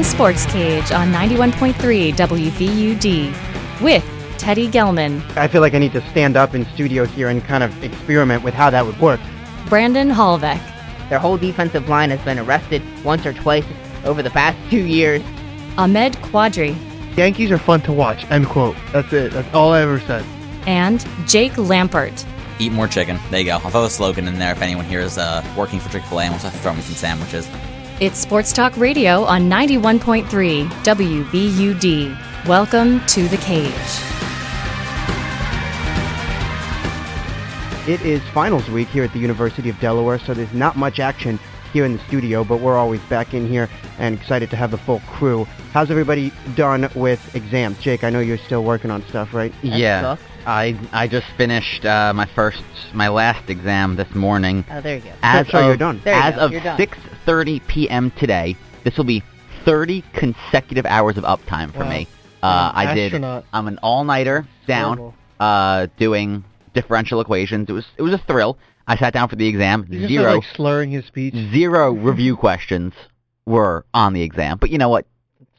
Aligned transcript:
Blue 0.00 0.08
Sports 0.08 0.46
Cage 0.46 0.92
on 0.92 1.12
91.3 1.12 2.14
WVUD 2.14 3.82
with 3.82 4.02
Teddy 4.38 4.66
Gelman, 4.66 5.20
I 5.36 5.46
feel 5.46 5.60
like 5.60 5.74
I 5.74 5.78
need 5.78 5.92
to 5.92 6.00
stand 6.08 6.38
up 6.38 6.54
in 6.54 6.64
studio 6.72 7.04
here 7.04 7.28
and 7.28 7.44
kind 7.44 7.62
of 7.62 7.84
experiment 7.84 8.42
with 8.42 8.54
how 8.54 8.70
that 8.70 8.86
would 8.86 8.98
work. 8.98 9.20
Brandon 9.68 10.08
Hallbeck, 10.08 10.58
Their 11.10 11.18
whole 11.18 11.36
defensive 11.36 11.90
line 11.90 12.08
has 12.08 12.20
been 12.22 12.38
arrested 12.38 12.80
once 13.04 13.26
or 13.26 13.34
twice 13.34 13.66
over 14.06 14.22
the 14.22 14.30
past 14.30 14.56
two 14.70 14.86
years. 14.86 15.20
Ahmed 15.76 16.14
Quadri, 16.22 16.74
Yankees 17.18 17.50
are 17.50 17.58
fun 17.58 17.82
to 17.82 17.92
watch. 17.92 18.24
End 18.30 18.46
quote. 18.46 18.76
That's 18.92 19.12
it. 19.12 19.32
That's 19.32 19.52
all 19.54 19.74
I 19.74 19.82
ever 19.82 20.00
said. 20.00 20.24
and 20.66 21.06
Jake 21.26 21.52
Lampert. 21.52 22.24
Eat 22.58 22.72
more 22.72 22.88
chicken. 22.88 23.18
There 23.30 23.40
you 23.40 23.44
go. 23.44 23.58
I'll 23.62 23.70
throw 23.70 23.84
a 23.84 23.90
slogan 23.90 24.28
in 24.28 24.38
there 24.38 24.52
if 24.52 24.62
anyone 24.62 24.86
here 24.86 25.00
is 25.00 25.18
uh, 25.18 25.44
working 25.58 25.78
for 25.78 25.90
Chick 25.90 26.04
fil 26.04 26.20
A 26.20 26.22
and 26.22 26.30
wants 26.30 26.44
to 26.44 26.50
throw 26.50 26.72
me 26.72 26.80
some 26.80 26.94
sandwiches. 26.94 27.46
It's 28.00 28.18
Sports 28.18 28.54
Talk 28.54 28.74
Radio 28.78 29.24
on 29.24 29.42
91.3 29.42 30.24
WVUD. 30.24 32.46
Welcome 32.46 33.04
to 33.08 33.28
the 33.28 33.36
cage. 33.36 33.74
It 37.86 38.00
is 38.00 38.22
finals 38.30 38.70
week 38.70 38.88
here 38.88 39.04
at 39.04 39.12
the 39.12 39.18
University 39.18 39.68
of 39.68 39.78
Delaware, 39.80 40.18
so 40.18 40.32
there's 40.32 40.54
not 40.54 40.78
much 40.78 40.98
action 40.98 41.38
here 41.74 41.84
in 41.84 41.98
the 41.98 42.02
studio, 42.04 42.42
but 42.42 42.60
we're 42.60 42.78
always 42.78 43.02
back 43.02 43.34
in 43.34 43.46
here 43.46 43.68
and 43.98 44.18
excited 44.18 44.48
to 44.48 44.56
have 44.56 44.70
the 44.70 44.78
full 44.78 45.00
crew. 45.00 45.44
How's 45.74 45.90
everybody 45.90 46.32
done 46.54 46.88
with 46.94 47.36
exams? 47.36 47.78
Jake, 47.80 48.02
I 48.02 48.08
know 48.08 48.20
you're 48.20 48.38
still 48.38 48.64
working 48.64 48.90
on 48.90 49.06
stuff, 49.08 49.34
right? 49.34 49.52
yeah, 49.62 50.00
sucks. 50.00 50.22
I 50.46 50.78
I 50.92 51.06
just 51.06 51.26
finished 51.36 51.84
uh, 51.84 52.12
my 52.14 52.26
first 52.34 52.62
my 52.94 53.08
last 53.08 53.48
exam 53.50 53.96
this 53.96 54.12
morning. 54.14 54.64
Oh, 54.70 54.80
there 54.80 54.96
you 54.96 55.02
go. 55.02 55.12
As 55.22 55.48
so 55.48 55.58
of, 55.58 55.66
you're 55.66 55.76
done. 55.76 56.00
There 56.04 56.14
you 56.16 56.22
as 56.22 56.34
go, 56.34 56.40
of 56.42 56.52
you're 56.52 56.60
done. 56.62 56.78
6:30 56.78 57.66
p.m. 57.66 58.10
today, 58.12 58.56
this 58.84 58.96
will 58.96 59.04
be 59.04 59.22
30 59.64 60.02
consecutive 60.14 60.86
hours 60.86 61.16
of 61.18 61.24
uptime 61.24 61.72
for 61.72 61.80
Wow. 61.80 61.90
me. 61.90 62.08
Uh, 62.42 62.72
You're 62.74 62.90
I 62.90 62.94
did. 62.94 63.24
I'm 63.52 63.68
an 63.68 63.78
all-nighter 63.82 64.46
down, 64.66 65.12
uh, 65.38 65.88
doing 65.98 66.42
differential 66.72 67.20
equations. 67.20 67.68
It 67.68 67.72
was 67.72 67.84
it 67.98 68.02
was 68.02 68.14
a 68.14 68.18
thrill. 68.18 68.58
I 68.86 68.96
sat 68.96 69.12
down 69.12 69.28
for 69.28 69.36
the 69.36 69.46
exam. 69.46 69.84
He 69.84 69.98
just 69.98 70.08
Zero 70.08 70.22
started, 70.24 70.36
like 70.38 70.56
slurring 70.56 70.90
his 70.90 71.04
speech. 71.04 71.34
zero 71.52 71.92
review 71.92 72.36
questions 72.36 72.94
were 73.46 73.84
on 73.92 74.14
the 74.14 74.22
exam. 74.22 74.56
But 74.58 74.70
you 74.70 74.78
know 74.78 74.88
what? 74.88 75.06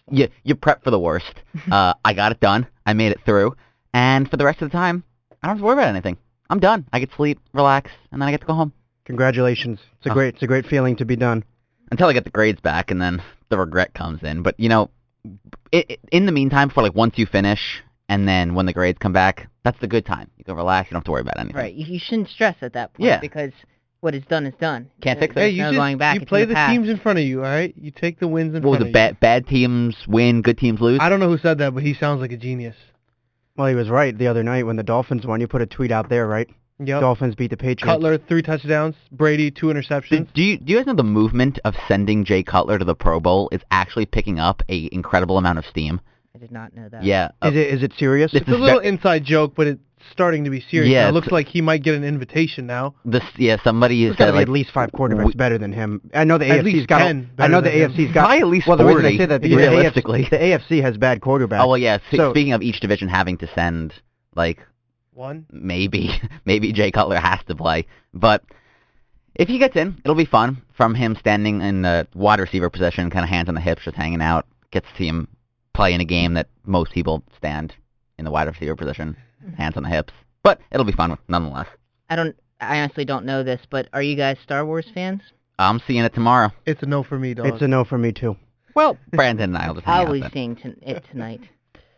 You 0.10 0.28
you 0.44 0.56
prep 0.56 0.84
for 0.84 0.90
the 0.92 1.00
worst. 1.00 1.34
Uh, 1.72 1.94
I 2.04 2.14
got 2.14 2.32
it 2.32 2.40
done. 2.40 2.66
I 2.86 2.94
made 2.94 3.12
it 3.12 3.20
through. 3.24 3.56
And 3.94 4.30
for 4.30 4.38
the 4.38 4.46
rest 4.46 4.62
of 4.62 4.70
the 4.72 4.78
time, 4.78 5.04
I 5.42 5.48
don't 5.48 5.58
have 5.58 5.62
to 5.62 5.66
worry 5.66 5.74
about 5.74 5.88
anything. 5.90 6.18
I'm 6.50 6.60
done. 6.60 6.86
I 6.94 7.00
get 7.00 7.10
to 7.10 7.16
sleep, 7.16 7.40
relax, 7.54 7.92
and 8.12 8.22
then 8.22 8.28
I 8.28 8.32
get 8.32 8.42
to 8.42 8.48
go 8.48 8.54
home 8.54 8.74
Congratulations. 9.06 9.80
It's 9.98 10.06
a 10.06 10.12
Oh. 10.12 10.14
great 10.14 10.36
it's 10.36 10.44
a 10.44 10.48
great 10.48 10.66
feeling 10.68 10.96
to 10.98 11.06
be 11.06 11.16
done. 11.16 11.44
until 11.92 12.08
I 12.08 12.14
get 12.14 12.24
the 12.24 12.30
grades 12.30 12.62
back, 12.62 12.92
and 12.92 13.02
then 13.02 13.22
the 13.50 13.58
regret 13.58 13.94
comes 13.94 14.24
in. 14.24 14.42
But 14.44 14.58
you 14.60 14.70
know, 14.70 14.90
i 15.74 15.84
i 15.90 15.98
in 16.12 16.26
the 16.26 16.32
meantime, 16.32 16.70
for 16.70 16.82
like 16.82 16.96
once 16.96 17.18
you 17.18 17.26
finish, 17.26 17.82
and 18.08 18.28
then 18.28 18.54
when 18.56 18.66
the 18.66 18.74
grades 18.74 18.98
come 19.00 19.12
back, 19.12 19.48
that's 19.64 19.80
the 19.80 19.88
good 19.88 20.06
time. 20.06 20.30
You 20.38 20.46
can 20.46 20.56
relax. 20.56 20.90
You 20.90 20.94
don't 20.94 21.00
have 21.00 21.06
to 21.06 21.12
worry 21.12 21.22
about 21.22 21.38
anything. 21.40 21.58
Right. 21.58 21.74
You, 21.74 21.86
you 21.86 22.00
shouldn't 22.00 22.30
stress 22.30 22.56
at 22.62 22.74
that 22.74 22.94
point 22.94 23.08
Yeah. 23.08 23.20
because 23.20 23.52
what 24.00 24.16
is 24.16 24.24
done 24.26 24.46
is 24.46 24.54
done. 24.60 24.90
Can't 25.02 25.20
fix 25.20 25.36
it. 25.36 25.40
Hey, 25.40 25.50
you 25.50 25.64
no 25.64 25.70
just 25.72 25.78
going 25.78 25.98
back. 25.98 26.20
you 26.20 26.26
play 26.26 26.44
in 26.44 26.50
the 26.50 26.56
teams 26.70 26.88
in 26.90 26.98
front 26.98 27.20
of 27.20 27.26
you. 27.26 27.40
All 27.44 27.50
right, 27.50 27.74
you 27.78 27.92
take 27.92 28.20
the 28.20 28.28
wins 28.28 28.56
in 28.56 28.64
What 28.64 28.70
was 28.72 28.78
front 28.80 28.88
it? 28.88 28.90
of 28.90 28.94
Bad 28.94 29.20
bad 29.20 29.48
teams 29.48 29.96
win, 30.08 30.42
good 30.42 30.58
teams 30.58 30.80
lose. 30.80 31.00
I 31.02 31.10
don't 31.10 31.20
know 31.20 31.30
who 31.30 31.38
said 31.40 31.58
that, 31.58 31.74
but 31.74 31.84
he 31.84 31.94
sounds 31.94 32.22
like 32.22 32.32
a 32.32 32.38
genius. 32.38 32.76
Well, 33.58 33.68
he 33.68 33.76
was 33.76 33.90
right 33.90 34.18
the 34.18 34.28
other 34.28 34.44
night 34.44 34.66
when 34.66 34.76
the 34.78 34.84
Dolphins 34.84 35.26
won. 35.26 35.42
You 35.42 35.48
put 35.48 35.62
a 35.62 35.66
tweet 35.66 35.92
out 35.92 36.10
there, 36.10 36.28
right? 36.28 36.50
Yep. 36.84 37.02
Dolphins 37.02 37.36
beat 37.36 37.52
the 37.52 37.58
Patriots. 37.58 37.84
Cutler 37.86 38.18
three 38.18 38.42
touchdowns. 38.42 38.96
Brady 39.12 39.52
two 39.52 39.68
interceptions. 39.68 40.10
Did, 40.10 40.34
do 40.34 40.42
you 40.42 40.58
do 40.58 40.72
you 40.74 40.80
guys 40.80 40.88
know 40.88 40.96
the 40.96 41.04
movement 41.04 41.60
of 41.64 41.76
sending 41.88 42.26
Jay 42.26 42.42
Cutler 42.42 42.80
to 42.80 42.86
the 42.86 42.96
Pro 42.96 43.20
Bowl 43.20 43.50
is 43.52 43.62
actually 43.70 44.08
picking 44.08 44.40
up 44.40 44.64
a 44.68 44.90
incredible 44.92 45.38
amount 45.38 45.60
of 45.60 45.66
steam? 45.66 46.02
I 46.34 46.40
did 46.40 46.52
not 46.52 46.74
know 46.76 46.90
that. 46.90 47.04
Yeah. 47.04 47.30
uh, 47.44 47.50
Is 47.50 47.56
it 47.56 47.68
is 47.76 47.84
it 47.84 47.94
serious? 48.00 48.32
This 48.32 48.42
it's 48.42 48.50
a 48.50 48.54
little 48.56 48.80
ve- 48.80 48.88
inside 48.88 49.24
joke, 49.26 49.54
but 49.56 49.68
it's 49.68 49.82
starting 50.12 50.44
to 50.44 50.50
be 50.50 50.62
serious. 50.62 50.92
Yeah, 50.92 51.04
now. 51.04 51.10
It 51.10 51.12
looks 51.14 51.32
like 51.32 51.48
he 51.48 51.62
might 51.62 51.84
get 51.84 51.96
an 51.96 52.04
invitation 52.04 52.66
now. 52.66 52.96
this 53.06 53.24
yeah 53.38 53.58
somebody 53.64 54.06
There's 54.06 54.16
got 54.16 54.26
said 54.26 54.28
to 54.28 54.32
be 54.34 54.38
like 54.38 54.48
at 54.48 54.52
least 54.52 54.72
five 54.72 54.92
quarterbacks 54.92 55.36
better 55.38 55.58
than 55.58 55.72
him. 55.72 56.02
I 56.14 56.24
know 56.24 56.38
the 56.38 56.46
AFC's 56.46 56.86
got. 56.86 57.00
10 57.00 57.32
I 57.38 57.48
know 57.48 57.62
the 57.62 57.70
than 57.70 57.80
him. 57.82 57.92
AFC's 57.92 58.14
got. 58.14 58.38
At 58.38 58.48
least 58.48 58.68
well, 58.68 58.78
the 58.78 58.86
reason 58.86 59.06
I 59.06 59.18
say 59.18 59.26
that 59.26 59.42
because 59.42 59.58
the. 59.58 60.02
AFC, 60.02 60.30
the 60.30 60.38
AFC 60.38 60.82
has 60.82 60.98
bad 60.98 61.22
quarterbacks. 61.22 61.64
oh 61.64 61.68
well 61.70 61.78
yeah. 61.78 62.00
So- 62.14 62.32
speaking 62.32 62.54
of 62.54 62.62
each 62.62 62.80
division 62.80 63.08
having 63.10 63.38
to 63.40 63.48
send 63.54 63.94
like 64.36 64.60
One. 65.14 65.46
maybe 65.52 66.10
maybe 66.46 66.72
Jay 66.74 66.92
Cutler 66.92 67.18
has 67.20 67.40
to 67.48 67.56
play, 67.56 67.86
but 68.14 68.44
if 69.36 69.48
he 69.48 69.60
gets 69.60 69.76
in, 69.76 70.00
it'll 70.04 70.16
be 70.16 70.26
fun 70.26 70.62
from 70.76 70.94
him 70.94 71.16
standing 71.20 71.62
in 71.62 71.84
the 71.84 72.08
wide 72.14 72.40
receiver 72.40 72.70
position, 72.70 73.10
kind 73.10 73.24
of 73.24 73.30
hands 73.30 73.48
on 73.48 73.56
the 73.56 73.62
hips, 73.62 73.84
just 73.84 73.96
hanging 73.96 74.22
out. 74.22 74.46
Gets 74.72 74.88
to 74.92 74.98
see 74.98 75.08
him 75.08 75.28
play 75.74 75.94
in 75.94 76.02
a 76.02 76.06
game 76.06 76.34
that 76.34 76.48
most 76.66 76.92
people 76.92 77.24
stand 77.38 77.74
in 78.18 78.26
the 78.26 78.32
wide 78.32 78.48
receiver 78.48 78.76
position, 78.76 79.16
hands 79.58 79.78
on 79.78 79.84
the 79.84 79.90
hips. 79.90 80.14
But 80.44 80.60
it'll 80.72 80.86
be 80.86 80.92
fun 80.92 81.18
nonetheless. 81.28 81.68
I 82.10 82.16
don't. 82.16 82.36
I 82.60 82.80
honestly 82.80 83.06
don't 83.06 83.26
know 83.26 83.44
this, 83.44 83.62
but 83.70 83.88
are 83.94 84.02
you 84.04 84.16
guys 84.16 84.38
Star 84.44 84.66
Wars 84.66 84.86
fans? 84.94 85.22
I'm 85.58 85.82
seeing 85.88 86.04
it 86.04 86.14
tomorrow. 86.14 86.52
It's 86.66 86.82
a 86.84 86.86
no 86.86 87.04
for 87.04 87.18
me, 87.20 87.34
dog. 87.34 87.48
it's 87.48 87.62
a 87.62 87.68
no 87.68 87.84
for 87.84 87.98
me 87.98 88.12
too. 88.12 88.36
Well, 88.76 88.98
Brandon 89.12 89.56
and 89.56 89.58
I 89.58 89.68
will 89.68 89.76
just 89.76 89.86
hang 89.86 89.94
out 89.96 90.04
Probably 90.04 90.22
then. 90.22 90.32
seeing 90.32 90.56
t- 90.56 90.74
it 90.82 91.04
tonight. 91.12 91.42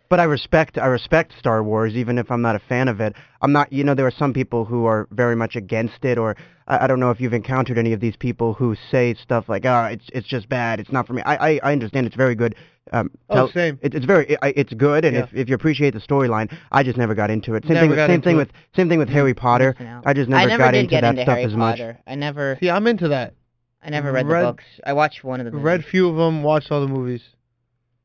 But 0.09 0.19
I 0.19 0.25
respect 0.25 0.77
I 0.77 0.85
respect 0.85 1.33
Star 1.39 1.63
Wars, 1.63 1.95
even 1.95 2.19
if 2.19 2.29
I'm 2.29 2.43
not 2.43 2.55
a 2.55 2.59
fan 2.59 2.87
of 2.87 3.01
it. 3.01 3.15
I'm 3.41 3.51
not. 3.51 3.73
You 3.73 3.83
know, 3.83 3.95
there 3.95 4.05
are 4.05 4.11
some 4.11 4.31
people 4.31 4.63
who 4.63 4.85
are 4.85 5.07
very 5.09 5.35
much 5.35 5.55
against 5.55 6.05
it, 6.05 6.19
or 6.19 6.35
I, 6.67 6.83
I 6.83 6.87
don't 6.87 6.99
know 6.99 7.09
if 7.09 7.19
you've 7.19 7.33
encountered 7.33 7.79
any 7.79 7.93
of 7.93 7.99
these 7.99 8.15
people 8.15 8.53
who 8.53 8.75
say 8.91 9.15
stuff 9.15 9.45
like, 9.49 9.65
"Ah, 9.65 9.87
it's 9.87 10.05
it's 10.13 10.27
just 10.27 10.47
bad. 10.47 10.79
It's 10.79 10.91
not 10.91 11.07
for 11.07 11.13
me." 11.13 11.23
I 11.25 11.53
I, 11.53 11.59
I 11.63 11.71
understand 11.71 12.05
it's 12.05 12.15
very 12.15 12.35
good. 12.35 12.53
Um, 12.91 13.11
Oh, 13.29 13.49
same. 13.49 13.79
It, 13.81 13.95
it's 13.95 14.05
very 14.05 14.25
it, 14.29 14.39
it's 14.44 14.73
good, 14.73 15.05
and 15.05 15.16
Yeah. 15.16 15.23
if, 15.23 15.33
if 15.33 15.49
you 15.49 15.55
appreciate 15.55 15.94
the 15.94 15.99
storyline, 16.01 16.53
I 16.71 16.83
just 16.83 16.97
never 16.97 17.16
got 17.16 17.29
into 17.31 17.55
it. 17.55 17.63
Same 17.63 17.73
Never 17.75 17.81
thing. 17.88 17.89
With, 17.97 18.09
same 18.09 18.21
thing 18.21 18.35
it. 18.35 18.38
with 18.39 18.49
same 18.75 18.89
thing 18.89 18.99
with 18.99 19.09
Harry 19.09 19.33
Potter. 19.33 19.75
I 20.05 20.13
just 20.13 20.29
never, 20.29 20.41
I 20.41 20.45
never 20.45 20.63
got 20.63 20.71
did 20.71 20.79
into 20.81 20.89
get 20.91 21.01
that 21.01 21.09
into 21.11 21.21
stuff 21.23 21.33
Harry 21.35 21.45
as 21.45 21.55
much. 21.55 21.77
Potter. 21.77 21.99
I 22.05 22.16
never. 22.16 22.57
See, 22.59 22.69
I'm 22.69 22.85
into 22.88 23.07
that. 23.09 23.33
I 23.81 23.89
never 23.89 24.11
read, 24.11 24.27
read- 24.27 24.41
the 24.44 24.47
books. 24.51 24.63
I 24.85 24.94
watched 24.94 25.23
one 25.23 25.39
of 25.39 25.45
the 25.45 25.51
movies. 25.51 25.63
Read 25.63 25.85
few 25.85 26.09
of 26.09 26.16
them. 26.17 26.44
Watched 26.44 26.71
all 26.71 26.81
the 26.81 26.88
movies. 26.88 27.21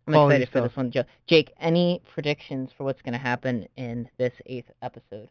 I'm 0.07 0.15
quality 0.15 0.37
excited 0.37 0.53
for 0.53 0.59
stuff. 0.61 0.71
this 0.71 0.77
one, 0.77 0.91
Joe. 0.91 1.05
Jake, 1.27 1.53
any 1.61 2.01
predictions 2.15 2.71
for 2.77 2.85
what's 2.85 3.03
going 3.03 3.13
to 3.13 3.19
happen 3.19 3.67
in 3.77 4.09
this 4.17 4.33
eighth 4.47 4.71
episode 4.81 5.29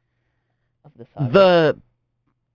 of 0.85 0.91
the 0.97 1.07
saga? 1.17 1.31
The 1.33 1.81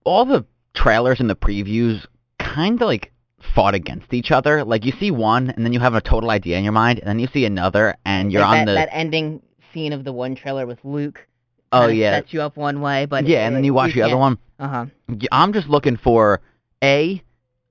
all 0.05 0.25
the 0.25 0.45
trailers 0.75 1.21
and 1.21 1.29
the 1.29 1.35
previews 1.37 2.07
kind 2.39 2.81
of 2.81 2.87
like 2.87 3.13
fought 3.55 3.75
against 3.75 4.13
each 4.15 4.31
other. 4.31 4.65
Like 4.65 4.85
you 4.85 4.93
see 4.99 5.11
one, 5.11 5.51
and 5.51 5.65
then 5.65 5.73
you 5.73 5.81
have 5.81 5.95
a 5.95 6.01
total 6.01 6.31
idea 6.31 6.57
in 6.59 6.65
your 6.65 6.73
mind, 6.73 6.99
and 7.01 7.09
then 7.09 7.19
you 7.19 7.29
see 7.33 7.45
another, 7.45 7.97
and 8.05 8.33
you're 8.33 8.43
Like 8.43 8.61
on 8.61 8.67
that, 8.67 8.73
the 8.73 8.75
that 8.75 8.89
ending 8.93 9.43
scene 9.73 9.93
of 9.93 10.05
the 10.05 10.13
one 10.13 10.35
trailer 10.35 10.67
with 10.67 10.79
Luke. 10.85 11.27
oh 11.73 11.89
yeah, 11.89 12.17
sets 12.19 12.33
you 12.33 12.43
up 12.43 12.57
one 12.57 12.81
way, 12.81 13.07
but 13.07 13.27
yeah, 13.27 13.47
and 13.47 13.55
then 13.57 13.65
you 13.65 13.75
watch 13.75 13.95
the 13.95 14.03
other 14.03 14.17
one. 14.17 14.39
Uh 14.59 14.69
huh. 14.69 14.87
I'm 15.33 15.53
just 15.53 15.69
looking 15.69 15.97
for 15.97 16.41
a. 16.83 17.23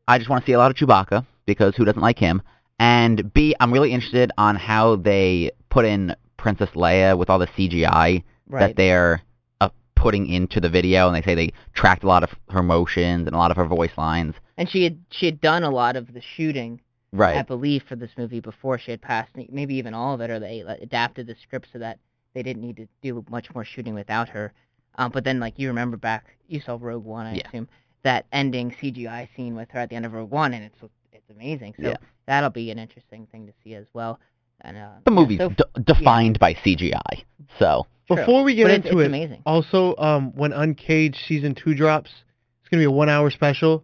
I 0.07 0.17
just 0.17 0.29
want 0.29 0.43
to 0.43 0.49
see 0.49 0.53
a 0.53 0.57
lot 0.57 0.71
of 0.71 0.77
Chewbacca 0.77 1.25
because 1.45 1.75
who 1.75 1.85
doesn't 1.85 2.01
like 2.01 2.19
him? 2.19 2.41
And 2.79 3.31
B, 3.33 3.55
I'm 3.59 3.71
really 3.71 3.93
interested 3.93 4.31
on 4.37 4.55
how 4.55 4.95
they 4.95 5.51
put 5.69 5.85
in 5.85 6.15
Princess 6.37 6.69
Leia 6.71 7.17
with 7.17 7.29
all 7.29 7.39
the 7.39 7.47
CGI 7.47 8.23
Right. 8.47 8.67
that 8.67 8.75
they're 8.75 9.21
uh, 9.61 9.69
putting 9.95 10.27
into 10.27 10.59
the 10.59 10.67
video, 10.67 11.07
and 11.07 11.15
they 11.15 11.21
say 11.21 11.35
they 11.35 11.53
tracked 11.73 12.03
a 12.03 12.07
lot 12.07 12.23
of 12.23 12.31
her 12.49 12.61
motions 12.63 13.27
and 13.27 13.33
a 13.35 13.37
lot 13.37 13.51
of 13.51 13.55
her 13.57 13.65
voice 13.65 13.91
lines. 13.97 14.33
And 14.61 14.69
she 14.69 14.83
had 14.83 14.99
she 15.09 15.25
had 15.25 15.41
done 15.41 15.63
a 15.63 15.71
lot 15.71 15.95
of 15.95 16.13
the 16.13 16.21
shooting, 16.21 16.79
right 17.11 17.37
I 17.37 17.41
believe, 17.41 17.81
for 17.89 17.95
this 17.95 18.11
movie 18.15 18.39
before 18.39 18.77
she 18.77 18.91
had 18.91 19.01
passed. 19.01 19.31
Maybe 19.49 19.73
even 19.75 19.95
all 19.95 20.13
of 20.13 20.21
it, 20.21 20.29
or 20.29 20.39
they 20.39 20.63
like, 20.63 20.79
adapted 20.81 21.25
the 21.25 21.35
script 21.41 21.67
so 21.73 21.79
that 21.79 21.97
they 22.35 22.43
didn't 22.43 22.61
need 22.61 22.77
to 22.77 22.87
do 23.01 23.25
much 23.29 23.53
more 23.55 23.65
shooting 23.65 23.95
without 23.95 24.29
her. 24.29 24.53
Um, 24.95 25.09
but 25.11 25.23
then, 25.23 25.39
like 25.39 25.57
you 25.57 25.67
remember 25.67 25.97
back, 25.97 26.25
you 26.47 26.61
saw 26.61 26.77
Rogue 26.79 27.03
One, 27.03 27.25
I 27.25 27.35
Yeah. 27.35 27.47
assume 27.47 27.67
that 28.03 28.27
ending 28.31 28.71
CGI 28.79 29.27
scene 29.35 29.55
with 29.55 29.69
her 29.71 29.79
at 29.79 29.89
the 29.89 29.95
end 29.95 30.05
of 30.05 30.13
Rogue 30.13 30.29
One, 30.31 30.53
and 30.53 30.63
it's 30.63 30.77
it's 31.11 31.29
amazing. 31.31 31.73
So 31.81 31.89
Yeah. 31.89 31.95
that'll 32.27 32.49
be 32.51 32.69
an 32.69 32.77
interesting 32.77 33.25
thing 33.31 33.47
to 33.47 33.53
see 33.63 33.73
as 33.73 33.87
well. 33.93 34.19
And 34.61 34.77
uh, 34.77 34.89
The 35.05 35.11
yeah, 35.11 35.15
movie's 35.19 35.39
so- 35.39 35.49
d- 35.49 35.63
defined 35.83 36.37
by 36.37 36.53
CGI, 36.53 37.23
so 37.57 37.87
true. 38.05 38.15
Before 38.17 38.43
we 38.43 38.53
get 38.53 38.65
But 38.65 38.71
it's- 38.73 38.85
into 38.91 38.99
it's 38.99 39.05
it, 39.05 39.07
amazing. 39.07 39.41
also, 39.47 39.95
um, 39.97 40.31
when 40.35 40.53
Uncaged 40.53 41.19
season 41.27 41.55
two 41.55 41.73
drops, 41.73 42.11
it's 42.59 42.69
gonna 42.69 42.81
be 42.81 42.85
a 42.85 42.91
one-hour 42.91 43.31
special 43.31 43.83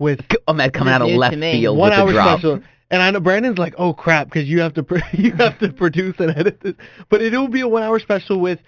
with 0.00 0.20
C- 0.32 0.38
Ahmed 0.48 0.74
oh, 0.74 0.78
coming 0.78 0.92
out 0.92 1.02
of 1.02 1.08
news 1.08 1.18
left 1.18 1.36
me. 1.36 1.52
field 1.52 1.78
one 1.78 1.90
with 1.90 1.98
the 1.98 2.02
hour 2.02 2.12
drop. 2.12 2.40
special. 2.40 2.60
And 2.90 3.00
I 3.00 3.12
know 3.12 3.20
Brandon's 3.20 3.58
like, 3.58 3.74
"Oh 3.78 3.94
crap," 3.94 4.26
because 4.26 4.48
you 4.48 4.60
have 4.60 4.74
to 4.74 4.82
pr- 4.82 4.98
you 5.12 5.32
have 5.34 5.58
to 5.60 5.72
produce 5.72 6.16
and 6.18 6.36
edit 6.36 6.60
this. 6.60 6.74
But 7.08 7.22
it 7.22 7.32
will 7.32 7.46
be 7.46 7.60
a 7.60 7.68
one-hour 7.68 8.00
special 8.00 8.40
with 8.40 8.58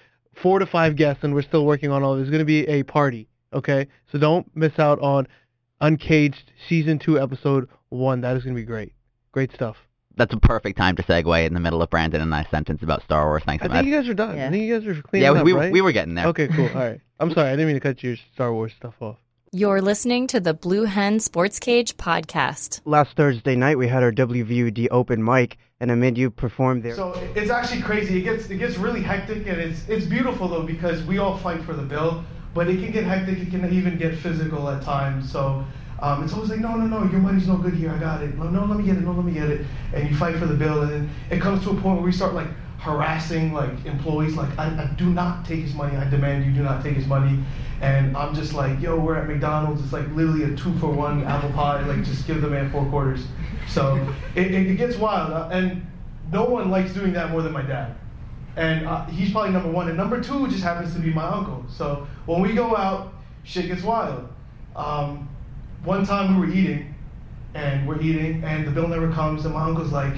four 0.40 0.60
to 0.60 0.66
five 0.66 0.94
guests, 0.94 1.24
and 1.24 1.34
we're 1.34 1.42
still 1.42 1.66
working 1.66 1.90
on 1.90 2.04
all. 2.04 2.14
There's 2.14 2.30
going 2.30 2.38
to 2.38 2.44
be 2.44 2.64
a 2.68 2.84
party, 2.84 3.28
okay? 3.52 3.88
So 4.12 4.18
don't 4.18 4.48
miss 4.54 4.78
out 4.78 5.00
on 5.00 5.26
Uncaged 5.80 6.52
season 6.68 7.00
two, 7.00 7.18
episode 7.18 7.68
one. 7.88 8.20
That 8.20 8.36
is 8.36 8.44
going 8.44 8.54
to 8.54 8.60
be 8.60 8.64
great. 8.64 8.92
Great 9.32 9.50
stuff. 9.52 9.76
That's 10.16 10.32
a 10.32 10.36
perfect 10.36 10.76
time 10.78 10.94
to 10.96 11.02
segue 11.02 11.46
in 11.46 11.54
the 11.54 11.60
middle 11.60 11.82
of 11.82 11.90
Brandon 11.90 12.20
and 12.20 12.32
I's 12.34 12.46
sentence 12.50 12.82
about 12.82 13.02
Star 13.02 13.26
Wars. 13.26 13.42
Thanks, 13.44 13.64
I 13.64 13.68
think 13.68 13.86
you 13.86 13.94
guys 13.94 14.08
are 14.08 14.14
done. 14.14 14.36
Yeah. 14.36 14.46
I 14.46 14.50
think 14.50 14.62
you 14.62 14.78
guys 14.78 14.86
are 14.86 15.02
cleaning 15.02 15.32
yeah, 15.32 15.40
up, 15.40 15.44
we, 15.44 15.52
right? 15.54 15.72
we 15.72 15.80
were 15.80 15.92
getting 15.92 16.14
there. 16.14 16.26
Okay, 16.26 16.48
cool. 16.48 16.68
All 16.68 16.74
right. 16.74 17.00
I'm 17.18 17.30
sorry. 17.34 17.48
I 17.48 17.52
didn't 17.52 17.66
mean 17.66 17.76
to 17.76 17.80
cut 17.80 18.02
your 18.02 18.16
Star 18.34 18.52
Wars 18.52 18.72
stuff 18.76 18.94
off. 19.00 19.16
You're 19.54 19.82
listening 19.82 20.28
to 20.28 20.40
the 20.40 20.54
Blue 20.54 20.84
Hen 20.84 21.20
Sports 21.20 21.58
Cage 21.58 21.98
podcast. 21.98 22.80
Last 22.86 23.14
Thursday 23.18 23.54
night 23.54 23.76
we 23.76 23.86
had 23.86 24.02
our 24.02 24.10
WVUD 24.10 24.88
open 24.90 25.22
mic, 25.22 25.58
and 25.78 25.90
Ahmed 25.90 26.16
you 26.16 26.30
performed 26.30 26.82
there. 26.82 26.94
So 26.94 27.12
it's 27.34 27.50
actually 27.50 27.82
crazy. 27.82 28.16
It 28.16 28.22
gets 28.22 28.48
it 28.48 28.56
gets 28.56 28.78
really 28.78 29.02
hectic, 29.02 29.46
and 29.46 29.60
it's 29.60 29.86
it's 29.90 30.06
beautiful 30.06 30.48
though 30.48 30.62
because 30.62 31.02
we 31.02 31.18
all 31.18 31.36
fight 31.36 31.62
for 31.64 31.74
the 31.74 31.82
bill, 31.82 32.24
but 32.54 32.66
it 32.66 32.82
can 32.82 32.92
get 32.92 33.04
hectic. 33.04 33.40
It 33.40 33.50
can 33.50 33.70
even 33.70 33.98
get 33.98 34.14
physical 34.16 34.70
at 34.70 34.82
times. 34.82 35.30
So. 35.30 35.66
Um, 36.00 36.24
it's 36.24 36.32
always 36.32 36.50
like, 36.50 36.58
no, 36.58 36.74
no, 36.74 36.84
no, 36.84 37.08
your 37.12 37.20
money's 37.20 37.46
no 37.46 37.56
good 37.56 37.74
here. 37.74 37.92
I 37.92 37.96
got 37.96 38.24
it. 38.24 38.36
No, 38.36 38.50
no, 38.50 38.64
let 38.64 38.76
me 38.76 38.82
get 38.82 38.96
it. 38.96 39.04
No, 39.04 39.12
let 39.12 39.24
me 39.24 39.30
get 39.30 39.48
it. 39.48 39.64
And 39.94 40.10
you 40.10 40.16
fight 40.16 40.34
for 40.34 40.46
the 40.46 40.54
bill, 40.54 40.82
and 40.82 40.90
then 40.90 41.10
it 41.30 41.40
comes 41.40 41.62
to 41.62 41.70
a 41.70 41.74
point 41.74 41.98
where 41.98 42.04
we 42.04 42.10
start 42.10 42.34
like 42.34 42.48
harassing 42.82 43.52
like 43.52 43.84
employees. 43.86 44.34
Like, 44.34 44.58
I, 44.58 44.66
I 44.66 44.86
do 44.96 45.06
not 45.06 45.44
take 45.44 45.60
his 45.60 45.74
money. 45.74 45.96
I 45.96 46.08
demand 46.10 46.44
you 46.44 46.52
do 46.52 46.62
not 46.62 46.82
take 46.82 46.94
his 46.94 47.06
money. 47.06 47.42
And 47.80 48.16
I'm 48.16 48.34
just 48.34 48.54
like, 48.54 48.80
yo, 48.80 48.98
we're 48.98 49.16
at 49.16 49.28
McDonald's. 49.28 49.82
It's 49.82 49.92
like 49.92 50.08
literally 50.10 50.44
a 50.44 50.56
two 50.56 50.76
for 50.78 50.88
one 50.88 51.22
apple 51.24 51.50
pie. 51.50 51.84
Like, 51.86 52.04
just 52.04 52.26
give 52.26 52.40
the 52.40 52.48
man 52.48 52.70
four 52.70 52.84
quarters. 52.86 53.24
So 53.68 53.96
it, 54.34 54.52
it, 54.52 54.76
gets 54.76 54.96
wild, 54.96 55.32
uh, 55.32 55.48
and 55.52 55.86
no 56.32 56.44
one 56.44 56.70
likes 56.70 56.92
doing 56.92 57.12
that 57.12 57.30
more 57.30 57.42
than 57.42 57.52
my 57.52 57.62
dad. 57.62 57.94
And 58.56 58.86
uh, 58.86 59.06
he's 59.06 59.30
probably 59.30 59.52
number 59.52 59.70
one. 59.70 59.88
And 59.88 59.96
number 59.96 60.20
two 60.20 60.48
just 60.48 60.62
happens 60.62 60.92
to 60.94 61.00
be 61.00 61.12
my 61.12 61.24
uncle. 61.24 61.64
So 61.70 62.06
when 62.26 62.42
we 62.42 62.52
go 62.52 62.76
out, 62.76 63.14
shit 63.44 63.68
gets 63.68 63.82
wild. 63.82 64.28
Um, 64.74 65.28
one 65.84 66.04
time 66.04 66.34
we 66.34 66.46
were 66.46 66.52
eating, 66.52 66.94
and 67.54 67.86
we're 67.86 68.00
eating, 68.00 68.42
and 68.44 68.66
the 68.66 68.70
bill 68.70 68.88
never 68.88 69.10
comes, 69.12 69.44
and 69.44 69.54
my 69.54 69.64
uncle's 69.64 69.92
like, 69.92 70.14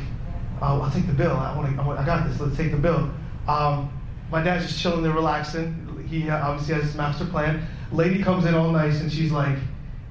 oh, 0.65 0.81
I'll 0.83 0.91
take 0.91 1.07
the 1.07 1.13
bill. 1.13 1.33
I 1.33 1.57
want 1.57 1.75
to. 1.75 1.83
I, 1.83 2.05
got 2.05 2.29
this. 2.29 2.41
Let's 2.41 2.57
take 2.57 2.71
the 2.71 2.79
bill. 2.79 3.11
Um, 3.49 3.93
my 4.31 4.43
dad's 4.43 4.67
just 4.67 4.81
chilling 4.81 5.03
there, 5.03 5.13
relaxing. 5.13 6.07
He 6.09 6.29
uh, 6.29 6.49
obviously 6.49 6.75
has 6.75 6.85
his 6.85 6.95
master 6.95 7.25
plan. 7.27 7.67
Lady 7.93 8.23
comes 8.23 8.45
in 8.47 8.55
all 8.55 8.71
nice, 8.71 9.01
and 9.01 9.13
she's 9.13 9.31
like, 9.31 9.57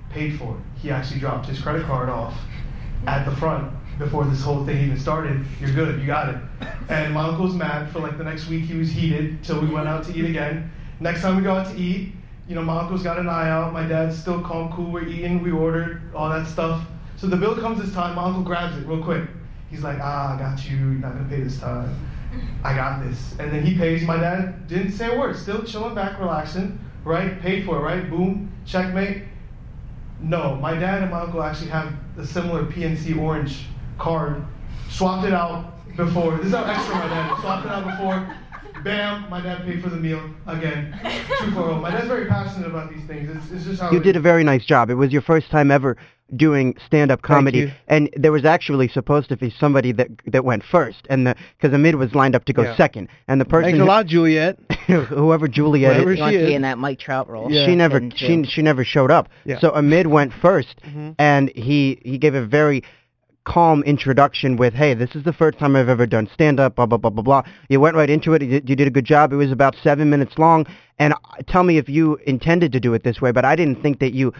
paid 0.10 0.38
for 0.38 0.56
it. 0.56 0.82
He 0.82 0.92
actually 0.92 1.20
dropped 1.20 1.48
his 1.48 1.60
credit 1.60 1.86
card 1.86 2.10
off 2.10 2.36
at 3.08 3.26
the 3.26 3.36
front 3.36 3.72
before 3.98 4.26
this 4.26 4.42
whole 4.42 4.66
thing 4.66 4.84
even 4.84 5.00
started. 5.00 5.46
You're 5.60 5.74
good. 5.74 6.00
You 6.00 6.08
got 6.08 6.30
it. 6.30 6.42
And 6.90 7.14
my 7.14 7.28
uncle's 7.28 7.56
mad 7.56 7.92
for 7.92 8.00
like 8.00 8.18
the 8.18 8.24
next 8.24 8.48
week. 8.48 8.64
He 8.64 8.78
was 8.78 8.92
heated 8.92 9.44
till 9.44 9.62
we 9.62 9.68
went 9.68 9.88
out 9.88 10.04
to 10.06 10.18
eat 10.18 10.26
again. 10.26 10.72
Next 11.00 11.22
time 11.22 11.36
we 11.36 11.44
go 11.44 11.54
out 11.54 11.68
to 11.74 11.78
eat, 11.80 12.14
you 12.48 12.56
know, 12.56 12.62
my 12.62 12.80
uncle's 12.80 13.04
got 13.04 13.18
an 13.18 13.30
eye 13.30 13.50
out. 13.50 13.74
My 13.74 13.86
dad's 13.86 14.18
still 14.18 14.42
calm, 14.42 14.72
cool. 14.74 14.92
We're 14.92 15.08
eating. 15.08 15.42
We 15.42 15.52
ordered 15.52 16.02
all 16.14 16.30
that 16.30 16.48
stuff. 16.48 16.86
So 17.18 17.28
the 17.28 17.38
bill 17.38 17.56
comes 17.56 17.82
this 17.82 17.94
time. 17.94 18.16
My 18.16 18.24
uncle 18.24 18.44
grabs 18.44 18.78
it 18.78 18.86
real 18.86 19.04
quick. 19.04 19.24
He's 19.74 19.84
like, 19.84 19.98
ah, 20.00 20.36
I 20.36 20.40
got 20.40 20.70
you. 20.70 20.78
You're 20.78 20.86
not 20.86 21.14
gonna 21.14 21.28
pay 21.28 21.42
this 21.42 21.60
time. 21.60 22.00
I 22.64 22.76
got 22.76 23.04
this. 23.04 23.36
And 23.40 23.52
then 23.52 23.66
he 23.66 23.76
pays. 23.76 24.04
My 24.04 24.18
dad 24.18 24.68
didn't 24.68 24.92
say 24.92 25.16
a 25.16 25.18
word. 25.18 25.36
Still 25.36 25.64
chilling 25.64 25.96
back, 25.96 26.20
relaxing. 26.20 26.80
Right? 27.04 27.42
Paid 27.42 27.66
for 27.66 27.78
it. 27.78 27.82
Right? 27.82 28.08
Boom. 28.08 28.52
Checkmate. 28.68 29.24
No, 30.22 30.56
my 30.58 30.76
dad 30.76 31.02
and 31.02 31.10
my 31.10 31.22
uncle 31.22 31.42
actually 31.42 31.72
have 31.72 31.92
a 32.20 32.26
similar 32.26 32.66
PNC 32.66 33.20
orange 33.20 33.66
card. 33.98 34.46
Swapped 34.92 35.26
it 35.26 35.34
out 35.34 35.74
before. 35.98 36.38
This 36.38 36.48
is 36.48 36.54
how 36.54 36.66
extra 36.66 36.94
my 36.94 37.08
dad. 37.08 37.42
Swapped 37.42 37.66
it 37.66 37.72
out 37.72 37.86
before. 37.86 38.38
Bam! 38.84 39.30
My 39.30 39.42
dad 39.42 39.66
paid 39.66 39.82
for 39.82 39.90
the 39.90 39.96
meal 39.98 40.22
again. 40.48 41.00
Two 41.40 41.52
for 41.52 41.62
home. 41.62 41.82
My 41.82 41.92
dad's 41.92 42.08
very 42.08 42.28
passionate 42.28 42.68
about 42.68 42.92
these 42.92 43.06
things. 43.08 43.30
It's, 43.34 43.52
it's 43.52 43.66
just 43.66 43.82
how 43.82 43.92
You 43.92 43.98
it 44.00 44.04
did 44.04 44.16
a 44.16 44.20
very 44.20 44.44
nice 44.44 44.66
job. 44.66 44.90
It 44.90 44.96
was 44.96 45.12
your 45.12 45.22
first 45.22 45.50
time 45.50 45.72
ever 45.72 45.96
doing 46.36 46.76
stand-up 46.88 47.22
comedy, 47.22 47.60
you. 47.60 47.72
and 47.88 48.10
there 48.16 48.32
was 48.32 48.44
actually 48.44 48.88
supposed 48.88 49.30
to 49.30 49.38
be 49.38 49.52
somebody 49.60 49.92
that 49.92 50.08
that 50.28 50.44
went 50.44 50.64
first, 50.64 51.06
and 51.10 51.28
the 51.28 51.36
because 51.60 51.74
Ahmed 51.74 51.96
was 51.96 52.16
lined 52.16 52.36
up 52.36 52.46
to 52.46 52.54
go 52.54 52.64
Yeah. 52.64 52.76
second, 52.76 53.08
and 53.28 53.40
the 53.40 53.46
person 53.46 53.72
Thanks 53.72 53.82
a 53.82 53.86
lot, 53.86 54.08
Juliet. 54.08 54.58
whoever 54.88 55.48
Juliet 55.48 55.96
Whoever 55.96 56.14
is, 56.14 56.20
He 56.20 56.30
she 56.30 56.36
is. 56.36 56.50
in 56.52 56.62
that 56.64 56.78
Mike 56.78 57.00
Trout 57.00 57.30
role. 57.30 57.52
Yeah. 57.52 57.66
she 57.66 57.76
never 57.76 58.02
she 58.16 58.44
she 58.46 58.62
never 58.64 58.84
showed 58.84 59.12
up. 59.12 59.30
Yeah. 59.46 59.60
So 59.60 59.72
Ahmed 59.72 60.08
went 60.08 60.32
1st 60.34 60.76
Mhm. 60.88 61.16
and 61.20 61.50
he 61.56 62.02
he 62.04 62.18
gave 62.18 62.34
a 62.36 62.46
very 62.46 62.84
calm 63.46 63.84
introduction 63.84 64.58
with, 64.58 64.74
"Hey, 64.74 64.94
this 64.94 65.16
is 65.16 65.24
the 65.24 65.34
first 65.34 65.58
time 65.60 65.76
I've 65.76 65.90
ever 65.90 66.06
done 66.06 66.30
stand 66.34 66.60
up." 66.60 66.76
Blah 66.76 66.86
blah 66.86 66.98
blah 66.98 67.12
blah 67.12 67.24
blah. 67.24 67.44
You 67.70 67.80
went 67.80 67.96
right 67.96 68.10
into 68.10 68.34
it. 68.34 68.42
You 68.42 68.50
did, 68.50 68.70
you 68.70 68.76
did 68.76 68.88
a 68.88 68.92
good 68.92 69.06
job. 69.06 69.34
It 69.34 69.38
was 69.38 69.52
about 69.52 69.76
seven 69.84 70.10
minutes 70.10 70.38
long. 70.38 70.66
And 71.00 71.14
uh, 71.14 71.18
tell 71.48 71.64
me 71.64 71.78
if 71.78 71.90
you 71.90 72.18
intended 72.26 72.72
to 72.74 72.80
do 72.80 72.94
it 72.94 73.04
this 73.04 73.22
way, 73.22 73.32
but 73.32 73.46
I 73.46 73.56
didn't 73.56 73.82
think 73.82 74.00
that 74.00 74.14
you, 74.14 74.34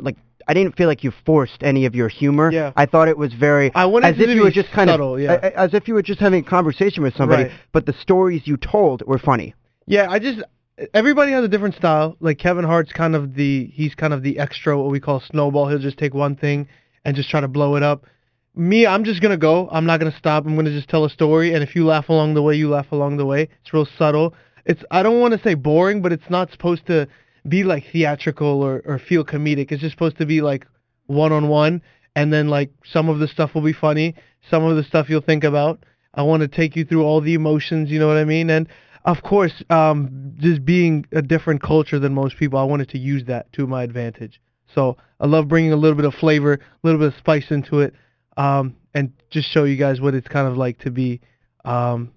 like, 0.00 0.16
I 0.48 0.54
didn't 0.54 0.76
feel 0.76 0.88
like 0.88 1.04
you 1.04 1.12
forced 1.24 1.62
any 1.62 1.86
of 1.86 1.94
your 1.94 2.08
humor. 2.08 2.50
Yeah. 2.52 2.72
I 2.76 2.86
thought 2.86 3.08
it 3.08 3.16
was 3.16 3.32
very 3.32 3.72
I 3.74 3.86
wanted 3.86 4.14
as 4.14 4.20
if 4.20 4.28
you 4.28 4.42
were 4.42 4.50
just 4.50 4.70
kind 4.72 4.90
subtle, 4.90 5.14
of 5.14 5.20
yeah. 5.20 5.50
as 5.56 5.72
if 5.72 5.88
you 5.88 5.94
were 5.94 6.02
just 6.02 6.20
having 6.20 6.44
a 6.44 6.48
conversation 6.48 7.02
with 7.02 7.14
somebody. 7.14 7.44
Right. 7.44 7.52
But 7.72 7.86
the 7.86 7.94
stories 7.94 8.42
you 8.44 8.56
told 8.56 9.02
were 9.06 9.18
funny. 9.18 9.54
Yeah, 9.86 10.10
I 10.10 10.18
just 10.18 10.42
everybody 10.92 11.32
has 11.32 11.44
a 11.44 11.48
different 11.48 11.76
style. 11.76 12.16
Like 12.20 12.38
Kevin 12.38 12.64
Hart's 12.64 12.92
kind 12.92 13.14
of 13.14 13.34
the 13.34 13.66
he's 13.72 13.94
kind 13.94 14.12
of 14.12 14.22
the 14.22 14.38
extra 14.38 14.76
what 14.80 14.90
we 14.90 15.00
call 15.00 15.20
snowball. 15.20 15.68
He'll 15.68 15.78
just 15.78 15.98
take 15.98 16.14
one 16.14 16.36
thing 16.36 16.68
and 17.04 17.16
just 17.16 17.30
try 17.30 17.40
to 17.40 17.48
blow 17.48 17.76
it 17.76 17.82
up. 17.82 18.06
Me, 18.56 18.86
I'm 18.86 19.02
just 19.04 19.20
gonna 19.20 19.36
go. 19.36 19.68
I'm 19.72 19.84
not 19.84 19.98
gonna 19.98 20.16
stop. 20.16 20.46
I'm 20.46 20.54
gonna 20.54 20.70
just 20.70 20.88
tell 20.88 21.04
a 21.04 21.10
story, 21.10 21.54
and 21.54 21.62
if 21.62 21.74
you 21.74 21.84
laugh 21.84 22.08
along 22.08 22.34
the 22.34 22.42
way, 22.42 22.54
you 22.54 22.68
laugh 22.68 22.92
along 22.92 23.16
the 23.16 23.26
way. 23.26 23.48
It's 23.60 23.74
real 23.74 23.86
subtle. 23.98 24.34
It's 24.64 24.84
I 24.92 25.02
don't 25.02 25.20
want 25.20 25.34
to 25.34 25.42
say 25.42 25.54
boring, 25.54 26.02
but 26.02 26.12
it's 26.12 26.30
not 26.30 26.52
supposed 26.52 26.86
to 26.86 27.08
be 27.48 27.64
like 27.64 27.84
theatrical 27.90 28.62
or 28.62 28.80
or 28.84 29.00
feel 29.00 29.24
comedic. 29.24 29.72
It's 29.72 29.80
just 29.80 29.92
supposed 29.92 30.18
to 30.18 30.26
be 30.26 30.40
like 30.40 30.66
one 31.06 31.32
on 31.32 31.48
one, 31.48 31.82
and 32.14 32.32
then 32.32 32.48
like 32.48 32.70
some 32.84 33.08
of 33.08 33.18
the 33.18 33.26
stuff 33.26 33.54
will 33.54 33.62
be 33.62 33.72
funny, 33.72 34.14
some 34.48 34.62
of 34.62 34.76
the 34.76 34.84
stuff 34.84 35.10
you'll 35.10 35.20
think 35.20 35.42
about. 35.42 35.84
I 36.14 36.22
want 36.22 36.42
to 36.42 36.48
take 36.48 36.76
you 36.76 36.84
through 36.84 37.02
all 37.02 37.20
the 37.20 37.34
emotions, 37.34 37.90
you 37.90 37.98
know 37.98 38.06
what 38.06 38.16
I 38.16 38.24
mean? 38.24 38.50
And 38.50 38.68
of 39.04 39.22
course, 39.22 39.64
um, 39.68 40.32
just 40.38 40.64
being 40.64 41.06
a 41.12 41.22
different 41.22 41.60
culture 41.60 41.98
than 41.98 42.14
most 42.14 42.36
people, 42.36 42.58
I 42.58 42.64
wanted 42.64 42.88
to 42.90 42.98
use 42.98 43.24
that 43.24 43.52
to 43.54 43.66
my 43.66 43.82
advantage. 43.82 44.40
So 44.72 44.96
I 45.18 45.26
love 45.26 45.48
bringing 45.48 45.72
a 45.72 45.76
little 45.76 45.96
bit 45.96 46.04
of 46.04 46.14
flavor, 46.14 46.54
a 46.54 46.86
little 46.86 47.00
bit 47.00 47.08
of 47.08 47.18
spice 47.18 47.50
into 47.50 47.80
it, 47.80 47.94
um, 48.36 48.76
and 48.94 49.12
just 49.30 49.48
show 49.50 49.64
you 49.64 49.76
guys 49.76 50.00
what 50.00 50.14
it's 50.14 50.28
kind 50.28 50.46
of 50.48 50.56
like 50.56 50.78
to 50.80 50.90
be 50.90 51.20
um, 51.64 52.12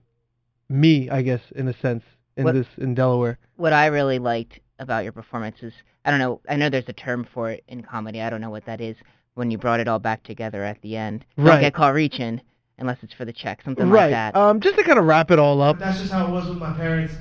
me, 0.69 1.09
I 1.09 1.21
guess, 1.21 1.41
in 1.55 1.67
a 1.67 1.73
sense, 1.79 2.03
in 2.35 2.43
What- 2.43 2.53
this 2.55 2.67
in 2.77 2.93
Delaware. 2.95 3.37
what 3.55 3.73
I 3.73 3.87
really 3.87 4.19
liked 4.19 4.59
about 4.79 5.03
your 5.03 5.11
performance 5.13 5.57
is 5.63 5.73
I 6.06 6.11
don't 6.11 6.19
know 6.19 6.39
I 6.47 6.56
know 6.56 6.69
there's 6.69 6.87
a 6.87 6.94
term 6.94 7.25
for 7.33 7.49
it 7.49 7.63
in 7.68 7.81
comedy 7.81 8.21
I 8.21 8.30
don't 8.30 8.42
know 8.42 8.51
what 8.51 8.65
that 8.65 8.80
is 8.80 8.95
when 9.33 9.49
you 9.49 9.57
brought 9.57 9.80
it 9.80 9.87
all 9.87 9.97
back 9.97 10.21
together 10.23 10.63
at 10.63 10.80
the 10.83 10.95
end 10.95 11.25
don't 11.35 11.47
Right. 11.47 11.61
get 11.61 11.73
caught 11.73 11.95
reaching 11.95 12.42
unless 12.77 12.97
it's 13.01 13.11
for 13.13 13.25
the 13.25 13.33
check 13.33 13.63
something 13.63 13.89
right. 13.89 14.03
like 14.03 14.11
that 14.11 14.35
Um, 14.35 14.59
just 14.59 14.75
to 14.77 14.83
kind 14.83 14.99
of 14.99 15.06
wrap 15.06 15.31
it 15.31 15.39
all 15.39 15.61
up. 15.63 15.80
That's 15.80 15.99
just 15.99 16.11
how 16.11 16.27
it 16.27 16.30
was 16.31 16.47
with 16.47 16.59
my 16.59 16.73
parents. 16.73 17.13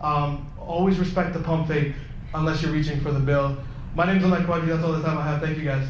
Um, 0.00 0.50
always 0.58 0.98
respect 0.98 1.34
the 1.34 1.40
pump 1.40 1.68
fake 1.68 1.92
unless 2.32 2.62
you're 2.62 2.72
reaching 2.72 3.00
for 3.00 3.12
the 3.12 3.20
bill. 3.20 3.58
My 3.94 4.06
name's 4.06 4.24
Alec 4.24 4.46
Quaggy. 4.46 4.68
That's 4.68 4.82
all 4.82 4.92
the 4.92 5.02
time 5.02 5.18
I 5.18 5.26
have. 5.26 5.42
Thank 5.42 5.58
you 5.58 5.64
guys. 5.64 5.86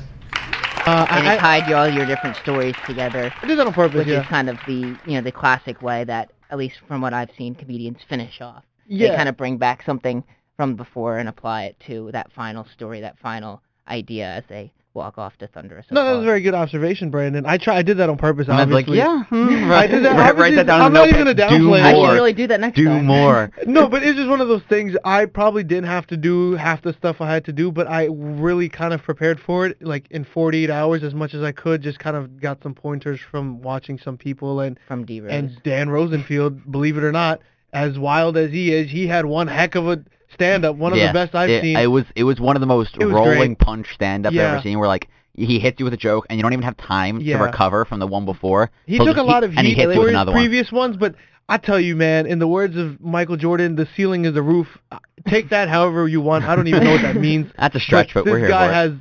Uh, 0.86 1.06
and 1.10 1.26
I, 1.26 1.34
it 1.34 1.38
tied 1.38 1.68
you 1.68 1.76
all 1.76 1.88
your 1.88 2.06
different 2.06 2.36
stories 2.36 2.74
together 2.86 3.32
I 3.42 3.46
did 3.46 3.58
that 3.58 3.66
on 3.66 3.72
purpose. 3.72 3.98
which 3.98 4.08
yeah. 4.08 4.20
is 4.20 4.26
kind 4.26 4.50
of 4.50 4.58
the 4.66 4.96
you 5.06 5.14
know 5.14 5.22
the 5.22 5.32
classic 5.32 5.80
way 5.80 6.04
that 6.04 6.30
at 6.50 6.58
least 6.58 6.76
from 6.86 7.00
what 7.00 7.14
I've 7.14 7.30
seen 7.38 7.54
comedians 7.54 7.98
finish 8.08 8.40
off 8.40 8.64
yeah. 8.86 9.10
they 9.10 9.16
kind 9.16 9.28
of 9.28 9.36
bring 9.36 9.56
back 9.56 9.82
something 9.82 10.22
from 10.56 10.76
before 10.76 11.18
and 11.18 11.28
apply 11.28 11.64
it 11.64 11.76
to 11.86 12.10
that 12.12 12.32
final 12.32 12.64
story 12.64 13.00
that 13.00 13.18
final 13.18 13.62
idea 13.88 14.26
as 14.26 14.44
they 14.48 14.72
walk 14.94 15.18
off 15.18 15.36
to 15.38 15.46
thunderous 15.48 15.86
No, 15.90 16.04
that 16.04 16.12
was 16.12 16.22
a 16.22 16.24
very 16.24 16.40
good 16.40 16.54
observation, 16.54 17.10
Brandon. 17.10 17.44
I 17.46 17.58
try. 17.58 17.76
I 17.76 17.82
did 17.82 17.98
that 17.98 18.08
on 18.08 18.16
purpose. 18.16 18.46
And 18.48 18.56
I 18.56 18.64
was 18.64 18.72
like, 18.72 18.84
obviously. 18.84 18.98
yeah, 18.98 19.24
hmm, 19.24 19.70
I 19.70 19.86
did 19.86 20.04
that. 20.04 20.16
Write, 20.16 20.36
write 20.36 20.54
that 20.54 20.66
down 20.66 20.80
I'm 20.80 20.92
not 20.92 21.08
even 21.08 21.20
gonna 21.20 21.34
Do 21.34 21.42
downplay 21.42 21.80
it. 21.80 21.84
I 21.84 21.90
should 21.92 21.96
more. 21.98 22.12
really 22.14 22.32
do 22.32 22.46
that 22.46 22.60
next 22.60 22.76
Do 22.76 22.84
time 22.84 23.00
Do 23.00 23.04
more. 23.04 23.50
no, 23.66 23.88
but 23.88 24.02
it's 24.02 24.16
just 24.16 24.28
one 24.28 24.40
of 24.40 24.48
those 24.48 24.62
things. 24.68 24.94
I 25.04 25.26
probably 25.26 25.64
didn't 25.64 25.88
have 25.88 26.06
to 26.08 26.16
do 26.16 26.52
half 26.52 26.82
the 26.82 26.92
stuff 26.94 27.20
I 27.20 27.32
had 27.32 27.44
to 27.46 27.52
do, 27.52 27.72
but 27.72 27.88
I 27.88 28.06
really 28.10 28.68
kind 28.68 28.94
of 28.94 29.02
prepared 29.02 29.40
for 29.40 29.66
it, 29.66 29.82
like 29.82 30.06
in 30.10 30.24
48 30.24 30.70
hours, 30.70 31.02
as 31.02 31.14
much 31.14 31.34
as 31.34 31.42
I 31.42 31.52
could. 31.52 31.82
Just 31.82 31.98
kind 31.98 32.16
of 32.16 32.40
got 32.40 32.62
some 32.62 32.74
pointers 32.74 33.20
from 33.30 33.62
watching 33.62 33.98
some 33.98 34.16
people, 34.16 34.60
and 34.60 34.78
from 34.86 35.04
D 35.04 35.20
Rose. 35.20 35.32
and 35.32 35.62
Dan 35.64 35.88
Rosenfield, 35.90 36.70
believe 36.70 36.96
it 36.96 37.02
or 37.04 37.12
not, 37.12 37.40
as 37.72 37.98
wild 37.98 38.36
as 38.36 38.52
he 38.52 38.72
is, 38.72 38.90
he 38.90 39.06
had 39.08 39.26
one 39.26 39.48
heck 39.48 39.74
of 39.74 39.88
a 39.88 40.04
stand-up, 40.34 40.76
one 40.76 40.92
of 40.92 40.98
yeah, 40.98 41.08
the 41.08 41.12
best 41.14 41.34
I've 41.34 41.48
it, 41.50 41.62
seen. 41.62 41.76
It 41.76 41.86
was 41.86 42.04
it 42.14 42.24
was 42.24 42.38
one 42.40 42.56
of 42.56 42.60
the 42.60 42.66
most 42.66 42.96
rolling 42.98 43.54
great. 43.54 43.58
punch 43.58 43.94
stand 43.94 44.26
up 44.26 44.32
I've 44.32 44.38
ever 44.38 44.60
seen. 44.62 44.78
Where 44.78 44.88
like 44.88 45.08
he 45.36 45.58
hits 45.58 45.80
you 45.80 45.84
with 45.84 45.94
a 45.94 45.98
joke 45.98 46.26
and 46.30 46.38
you 46.38 46.42
don't 46.42 46.52
even 46.52 46.64
have 46.64 46.76
time 46.76 47.20
Yeah. 47.20 47.38
to 47.38 47.44
recover 47.44 47.84
from 47.84 47.98
the 48.00 48.06
one 48.06 48.24
before. 48.24 48.70
He 48.86 48.98
So 48.98 49.04
took 49.04 49.16
a 49.16 49.22
lot 49.22 49.42
of 49.44 49.50
and 49.56 49.66
he 49.66 49.74
heat 49.74 49.80
hits 49.80 49.94
for 49.94 50.02
his 50.02 50.10
another 50.10 50.32
one. 50.32 50.40
previous 50.40 50.70
ones, 50.70 50.96
but 50.96 51.14
I 51.48 51.58
tell 51.58 51.78
you, 51.80 51.96
man, 51.96 52.26
in 52.26 52.38
the 52.38 52.46
words 52.48 52.76
of 52.76 53.00
Michael 53.00 53.36
Jordan, 53.36 53.74
the 53.76 53.86
ceiling 53.96 54.24
is 54.26 54.34
the 54.34 54.42
roof. 54.42 54.66
Uh, 54.92 54.98
Take 55.28 55.50
that 55.50 55.68
however 55.68 56.06
you 56.08 56.20
want. 56.20 56.44
I 56.44 56.54
don't 56.56 56.68
even 56.68 56.84
know 56.84 56.92
what 56.92 57.02
that 57.02 57.16
means. 57.16 57.50
That's 57.58 57.74
a 57.74 57.80
stretch, 57.80 58.12
but, 58.14 58.24
this 58.24 58.32
we're 58.32 58.38
here 58.38 58.48
for 58.48 58.54
it. 58.54 58.58
this 58.58 58.68
guy 58.68 58.72
has 58.74 58.92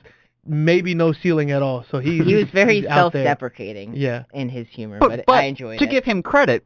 maybe 0.46 0.94
no 0.94 1.13
ceiling 1.13 1.52
at 1.52 1.62
all, 1.62 1.86
so 1.90 2.00
he 2.00 2.22
he 2.24 2.36
was 2.36 2.46
very 2.52 2.82
he's 2.82 2.86
out 2.86 3.13
there. 3.13 3.24
self-deprecating 3.25 3.94
Yeah. 3.96 4.24
in 4.34 4.50
his 4.50 4.68
humor, 4.70 4.98
But, 5.00 5.10
but, 5.10 5.24
but 5.28 5.34
I 5.36 5.44
enjoyed 5.44 5.80
to 5.80 5.84
it. 5.84 5.88
To 5.88 5.92
give 5.92 6.04
him 6.04 6.22
credit, 6.24 6.66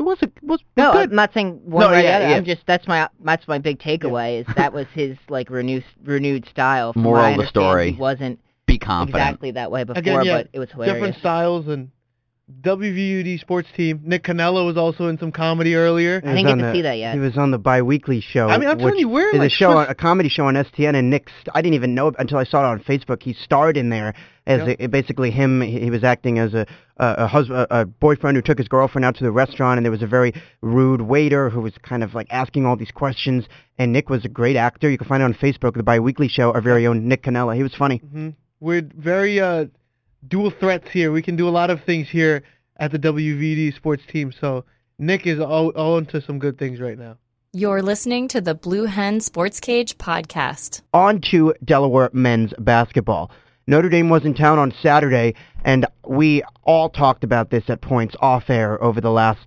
it 0.00 0.04
was 0.04 0.18
a, 0.22 0.26
was, 0.42 0.60
was 0.60 0.60
no, 0.76 0.92
good. 0.92 1.10
I'm 1.10 1.16
not 1.16 1.32
saying 1.34 1.60
one 1.64 1.82
No, 1.82 1.90
way 1.90 1.98
or 1.98 2.02
the 2.02 2.08
yeah, 2.08 2.16
other. 2.16 2.28
yeah. 2.30 2.36
I'm 2.36 2.44
just 2.44 2.62
that's 2.66 2.88
my 2.88 3.08
that's 3.22 3.46
my 3.46 3.58
big 3.58 3.78
takeaway 3.78 4.40
is 4.40 4.46
that 4.56 4.72
was 4.72 4.86
his 4.94 5.16
like 5.28 5.50
renewed 5.50 5.84
renewed 6.04 6.46
style. 6.48 6.92
From 6.94 7.02
Moral 7.02 7.34
of 7.34 7.36
the 7.38 7.46
story. 7.46 7.92
He 7.92 7.98
wasn't 7.98 8.40
Be 8.66 8.78
confident. 8.78 9.22
exactly 9.22 9.50
that 9.52 9.70
way 9.70 9.84
before, 9.84 10.00
Again, 10.00 10.24
yeah, 10.24 10.38
but 10.38 10.48
it 10.54 10.58
was 10.58 10.70
hilarious. 10.70 10.94
different 10.94 11.16
styles 11.18 11.68
and 11.68 11.90
WVUD 12.50 13.40
sports 13.40 13.68
team. 13.76 14.00
Nick 14.04 14.24
Canella 14.24 14.64
was 14.66 14.76
also 14.76 15.08
in 15.08 15.18
some 15.18 15.32
comedy 15.32 15.74
earlier. 15.74 16.20
I 16.24 16.28
was 16.32 16.36
didn't 16.42 16.46
get 16.46 16.54
to 16.56 16.62
the- 16.68 16.72
see 16.74 16.82
that 16.82 16.98
yet. 16.98 17.14
He 17.14 17.20
was 17.20 17.36
on 17.38 17.50
the 17.50 17.58
bi-weekly 17.58 18.20
show. 18.20 18.48
I 18.48 18.58
mean, 18.58 18.68
I'm 18.68 18.78
telling 18.78 18.98
you, 18.98 19.08
we're 19.08 19.30
is 19.30 19.38
like 19.38 19.46
a 19.46 19.54
show, 19.54 19.72
Swiss- 19.74 19.90
a 19.90 19.94
comedy 19.94 20.28
show 20.28 20.46
on 20.46 20.54
STN, 20.56 20.94
and 20.96 21.10
Nick. 21.10 21.28
st- 21.40 21.48
I 21.54 21.62
didn't 21.62 21.74
even 21.74 21.94
know 21.94 22.12
until 22.18 22.38
I 22.38 22.44
saw 22.44 22.62
it 22.64 22.66
on 22.68 22.80
Facebook. 22.80 23.22
He 23.22 23.32
starred 23.32 23.76
in 23.76 23.88
there 23.90 24.14
as 24.46 24.66
Yep. 24.66 24.76
a, 24.80 24.86
basically 24.88 25.30
him. 25.30 25.60
He 25.60 25.80
he 25.80 25.90
was 25.90 26.04
acting 26.04 26.38
as 26.38 26.54
a 26.54 26.66
a, 26.98 27.14
a 27.18 27.26
husband, 27.26 27.66
a 27.70 27.86
boyfriend 27.86 28.36
who 28.36 28.42
took 28.42 28.58
his 28.58 28.68
girlfriend 28.68 29.04
out 29.04 29.14
to 29.16 29.24
the 29.24 29.30
restaurant, 29.32 29.78
and 29.78 29.84
there 29.86 29.90
was 29.92 30.02
a 30.02 30.06
very 30.06 30.32
rude 30.60 31.00
waiter 31.02 31.48
who 31.50 31.60
was 31.60 31.72
kind 31.82 32.02
of 32.02 32.14
like 32.14 32.26
asking 32.30 32.66
all 32.66 32.76
these 32.76 32.90
questions. 32.90 33.46
And 33.78 33.92
Nick 33.92 34.10
was 34.10 34.24
a 34.26 34.28
great 34.28 34.56
actor. 34.56 34.90
You 34.90 34.98
can 34.98 35.06
find 35.06 35.22
it 35.22 35.24
on 35.24 35.32
Facebook, 35.34 35.74
the 35.74 35.82
bi-weekly 35.82 36.28
show. 36.28 36.52
Our 36.52 36.60
very 36.60 36.86
own 36.86 37.08
Nick 37.08 37.22
Canella. 37.22 37.56
He 37.56 37.62
was 37.62 37.74
funny. 37.74 37.98
hmm 37.98 38.30
We're 38.60 38.82
very 38.94 39.40
uh, 39.40 39.66
dual 40.26 40.50
threats 40.50 40.90
here. 40.90 41.12
We 41.12 41.22
can 41.22 41.36
do 41.36 41.48
a 41.48 41.50
lot 41.50 41.70
of 41.70 41.84
things 41.84 42.08
here 42.08 42.42
at 42.76 42.92
the 42.92 42.98
WVD 42.98 43.74
sports 43.74 44.02
team. 44.10 44.32
So 44.40 44.64
Nick 44.98 45.26
is 45.26 45.40
all, 45.40 45.70
all 45.70 45.98
into 45.98 46.20
some 46.20 46.38
good 46.38 46.58
things 46.58 46.80
right 46.80 46.98
now. 46.98 47.16
You're 47.52 47.82
listening 47.82 48.28
to 48.28 48.40
the 48.40 48.54
Blue 48.54 48.84
Hen 48.84 49.20
Sports 49.20 49.58
Cage 49.58 49.98
podcast. 49.98 50.82
on 50.94 51.20
to 51.32 51.54
Delaware 51.64 52.10
men's 52.12 52.52
basketball. 52.58 53.32
Notre 53.66 53.88
Dame 53.88 54.08
was 54.08 54.24
in 54.24 54.34
town 54.34 54.58
on 54.58 54.72
Saturday, 54.82 55.34
and 55.64 55.86
we 56.06 56.42
all 56.62 56.88
talked 56.88 57.24
about 57.24 57.50
this 57.50 57.64
at 57.68 57.80
points 57.80 58.14
off 58.20 58.50
air 58.50 58.82
over 58.82 59.00
the 59.00 59.10
last 59.10 59.40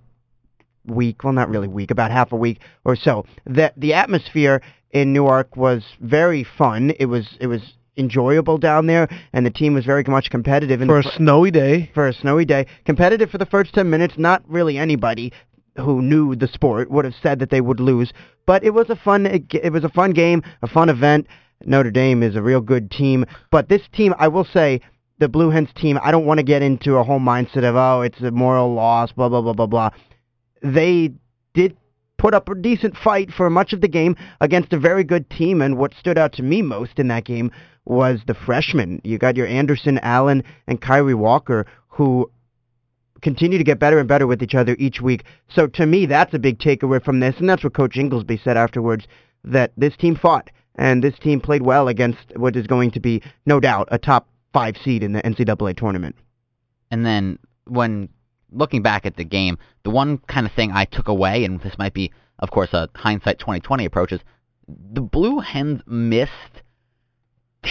week. 0.86 1.24
Well, 1.24 1.32
not 1.32 1.48
really 1.48 1.68
week, 1.68 1.90
about 1.90 2.10
half 2.10 2.32
a 2.32 2.36
week 2.36 2.60
or 2.84 2.96
so. 2.96 3.24
That 3.46 3.74
the 3.76 3.94
atmosphere 3.94 4.60
in 4.90 5.12
Newark 5.12 5.56
was 5.56 5.82
very 6.00 6.44
fun. 6.44 6.92
It 6.98 7.06
was 7.06 7.36
it 7.40 7.46
was 7.46 7.60
enjoyable 7.96 8.58
down 8.58 8.86
there, 8.86 9.08
and 9.32 9.46
the 9.46 9.50
team 9.50 9.74
was 9.74 9.84
very 9.84 10.04
much 10.06 10.30
competitive. 10.30 10.80
in 10.82 10.88
For 10.88 10.98
a 10.98 11.02
snowy 11.16 11.50
day. 11.50 11.90
for 11.94 12.08
a 12.08 12.12
snowy 12.12 12.44
day. 12.44 12.66
Competitive 12.84 13.30
for 13.30 13.38
the 13.38 13.46
first 13.46 13.74
10 13.74 13.88
minutes. 13.88 14.14
Not 14.16 14.42
really 14.48 14.78
anybody 14.78 15.32
who 15.76 16.02
knew 16.02 16.34
the 16.36 16.48
sport 16.48 16.90
would 16.90 17.04
have 17.04 17.14
said 17.22 17.38
that 17.40 17.50
they 17.50 17.60
would 17.60 17.80
lose, 17.80 18.12
but 18.46 18.62
it 18.64 18.70
was 18.70 18.90
a 18.90 18.96
fun 18.96 19.26
it 19.26 19.72
was 19.72 19.84
a 19.84 19.88
fun 19.88 20.12
game, 20.12 20.42
a 20.62 20.68
fun 20.68 20.88
event. 20.88 21.26
Notre 21.66 21.90
Dame 21.90 22.22
is 22.22 22.36
a 22.36 22.42
real 22.42 22.60
good 22.60 22.90
team, 22.90 23.24
but 23.50 23.68
this 23.68 23.82
team, 23.92 24.14
I 24.18 24.28
will 24.28 24.44
say, 24.44 24.80
the 25.18 25.28
Blue 25.28 25.50
Hens 25.50 25.70
team, 25.74 25.98
I 26.02 26.10
don't 26.10 26.26
want 26.26 26.38
to 26.38 26.44
get 26.44 26.62
into 26.62 26.96
a 26.96 27.04
whole 27.04 27.20
mindset 27.20 27.64
of 27.64 27.76
oh, 27.76 28.02
it's 28.02 28.20
a 28.20 28.30
moral 28.30 28.74
loss, 28.74 29.12
blah 29.12 29.28
blah 29.28 29.40
blah 29.40 29.52
blah 29.52 29.66
blah. 29.66 29.90
They 30.62 31.12
did 31.54 31.76
put 32.24 32.32
up 32.32 32.48
a 32.48 32.54
decent 32.54 32.96
fight 32.96 33.30
for 33.30 33.50
much 33.50 33.74
of 33.74 33.82
the 33.82 33.88
game 33.88 34.16
against 34.40 34.72
a 34.72 34.78
very 34.78 35.04
good 35.04 35.28
team, 35.28 35.60
and 35.60 35.76
what 35.76 35.92
stood 35.92 36.16
out 36.16 36.32
to 36.32 36.42
me 36.42 36.62
most 36.62 36.98
in 36.98 37.08
that 37.08 37.26
game 37.26 37.50
was 37.84 38.22
the 38.26 38.32
freshmen. 38.32 38.98
You 39.04 39.18
got 39.18 39.36
your 39.36 39.46
Anderson, 39.46 39.98
Allen, 39.98 40.42
and 40.66 40.80
Kyrie 40.80 41.12
Walker, 41.12 41.66
who 41.86 42.30
continue 43.20 43.58
to 43.58 43.64
get 43.64 43.78
better 43.78 43.98
and 43.98 44.08
better 44.08 44.26
with 44.26 44.42
each 44.42 44.54
other 44.54 44.74
each 44.78 45.02
week. 45.02 45.24
So 45.50 45.66
to 45.66 45.84
me, 45.84 46.06
that's 46.06 46.32
a 46.32 46.38
big 46.38 46.58
takeaway 46.58 47.04
from 47.04 47.20
this, 47.20 47.34
and 47.38 47.46
that's 47.46 47.62
what 47.62 47.74
Coach 47.74 47.96
Ingelsby 47.96 48.42
said 48.42 48.56
afterwards, 48.56 49.06
that 49.44 49.72
this 49.76 49.94
team 49.94 50.16
fought, 50.16 50.48
and 50.76 51.04
this 51.04 51.18
team 51.18 51.42
played 51.42 51.60
well 51.60 51.88
against 51.88 52.32
what 52.36 52.56
is 52.56 52.66
going 52.66 52.92
to 52.92 53.00
be, 53.00 53.20
no 53.44 53.60
doubt, 53.60 53.88
a 53.90 53.98
top 53.98 54.30
five 54.54 54.76
seed 54.82 55.02
in 55.02 55.12
the 55.12 55.20
NCAA 55.20 55.76
tournament. 55.76 56.16
And 56.90 57.04
then 57.04 57.38
when 57.66 58.08
looking 58.54 58.82
back 58.82 59.04
at 59.06 59.16
the 59.16 59.24
game, 59.24 59.58
the 59.82 59.90
one 59.90 60.18
kind 60.18 60.46
of 60.46 60.52
thing 60.52 60.70
I 60.72 60.84
took 60.84 61.08
away, 61.08 61.44
and 61.44 61.60
this 61.60 61.76
might 61.78 61.94
be, 61.94 62.12
of 62.38 62.50
course, 62.50 62.72
a 62.72 62.88
hindsight 62.94 63.38
2020 63.38 63.84
approach, 63.84 64.12
is 64.12 64.20
the 64.68 65.00
Blue 65.00 65.40
Hens 65.40 65.82
missed. 65.86 66.30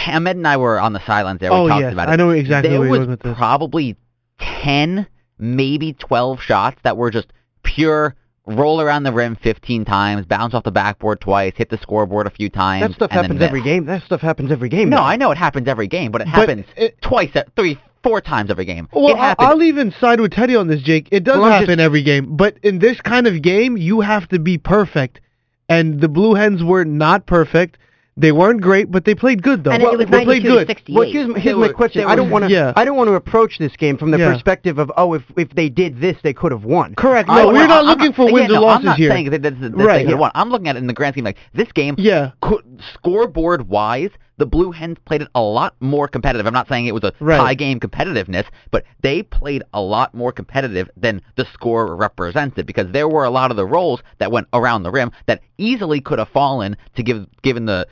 Ahmed 0.06 0.36
and 0.36 0.46
I 0.46 0.56
were 0.56 0.78
on 0.80 0.92
the 0.92 1.04
sidelines 1.06 1.40
there. 1.40 1.50
We 1.52 1.56
Oh, 1.56 1.68
talked 1.68 1.80
yes. 1.82 1.92
about 1.92 2.08
it. 2.08 2.12
I 2.12 2.16
know 2.16 2.30
exactly 2.30 2.70
there 2.70 2.80
was 2.80 3.16
probably 3.36 3.96
10, 4.40 5.06
maybe 5.38 5.92
12 5.92 6.40
shots 6.40 6.78
that 6.82 6.96
were 6.96 7.10
just 7.10 7.28
pure 7.62 8.14
roll 8.46 8.80
around 8.80 9.04
the 9.04 9.12
rim 9.12 9.36
15 9.36 9.84
times, 9.86 10.26
bounce 10.26 10.52
off 10.52 10.64
the 10.64 10.70
backboard 10.72 11.20
twice, 11.20 11.52
hit 11.56 11.70
the 11.70 11.78
scoreboard 11.78 12.26
a 12.26 12.30
few 12.30 12.50
times. 12.50 12.82
That 12.88 12.94
stuff 12.94 13.10
happens 13.10 13.40
every 13.40 13.62
game. 13.62 13.86
That 13.86 14.02
stuff 14.02 14.20
happens 14.20 14.50
every 14.52 14.68
game. 14.68 14.90
No. 14.90 14.98
I 14.98 15.16
know 15.16 15.30
it 15.30 15.38
happens 15.38 15.66
every 15.66 15.86
game, 15.86 16.10
but 16.12 16.20
it 16.20 16.24
But 16.26 16.48
happens 16.48 16.66
it- 16.76 17.00
twice, 17.00 17.30
at 17.36 17.54
three, 17.56 17.78
four 18.04 18.20
times 18.20 18.50
every 18.50 18.64
game. 18.66 18.88
Well, 18.92 19.08
it 19.08 19.16
I- 19.18 19.26
happens. 19.28 19.48
I'll 19.50 19.62
even 19.64 19.92
side 20.00 20.20
with 20.20 20.30
Teddy 20.32 20.54
on 20.54 20.68
this, 20.68 20.80
Jake. 20.82 21.08
It 21.10 21.24
does 21.24 21.38
Well, 21.40 21.50
happen 21.50 21.66
just- 21.66 21.80
every 21.80 22.04
game, 22.04 22.36
but 22.36 22.56
in 22.62 22.78
this 22.78 23.00
kind 23.00 23.26
of 23.26 23.42
game, 23.42 23.76
you 23.76 24.00
have 24.02 24.28
to 24.28 24.38
be 24.38 24.58
perfect. 24.58 25.20
And 25.68 26.00
the 26.00 26.08
Blue 26.08 26.34
Hens 26.34 26.62
were 26.62 26.84
not 26.84 27.26
perfect. 27.26 27.78
They 28.16 28.30
weren't 28.30 28.60
great, 28.60 28.92
but 28.92 29.04
they 29.04 29.16
played 29.16 29.42
good 29.42 29.64
though. 29.64 29.72
And 29.72 29.82
it 29.82 29.90
was 29.90 29.98
they 29.98 30.24
played 30.24 30.44
good. 30.44 30.68
Well, 30.88 31.10
here's, 31.10 31.26
my- 31.26 31.36
here's 31.36 31.56
They 31.56 31.60
my 31.60 31.68
question. 31.72 32.02
they 32.04 32.12
I 32.12 32.14
don't 32.14 32.30
want 32.30 32.44
to. 32.44 32.50
Yeah. 32.50 32.72
I 32.76 32.84
don't 32.84 32.96
want 32.96 33.08
to 33.08 33.14
approach 33.14 33.58
this 33.58 33.74
game 33.76 33.96
from 33.96 34.12
the 34.12 34.18
Yeah. 34.18 34.32
perspective 34.32 34.78
of 34.78 34.92
oh, 34.96 35.14
if 35.14 35.22
if 35.36 35.48
they 35.50 35.68
did 35.68 36.00
this, 36.00 36.16
they 36.22 36.32
could 36.32 36.52
have 36.52 36.64
won. 36.64 36.94
Correct. 36.94 37.28
No, 37.28 37.34
well, 37.34 37.46
we're 37.52 37.66
not 37.66 37.80
I'm 37.80 37.86
looking 37.86 38.12
for 38.12 38.26
yeah, 38.26 38.32
wins 38.32 38.50
no, 38.50 38.58
or 38.58 38.60
losses 38.60 38.80
I'm 38.80 38.86
not 38.90 38.98
here. 38.98 39.10
saying 39.10 39.30
that, 39.30 39.42
that, 39.42 39.60
that 39.60 39.74
Right, 39.74 39.98
they 39.98 40.02
could 40.04 40.10
yeah. 40.10 40.16
won. 40.16 40.30
I'm 40.36 40.48
looking 40.50 40.68
at 40.68 40.76
it 40.76 40.78
in 40.78 40.86
the 40.86 40.92
grand 40.92 41.14
scheme 41.14 41.24
like 41.24 41.38
this 41.54 41.72
game. 41.72 41.96
Yeah. 41.98 42.30
co- 42.40 42.60
scoreboard 42.92 43.68
wise, 43.68 44.10
the 44.36 44.46
Blue 44.46 44.72
Hens 44.72 44.96
played 45.04 45.22
it 45.22 45.28
a 45.34 45.40
lot 45.40 45.74
more 45.80 46.08
competitive. 46.08 46.46
I'm 46.46 46.52
not 46.52 46.68
saying 46.68 46.86
it 46.86 46.94
was 46.94 47.04
a 47.04 47.12
Right. 47.20 47.36
tie 47.38 47.54
game 47.54 47.78
competitiveness, 47.78 48.46
but 48.70 48.84
they 49.02 49.22
played 49.22 49.62
a 49.72 49.80
lot 49.80 50.14
more 50.14 50.32
competitive 50.32 50.90
than 50.96 51.22
the 51.36 51.44
score 51.52 51.94
represented 51.94 52.66
because 52.66 52.90
there 52.90 53.08
were 53.08 53.24
a 53.24 53.30
lot 53.30 53.50
of 53.50 53.56
the 53.56 53.66
rolls 53.66 54.02
that 54.18 54.32
went 54.32 54.48
around 54.52 54.82
the 54.82 54.90
rim 54.90 55.12
that 55.26 55.40
easily 55.58 56.00
could 56.00 56.18
have 56.18 56.28
fallen 56.28 56.76
to 56.96 57.02
give 57.02 57.26
given 57.42 57.66
the 57.66 57.86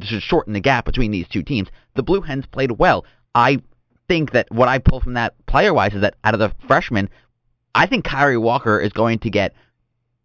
to 0.00 0.20
shorten 0.20 0.52
the 0.52 0.60
gap 0.60 0.84
between 0.84 1.10
these 1.10 1.28
two 1.28 1.42
teams. 1.42 1.68
The 1.94 2.02
Blue 2.02 2.20
Hens 2.20 2.46
played 2.46 2.70
well. 2.72 3.04
I 3.34 3.58
think 4.08 4.30
that 4.32 4.46
what 4.50 4.68
I 4.68 4.78
pull 4.78 5.00
from 5.00 5.14
that 5.14 5.34
player 5.46 5.74
wise 5.74 5.92
is 5.92 6.00
that 6.02 6.14
out 6.24 6.34
of 6.34 6.40
the 6.40 6.52
freshmen, 6.66 7.10
I 7.74 7.86
think 7.86 8.04
Kyrie 8.04 8.38
Walker 8.38 8.78
is 8.80 8.92
going 8.92 9.18
to 9.20 9.30
get 9.30 9.52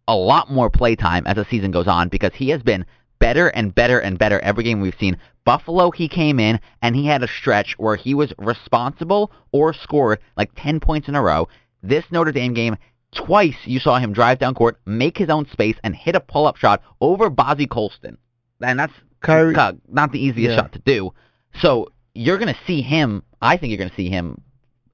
a 0.08 0.14
lot 0.16 0.50
more 0.50 0.70
play 0.70 0.94
time 0.96 1.26
as 1.26 1.36
the 1.36 1.44
season 1.50 1.70
goes 1.72 1.88
on 1.88 2.08
because 2.08 2.32
he 2.34 2.48
has 2.50 2.62
been 2.62 2.86
better 3.18 3.48
and 3.48 3.74
better 3.74 3.98
and 3.98 4.18
better 4.18 4.40
every 4.40 4.64
game 4.64 4.80
we've 4.80 4.96
seen. 4.98 5.16
Buffalo, 5.44 5.90
he 5.90 6.08
came 6.08 6.38
in 6.38 6.60
and 6.82 6.94
he 6.94 7.06
had 7.06 7.22
a 7.22 7.28
stretch 7.28 7.74
where 7.78 7.96
he 7.96 8.14
was 8.14 8.32
responsible 8.38 9.32
or 9.50 9.72
scored 9.72 10.20
like 10.36 10.50
10 10.56 10.80
points 10.80 11.08
in 11.08 11.14
a 11.14 11.22
row. 11.22 11.48
This 11.82 12.04
Notre 12.10 12.32
Dame 12.32 12.54
game, 12.54 12.76
twice 13.14 13.56
you 13.64 13.80
saw 13.80 13.98
him 13.98 14.12
drive 14.12 14.38
down 14.38 14.54
court, 14.54 14.78
make 14.86 15.18
his 15.18 15.28
own 15.30 15.46
space, 15.50 15.76
and 15.82 15.94
hit 15.96 16.14
a 16.14 16.20
pull-up 16.20 16.56
shot 16.56 16.82
over 17.00 17.28
Bonzie 17.28 17.66
Colson. 17.66 18.16
And 18.60 18.78
that's 18.78 18.92
Kyrie- 19.20 19.54
not 19.88 20.12
the 20.12 20.24
easiest 20.24 20.50
Yeah. 20.50 20.56
shot 20.56 20.72
to 20.72 20.78
do. 20.80 21.12
So 21.60 21.88
you're 22.14 22.38
going 22.38 22.54
to 22.54 22.60
see 22.66 22.82
him, 22.82 23.22
I 23.40 23.56
think 23.56 23.70
you're 23.70 23.78
going 23.78 23.90
to 23.90 23.96
see 23.96 24.08
him 24.08 24.40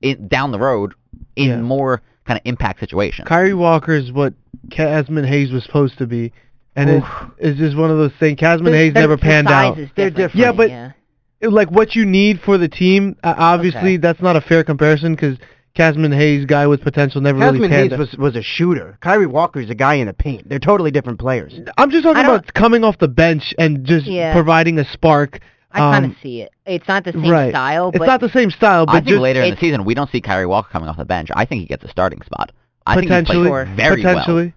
in, 0.00 0.28
down 0.28 0.50
the 0.52 0.58
road 0.58 0.94
in 1.36 1.48
Yeah. 1.48 1.60
more 1.60 2.02
kind 2.24 2.38
of 2.38 2.42
impact 2.46 2.80
situations. 2.80 3.26
Kyrie 3.28 3.54
Walker 3.54 3.92
is 3.92 4.12
what 4.12 4.34
Cazmon 4.70 5.26
Hayes 5.26 5.50
was 5.52 5.64
supposed 5.64 5.98
to 5.98 6.06
be, 6.06 6.32
and 6.78 6.90
it's, 6.90 7.06
it's 7.38 7.58
just 7.58 7.76
one 7.76 7.90
of 7.90 7.98
those 7.98 8.12
things. 8.18 8.38
Cazmon 8.38 8.72
Hayes 8.72 8.94
never 8.94 9.16
panned 9.16 9.48
out. 9.48 9.78
is 9.78 9.88
They're 9.96 10.10
different. 10.10 10.34
different. 10.34 10.36
Yeah, 10.36 10.52
but- 10.52 10.70
yeah. 10.70 10.92
Like 11.40 11.70
what 11.70 11.94
you 11.94 12.04
need 12.04 12.40
for 12.40 12.58
the 12.58 12.68
team, 12.68 13.14
uh, 13.22 13.32
obviously 13.38 13.80
Okay. 13.94 13.96
that's 13.98 14.20
not 14.20 14.34
a 14.34 14.40
fair 14.40 14.64
comparison 14.64 15.14
because 15.14 15.38
Cazmon 15.76 16.12
Hayes, 16.12 16.44
guy 16.46 16.66
with 16.66 16.80
potential, 16.82 17.20
never 17.20 17.38
really 17.38 17.60
Hasman 17.60 17.68
panned 17.68 17.90
Hayes 17.90 17.92
out. 17.92 17.98
was 18.00 18.16
was 18.18 18.34
a 18.34 18.42
shooter. 18.42 18.98
Kyrie 19.00 19.26
Walker's 19.26 19.70
a 19.70 19.74
guy 19.76 19.94
in 19.94 20.08
the 20.08 20.12
paint. 20.12 20.48
They're 20.48 20.58
totally 20.58 20.90
different 20.90 21.20
players. 21.20 21.54
I'm 21.76 21.90
just 21.92 22.02
talking 22.02 22.24
about 22.24 22.52
coming 22.54 22.82
off 22.82 22.98
the 22.98 23.06
bench 23.06 23.54
and 23.56 23.84
just 23.84 24.06
Yeah. 24.06 24.32
providing 24.32 24.80
a 24.80 24.84
spark. 24.84 25.38
I 25.70 25.78
kind 25.78 26.04
Um, 26.06 26.10
of 26.10 26.16
see 26.20 26.40
it. 26.40 26.50
It's 26.66 26.88
not 26.88 27.04
the 27.04 27.12
same 27.12 27.30
right. 27.30 27.50
style, 27.52 27.90
It's 27.90 27.98
but 27.98 28.06
not 28.06 28.20
the 28.20 28.30
same 28.30 28.50
style, 28.50 28.86
but 28.86 28.92
I 28.92 28.96
think 28.96 29.06
just 29.08 29.20
later 29.20 29.40
in 29.42 29.50
the 29.54 29.60
season 29.60 29.84
we 29.84 29.94
don't 29.94 30.10
see 30.10 30.20
Kyrie 30.20 30.46
Walker 30.46 30.70
coming 30.72 30.88
off 30.88 30.96
the 30.96 31.04
bench. 31.04 31.28
I 31.36 31.44
think 31.44 31.60
he 31.60 31.66
gets 31.68 31.84
a 31.84 31.88
starting 31.88 32.20
spot. 32.22 32.50
I 32.84 32.94
think 32.96 33.12
he 33.12 33.22
plays 33.22 33.68
very 33.76 34.02
potentially. 34.02 34.54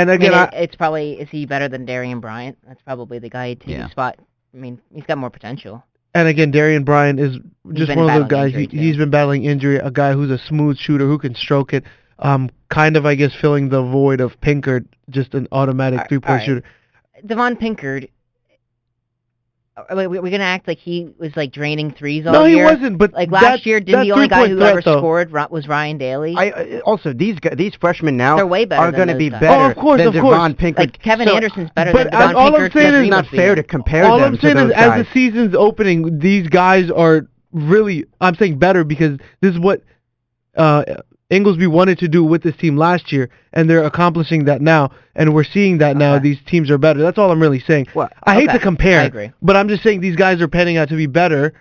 And 0.00 0.10
I 0.10 0.18
mean, 0.18 0.28
again, 0.28 0.48
it, 0.52 0.54
it's 0.54 0.76
probably 0.76 1.12
is 1.14 1.28
he 1.30 1.46
better 1.46 1.68
than 1.68 1.84
Darian 1.84 2.20
Bryant? 2.20 2.58
That's 2.66 2.82
probably 2.82 3.18
the 3.18 3.30
guy 3.30 3.54
to 3.54 3.70
Yeah. 3.70 3.88
spot. 3.88 4.18
I 4.54 4.56
mean, 4.56 4.80
he's 4.92 5.04
got 5.04 5.18
more 5.18 5.30
potential. 5.30 5.84
And 6.14 6.28
again, 6.28 6.50
Darian 6.50 6.84
Bryant 6.84 7.20
is 7.20 7.38
just 7.74 7.94
one 7.94 8.08
of 8.10 8.20
those 8.22 8.30
guys. 8.30 8.54
He, 8.54 8.66
he's 8.70 8.96
been 8.96 9.10
battling 9.10 9.44
injury. 9.44 9.76
A 9.76 9.90
guy 9.90 10.12
who's 10.12 10.30
a 10.30 10.38
smooth 10.38 10.78
shooter 10.78 11.06
who 11.06 11.18
can 11.18 11.34
stroke 11.34 11.74
it. 11.74 11.84
Um, 12.18 12.48
kind 12.70 12.96
of, 12.96 13.04
I 13.04 13.14
guess, 13.14 13.32
filling 13.38 13.68
the 13.68 13.82
void 13.82 14.22
of 14.22 14.40
Pinkard, 14.40 14.86
just 15.10 15.34
an 15.34 15.46
automatic 15.52 16.08
three-point 16.08 16.30
alright. 16.30 16.46
shooter. 16.46 16.62
Devonne 17.26 17.56
Pinkard. 17.56 18.08
Wait, 19.90 20.06
we're 20.06 20.22
gonna 20.22 20.38
act 20.42 20.66
like 20.66 20.78
he 20.78 21.10
was 21.18 21.36
like 21.36 21.52
draining 21.52 21.92
threes 21.92 22.26
all 22.26 22.32
No, 22.32 22.44
he 22.46 22.56
wasn't. 22.56 22.96
But 22.96 23.12
Like 23.12 23.30
last 23.30 23.42
that, 23.42 23.66
year, 23.66 23.78
didn't 23.78 24.04
the 24.06 24.12
only 24.12 24.26
guy 24.26 24.48
who 24.48 24.56
threat, 24.56 24.70
ever 24.70 24.80
though, 24.82 24.98
scored 25.00 25.30
was 25.50 25.68
Ryan 25.68 25.98
Daly? 25.98 26.34
I 26.34 26.48
uh, 26.48 26.78
also 26.86 27.12
these 27.12 27.38
guys, 27.40 27.56
these 27.58 27.74
freshmen 27.78 28.16
now 28.16 28.36
They're 28.36 28.46
way 28.46 28.64
better 28.64 28.80
are 28.80 28.90
going 28.90 29.08
to 29.08 29.16
be 29.16 29.28
guys. 29.28 29.40
better 29.40 29.64
Oh, 29.64 29.70
of 29.70 29.76
course, 29.76 29.98
than 29.98 30.08
of 30.08 30.14
course. 30.14 30.34
Devonne 30.34 30.54
Pinkard. 30.54 30.78
like 30.78 31.02
Kevin 31.02 31.28
So- 31.28 31.34
Anderson's 31.36 31.70
better 31.76 31.92
but 31.92 32.04
than 32.10 32.12
Devon 32.12 32.36
all 32.36 32.56
I'm 32.56 32.70
saying 32.70 32.94
is 32.94 33.04
he 33.04 33.10
not 33.10 33.24
was 33.24 33.30
the 33.32 33.36
fair 33.36 33.46
young. 33.48 33.56
to 33.56 33.62
compare 33.64 34.04
All 34.06 34.18
them 34.18 34.28
I'm 34.32 34.36
to 34.36 34.40
saying 34.40 34.56
those 34.56 34.70
is, 34.70 34.76
as 34.76 35.04
the 35.06 35.12
season's 35.12 35.54
opening, 35.54 36.18
these 36.20 36.48
guys 36.48 36.90
are 36.90 37.26
really. 37.52 38.06
I'm 38.18 38.34
saying 38.36 38.58
better 38.58 38.82
because 38.82 39.18
this 39.42 39.52
is 39.52 39.58
what 39.60 39.82
uh, 40.56 40.84
Ingelsby 41.30 41.66
wanted 41.68 41.98
to 41.98 42.08
do 42.08 42.22
with 42.22 42.42
this 42.42 42.56
team 42.56 42.76
last 42.76 43.10
year, 43.12 43.30
and 43.52 43.68
they're 43.68 43.84
accomplishing 43.84 44.44
that 44.44 44.60
now, 44.60 44.90
and 45.16 45.34
we're 45.34 45.44
seeing 45.44 45.78
that 45.78 45.96
now. 45.96 46.18
These 46.18 46.38
teams 46.46 46.70
are 46.70 46.78
better. 46.78 47.00
That's 47.00 47.18
all 47.18 47.32
I'm 47.32 47.42
really 47.42 47.60
saying. 47.60 47.88
Well, 47.94 48.08
I 48.22 48.34
hate 48.34 48.50
to 48.50 48.60
compare, 48.60 49.00
I 49.00 49.04
agree. 49.04 49.32
but 49.42 49.56
I'm 49.56 49.68
just 49.68 49.82
saying 49.82 50.00
these 50.00 50.16
guys 50.16 50.40
are 50.40 50.48
panning 50.48 50.76
out 50.76 50.88
to 50.90 50.96
be 50.96 51.06
better 51.06 51.52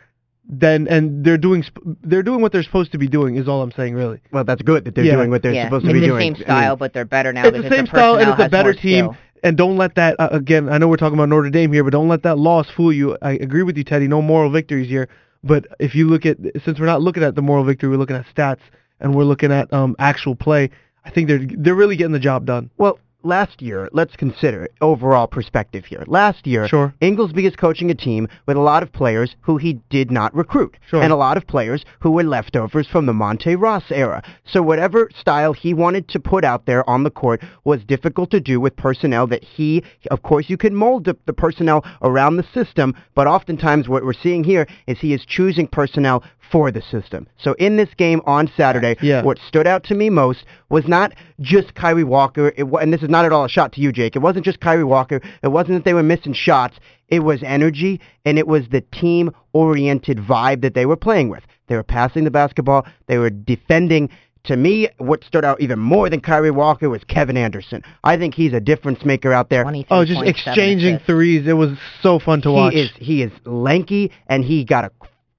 then 0.48 0.88
and 0.88 1.26
they're 1.26 1.40
doing 1.40 1.64
they're 2.04 2.22
doing 2.22 2.40
what 2.42 2.52
they're 2.52 2.62
supposed 2.62 2.92
to 2.92 3.00
be 3.00 3.08
doing 3.08 3.36
is 3.36 3.48
all 3.48 3.64
I'm 3.64 3.72
saying 3.72 3.96
really. 3.96 4.20
Well, 4.32 4.44
that's 4.44 4.62
good 4.62 4.86
that 4.86 4.94
they're 4.94 5.04
Yeah. 5.04 5.16
doing 5.16 5.32
what 5.32 5.42
they're 5.42 5.54
yeah, 5.54 5.66
supposed 5.66 5.86
to 5.86 5.90
it's 5.90 5.96
be 5.96 6.02
the 6.02 6.08
doing. 6.08 6.20
same 6.22 6.34
I 6.36 6.38
mean, 6.38 6.44
style, 6.46 6.76
but 6.76 6.94
they're 6.94 7.06
better 7.06 7.34
now 7.34 7.48
it's 7.48 7.58
the 7.58 7.64
same 7.70 7.86
the 7.86 7.90
style 7.90 8.20
and 8.20 8.30
it's 8.30 8.40
a 8.40 8.50
better 8.50 8.74
team. 8.74 9.06
skill. 9.06 9.18
And 9.44 9.58
don't 9.58 9.78
let 9.78 9.96
that 9.96 10.16
uh, 10.20 10.30
again. 10.32 10.70
I 10.70 10.78
know 10.78 10.88
we're 10.88 10.98
talking 10.98 11.18
about 11.18 11.30
Notre 11.30 11.50
Dame 11.50 11.72
here, 11.74 11.84
but 11.84 11.92
don't 11.92 12.08
let 12.08 12.24
that 12.24 12.38
loss 12.38 12.68
fool 12.76 12.92
you. 12.94 13.18
I 13.22 13.32
agree 13.34 13.62
with 13.64 13.78
you, 13.78 13.84
Teddy. 13.84 14.08
No 14.08 14.22
moral 14.22 14.50
victories 14.52 14.88
here. 14.88 15.08
But 15.44 15.68
if 15.80 15.94
you 15.94 16.08
look 16.08 16.26
at 16.26 16.38
since 16.64 16.80
we're 16.80 16.86
not 16.88 17.02
looking 17.02 17.24
at 17.24 17.36
the 17.36 17.42
moral 17.42 17.64
victory, 17.64 17.90
we're 17.90 17.98
looking 17.98 18.16
at 18.16 18.26
stats 18.36 18.62
and 19.00 19.14
we're 19.16 19.24
looking 19.24 19.52
at 19.52 19.72
um 19.74 19.96
actual 20.00 20.36
play. 20.36 20.70
I 21.04 21.10
think 21.10 21.28
they're 21.28 21.46
they're 21.46 21.76
really 21.76 21.96
getting 21.96 22.14
the 22.14 22.20
job 22.20 22.46
done. 22.46 22.70
Well, 22.78 23.00
last 23.22 23.60
year, 23.62 23.90
let's 23.92 24.16
consider 24.16 24.68
overall 24.82 25.26
perspective 25.26 25.84
here. 25.86 26.04
Last 26.06 26.46
year, 26.46 26.68
Sure. 26.68 26.94
Ingelsby 27.02 27.44
is 27.48 27.56
coaching 27.56 27.90
a 27.90 27.96
team 27.96 28.28
with 28.46 28.56
a 28.56 28.62
lot 28.62 28.84
of 28.84 28.92
players 28.94 29.36
who 29.42 29.58
he 29.58 29.80
did 29.90 30.12
not 30.12 30.34
recruit, 30.36 30.78
Sure. 30.88 31.02
and 31.02 31.12
a 31.12 31.16
lot 31.16 31.36
of 31.36 31.48
players 31.48 31.84
who 32.02 32.12
were 32.12 32.24
leftovers 32.24 32.88
from 32.88 33.08
the 33.08 33.14
Monte 33.14 33.56
Ross 33.56 33.86
era. 33.90 34.22
So 34.46 34.62
whatever 34.62 35.10
style 35.20 35.54
he 35.54 35.74
wanted 35.74 36.08
to 36.10 36.20
put 36.20 36.46
out 36.46 36.68
there 36.68 36.88
on 36.88 37.02
the 37.04 37.10
court 37.10 37.42
was 37.64 37.84
difficult 37.84 38.30
to 38.30 38.40
do 38.40 38.60
with 38.60 38.76
personnel 38.76 39.26
that 39.28 39.44
he, 39.44 39.84
of 40.12 40.22
course, 40.22 40.48
you 40.48 40.58
can 40.58 40.76
mold 40.76 41.06
the, 41.06 41.18
the 41.26 41.34
personnel 41.34 41.84
around 42.04 42.36
the 42.38 42.46
system, 42.54 42.94
but 43.16 43.26
oftentimes 43.26 43.90
what 43.90 44.06
we're 44.06 44.14
seeing 44.14 44.44
here 44.44 44.68
is 44.86 45.00
he 45.00 45.14
is 45.14 45.26
choosing 45.26 45.68
personnel 45.68 46.24
for 46.52 46.72
the 46.72 46.82
system. 46.82 47.28
So 47.38 47.54
in 47.54 47.78
this 47.78 47.90
game 47.98 48.22
on 48.26 48.50
Saturday, 48.56 48.96
Yeah. 49.02 49.22
what 49.24 49.38
stood 49.48 49.68
out 49.68 49.84
to 49.86 49.96
me 49.96 50.10
most 50.10 50.46
was 50.70 50.88
not 50.88 51.14
just 51.42 51.76
Kyrie 51.76 52.04
Walker, 52.04 52.54
it, 52.56 52.64
and 52.82 52.94
this 52.94 53.02
is 53.04 53.10
not 53.10 53.26
at 53.26 53.32
all 53.32 53.46
a 53.46 53.50
shot 53.50 53.72
to 53.74 53.82
you, 53.82 53.92
Jake. 53.92 54.16
It 54.16 54.20
wasn't 54.20 54.46
just 54.46 54.60
Kyrie 54.60 54.84
Walker. 54.84 55.22
It 55.44 55.50
wasn't 55.50 55.78
that 55.78 55.86
they 55.86 55.94
were 55.94 56.04
missing 56.04 56.34
shots. 56.34 56.78
It 57.08 57.20
was 57.20 57.44
energy, 57.44 58.00
and 58.26 58.40
it 58.40 58.48
was 58.48 58.68
the 58.70 58.82
team-oriented 58.82 60.18
vibe 60.18 60.62
that 60.62 60.74
they 60.74 60.86
were 60.86 60.96
playing 60.96 61.30
with. 61.30 61.44
They 61.68 61.76
were 61.76 61.84
passing 61.84 62.24
the 62.24 62.32
basketball. 62.32 62.86
They 63.08 63.18
were 63.18 63.30
defending. 63.30 64.10
To 64.46 64.56
me, 64.56 64.88
what 65.00 65.24
stood 65.24 65.44
out 65.44 65.60
even 65.60 65.80
more 65.80 66.08
than 66.08 66.22
Kyrie 66.22 66.52
Walker 66.52 66.88
was 66.88 67.04
Kevin 67.06 67.36
Anderson. 67.36 67.82
I 68.04 68.16
think 68.16 68.36
he's 68.36 68.54
a 68.54 68.60
difference 68.60 69.04
maker 69.04 69.34
out 69.34 69.50
there. 69.50 69.64
23 69.64 69.88
Oh, 69.90 70.06
just 70.06 70.22
exchanging 70.22 70.94
assists. 70.96 71.08
threes. 71.08 71.48
It 71.48 71.54
was 71.58 71.72
so 72.04 72.20
fun 72.20 72.42
to 72.44 72.52
watch. 72.52 72.76
Is 72.76 72.92
he 73.00 73.24
is 73.24 73.32
lanky 73.46 74.12
and 74.28 74.44
he 74.46 74.64
got 74.64 74.86
a 74.86 74.92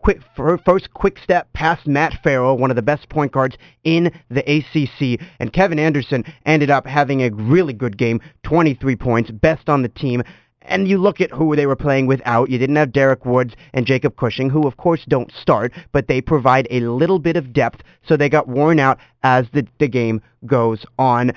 quick 0.06 0.22
first 0.64 0.94
quick 0.94 1.18
step 1.18 1.52
past 1.52 1.84
Matt 1.84 2.22
Farrell, 2.22 2.56
one 2.56 2.70
of 2.70 2.76
the 2.76 2.82
best 2.82 3.08
point 3.08 3.32
guards 3.32 3.56
in 3.82 4.12
the 4.30 4.40
ACC. 4.48 5.20
And 5.40 5.52
Kevin 5.52 5.80
Anderson 5.80 6.22
ended 6.44 6.70
up 6.70 6.86
having 6.86 7.22
a 7.22 7.30
really 7.30 7.72
good 7.72 7.98
game, 7.98 8.20
23 8.44 8.94
points, 8.94 9.32
best 9.32 9.68
on 9.68 9.82
the 9.82 9.88
team. 9.88 10.22
And 10.62 10.86
you 10.86 10.98
look 10.98 11.20
at 11.20 11.32
who 11.32 11.56
they 11.56 11.66
were 11.66 11.74
playing 11.74 12.06
without. 12.06 12.50
You 12.50 12.56
didn't 12.56 12.76
have 12.76 12.92
Derek 12.92 13.26
Woods 13.26 13.54
and 13.74 13.84
Jacob 13.84 14.16
Cushing, 14.16 14.48
who 14.48 14.68
of 14.68 14.76
course 14.76 15.04
don't 15.08 15.32
start, 15.42 15.72
but 15.90 16.06
they 16.06 16.20
provide 16.20 16.68
a 16.70 16.82
little 16.82 17.18
bit 17.18 17.36
of 17.36 17.52
depth, 17.52 17.82
so 18.06 18.16
they 18.16 18.28
got 18.28 18.46
worn 18.46 18.78
out 18.78 19.00
as 19.24 19.46
the, 19.54 19.66
the 19.80 19.88
game 19.88 20.22
goes 20.46 20.86
on. 21.00 21.32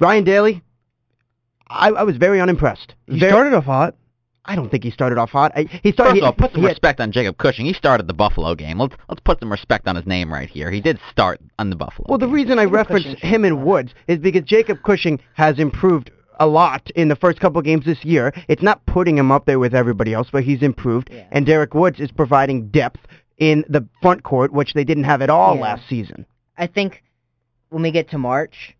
Ryan 0.00 0.24
Daly, 0.24 0.62
I, 1.68 1.90
I 1.90 2.02
was 2.02 2.16
very 2.16 2.40
unimpressed. 2.40 2.96
he 3.06 3.20
Very- 3.20 3.30
started 3.30 3.54
off 3.54 3.66
hot. 3.66 3.94
I 4.44 4.56
don't 4.56 4.70
think 4.70 4.82
he 4.82 4.90
started 4.90 5.18
off 5.18 5.30
hot. 5.30 5.52
I, 5.54 5.62
he 5.84 5.92
started. 5.92 6.14
First 6.14 6.22
of 6.22 6.24
all, 6.24 6.32
put 6.32 6.50
some 6.52 6.60
he 6.62 6.66
had- 6.66 6.70
respect 6.72 7.00
on 7.00 7.12
Jacob 7.12 7.38
Cushing. 7.38 7.64
He 7.64 7.72
started 7.72 8.08
the 8.08 8.14
Buffalo 8.14 8.54
game. 8.56 8.78
Let's 8.78 8.96
let's 9.08 9.20
put 9.20 9.38
some 9.38 9.50
respect 9.52 9.86
on 9.86 9.94
his 9.96 10.06
name 10.06 10.32
right 10.32 10.48
here. 10.48 10.70
He 10.70 10.80
did 10.80 10.98
start 11.10 11.40
on 11.58 11.70
the 11.70 11.76
Buffalo. 11.76 12.06
Well, 12.08 12.18
the 12.18 12.26
game. 12.26 12.34
reason 12.34 12.58
I 12.58 12.62
Jacob 12.64 12.74
reference 12.74 13.04
Cushing 13.04 13.28
him 13.28 13.44
and 13.44 13.64
Woods 13.64 13.94
is 14.08 14.18
because 14.18 14.42
Jacob 14.42 14.82
Cushing 14.82 15.20
has 15.34 15.58
improved 15.60 16.10
a 16.40 16.46
lot 16.46 16.90
in 16.96 17.06
the 17.08 17.14
first 17.14 17.38
couple 17.38 17.60
of 17.60 17.64
games 17.64 17.84
this 17.84 18.04
year. 18.04 18.32
It's 18.48 18.62
not 18.62 18.84
putting 18.86 19.16
him 19.16 19.30
up 19.30 19.46
there 19.46 19.60
with 19.60 19.74
everybody 19.74 20.12
else, 20.12 20.28
but 20.32 20.42
he's 20.42 20.62
improved. 20.62 21.08
Yeah. 21.12 21.24
And 21.30 21.46
Derek 21.46 21.72
Woods 21.72 22.00
is 22.00 22.10
providing 22.10 22.68
depth 22.68 23.00
in 23.38 23.64
the 23.68 23.86
front 24.00 24.24
court, 24.24 24.52
which 24.52 24.74
they 24.74 24.82
didn't 24.82 25.04
have 25.04 25.22
at 25.22 25.30
all 25.30 25.54
Yeah. 25.54 25.62
last 25.62 25.88
season. 25.88 26.26
I 26.58 26.66
think 26.66 27.04
when 27.68 27.82
we 27.82 27.92
get 27.92 28.10
to 28.10 28.18
March, 28.18 28.74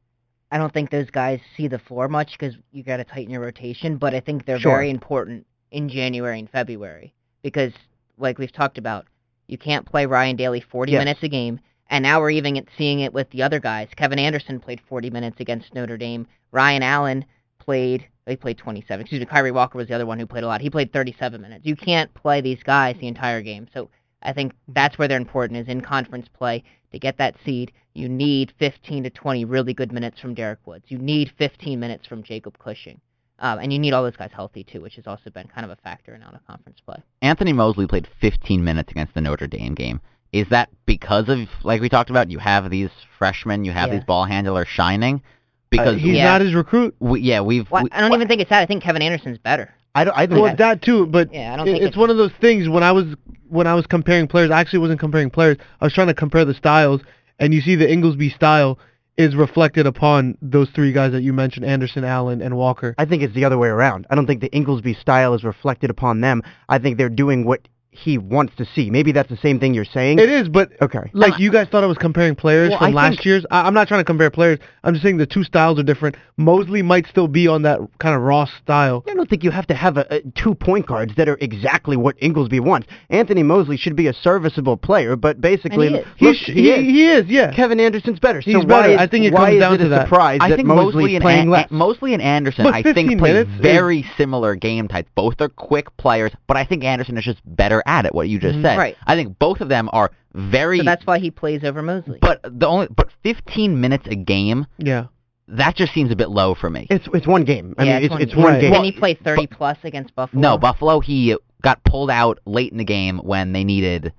I 0.51 0.59
don't 0.59 0.73
think 0.73 0.91
those 0.91 1.09
guys 1.11 1.41
see 1.57 1.69
the 1.69 1.79
floor 1.79 2.09
much 2.09 2.33
because 2.33 2.57
you 2.73 2.83
got 2.83 2.97
to 2.97 3.05
tighten 3.05 3.31
your 3.33 3.43
rotation. 3.43 3.97
But 3.97 4.13
I 4.15 4.21
think 4.21 4.45
they're 4.45 4.59
Sure. 4.59 4.73
very 4.73 4.91
important 4.91 5.47
in 5.73 5.89
January 5.89 6.39
and 6.39 6.49
February 6.49 7.13
because, 7.43 7.73
like 8.19 8.39
we've 8.39 8.53
talked 8.53 8.79
about, 8.79 9.07
you 9.49 9.59
can't 9.59 9.85
play 9.85 10.07
Ryan 10.07 10.37
Daly 10.37 10.61
40 10.61 10.93
Yes. 10.93 11.01
minutes 11.01 11.23
a 11.23 11.29
game. 11.29 11.59
And 11.91 12.03
now 12.05 12.21
we're 12.21 12.31
even 12.31 12.65
seeing 12.79 13.01
it 13.01 13.13
with 13.13 13.29
the 13.31 13.43
other 13.43 13.59
guys. 13.61 13.89
Kevin 13.97 14.19
Anderson 14.19 14.61
played 14.61 14.81
40 14.89 15.11
minutes 15.11 15.41
against 15.41 15.75
Notre 15.75 15.99
Dame. 15.99 16.27
Ryan 16.53 16.83
Allen 16.83 17.25
played. 17.59 18.07
They 18.25 18.37
played 18.37 18.57
27. 18.57 19.03
Excuse 19.03 19.21
me. 19.21 19.27
Kyrie 19.27 19.51
Walker 19.51 19.77
was 19.77 19.89
the 19.89 19.95
other 19.95 20.07
one 20.07 20.19
who 20.19 20.27
played 20.27 20.45
a 20.45 20.47
lot. 20.47 20.61
He 20.63 20.71
played 20.71 20.93
37 20.93 21.41
minutes. 21.41 21.67
You 21.67 21.77
can't 21.77 22.13
play 22.15 22.41
these 22.41 22.63
guys 22.63 22.97
the 22.99 23.09
entire 23.09 23.43
game. 23.43 23.67
So 23.75 23.91
I 24.23 24.33
think 24.33 24.53
that's 24.69 24.97
where 24.97 25.09
they're 25.09 25.19
important 25.19 25.59
is 25.59 25.69
in 25.69 25.81
conference 25.83 26.29
play 26.33 26.63
to 26.93 26.99
get 26.99 27.19
that 27.19 27.35
seed. 27.45 27.73
You 27.95 28.09
need 28.09 28.53
15 28.59 29.03
to 29.05 29.11
20 29.11 29.45
really 29.45 29.75
good 29.75 29.93
minutes 29.93 30.19
from 30.21 30.35
Derek 30.35 30.65
Woods. 30.67 30.85
You 30.89 30.99
need 30.99 31.33
15 31.37 31.79
minutes 31.81 32.07
from 32.07 32.23
Jacob 32.23 32.57
Cushing. 32.59 33.01
Um, 33.39 33.59
and 33.59 33.73
you 33.73 33.79
need 33.79 33.93
all 33.93 34.03
those 34.05 34.17
guys 34.17 34.31
healthy 34.33 34.63
too, 34.65 34.81
which 34.81 34.95
has 34.97 35.07
also 35.07 35.31
been 35.31 35.49
kind 35.49 35.65
of 35.65 35.71
a 35.71 35.77
factor 35.83 36.15
in 36.15 36.23
out 36.23 36.35
of 36.35 36.47
conference 36.47 36.79
play. 36.85 37.03
Anthony 37.23 37.53
Mosley 37.53 37.87
played 37.87 38.07
15 38.21 38.63
minutes 38.63 38.91
against 38.93 39.15
the 39.15 39.21
Notre 39.21 39.47
Dame 39.49 39.75
game. 39.75 40.01
Is 40.33 40.49
that 40.51 40.69
because 40.87 41.29
of, 41.29 41.41
like 41.63 41.81
we 41.81 41.89
talked 41.89 42.09
about, 42.11 42.31
you 42.31 42.39
have 42.39 42.71
these 42.71 42.91
freshmen, 43.19 43.65
you 43.65 43.73
have 43.73 43.89
Yeah. 43.89 43.97
these 43.97 44.05
ball 44.05 44.25
handlers 44.25 44.69
shining? 44.69 45.23
Because 45.71 46.01
He's 46.01 46.17
Yeah. 46.17 46.25
not 46.25 46.41
his 46.41 46.55
recruit. 46.55 46.95
we, 47.01 47.21
yeah, 47.21 47.41
we've 47.41 47.71
Well, 47.71 47.85
we- 47.85 47.91
I 47.93 48.01
don't 48.01 48.13
even 48.15 48.29
think 48.29 48.41
it's 48.41 48.51
that. 48.51 48.61
I 48.61 48.67
think 48.67 48.83
Kevin 48.83 49.03
Anderson's 49.03 49.39
better. 49.39 49.71
I 49.95 50.05
don't. 50.05 50.17
I 50.17 50.27
think 50.27 50.41
Well, 50.41 50.47
it's 50.47 50.59
that 50.59 50.81
too, 50.83 51.07
but 51.07 51.33
Yeah, 51.35 51.53
I 51.53 51.57
don't 51.57 51.69
it- 51.69 51.73
think 51.73 51.83
it's 51.83 51.89
it's- 51.89 52.01
one 52.01 52.09
of 52.11 52.17
those 52.17 52.33
things. 52.41 52.69
When 52.69 52.83
I 52.83 52.93
was 52.93 53.07
when 53.49 53.67
I 53.67 53.75
was 53.75 53.87
comparing 53.87 54.27
players, 54.29 54.51
I 54.51 54.61
actually 54.61 54.79
wasn't 54.79 55.01
comparing 55.01 55.29
players. 55.29 55.59
I 55.81 55.85
was 55.85 55.93
trying 55.93 56.07
to 56.07 56.15
compare 56.15 56.47
the 56.47 56.55
styles, 56.55 57.03
and 57.39 57.53
you 57.53 57.61
see 57.61 57.75
the 57.75 57.87
Ingelsby 57.87 58.35
style 58.35 58.79
is 59.17 59.37
reflected 59.37 59.87
upon 59.87 60.37
those 60.41 60.69
three 60.71 60.93
guys 60.93 61.13
that 61.13 61.23
you 61.23 61.33
mentioned: 61.33 61.67
Anderson, 61.67 62.05
Allen, 62.05 62.41
and 62.43 62.57
Walker. 62.57 62.95
I 62.99 63.05
think 63.05 63.23
it's 63.23 63.35
the 63.35 63.45
other 63.45 63.59
way 63.59 63.69
around. 63.69 64.07
I 64.11 64.15
don't 64.15 64.27
think 64.27 64.41
the 64.41 64.51
Ingelsby 64.51 65.01
style 65.01 65.35
is 65.35 65.45
reflected 65.45 65.91
upon 65.91 66.21
them. 66.21 66.43
I 66.69 66.79
think 66.79 66.99
they're 66.99 67.09
doing 67.09 67.45
what 67.45 67.61
he 67.95 68.17
wants 68.17 68.55
to 68.57 68.65
see. 68.65 68.91
Maybe 68.91 69.13
that's 69.13 69.29
the 69.29 69.37
same 69.37 69.61
thing 69.61 69.75
you're 69.75 69.85
saying. 69.85 70.19
It 70.19 70.31
is, 70.31 70.49
but 70.49 70.71
Okay. 70.81 71.11
like 71.13 71.39
you 71.39 71.53
guys 71.53 71.69
thought 71.69 71.85
I 71.85 71.87
was 71.87 71.99
comparing 71.99 72.35
players 72.35 72.71
Well, 72.71 72.79
from 72.79 72.87
I 72.89 72.91
last 72.91 73.11
think- 73.17 73.25
year's. 73.27 73.47
I, 73.51 73.67
I'm 73.67 73.75
not 73.75 73.87
trying 73.87 74.01
to 74.01 74.05
compare 74.05 74.31
players. 74.31 74.59
I'm 74.83 74.95
just 74.95 75.05
saying 75.05 75.19
the 75.19 75.27
two 75.27 75.45
styles 75.45 75.79
are 75.79 75.83
different. 75.83 76.17
Mosley 76.39 76.81
might 76.81 77.07
still 77.07 77.29
be 77.29 77.47
on 77.47 77.63
that 77.63 77.81
kind 77.99 78.15
of 78.17 78.23
raw 78.23 78.47
style. 78.47 79.05
I 79.09 79.13
don't 79.15 79.29
think 79.29 79.45
you 79.45 79.51
have 79.51 79.67
to 79.67 79.75
have 79.75 79.99
a, 79.99 80.07
a 80.11 80.21
two 80.35 80.55
point 80.55 80.87
guards 80.87 81.15
that 81.17 81.29
are 81.29 81.37
exactly 81.43 81.97
what 81.99 82.19
Ingelsby 82.19 82.61
wants. 82.61 82.89
Anthony 83.11 83.43
Mosley 83.43 83.77
should 83.77 83.95
be 83.95 84.07
a 84.07 84.15
serviceable 84.15 84.79
player, 84.79 85.15
but 85.15 85.41
basically, 85.43 85.89
And 85.89 85.97
he 85.97 86.01
is. 86.01 86.07
He, 86.17 86.25
look, 86.27 86.37
sh- 86.37 86.47
he 86.47 86.53
he, 86.53 86.71
is. 86.71 86.79
he 86.87 87.11
is, 87.11 87.27
yeah. 87.29 87.53
Kevin 87.55 87.79
Anderson's 87.79 88.19
better. 88.19 88.41
so 88.41 88.47
He's 88.51 88.57
why 88.65 88.65
better. 88.65 88.93
Is, 88.95 88.99
I 89.01 89.07
think 89.07 89.27
it 89.27 89.35
why 89.35 89.51
comes 89.51 89.61
down 89.61 89.79
to 89.79 89.89
that. 89.91 90.07
surprise 90.07 90.39
I 90.43 90.57
think 90.57 90.67
Mosley 90.67 91.15
and, 91.17 91.23
playing 91.23 91.53
An- 91.55 91.67
Mosley 91.71 92.15
and 92.15 92.23
Anderson, 92.23 92.67
I 92.67 92.83
think, 92.83 93.19
play 93.19 93.33
minutes 93.35 93.51
is- 93.55 93.61
very 93.61 94.05
similar 94.17 94.55
game 94.55 94.89
types. 94.89 95.11
Both 95.15 95.41
are 95.43 95.51
quick 95.51 95.95
players, 95.99 96.33
but 96.47 96.57
I 96.57 96.65
think 96.65 96.85
Anderson 96.85 97.19
is 97.19 97.25
just 97.25 97.41
better 97.45 97.82
at 97.87 98.07
it. 98.07 98.15
What 98.15 98.29
you 98.29 98.39
just 98.39 98.57
Mhm. 98.59 98.63
said. 98.63 98.79
Right. 98.79 98.97
I 99.07 99.15
think 99.17 99.39
both 99.39 99.61
of 99.61 99.69
them 99.69 99.89
are 99.93 100.11
very. 100.35 100.79
So 100.79 100.85
that's 100.85 101.07
why 101.07 101.19
he 101.19 101.31
plays 101.31 101.63
over 101.65 101.83
Mosley. 101.83 102.19
but 102.21 102.41
the 102.45 102.67
only 102.67 102.89
but 102.95 103.09
15 103.23 103.81
minutes 103.81 104.07
a 104.09 104.15
game, 104.17 104.67
Yeah. 104.79 105.07
that 105.49 105.77
just 105.77 105.93
seems 105.93 106.11
a 106.11 106.17
bit 106.17 106.31
low 106.31 106.55
for 106.55 106.71
me. 106.71 106.87
It's 106.91 107.07
it's 107.13 107.27
one 107.27 107.45
game. 107.45 107.75
I 107.79 107.85
yeah, 107.85 107.95
mean, 107.97 108.05
it's 108.05 108.13
one 108.13 108.23
it's 108.23 108.35
game. 108.35 108.43
one 108.45 108.61
game. 108.61 108.73
Didn't 108.73 108.85
he 108.85 108.93
play 108.93 109.15
30 109.15 109.47
plus 109.47 109.79
against 109.85 110.15
Buffalo? 110.15 110.41
No, 110.41 110.59
Buffalo. 110.59 111.01
He 111.01 111.37
got 111.63 111.83
pulled 111.85 112.11
out 112.11 112.39
late 112.47 112.73
in 112.73 112.79
the 112.79 112.85
game 112.85 113.19
when 113.19 113.53
they 113.53 113.65
needed. 113.65 114.13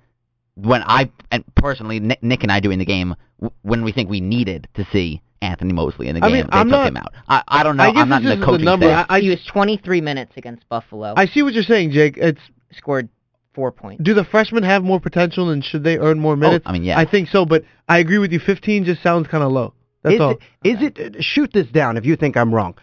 When 0.56 0.84
I 0.84 1.10
and 1.32 1.44
personally, 1.56 2.00
Nick, 2.00 2.22
Nick 2.22 2.44
and 2.44 2.52
I 2.52 2.60
doing 2.60 2.78
the 2.80 2.86
game 2.86 3.16
when 3.64 3.84
we 3.84 3.92
think 3.92 4.10
we 4.10 4.22
needed 4.22 4.68
to 4.76 4.86
see 4.92 5.20
Anthony 5.42 5.74
Mosley 5.74 6.08
in 6.08 6.16
the 6.16 6.24
I 6.24 6.28
game, 6.30 6.38
mean, 6.38 6.46
they 6.52 6.58
I'm 6.58 6.68
took 6.68 6.72
not- 6.80 6.88
him 6.88 6.98
out. 6.98 7.14
I, 7.28 7.42
I 7.48 7.64
don't 7.64 7.76
know. 7.76 7.84
I 7.84 7.92
guess 7.92 8.02
I'm 8.04 8.10
not 8.10 8.22
it's 8.22 8.26
in 8.26 8.30
the 8.30 8.36
just 8.36 8.40
the 8.42 8.46
coaching 8.46 8.66
number. 8.66 8.86
staff. 8.86 9.08
I- 9.10 9.20
he 9.20 9.30
was 9.30 9.44
23 9.46 10.00
minutes 10.00 10.32
against 10.38 10.70
Buffalo. 10.70 11.16
I 11.18 11.26
see 11.26 11.42
what 11.42 11.54
you're 11.56 11.64
saying, 11.64 11.92
Jake. 11.92 12.18
It's 12.18 12.40
scored 12.78 13.10
four 13.54 13.74
do 14.02 14.14
the 14.14 14.24
freshmen 14.24 14.64
have 14.64 14.84
more 14.84 15.00
potential 15.00 15.50
and 15.50 15.64
should 15.64 15.84
they 15.84 15.98
earn 15.98 16.20
more 16.20 16.36
minutes? 16.36 16.64
I 16.68 16.72
mean, 16.72 16.84
yeah. 16.84 16.98
I 16.98 17.06
think 17.06 17.30
so, 17.30 17.46
but 17.46 17.64
I 17.88 18.00
agree 18.00 18.18
with 18.18 18.32
you. 18.32 18.40
15 18.40 18.86
just 18.86 19.04
sounds 19.04 19.28
kind 19.28 19.44
of 19.44 19.52
low. 19.52 19.74
That's 20.04 20.16
is 20.16 20.22
all. 20.22 20.32
It, 20.32 20.40
is 20.64 20.82
it? 20.82 21.00
uh, 21.00 21.22
Shoot 21.22 21.54
this 21.54 21.68
down 21.68 21.98
if 21.98 22.06
you 22.06 22.16
think 22.16 22.36
I'm 22.36 22.54
wrong. 22.54 22.76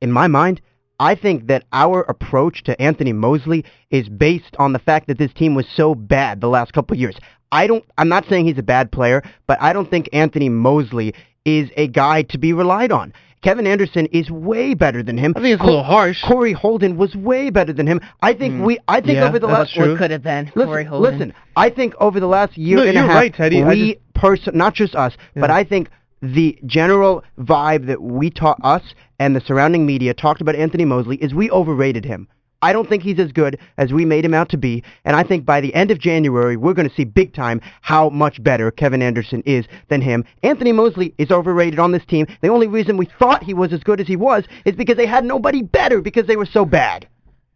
In 0.00 0.12
my 0.12 0.26
mind, 0.26 0.60
I 1.00 1.14
think 1.14 1.46
that 1.46 1.64
our 1.72 2.02
approach 2.02 2.64
to 2.64 2.80
Anthony 2.80 3.12
Mosley 3.12 3.64
is 3.90 4.08
based 4.08 4.56
on 4.58 4.72
the 4.72 4.78
fact 4.78 5.06
that 5.06 5.18
this 5.18 5.32
team 5.32 5.54
was 5.54 5.66
so 5.74 5.94
bad 5.94 6.40
the 6.40 6.48
last 6.48 6.72
couple 6.72 6.94
of 6.94 7.00
years. 7.00 7.16
I 7.50 7.66
don't. 7.66 7.84
I'm 7.96 8.08
not 8.08 8.26
saying 8.26 8.46
he's 8.46 8.58
a 8.58 8.62
bad 8.62 8.92
player, 8.92 9.22
but 9.46 9.60
I 9.60 9.72
don't 9.72 9.88
think 9.88 10.08
Anthony 10.12 10.48
Mosley 10.48 11.14
is 11.56 11.70
a 11.76 11.88
guy 11.88 12.22
to 12.22 12.38
be 12.38 12.52
relied 12.52 12.92
on. 12.92 13.12
Kevin 13.40 13.66
Anderson 13.68 14.06
is 14.06 14.30
way 14.30 14.74
better 14.74 15.00
than 15.02 15.16
him. 15.16 15.32
I 15.36 15.40
think 15.40 15.54
it's 15.54 15.62
a 15.62 15.66
little 15.66 15.84
harsh. 15.84 16.20
Kory 16.26 16.52
Holden 16.52 16.96
was 16.96 17.14
way 17.14 17.50
better 17.50 17.72
than 17.72 17.86
him. 17.86 18.00
I 18.20 18.34
think 18.34 18.54
Mm. 18.54 18.64
we. 18.66 18.78
I 18.88 19.00
think 19.00 19.14
Yeah, 19.14 19.28
over 19.28 19.38
the 19.38 19.46
last. 19.46 19.74
true. 19.74 19.96
Could 19.96 20.10
have 20.10 20.24
been 20.24 20.46
Listen, 20.56 20.68
Kory 20.70 20.84
Holden. 20.84 21.12
listen. 21.18 21.32
I 21.56 21.70
think 21.70 21.94
over 22.00 22.18
the 22.18 22.26
last 22.26 22.58
year 22.58 22.78
No, 22.78 22.82
and 22.82 22.98
a 22.98 23.02
half, 23.02 23.10
right, 23.14 23.32
Teddy. 23.34 23.62
We 23.62 23.92
just- 23.94 24.14
person, 24.14 24.56
not 24.58 24.74
just 24.74 24.96
us, 24.96 25.16
but 25.36 25.50
I 25.50 25.62
think 25.62 25.88
the 26.20 26.58
general 26.66 27.22
vibe 27.40 27.86
that 27.86 28.02
we 28.02 28.28
taught 28.30 28.58
us 28.64 28.82
and 29.20 29.36
the 29.36 29.40
surrounding 29.40 29.86
media 29.86 30.12
talked 30.14 30.40
about 30.40 30.56
Anthony 30.56 30.84
Mosley 30.84 31.16
is 31.16 31.32
we 31.32 31.48
overrated 31.52 32.04
him. 32.04 32.26
I 32.60 32.72
don't 32.72 32.88
think 32.88 33.02
he's 33.02 33.18
as 33.20 33.30
good 33.32 33.58
as 33.76 33.92
we 33.92 34.04
made 34.04 34.24
him 34.24 34.34
out 34.34 34.48
to 34.50 34.56
be, 34.56 34.82
and 35.04 35.14
I 35.14 35.22
think 35.22 35.44
by 35.44 35.60
the 35.60 35.72
end 35.74 35.90
of 35.90 35.98
January, 35.98 36.56
we're 36.56 36.74
going 36.74 36.88
to 36.88 36.94
see 36.94 37.04
big 37.04 37.32
time 37.34 37.60
how 37.82 38.08
much 38.10 38.42
better 38.42 38.70
Kevin 38.70 39.00
Anderson 39.02 39.42
is 39.46 39.64
than 39.88 40.00
him. 40.00 40.24
Anthony 40.42 40.72
Mosley 40.72 41.14
is 41.18 41.30
overrated 41.30 41.78
on 41.78 41.92
this 41.92 42.04
team. 42.06 42.26
The 42.42 42.48
only 42.48 42.66
reason 42.66 42.96
we 42.96 43.08
thought 43.18 43.42
he 43.44 43.54
was 43.54 43.72
as 43.72 43.82
good 43.84 44.00
as 44.00 44.06
he 44.08 44.16
was 44.16 44.44
is 44.64 44.74
because 44.74 44.96
they 44.96 45.06
had 45.06 45.24
nobody 45.24 45.62
better 45.62 46.00
because 46.00 46.26
they 46.26 46.36
were 46.36 46.46
so 46.46 46.64
bad. 46.64 47.06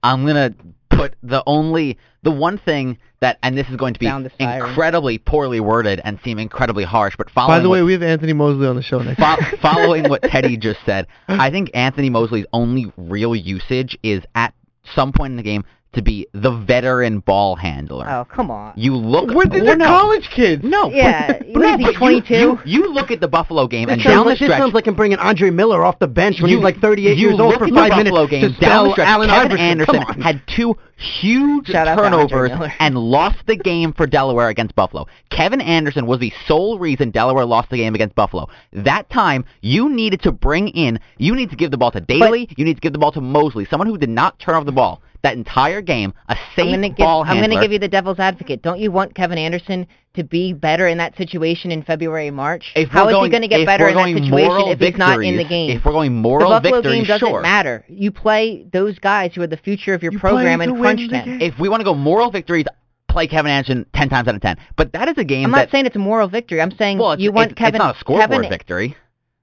I'm 0.04 0.24
gonna 0.26 0.54
put 0.90 1.14
the 1.22 1.42
only 1.46 1.96
the 2.22 2.30
one 2.30 2.58
thing 2.58 2.98
that 3.20 3.38
and 3.42 3.56
this 3.56 3.68
is 3.68 3.76
going 3.76 3.94
to 3.94 4.00
be 4.00 4.06
Sound 4.06 4.26
the 4.26 4.30
siren. 4.38 4.68
incredibly 4.68 5.18
poorly 5.18 5.58
worded 5.60 6.00
and 6.04 6.18
seem 6.24 6.38
incredibly 6.38 6.84
harsh, 6.84 7.14
but 7.16 7.30
following 7.30 7.58
By 7.58 7.62
the 7.62 7.68
what- 7.68 7.74
way, 7.76 7.82
we 7.82 7.92
have 7.92 8.02
Anthony 8.02 8.32
Mosley 8.32 8.66
on 8.66 8.76
the 8.76 8.82
show 8.82 8.98
next. 9.00 9.18
Fo- 9.20 9.56
following 9.58 10.08
what 10.08 10.22
Teddy 10.22 10.56
just 10.58 10.80
said, 10.86 11.06
I 11.28 11.50
think 11.50 11.70
Anthony 11.74 12.10
Mosley's 12.10 12.46
only 12.52 12.92
real 12.96 13.34
usage 13.34 13.96
is 14.02 14.22
at 14.34 14.54
some 14.94 15.12
point 15.12 15.32
in 15.32 15.36
the 15.36 15.42
game 15.42 15.64
to 15.92 16.02
be 16.02 16.26
the 16.32 16.50
veteran 16.50 17.20
ball 17.20 17.56
handler. 17.56 18.06
Oh, 18.08 18.24
come 18.24 18.50
on. 18.50 18.72
You 18.76 18.96
look. 18.96 19.30
We're, 19.30 19.46
they're 19.46 19.64
well, 19.64 19.76
no. 19.76 19.86
college 19.86 20.28
kids. 20.34 20.62
No, 20.64 20.90
Yeah, 20.90 21.26
but, 21.38 21.46
you 21.46 21.52
but, 21.54 21.60
no, 21.60 21.78
but 21.78 21.96
22. 21.96 22.34
You, 22.34 22.58
you 22.64 22.92
look 22.92 23.10
at 23.10 23.20
the 23.20 23.28
Buffalo 23.28 23.66
game 23.66 23.88
This 23.88 23.94
and 23.94 24.02
sounds 24.02 24.14
down 24.14 24.24
the 24.24 24.30
like, 24.30 24.38
this 24.38 24.46
stretch. 24.48 24.60
sounds 24.60 24.74
like 24.74 24.86
him 24.86 24.94
bringing 24.94 25.18
Andre 25.18 25.50
Miller 25.50 25.84
off 25.84 25.98
the 25.98 26.06
bench 26.06 26.40
when 26.40 26.50
you, 26.50 26.58
he's 26.58 26.64
like 26.64 26.78
38 26.78 27.18
years 27.18 27.32
old 27.32 27.50
look 27.50 27.58
for 27.58 27.64
at 27.66 27.72
five 27.72 27.90
the 27.90 27.96
minutes 27.96 28.10
Buffalo 28.10 28.26
game, 28.26 28.42
to 28.42 28.48
down 28.48 28.58
the 28.58 28.66
spell 28.66 28.92
stretch, 28.92 29.08
Allen 29.08 29.28
Kevin 29.28 29.52
Iverson. 29.52 29.66
Anderson 29.66 29.94
Come 29.94 30.04
on. 30.16 30.20
had 30.20 30.42
two 30.54 30.76
huge 30.96 31.66
Shout 31.66 31.88
out 31.88 31.96
to 31.96 32.02
Andre 32.04 32.48
turnovers 32.48 32.72
and 32.78 32.96
lost 32.96 33.38
the 33.46 33.56
game 33.56 33.92
for 33.92 34.06
Delaware 34.06 34.48
against 34.48 34.74
Buffalo. 34.74 35.06
Kevin 35.30 35.60
Anderson 35.60 36.06
was 36.06 36.20
the 36.20 36.32
sole 36.46 36.78
reason 36.78 37.10
Delaware 37.10 37.44
lost 37.44 37.70
the 37.70 37.76
game 37.76 37.94
against 37.94 38.14
Buffalo. 38.14 38.48
That 38.72 39.10
time, 39.10 39.44
you 39.60 39.90
needed 39.90 40.22
to 40.22 40.32
bring 40.32 40.68
in, 40.68 41.00
you 41.18 41.34
need 41.34 41.50
to 41.50 41.56
give 41.56 41.70
the 41.70 41.76
ball 41.76 41.90
to 41.90 42.00
Daly, 42.00 42.48
you 42.56 42.64
need 42.64 42.74
to 42.74 42.80
give 42.80 42.92
the 42.92 42.98
ball 42.98 43.12
to 43.12 43.20
Mosley, 43.20 43.66
someone 43.66 43.88
who 43.88 43.98
did 43.98 44.08
not 44.08 44.38
turn 44.38 44.54
off 44.54 44.64
the 44.64 44.72
ball 44.72 45.02
that 45.22 45.36
entire 45.36 45.80
game, 45.80 46.12
a 46.28 46.36
safe 46.56 46.66
I'm 46.66 46.70
gonna 46.70 46.88
give, 46.88 46.98
ball 46.98 47.24
I'm 47.24 47.40
gonna 47.40 47.60
give 47.60 47.72
you 47.72 47.78
the 47.78 47.88
devil's 47.88 48.18
advocate. 48.18 48.62
Don't 48.62 48.80
you 48.80 48.90
want 48.90 49.14
Kevin 49.14 49.38
Anderson 49.38 49.86
to 50.14 50.24
be 50.24 50.52
better 50.52 50.86
in 50.88 50.98
that 50.98 51.16
situation 51.16 51.70
in 51.70 51.82
February, 51.82 52.30
March? 52.30 52.72
if 52.74 52.88
How 52.90 53.04
we're 53.04 53.10
is 53.10 53.14
going, 53.14 53.24
he 53.24 53.30
going 53.30 53.42
to 53.42 53.48
get 53.48 53.66
better 53.66 53.88
in 53.88 53.94
that 53.94 54.04
situation 54.04 54.30
moral 54.30 54.70
if 54.70 54.78
he's 54.78 54.96
not 54.96 55.22
in 55.22 55.36
the 55.36 55.44
game? 55.44 55.76
If 55.76 55.84
we're 55.84 55.92
going 55.92 56.14
moral 56.14 56.40
the 56.40 56.44
moral 56.46 56.60
Buffalo 56.60 56.82
victories, 56.82 56.98
game 57.00 57.06
doesn't 57.06 57.28
sure. 57.28 57.40
matter. 57.40 57.84
You 57.88 58.10
play 58.10 58.66
those 58.72 58.98
guys 58.98 59.32
who 59.34 59.42
are 59.42 59.46
the 59.46 59.56
future 59.56 59.94
of 59.94 60.02
your 60.02 60.12
You 60.12 60.18
program 60.18 60.60
and 60.60 60.76
crunch 60.76 61.00
the 61.00 61.08
time. 61.08 61.24
game. 61.24 61.40
If 61.40 61.58
we 61.58 61.68
want 61.68 61.80
to 61.80 61.84
go 61.84 61.94
moral 61.94 62.30
victories, 62.30 62.66
play 63.08 63.26
Kevin 63.26 63.50
Anderson 63.50 63.86
10 63.94 64.08
times 64.08 64.28
out 64.28 64.34
of 64.34 64.40
10. 64.40 64.56
But 64.76 64.92
that 64.92 65.08
is 65.08 65.18
a 65.18 65.24
game 65.24 65.46
I'm 65.46 65.52
that 65.52 65.58
not 65.58 65.70
saying 65.70 65.86
it's 65.86 65.96
a 65.96 66.00
moral 66.00 66.28
victory. 66.28 66.60
I'm 66.60 66.72
saying 66.72 66.98
well, 66.98 67.12
it's, 67.12 67.22
you 67.22 67.32
want 67.32 67.52
it's, 67.52 67.58
Kevin. 67.58 67.76
it's 67.76 67.84
not 67.84 67.96
a 67.96 67.98
scoreboard 67.98 68.30
Kevin, 68.30 68.50
victory. 68.50 68.96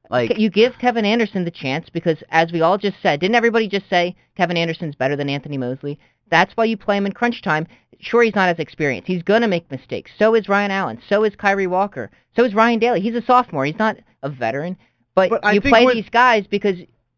Like 0.09 0.37
you 0.39 0.49
give 0.49 0.73
Kevin 0.79 1.05
Anderson 1.05 1.45
the 1.45 1.51
chance 1.51 1.87
because, 1.89 2.17
as 2.29 2.51
we 2.51 2.61
all 2.61 2.77
just 2.77 2.97
said, 3.01 3.19
didn't 3.19 3.35
everybody 3.35 3.67
just 3.67 3.89
say 3.89 4.15
Kevin 4.35 4.57
Anderson's 4.57 4.95
better 4.95 5.15
than 5.15 5.29
Anthony 5.29 5.57
Mosley? 5.57 5.99
That's 6.31 6.55
why 6.55 6.65
you 6.65 6.77
play 6.77 6.97
him 6.97 7.05
in 7.05 7.11
crunch 7.11 7.41
time. 7.41 7.67
Sure, 7.99 8.23
he's 8.23 8.35
not 8.35 8.49
as 8.49 8.59
experienced. 8.59 9.07
He's 9.07 9.23
going 9.23 9.41
to 9.41 9.47
make 9.47 9.69
mistakes. 9.69 10.11
So 10.17 10.33
is 10.35 10.49
Ryan 10.49 10.71
Allen. 10.71 11.01
So 11.09 11.23
is 11.23 11.35
Kyrie 11.35 11.67
Walker. 11.67 12.09
So 12.35 12.43
is 12.43 12.55
Ryan 12.55 12.79
Daly. 12.79 13.01
He's 13.01 13.15
a 13.15 13.21
sophomore. 13.21 13.65
He's 13.65 13.77
not 13.77 13.97
a 14.23 14.29
veteran. 14.29 14.77
But, 15.15 15.29
But 15.29 15.53
you 15.53 15.61
play 15.61 15.85
what- 15.85 15.95
these 15.95 16.09
guys 16.09 16.45
because, 16.47 16.77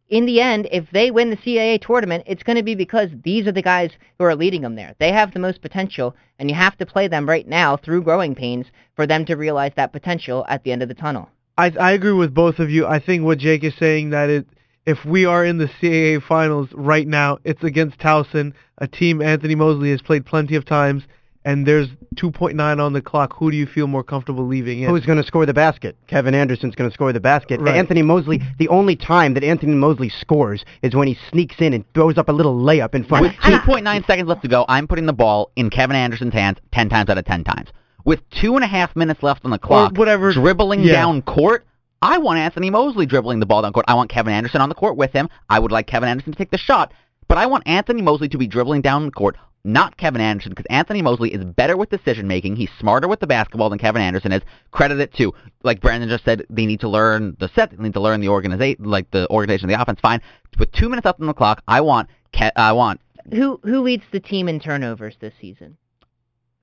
in 0.10 0.26
the 0.26 0.42
end, 0.42 0.68
if 0.72 0.90
they 0.92 1.12
win 1.12 1.30
the 1.30 1.38
CAA 1.38 1.78
tournament, 1.78 2.24
it's 2.26 2.44
going 2.44 2.58
to 2.58 2.64
be 2.64 2.76
because 2.76 3.10
these 3.24 3.48
are 3.48 3.52
the 3.54 3.62
guys 3.62 3.92
who 4.18 4.26
are 4.26 4.36
leading 4.36 4.62
them 4.62 4.76
there. 4.76 4.96
They 5.00 5.14
have 5.14 5.34
the 5.34 5.40
most 5.40 5.62
potential, 5.62 6.16
and 6.40 6.50
you 6.50 6.56
have 6.56 6.78
to 6.80 6.86
play 6.86 7.08
them 7.08 7.30
right 7.30 7.48
now 7.48 7.78
through 7.78 8.04
growing 8.04 8.36
pains 8.36 8.66
for 8.96 9.08
them 9.08 9.24
to 9.26 9.36
realize 9.36 9.72
that 9.76 9.94
potential 9.94 10.46
at 10.50 10.64
the 10.64 10.72
end 10.74 10.82
of 10.82 10.90
the 10.90 10.96
tunnel. 10.96 11.30
I 11.58 11.72
I 11.80 11.92
agree 11.92 12.14
with 12.14 12.34
both 12.34 12.60
of 12.60 12.70
you. 12.70 12.86
I 12.86 13.00
think 13.00 13.24
what 13.24 13.38
Jake 13.38 13.64
is 13.64 13.74
saying 13.78 14.12
that 14.12 14.30
it 14.30 14.48
if 14.86 15.06
we 15.06 15.26
are 15.26 15.46
in 15.46 15.58
the 15.58 15.68
CAA 15.68 16.22
finals 16.24 16.70
right 16.74 17.08
now, 17.08 17.38
it's 17.44 17.64
against 17.64 18.00
Towson, 18.00 18.54
a 18.80 18.88
team 18.88 19.22
Anthony 19.22 19.56
Mosley 19.56 19.92
has 19.92 20.02
played 20.02 20.26
plenty 20.26 20.56
of 20.56 20.66
times, 20.66 21.04
and 21.46 21.68
there's 21.68 21.88
2.9 22.16 22.80
on 22.80 22.94
the 22.94 23.02
clock. 23.02 23.36
Who 23.38 23.52
do 23.52 23.58
you 23.58 23.66
feel 23.66 23.88
more 23.88 24.04
comfortable 24.04 24.46
leaving 24.46 24.82
in? 24.82 24.90
Who's 24.90 25.06
going 25.06 25.20
to 25.20 25.24
score 25.24 25.46
the 25.46 25.54
basket? 25.54 25.96
Kevin 26.08 26.34
Anderson's 26.34 26.76
going 26.76 26.90
to 26.90 26.94
score 26.94 27.14
the 27.14 27.20
basket. 27.20 27.62
Right. 27.62 27.76
Anthony 27.76 28.02
Mosley, 28.02 28.42
the 28.58 28.68
only 28.70 28.96
time 28.96 29.34
that 29.36 29.44
Anthony 29.44 29.74
Mosley 29.74 30.10
scores 30.10 30.66
is 30.82 30.96
when 30.96 31.08
he 31.08 31.18
sneaks 31.30 31.56
in 31.60 31.74
and 31.74 31.86
throws 31.94 32.18
up 32.18 32.30
a 32.30 32.32
little 32.32 32.56
layup 32.56 32.96
in 32.96 33.04
front. 33.04 33.24
with 33.24 33.34
2.9 33.34 34.08
seconds 34.08 34.28
left 34.28 34.42
to 34.42 34.48
go, 34.48 34.66
I'm 34.68 34.88
putting 34.88 35.06
the 35.06 35.14
ball 35.14 35.52
in 35.56 35.70
Kevin 35.70 35.96
Anderson's 35.96 36.34
hands 36.34 36.58
10 36.74 36.90
times 36.90 37.10
out 37.10 37.18
of 37.18 37.26
10 37.26 37.44
times. 37.44 37.70
With 38.06 38.28
two 38.30 38.56
and 38.56 38.64
a 38.64 38.68
half 38.68 38.96
minutes 38.96 39.22
left 39.24 39.46
on 39.46 39.52
the 39.52 39.60
clock, 39.60 39.98
whatever- 39.98 40.32
dribbling 40.32 40.82
yeah. 40.82 40.94
down 40.94 41.22
court, 41.22 41.66
I 42.02 42.18
want 42.18 42.40
Anthony 42.40 42.70
Mosley 42.70 43.06
dribbling 43.06 43.40
the 43.40 43.46
ball 43.46 43.62
down 43.62 43.74
court. 43.74 43.86
I 43.88 43.94
want 43.94 44.10
Kevin 44.10 44.34
Anderson 44.34 44.62
on 44.62 44.70
the 44.70 44.76
court 44.76 44.98
with 44.98 45.12
him. 45.12 45.30
I 45.50 45.60
would 45.60 45.72
like 45.72 45.88
Kevin 45.88 46.10
Anderson 46.10 46.32
to 46.32 46.38
take 46.38 46.52
the 46.52 46.58
shot, 46.58 46.94
but 47.28 47.38
I 47.38 47.46
want 47.46 47.64
Anthony 47.68 48.02
Mosley 48.02 48.28
to 48.30 48.38
be 48.38 48.48
dribbling 48.48 48.82
down 48.82 49.06
the 49.06 49.12
court, 49.12 49.38
not 49.64 49.98
Kevin 49.98 50.20
Anderson, 50.20 50.50
because 50.50 50.66
Anthony 50.72 51.04
Mosley 51.04 51.32
is 51.32 51.44
better 51.44 51.78
with 51.78 51.92
decision 51.92 52.28
making. 52.28 52.56
He's 52.56 52.72
smarter 52.80 53.08
with 53.08 53.20
the 53.20 53.28
basketball 53.28 53.70
than 53.70 53.78
Kevin 53.78 54.02
Anderson 54.02 54.32
is. 54.32 54.42
Credit 54.72 55.00
it 55.00 55.14
to, 55.18 55.32
like 55.64 55.80
Brandon 55.80 56.10
just 56.10 56.26
said, 56.26 56.44
they 56.50 56.66
need 56.66 56.80
to 56.80 56.90
learn 56.90 57.38
the 57.40 57.50
set, 57.54 57.70
they 57.70 57.84
need 57.84 57.94
to 57.94 58.02
learn 58.02 58.20
the 58.20 58.30
organization, 58.30 58.84
like 58.84 59.12
the 59.12 59.30
organization 59.30 59.70
of 59.70 59.76
the 59.76 59.82
offense. 59.82 60.00
Fine. 60.00 60.22
With 60.58 60.72
two 60.72 60.90
minutes 60.90 61.06
left 61.06 61.22
on 61.22 61.28
the 61.28 61.34
clock, 61.36 61.62
I 61.68 61.82
want, 61.82 62.10
Ke- 62.34 62.52
I 62.56 62.72
want 62.72 63.00
Who 63.32 63.60
who 63.64 63.82
leads 63.82 64.04
the 64.12 64.20
team 64.20 64.50
in 64.50 64.60
turnovers 64.60 65.16
this 65.20 65.34
season? 65.40 65.78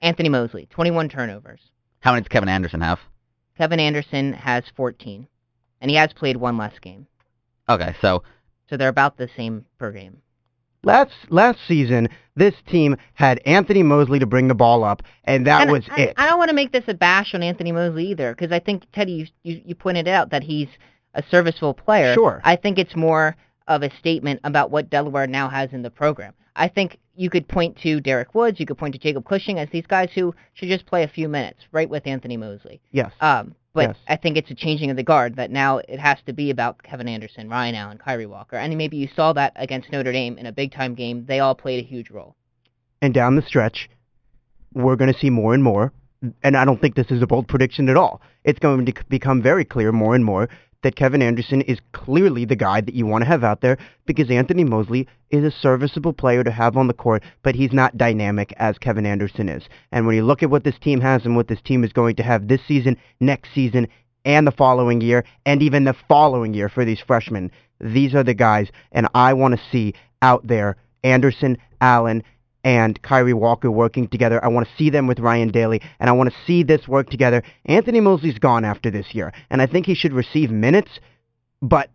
Anthony 0.00 0.28
Mosley, 0.28 0.66
21 0.70 1.08
turnovers. 1.08 1.60
How 2.00 2.12
many 2.12 2.22
does 2.22 2.28
Kevin 2.28 2.48
Anderson 2.48 2.80
have? 2.80 3.00
Kevin 3.56 3.80
Anderson 3.80 4.32
has 4.32 4.64
14, 4.76 5.26
and 5.80 5.90
he 5.90 5.96
has 5.96 6.12
played 6.12 6.36
one 6.36 6.56
less 6.56 6.78
game, 6.78 7.06
Okay, 7.68 7.94
so 8.00 8.22
so 8.68 8.76
they're 8.76 8.88
about 8.88 9.16
the 9.16 9.28
same 9.36 9.66
per 9.78 9.92
game. 9.92 10.18
Last 10.84 11.12
last 11.28 11.58
season, 11.66 12.08
this 12.36 12.54
team 12.68 12.96
had 13.14 13.40
Anthony 13.44 13.82
Mosley 13.82 14.20
to 14.20 14.26
bring 14.26 14.48
the 14.48 14.54
ball 14.54 14.84
up, 14.84 15.02
and 15.24 15.46
that 15.46 15.62
and 15.62 15.72
was 15.72 15.84
I, 15.90 16.00
it. 16.00 16.14
I 16.16 16.26
don't 16.26 16.38
want 16.38 16.50
to 16.50 16.54
make 16.54 16.72
this 16.72 16.84
a 16.86 16.94
bash 16.94 17.34
on 17.34 17.42
Anthony 17.42 17.72
Mosley 17.72 18.06
either, 18.06 18.34
because 18.34 18.52
I 18.52 18.60
think 18.60 18.84
Teddy, 18.92 19.12
you, 19.12 19.26
you 19.42 19.62
you 19.66 19.74
pointed 19.74 20.08
out 20.08 20.30
that 20.30 20.44
he's 20.44 20.68
a 21.14 21.22
serviceable 21.30 21.74
player. 21.74 22.14
Sure. 22.14 22.40
I 22.44 22.56
think 22.56 22.78
it's 22.78 22.94
more 22.94 23.36
of 23.66 23.82
a 23.82 23.90
statement 23.98 24.40
about 24.44 24.70
what 24.70 24.88
Delaware 24.88 25.26
now 25.26 25.48
has 25.48 25.72
in 25.72 25.82
the 25.82 25.90
program. 25.90 26.32
I 26.58 26.68
think 26.68 26.98
you 27.14 27.30
could 27.30 27.48
point 27.48 27.78
to 27.82 28.00
Derek 28.00 28.34
Woods, 28.34 28.60
you 28.60 28.66
could 28.66 28.76
point 28.78 28.92
to 28.94 28.98
Jacob 29.00 29.24
Cushing 29.24 29.58
as 29.58 29.68
these 29.70 29.86
guys 29.86 30.10
who 30.14 30.34
should 30.54 30.68
just 30.68 30.86
play 30.86 31.02
a 31.04 31.08
few 31.08 31.28
minutes, 31.28 31.60
right 31.72 31.88
with 31.88 32.06
Anthony 32.06 32.36
Mosley. 32.36 32.80
yes. 32.92 33.12
Um, 33.20 33.54
but 33.74 33.90
Yes. 33.90 33.96
I 34.08 34.16
think 34.16 34.36
it's 34.36 34.50
a 34.50 34.54
changing 34.54 34.90
of 34.90 34.96
the 34.96 35.02
guard 35.04 35.36
that 35.36 35.50
now 35.52 35.78
it 35.78 36.00
has 36.00 36.18
to 36.26 36.32
be 36.32 36.50
about 36.50 36.82
Kevin 36.82 37.06
Anderson, 37.06 37.48
Ryan 37.48 37.74
Allen, 37.76 37.98
Kyrie 37.98 38.26
Walker, 38.26 38.56
and 38.56 38.76
maybe 38.76 38.96
you 38.96 39.08
saw 39.14 39.32
that 39.34 39.52
against 39.56 39.92
Notre 39.92 40.10
Dame 40.10 40.36
in 40.36 40.46
a 40.46 40.52
big 40.52 40.72
time 40.72 40.94
game. 40.94 41.24
They 41.26 41.38
all 41.38 41.54
played 41.54 41.84
a 41.84 41.86
huge 41.86 42.10
role. 42.10 42.34
and 43.00 43.14
down 43.14 43.36
the 43.36 43.42
stretch, 43.42 43.88
we're 44.74 44.96
going 44.96 45.12
to 45.12 45.18
see 45.18 45.30
more 45.30 45.54
and 45.54 45.62
more. 45.62 45.92
And 46.42 46.56
I 46.56 46.64
don't 46.64 46.80
think 46.80 46.96
this 46.96 47.10
is 47.10 47.22
a 47.22 47.26
bold 47.28 47.46
prediction 47.46 47.88
at 47.88 47.96
all. 47.96 48.20
It's 48.42 48.58
going 48.58 48.84
to 48.86 48.92
become 49.08 49.40
very 49.40 49.64
clear 49.64 49.92
more 49.92 50.16
and 50.16 50.24
more 50.24 50.48
that 50.82 50.96
Kevin 50.96 51.22
Anderson 51.22 51.60
is 51.62 51.78
clearly 51.92 52.44
the 52.44 52.56
guy 52.56 52.80
that 52.80 52.94
you 52.94 53.06
want 53.06 53.22
to 53.22 53.28
have 53.28 53.42
out 53.42 53.60
there 53.60 53.78
because 54.06 54.30
Anthony 54.30 54.64
Mosley 54.64 55.08
is 55.30 55.44
a 55.44 55.50
serviceable 55.50 56.12
player 56.12 56.44
to 56.44 56.50
have 56.50 56.76
on 56.76 56.86
the 56.86 56.94
court, 56.94 57.22
but 57.42 57.54
he's 57.54 57.72
not 57.72 57.96
dynamic 57.96 58.52
as 58.56 58.78
Kevin 58.78 59.06
Anderson 59.06 59.48
is. 59.48 59.64
And 59.90 60.06
when 60.06 60.16
you 60.16 60.24
look 60.24 60.42
at 60.42 60.50
what 60.50 60.64
this 60.64 60.78
team 60.78 61.00
has 61.00 61.24
and 61.24 61.36
what 61.36 61.48
this 61.48 61.60
team 61.62 61.82
is 61.82 61.92
going 61.92 62.16
to 62.16 62.22
have 62.22 62.46
this 62.48 62.60
season, 62.66 62.96
next 63.20 63.52
season, 63.54 63.88
and 64.24 64.46
the 64.46 64.52
following 64.52 65.00
year, 65.00 65.24
and 65.46 65.62
even 65.62 65.84
the 65.84 65.96
following 66.08 66.54
year 66.54 66.68
for 66.68 66.84
these 66.84 67.00
freshmen, 67.00 67.50
these 67.80 68.14
are 68.14 68.24
the 68.24 68.34
guys, 68.34 68.68
and 68.92 69.08
I 69.14 69.32
want 69.32 69.54
to 69.54 69.66
see 69.70 69.94
out 70.22 70.46
there 70.46 70.76
Anderson, 71.02 71.58
Allen, 71.80 72.22
and 72.64 73.00
Kyrie 73.02 73.34
Walker 73.34 73.70
working 73.70 74.08
together. 74.08 74.44
I 74.44 74.48
want 74.48 74.66
to 74.66 74.72
see 74.76 74.90
them 74.90 75.06
with 75.06 75.18
Ryan 75.18 75.48
Daly, 75.48 75.80
and 76.00 76.10
I 76.10 76.12
want 76.12 76.30
to 76.30 76.36
see 76.46 76.62
this 76.62 76.86
work 76.88 77.10
together. 77.10 77.42
Anthony 77.64 78.00
Mosley's 78.00 78.38
gone 78.38 78.64
after 78.64 78.90
this 78.90 79.14
year, 79.14 79.32
and 79.50 79.62
I 79.62 79.66
think 79.66 79.86
he 79.86 79.94
should 79.94 80.12
receive 80.12 80.50
minutes, 80.50 80.90
but 81.62 81.90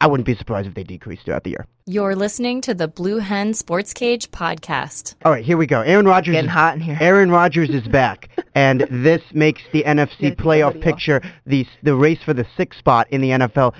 I 0.00 0.06
wouldn't 0.06 0.26
be 0.26 0.34
surprised 0.34 0.68
if 0.68 0.74
they 0.74 0.82
decrease 0.82 1.20
throughout 1.22 1.44
the 1.44 1.50
year. 1.50 1.66
You're 1.86 2.16
listening 2.16 2.60
to 2.62 2.74
the 2.74 2.88
Blue 2.88 3.18
Hen 3.18 3.54
Sports 3.54 3.92
Cage 3.92 4.30
podcast. 4.30 5.14
All 5.24 5.32
right, 5.32 5.44
here 5.44 5.56
we 5.56 5.66
go. 5.66 5.80
Aaron 5.80 6.06
Rodgers 6.06 6.34
Getting 6.34 6.48
is 6.48 6.52
hot 6.52 6.74
in 6.74 6.80
here. 6.80 6.98
Aaron 7.00 7.30
Rodgers 7.30 7.70
is 7.70 7.86
back, 7.92 8.28
and 8.54 8.86
this 8.90 9.22
makes 9.32 9.62
the 9.72 9.82
NFC 9.84 10.36
playoff 10.36 10.80
picture, 10.82 11.22
the 11.46 11.66
the 11.82 11.94
race 11.94 12.18
for 12.24 12.34
the 12.34 12.46
sixth 12.56 12.78
spot 12.78 13.06
in 13.10 13.20
the 13.20 13.30
NFL, 13.30 13.74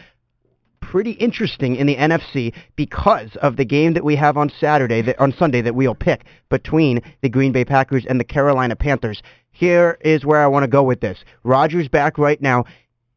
pretty 0.84 1.12
interesting 1.12 1.76
in 1.76 1.86
the 1.86 1.96
NFC 1.96 2.52
because 2.76 3.36
of 3.36 3.56
the 3.56 3.64
game 3.64 3.94
that 3.94 4.04
we 4.04 4.16
have 4.16 4.36
on 4.36 4.50
Saturday, 4.60 5.00
that, 5.02 5.18
on 5.18 5.32
Sunday 5.32 5.62
that 5.62 5.74
we'll 5.74 5.94
pick 5.94 6.24
between 6.50 7.00
the 7.22 7.28
Green 7.28 7.52
Bay 7.52 7.64
Packers 7.64 8.04
and 8.06 8.20
the 8.20 8.24
Carolina 8.24 8.76
Panthers. 8.76 9.22
Here 9.50 9.98
is 10.02 10.26
where 10.26 10.40
I 10.42 10.46
want 10.46 10.64
to 10.64 10.68
go 10.68 10.82
with 10.82 11.00
this. 11.00 11.24
Rodgers 11.42 11.88
back 11.88 12.18
right 12.18 12.40
now. 12.40 12.64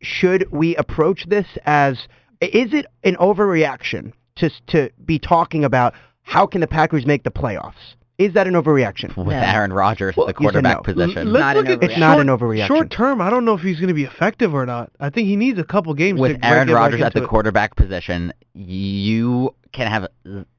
Should 0.02 0.50
we 0.52 0.76
approach 0.78 1.26
this 1.28 1.48
as 1.66 2.08
is 2.40 2.74
it 2.74 2.86
an 3.04 3.16
overreaction 3.18 4.14
to 4.38 4.50
to 4.68 4.90
be 5.04 5.20
talking 5.20 5.66
about 5.66 5.94
how 6.22 6.46
can 6.46 6.62
the 6.62 6.68
Packers 6.68 7.06
make 7.06 7.24
the 7.24 7.32
playoffs? 7.32 7.96
Is 8.18 8.34
that 8.34 8.48
an 8.48 8.54
overreaction? 8.56 9.16
with 9.16 9.28
No. 9.28 9.34
Aaron 9.34 9.72
Rodgers 9.72 10.16
at 10.18 10.26
the 10.26 10.34
quarterback 10.34 10.78
no. 10.78 10.82
position. 10.82 11.20
L- 11.20 11.34
let's 11.34 11.40
Not 11.42 11.56
look 11.58 11.66
an 11.68 11.72
at 11.74 11.80
overreaction. 11.80 11.90
It's 11.92 12.00
not 12.00 12.20
an 12.20 12.28
overreaction. 12.28 12.68
Short 12.68 12.90
term, 12.92 13.22
I 13.22 13.30
don't 13.30 13.46
know 13.46 13.54
if 13.54 13.62
he's 13.62 13.78
going 13.78 13.90
to 13.90 13.94
be 13.94 14.06
effective 14.06 14.54
or 14.56 14.66
not. 14.66 14.90
I 15.00 15.10
think 15.12 15.28
he 15.28 15.36
needs 15.36 15.60
a 15.60 15.64
couple 15.64 15.94
games 15.94 16.20
with 16.20 16.40
to 16.42 16.46
Aaron 16.46 16.70
Rodgers 16.70 17.02
at 17.02 17.14
the 17.14 17.24
it. 17.24 17.30
quarterback 17.30 17.76
position, 17.76 18.34
you 18.56 19.54
can't 19.78 19.90
have 19.92 20.08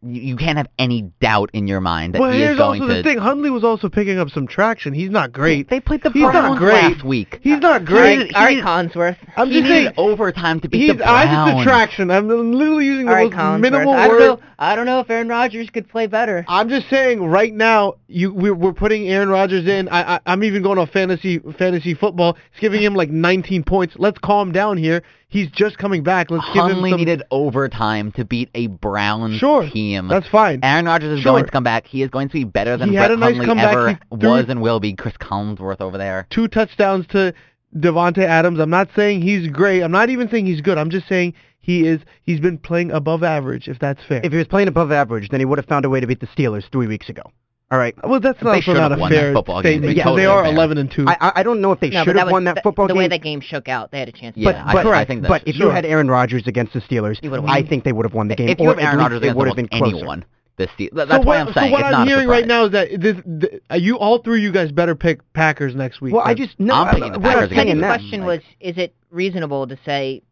you 0.03 0.37
can't 0.37 0.57
have 0.57 0.69
any 0.79 1.03
doubt 1.21 1.51
in 1.53 1.67
your 1.67 1.81
mind 1.81 2.15
that 2.15 2.21
Well, 2.21 2.31
he 2.31 2.39
is 2.39 2.45
here's 2.47 2.59
going 2.59 2.81
also 2.81 2.95
to. 2.95 2.99
the 2.99 3.03
thing. 3.03 3.19
Hundley 3.19 3.51
was 3.51 3.65
also 3.65 3.89
picking 3.89 4.19
up 4.19 4.31
some 4.31 4.47
traction. 4.47 4.95
He's 4.95 5.11
not 5.11 5.33
great. 5.33 5.69
They 5.69 5.81
played 5.81 6.03
the 6.03 6.11
He's 6.11 6.23
not 6.23 6.33
Browns 6.33 6.59
great. 6.59 6.83
last 6.93 7.05
week. 7.05 7.41
He's 7.43 7.59
not 7.59 7.85
great. 7.85 8.19
right, 8.19 8.35
all 8.35 8.45
right, 8.45 8.57
he- 8.57 8.63
Collinsworth. 8.63 9.17
I'm 9.37 9.49
he 9.51 9.61
just 9.61 9.69
saying. 9.69 9.93
overtime 9.97 10.61
to 10.61 10.69
beat 10.69 10.89
He's, 10.91 10.97
the 10.99 11.09
I 11.09 11.25
just 11.27 11.61
attraction. 11.63 12.11
I'm 12.11 12.29
literally 12.29 12.87
using 12.87 13.07
the 13.07 13.13
right, 13.13 13.31
most 13.31 13.35
Collinsworth. 13.39 13.61
minimal 13.61 13.93
I 13.95 14.09
don't 14.09 14.17
word. 14.17 14.21
know. 14.21 14.41
I 14.61 14.75
don't 14.77 14.87
know 14.87 15.01
if 15.01 15.11
Aaron 15.11 15.29
Rodgers 15.29 15.69
could 15.71 15.89
play 15.89 16.07
better. 16.07 16.45
I'm 16.49 16.69
just 16.69 16.89
saying 16.89 17.23
right 17.25 17.53
now 17.53 17.95
you 18.09 18.33
we're, 18.33 18.55
we're 18.55 18.73
putting 18.73 19.09
Aaron 19.09 19.29
Rodgers 19.29 19.67
in. 19.69 19.89
I, 19.89 20.15
I 20.17 20.21
I'm 20.27 20.43
even 20.45 20.63
going 20.63 20.79
on 20.79 20.87
fantasy 20.89 21.39
fantasy 21.59 21.95
football. 21.95 22.37
It's 22.53 22.61
giving 22.61 22.83
him 22.83 22.95
like 22.95 23.11
19 23.11 23.63
points. 23.65 23.95
Let's 23.99 24.19
calm 24.19 24.51
down 24.53 24.77
here. 24.77 25.03
He's 25.31 25.51
just 25.51 25.77
coming 25.77 26.03
back. 26.03 26.31
Let's 26.31 26.47
give 26.47 26.65
him 26.65 26.71
Hundley 26.73 26.91
some. 26.91 27.01
needed 27.01 27.23
overtime 27.31 28.13
to 28.13 28.25
beat 28.25 28.49
a 28.55 28.67
Browns 28.69 29.37
Sure, 29.39 29.69
team. 29.69 30.09
That's 30.09 30.27
fine. 30.29 30.61
Aaron 30.63 30.87
Rodgers 30.87 31.19
is 31.19 31.23
Sure. 31.23 31.33
going 31.33 31.45
to 31.45 31.51
come 31.51 31.65
back. 31.65 31.87
He 31.87 32.03
is 32.03 32.09
going 32.09 32.29
to 32.29 32.33
be 32.33 32.45
better 32.45 32.79
than 32.79 32.89
He 32.89 32.97
Brett 32.97 33.11
nice 33.19 33.29
Hundley 33.37 33.47
comeback. 33.47 33.73
ever 33.75 33.99
threw- 34.19 34.31
was 34.31 34.47
and 34.49 34.63
will 34.63 34.81
be. 34.81 34.95
Chris 34.95 35.15
Collinsworth 35.21 35.83
over 35.83 35.99
there. 35.99 36.27
Two 36.31 36.49
touchdowns 36.49 37.07
to 37.09 37.35
Davante 37.77 38.19
Adams. 38.25 38.59
I'm 38.59 38.71
not 38.71 38.89
saying 38.97 39.21
he's 39.21 39.49
great. 39.49 39.83
I'm 39.83 39.93
not 39.93 40.09
even 40.09 40.31
saying 40.31 40.47
he's 40.47 40.63
good. 40.63 40.79
I'm 40.79 40.89
just 40.89 41.07
saying 41.09 41.35
he 41.61 41.87
is. 41.87 42.01
He's 42.23 42.41
been 42.41 42.57
playing 42.57 42.91
above 42.91 43.23
average. 43.23 43.69
If 43.69 43.79
that's 43.79 44.03
fair. 44.09 44.23
If 44.25 44.33
he 44.33 44.39
was 44.39 44.47
playing 44.47 44.69
above 44.69 44.91
average, 44.91 45.29
then 45.29 45.41
he 45.41 45.45
would 45.47 45.59
have 45.59 45.67
found 45.67 45.85
a 45.85 45.91
way 45.91 46.01
to 46.01 46.07
beat 46.07 46.21
the 46.21 46.27
Steelers 46.29 46.65
three 46.73 46.87
weeks 46.87 47.11
ago. 47.11 47.23
All 47.71 47.77
right. 47.79 47.95
well, 48.03 48.19
that's 48.19 48.39
They 48.41 48.45
not, 48.47 48.63
should 48.63 48.75
not 48.75 48.91
have 48.93 48.99
a 48.99 49.01
won 49.03 49.13
that 49.13 49.19
fair 49.21 49.35
football 49.35 49.63
game. 49.63 49.73
statement 49.73 49.97
Yeah, 49.97 50.05
because 50.05 50.17
they 50.17 50.25
are 50.25 50.43
fair. 50.45 50.53
11 50.55 50.79
and 50.79 50.91
two. 50.91 51.07
I 51.07 51.17
I- 51.21 51.33
I 51.37 51.43
don't 51.43 51.61
know 51.61 51.73
if 51.73 51.81
they 51.81 51.91
no, 51.91 52.01
but 52.01 52.05
should 52.05 52.17
that 52.17 52.21
have 52.21 52.27
was 52.29 52.33
won 52.33 52.45
that 52.45 52.55
the, 52.55 52.61
football 52.63 52.87
the 52.87 52.95
game. 52.95 52.99
way 52.99 53.09
that 53.09 53.23
game 53.23 53.41
shook 53.43 53.69
out. 53.69 53.91
They 53.91 53.99
had 53.99 54.09
a 54.09 54.13
chance. 54.13 54.35
to 54.37 54.41
Yeah, 54.41 54.47
win. 54.47 54.57
I- 54.57 54.73
but 54.73 54.87
I 54.87 55.05
think 55.05 55.21
that's 55.23 55.29
but 55.31 55.43
if 55.43 55.55
you 55.57 55.63
sure. 55.65 55.73
had 55.73 55.85
Aaron 55.85 56.09
Rodgers 56.11 56.47
against 56.47 56.73
the 56.73 56.81
Steelers, 56.81 57.19
You 57.23 57.31
would've 57.31 57.45
won. 57.45 57.53
I 57.55 57.63
think 57.63 57.85
they 57.85 57.93
would 57.93 58.07
have 58.07 58.15
won 58.15 58.29
the 58.29 58.37
game. 58.37 58.49
If 58.49 58.59
you 58.59 58.67
or 58.69 58.75
have 58.75 58.79
Aaron 58.79 58.97
least 58.97 59.03
Rodgers 59.05 59.17
it 59.17 59.23
against 59.25 59.37
would 59.37 59.49
have 59.49 59.59
almost 59.59 59.71
been 59.71 59.79
closer. 59.79 59.97
anyone, 59.97 60.25
this 60.57 60.71
se- 60.79 60.91
that's 60.95 61.11
so 61.11 61.19
why 61.19 61.25
what, 61.25 61.37
I'm 61.49 61.53
saying 61.53 61.69
so 61.69 61.73
what 61.73 61.81
it's 61.81 61.87
I'm 61.87 61.93
not 61.93 62.07
a 62.07 62.11
hearing 62.11 62.29
right 62.29 62.45
surprise. 62.45 62.49
now 62.49 62.65
is 62.65 62.73
that 62.73 63.01
this, 63.03 63.17
th 63.51 63.63
uh, 63.71 63.75
you 63.77 63.99
all 63.99 64.19
three 64.23 64.39
of 64.39 64.45
you 64.45 64.51
guys 64.53 64.73
better 64.73 64.95
pick 64.95 65.21
Packers 65.35 65.75
next 65.77 66.01
week. 66.01 66.15
Well, 66.15 66.23
I 66.25 66.33
then. 66.33 66.47
just 66.47 66.59
no. 66.59 66.73
I'm 66.75 66.89
I- 66.89 66.95
picking 66.95 67.13
the 67.13 67.19
we're 67.19 67.25
not 67.27 67.35
Packers 67.35 67.49
saying 67.51 67.59
Teddy's 67.67 67.73
against 67.75 67.81
that. 67.83 67.99
question 68.01 68.25
was: 68.25 68.41
Is 68.61 68.79
it 68.79 68.95
reasonable 69.11 69.67
to 69.67 69.77
say 69.85 70.23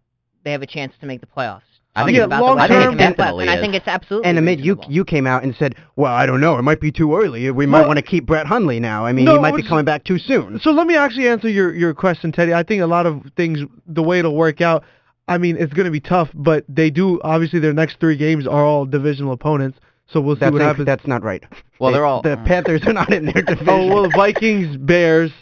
they 0.42 0.52
have 0.52 0.62
a 0.62 0.66
chance 0.66 0.94
to 1.02 1.06
make 1.06 1.20
the 1.20 1.26
playoffs? 1.26 1.60
I 1.96 2.04
think 2.04 2.16
Yeah, 2.18 2.24
About 2.24 2.42
long 2.42 2.56
the 2.56 2.62
way 2.62 2.68
term- 2.68 2.78
they 2.78 2.86
came 2.88 2.96
back, 2.98 3.16
definitely 3.16 3.42
and 3.48 3.50
I 3.50 3.60
think 3.60 3.74
it's 3.74 3.88
absolutely. 3.88 4.28
And 4.28 4.38
Ahmed, 4.38 4.60
you 4.60 4.78
you 4.88 5.04
came 5.04 5.26
out 5.26 5.42
and 5.44 5.54
said, 5.56 5.74
"Well, 5.96 6.12
I 6.12 6.26
don't 6.26 6.40
know. 6.40 6.58
It 6.58 6.62
might 6.62 6.80
be 6.80 6.92
too 6.92 7.16
early. 7.16 7.50
We 7.50 7.64
might 7.66 7.80
Well- 7.80 7.88
want 7.88 7.96
to 7.98 8.02
keep 8.02 8.26
Brett 8.26 8.46
Hundley 8.46 8.78
now. 8.80 9.06
I 9.06 9.12
mean, 9.12 9.24
No, 9.24 9.34
he 9.34 9.38
might 9.40 9.56
be 9.56 9.62
coming 9.62 9.84
back 9.84 10.04
too 10.04 10.18
soon." 10.18 10.60
So 10.60 10.70
let 10.72 10.86
me 10.86 10.94
actually 10.96 11.28
answer 11.28 11.48
your 11.48 11.74
your 11.74 11.94
question, 11.94 12.32
Teddy. 12.32 12.52
I 12.54 12.62
think 12.62 12.82
a 12.82 12.86
lot 12.86 13.06
of 13.06 13.22
things, 13.36 13.60
the 13.86 14.02
way 14.02 14.18
it'll 14.18 14.36
work 14.36 14.60
out. 14.60 14.84
I 15.28 15.38
mean, 15.38 15.56
it's 15.58 15.72
going 15.72 15.86
to 15.86 15.90
be 15.90 15.98
tough, 16.00 16.28
but 16.34 16.64
they 16.68 16.90
do 16.90 17.20
obviously 17.24 17.58
their 17.58 17.72
next 17.72 17.98
three 17.98 18.16
games 18.16 18.46
are 18.46 18.64
all 18.64 18.84
divisional 18.86 19.32
opponents. 19.32 19.78
So 20.08 20.20
we'll 20.20 20.36
see 20.36 20.40
That's 20.40 20.52
what 20.52 20.62
inc- 20.62 20.66
happens. 20.66 20.86
that's 20.86 21.06
not 21.08 21.24
right. 21.24 21.42
Well, 21.80 21.90
They- 21.90 21.96
they're 21.96 22.06
all- 22.06 22.22
the 22.22 22.36
Panthers 22.44 22.86
are 22.86 22.92
not 22.92 23.12
in 23.12 23.24
their 23.24 23.42
division. 23.42 23.66
oh 23.68 23.86
well, 23.92 24.08
Vikings, 24.14 24.76
Bears, 24.76 25.32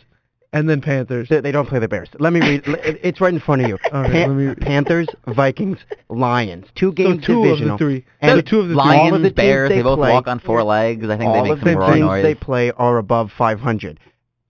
and 0.55 0.69
then 0.69 0.81
Panthers. 0.81 1.29
They, 1.29 1.41
they 1.41 1.53
don't 1.53 1.69
play 1.69 1.79
the 1.81 1.89
Bears. 1.89 2.09
Let 2.19 2.33
me 2.33 2.41
read. 2.41 2.63
It's 2.67 3.21
right 3.21 3.35
in 3.35 3.41
front 3.41 3.63
of 3.63 3.69
you. 3.69 3.79
All 3.93 4.03
right, 4.03 4.13
Pan- 4.13 4.57
Panthers, 4.61 5.09
Vikings, 5.27 5.79
Lions. 6.09 6.67
Two 6.75 6.87
So 6.89 6.93
games 6.93 7.27
two 7.27 7.43
divisional. 7.43 7.75
of 7.75 7.79
the 7.79 7.85
three. 7.85 8.05
And 8.21 8.39
so 8.39 8.41
two 8.51 8.61
of 8.61 8.69
the 8.69 8.75
three. 8.75 8.77
Lions, 8.77 9.01
all 9.13 9.15
of 9.17 9.23
the 9.23 9.31
Bears, 9.31 9.69
they 9.69 9.77
they 9.77 9.83
both 9.83 9.99
play- 9.99 10.13
walk 10.13 10.27
on 10.29 10.39
four 10.41 10.63
legs. 10.63 11.05
I 11.09 11.19
think 11.19 11.29
all 11.29 11.35
they 11.43 11.51
make 11.51 11.53
of 11.53 11.59
some 11.61 11.73
the 11.73 11.79
raw 11.79 11.93
teams 11.93 12.01
noise. 12.07 12.23
they 12.23 12.35
play 12.35 12.71
are 12.73 12.99
above 12.99 13.31
500. 13.37 14.01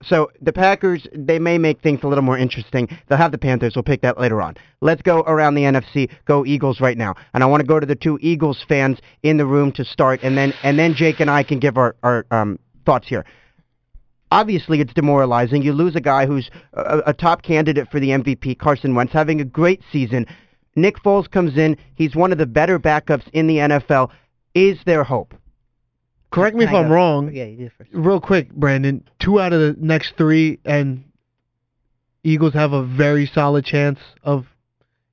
So 0.03 0.29
the 0.39 0.53
Packers, 0.53 1.07
they 1.15 1.39
may 1.39 1.57
make 1.57 1.81
things 1.81 2.01
a 2.03 2.07
little 2.07 2.23
more 2.23 2.37
interesting. 2.37 2.87
They'll 3.07 3.17
have 3.17 3.31
the 3.31 3.39
Panthers. 3.39 3.73
We'll 3.75 3.81
pick 3.83 4.01
that 4.01 4.19
later 4.19 4.39
on. 4.39 4.55
Let's 4.81 5.01
go 5.01 5.21
around 5.21 5.55
the 5.55 5.63
NFC. 5.63 6.11
Go 6.25 6.45
Eagles 6.45 6.79
right 6.79 6.97
now. 6.97 7.15
And 7.33 7.41
I 7.41 7.47
want 7.47 7.61
to 7.61 7.67
go 7.67 7.79
to 7.79 7.85
the 7.87 7.95
two 7.95 8.19
Eagles 8.21 8.63
fans 8.67 8.99
in 9.23 9.37
the 9.37 9.47
room 9.47 9.71
to 9.71 9.83
start, 9.83 10.19
and 10.21 10.37
then 10.37 10.53
and 10.61 10.77
then 10.77 10.93
Jake 10.93 11.19
and 11.21 11.31
I 11.31 11.41
can 11.41 11.59
give 11.59 11.77
our 11.77 11.95
our 12.03 12.25
um, 12.29 12.59
thoughts 12.85 13.07
here. 13.07 13.25
Obviously, 14.31 14.81
it's 14.81 14.93
demoralizing. 14.93 15.61
You 15.61 15.73
lose 15.73 15.95
a 15.95 16.01
guy 16.01 16.25
who's 16.25 16.49
a, 16.73 17.01
a 17.07 17.13
top 17.13 17.43
candidate 17.43 17.89
for 17.91 17.99
the 17.99 18.09
MVP, 18.09 18.57
Carson 18.57 18.95
Wentz, 18.95 19.13
having 19.13 19.39
a 19.39 19.45
great 19.45 19.81
season. 19.91 20.25
Nick 20.75 21.01
Foles 21.01 21.29
comes 21.29 21.57
in. 21.57 21.77
He's 21.95 22.15
one 22.15 22.31
of 22.31 22.37
the 22.37 22.45
better 22.45 22.79
backups 22.79 23.27
in 23.33 23.47
the 23.47 23.57
NFL. 23.57 24.09
Is 24.53 24.79
there 24.85 25.03
hope? 25.03 25.33
Correct 26.31 26.55
me 26.55 26.65
if 26.65 26.71
I 26.71 26.79
I'm 26.79 26.91
wrong. 26.91 27.33
Yeah, 27.33 27.45
you 27.45 27.57
do 27.57 27.69
first. 27.77 27.91
Real 27.93 28.19
quick, 28.19 28.51
Brandon. 28.51 29.07
Two 29.19 29.39
out 29.39 29.53
of 29.53 29.59
the 29.61 29.75
next 29.79 30.15
three, 30.17 30.59
and 30.65 31.05
Eagles 32.23 32.53
have 32.53 32.73
a 32.73 32.83
very 32.83 33.25
solid 33.25 33.63
chance 33.63 33.99
of 34.23 34.45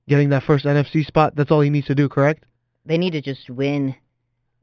getting 0.09 0.31
that 0.31 0.43
first 0.43 0.65
NFC 0.65 1.07
spot. 1.07 1.37
That's 1.37 1.51
all 1.51 1.61
he 1.61 1.71
needs 1.71 1.87
to 1.87 1.95
do. 1.95 2.09
Correct? 2.09 2.45
They 2.85 2.99
need 2.99 3.13
to 3.13 3.21
just 3.21 3.49
win. 3.49 3.95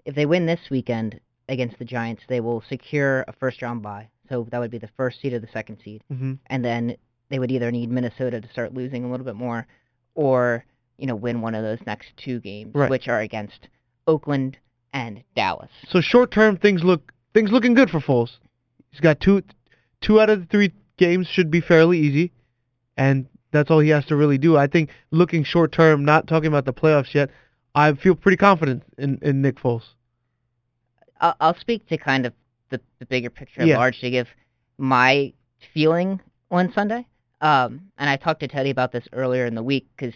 If 0.03 0.15
they 0.15 0.25
win 0.25 0.47
this 0.47 0.59
weekend 0.69 1.21
against 1.47 1.79
the 1.79 1.85
Giants, 1.85 2.23
they 2.27 2.41
will 2.41 2.61
secure 2.67 3.23
a 3.27 3.33
first 3.33 3.61
round 3.61 3.81
bye. 3.81 4.09
So 4.29 4.47
that 4.51 4.59
would 4.59 4.71
be 4.71 4.77
the 4.77 4.89
first 4.95 5.19
seed 5.21 5.33
or 5.33 5.39
the 5.39 5.47
second 5.51 5.79
seed. 5.83 6.03
Mm-hmm. 6.11 6.33
and 6.47 6.63
then 6.63 6.95
they 7.29 7.37
would 7.39 7.51
either 7.51 7.71
need 7.71 7.91
Minnesota 7.91 8.41
to 8.41 8.49
start 8.49 8.73
losing 8.73 9.03
a 9.03 9.11
little 9.11 9.25
bit 9.25 9.35
more, 9.35 9.67
or 10.15 10.65
you 10.97 11.05
know 11.07 11.15
win 11.15 11.41
one 11.41 11.55
of 11.55 11.63
those 11.63 11.79
next 11.85 12.07
two 12.17 12.39
games, 12.39 12.73
Right. 12.73 12.89
which 12.89 13.07
are 13.07 13.19
against 13.19 13.67
Oakland 14.07 14.57
and 14.93 15.23
Dallas. 15.35 15.69
So 15.89 16.01
short 16.01 16.31
term, 16.31 16.57
things 16.57 16.83
look 16.83 17.11
things 17.33 17.51
looking 17.51 17.73
good 17.75 17.89
for 17.89 17.99
Foles. 17.99 18.37
He's 18.91 18.99
got 19.01 19.19
two 19.19 19.43
two 20.01 20.19
out 20.19 20.29
of 20.29 20.39
the 20.41 20.45
three 20.47 20.73
games 20.97 21.27
should 21.27 21.51
be 21.51 21.61
fairly 21.61 21.99
easy, 21.99 22.31
and 22.97 23.27
that's 23.51 23.69
all 23.71 23.79
he 23.79 23.89
has 23.89 24.05
to 24.07 24.15
really 24.15 24.37
do. 24.37 24.57
I 24.57 24.67
think 24.67 24.89
looking 25.11 25.43
short 25.43 25.71
term, 25.71 26.03
not 26.05 26.27
talking 26.27 26.47
about 26.47 26.65
the 26.65 26.73
playoffs 26.73 27.13
yet, 27.13 27.29
I 27.75 27.93
feel 27.93 28.15
pretty 28.15 28.37
confident 28.37 28.83
in, 28.97 29.19
in 29.21 29.41
Nick 29.41 29.57
Foles. 29.57 29.83
I'll, 31.21 31.35
I'll 31.39 31.55
speak 31.59 31.87
to 31.87 31.97
kind 31.97 32.25
of 32.25 32.33
the, 32.69 32.81
the 32.99 33.05
bigger 33.05 33.29
picture 33.29 33.61
at 33.61 33.67
large 33.67 33.99
to 33.99 34.09
give 34.09 34.27
my 34.77 35.33
feeling 35.73 36.19
on 36.51 36.71
Sunday. 36.73 37.05
Um, 37.41 37.81
and 37.97 38.09
I 38.09 38.17
talked 38.17 38.41
to 38.41 38.47
Teddy 38.47 38.69
about 38.69 38.91
this 38.91 39.07
earlier 39.13 39.45
in 39.45 39.55
the 39.55 39.63
week 39.63 39.87
because, 39.95 40.13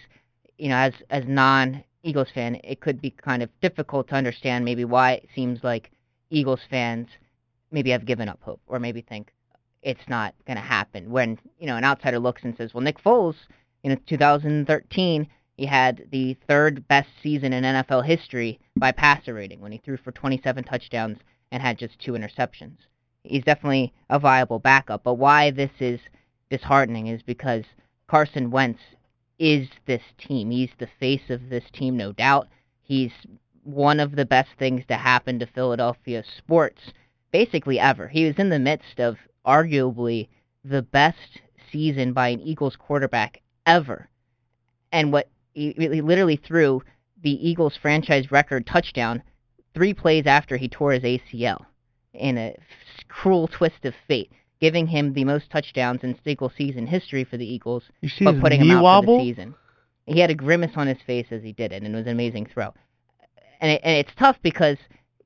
you 0.58 0.70
know, 0.70 0.76
as 0.76 0.94
as 1.10 1.24
non 1.28 1.84
Eagles 2.04 2.28
fan, 2.34 2.60
it 2.63 2.82
could 2.82 3.02
be 3.02 3.12
kind 3.12 3.42
of 3.42 3.50
difficult 3.62 4.10
to 4.10 4.16
understand 4.16 4.66
maybe 4.66 4.86
why 4.86 5.13
it 5.13 5.30
seems 5.34 5.63
like 5.63 5.92
Eagles 6.30 6.60
fans 6.70 7.08
maybe 7.72 7.92
have 7.92 8.06
given 8.06 8.28
up 8.28 8.39
hope 8.42 8.62
or 8.68 8.80
maybe 8.80 9.02
think 9.02 9.32
it's 9.82 10.08
not 10.08 10.34
going 10.46 10.58
to 10.58 10.63
happen. 10.63 11.10
When 11.10 11.39
you 11.60 11.68
know 11.68 11.78
an 11.78 11.84
outsider 11.84 12.20
looks 12.20 12.44
and 12.44 12.56
says, 12.58 12.74
"Well, 12.74 12.84
Nick 12.84 13.02
Foles, 13.02 13.36
in 13.84 14.00
2013, 14.08 15.28
he 15.58 15.66
had 15.66 16.08
the 16.12 16.36
third 16.48 16.88
best 16.88 17.10
season 17.22 17.54
in 17.54 17.63
NFL 17.63 18.06
history 18.06 18.60
by 18.76 18.92
passer 18.92 19.34
rating 19.34 19.62
when 19.62 19.72
he 19.72 19.78
threw 19.78 19.98
for 19.98 20.12
27 20.12 20.63
touchdowns 20.63 21.20
and 21.54 21.62
had 21.62 21.78
just 21.78 22.00
two 22.00 22.13
interceptions. 22.13 22.78
He's 23.24 23.44
definitely 23.44 23.94
a 24.10 24.18
viable 24.18 24.58
backup. 24.58 25.04
But 25.04 25.13
why 25.13 25.52
this 25.52 25.70
is 25.80 26.00
disheartening 26.50 27.08
is 27.08 27.22
because 27.22 27.63
Carson 28.08 28.50
Wentz 28.50 28.82
is 29.38 29.70
this 29.86 30.02
team. 30.18 30.50
He's 30.50 30.72
the 30.80 30.89
face 31.00 31.30
of 31.30 31.50
this 31.50 31.63
team, 31.72 31.96
no 31.96 32.12
doubt. 32.12 32.48
He's 32.82 33.12
one 33.63 34.00
of 34.00 34.16
the 34.16 34.26
best 34.26 34.50
things 34.58 34.84
to 34.88 34.96
happen 34.96 35.38
to 35.39 35.46
Philadelphia 35.46 36.24
sports 36.38 36.82
basically 37.32 37.80
ever. 37.80 38.08
He 38.08 38.26
was 38.26 38.36
in 38.38 38.50
the 38.50 38.60
midst 38.60 39.00
of 39.00 39.18
arguably 39.46 40.30
the 40.66 40.82
best 40.82 41.39
season 41.72 42.13
by 42.13 42.30
an 42.30 42.42
Eagles 42.42 42.76
quarterback 42.76 43.42
ever. 43.68 44.10
And 44.92 45.13
what 45.13 45.30
he, 45.54 45.74
he 45.78 46.02
literally 46.02 46.36
threw 46.36 46.82
the 47.22 47.48
Eagles 47.48 47.78
franchise 47.80 48.32
record 48.32 48.66
touchdown 48.66 49.22
three 49.73 49.93
plays 49.93 50.25
after 50.25 50.57
he 50.57 50.67
tore 50.67 50.93
his 50.93 51.03
ACL 51.03 51.65
in 52.13 52.38
a 52.38 52.55
cruel 53.07 53.47
twist 53.47 53.86
of 53.86 53.93
fate, 54.07 54.31
giving 54.59 54.88
him 54.88 55.13
the 55.13 55.23
most 55.23 55.49
touchdowns 55.49 56.03
in 56.03 56.17
single 56.23 56.51
season 56.55 56.88
history 56.88 57.23
for 57.23 57.38
the 57.38 57.45
Eagles, 57.45 57.83
but 58.21 58.39
putting 58.39 58.62
him 58.62 58.71
out 58.71 58.83
wobble? 58.83 59.17
for 59.17 59.23
the 59.23 59.29
season. 59.29 59.55
He 60.05 60.19
had 60.19 60.29
a 60.29 60.36
grimace 60.36 60.75
on 60.75 60.88
his 60.88 61.01
face 61.05 61.27
as 61.31 61.43
he 61.43 61.53
did 61.53 61.71
it, 61.71 61.81
and 61.81 61.93
it 61.93 61.97
was 61.97 62.05
an 62.05 62.12
amazing 62.12 62.47
throw. 62.47 62.73
And, 63.62 63.71
it, 63.71 63.81
and 63.83 63.97
it's 63.97 64.13
tough 64.17 64.38
because 64.41 64.77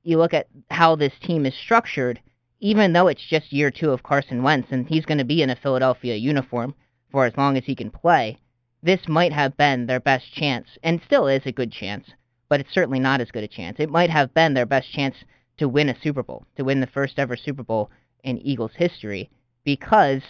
you 0.04 0.18
look 0.18 0.34
at 0.34 0.48
how 0.70 0.96
this 0.96 1.14
team 1.22 1.46
is 1.46 1.56
structured, 1.56 2.20
even 2.60 2.94
though 2.94 3.08
it's 3.08 3.26
just 3.28 3.52
year 3.52 3.72
two 3.72 3.92
of 3.92 4.04
Carson 4.04 4.44
Wentz, 4.44 4.72
and 4.72 4.88
he's 4.88 5.06
going 5.06 5.18
to 5.18 5.26
be 5.26 5.42
in 5.42 5.50
a 5.50 5.56
Philadelphia 5.56 6.16
uniform 6.16 6.76
for 7.12 7.26
as 7.26 7.36
long 7.38 7.58
as 7.58 7.66
he 7.66 7.76
can 7.76 7.90
play, 7.90 8.38
this 8.84 9.08
might 9.08 9.34
have 9.34 9.58
been 9.58 9.88
their 9.88 10.00
best 10.00 10.32
chance, 10.32 10.68
and 10.84 11.02
still 11.06 11.28
is 11.28 11.46
a 11.46 11.52
good 11.52 11.72
chance, 11.72 12.12
but 12.50 12.60
it's 12.60 12.74
certainly 12.74 13.00
not 13.00 13.22
as 13.22 13.32
good 13.32 13.44
a 13.44 13.48
chance. 13.48 13.78
It 13.80 13.90
might 13.90 14.10
have 14.10 14.34
been 14.34 14.54
their 14.54 14.66
best 14.66 14.92
chance 14.92 15.16
to 15.58 15.68
win 15.68 15.90
a 15.90 16.00
Super 16.02 16.24
Bowl, 16.24 16.46
to 16.56 16.64
win 16.64 16.82
the 16.82 16.88
first 16.88 17.20
ever 17.20 17.36
Super 17.36 17.64
Bowl 17.64 17.90
in 18.24 18.38
Eagles 18.38 18.72
history, 18.76 19.30
because 19.64 20.22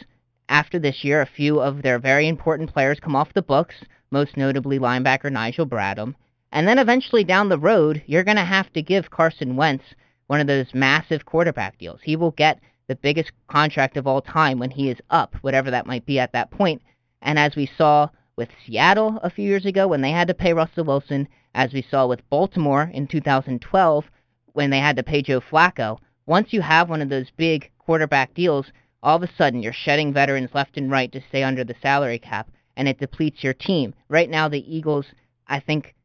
after 0.49 0.79
this 0.79 1.03
year, 1.03 1.21
a 1.21 1.25
few 1.25 1.59
of 1.59 1.81
their 1.81 1.99
very 1.99 2.27
important 2.27 2.71
players 2.71 2.99
come 2.99 3.15
off 3.15 3.33
the 3.33 3.41
books, 3.41 3.75
most 4.11 4.37
notably 4.37 4.79
linebacker 4.79 5.31
Nigel 5.31 5.65
Bradham, 5.65 6.15
and 6.51 6.67
then 6.67 6.79
eventually 6.79 7.23
down 7.23 7.49
the 7.49 7.59
road, 7.59 8.01
you're 8.05 8.23
going 8.23 8.37
to 8.37 8.45
have 8.45 8.71
to 8.73 8.81
give 8.81 9.11
Carson 9.11 9.57
Wentz 9.57 9.83
one 10.27 10.39
of 10.39 10.47
those 10.47 10.73
massive 10.73 11.25
quarterback 11.25 11.77
deals. 11.77 11.99
He 12.03 12.15
will 12.15 12.31
get 12.31 12.59
the 12.87 12.95
biggest 12.95 13.31
contract 13.49 13.97
of 13.97 14.07
all 14.07 14.21
time 14.21 14.59
when 14.59 14.71
he 14.71 14.89
is 14.89 14.97
up, 15.09 15.35
whatever 15.41 15.69
that 15.71 15.85
might 15.85 16.05
be 16.05 16.19
at 16.19 16.31
that 16.31 16.51
point. 16.51 16.81
And 17.21 17.37
as 17.37 17.55
we 17.55 17.69
saw 17.77 18.09
with 18.37 18.49
Seattle 18.65 19.19
a 19.23 19.29
few 19.29 19.47
years 19.47 19.65
ago 19.65 19.87
when 19.87 20.01
they 20.01 20.11
had 20.11 20.29
to 20.29 20.33
pay 20.33 20.53
Russell 20.53 20.85
Wilson, 20.85 21.27
as 21.57 21.73
we 21.73 21.81
saw 21.81 22.05
with 22.05 22.29
Baltimore 22.29 22.91
in 22.93 23.07
2012 23.07 24.05
when 24.53 24.69
they 24.69 24.77
had 24.77 24.95
to 24.95 25.01
pay 25.01 25.23
Joe 25.23 25.41
Flacco. 25.41 25.97
Once 26.27 26.53
you 26.53 26.61
have 26.61 26.87
one 26.87 27.01
of 27.01 27.09
those 27.09 27.31
big 27.35 27.71
quarterback 27.79 28.35
deals, 28.35 28.67
all 29.01 29.15
of 29.15 29.23
a 29.23 29.35
sudden 29.35 29.63
you're 29.63 29.73
shedding 29.73 30.13
veterans 30.13 30.51
left 30.53 30.77
and 30.77 30.91
right 30.91 31.11
to 31.11 31.23
stay 31.29 31.41
under 31.41 31.63
the 31.63 31.73
salary 31.81 32.19
cap, 32.19 32.47
and 32.75 32.87
it 32.87 32.99
depletes 32.99 33.43
your 33.43 33.55
team. 33.55 33.95
Right 34.07 34.29
now, 34.29 34.47
the 34.47 34.71
Eagles, 34.71 35.07
I 35.47 35.59
think 35.59 35.95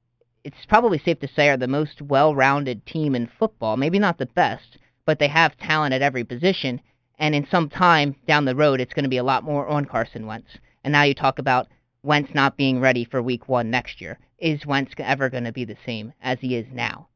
it's 0.43 0.65
probably 0.69 0.99
safe 0.99 1.21
to 1.21 1.29
say, 1.29 1.51
are 1.51 1.59
the 1.59 1.69
most 1.69 2.01
well-rounded 2.01 2.87
team 2.87 3.15
in 3.15 3.31
football. 3.38 3.77
Maybe 3.77 3.99
not 3.99 4.17
the 4.17 4.27
best, 4.27 4.79
but 5.05 5.19
they 5.19 5.29
have 5.29 5.59
talent 5.59 5.93
at 5.93 6.01
every 6.01 6.25
position. 6.25 6.81
And 7.19 7.35
in 7.35 7.47
some 7.51 7.69
time 7.69 8.17
down 8.27 8.47
the 8.47 8.57
road, 8.57 8.81
it's 8.81 8.95
going 8.95 9.05
to 9.05 9.11
be 9.11 9.19
a 9.19 9.23
lot 9.23 9.45
more 9.45 9.69
on 9.69 9.85
Carson 9.85 10.27
Wentz. 10.27 10.49
And 10.83 10.93
now 10.93 11.03
you 11.03 11.15
talk 11.15 11.38
about 11.38 11.69
Wentz 12.05 12.35
not 12.35 12.57
being 12.57 12.81
ready 12.81 13.05
for 13.05 13.23
Week 13.23 13.49
One 13.49 13.71
next 13.71 14.01
year. 14.01 14.19
Is 14.37 14.67
Wentz 14.67 14.93
ever 14.99 15.31
going 15.31 15.45
to 15.45 15.53
be 15.53 15.65
the 15.65 15.77
same 15.87 16.12
as 16.21 16.41
he 16.41 16.57
is 16.57 16.67
now? 16.73 17.07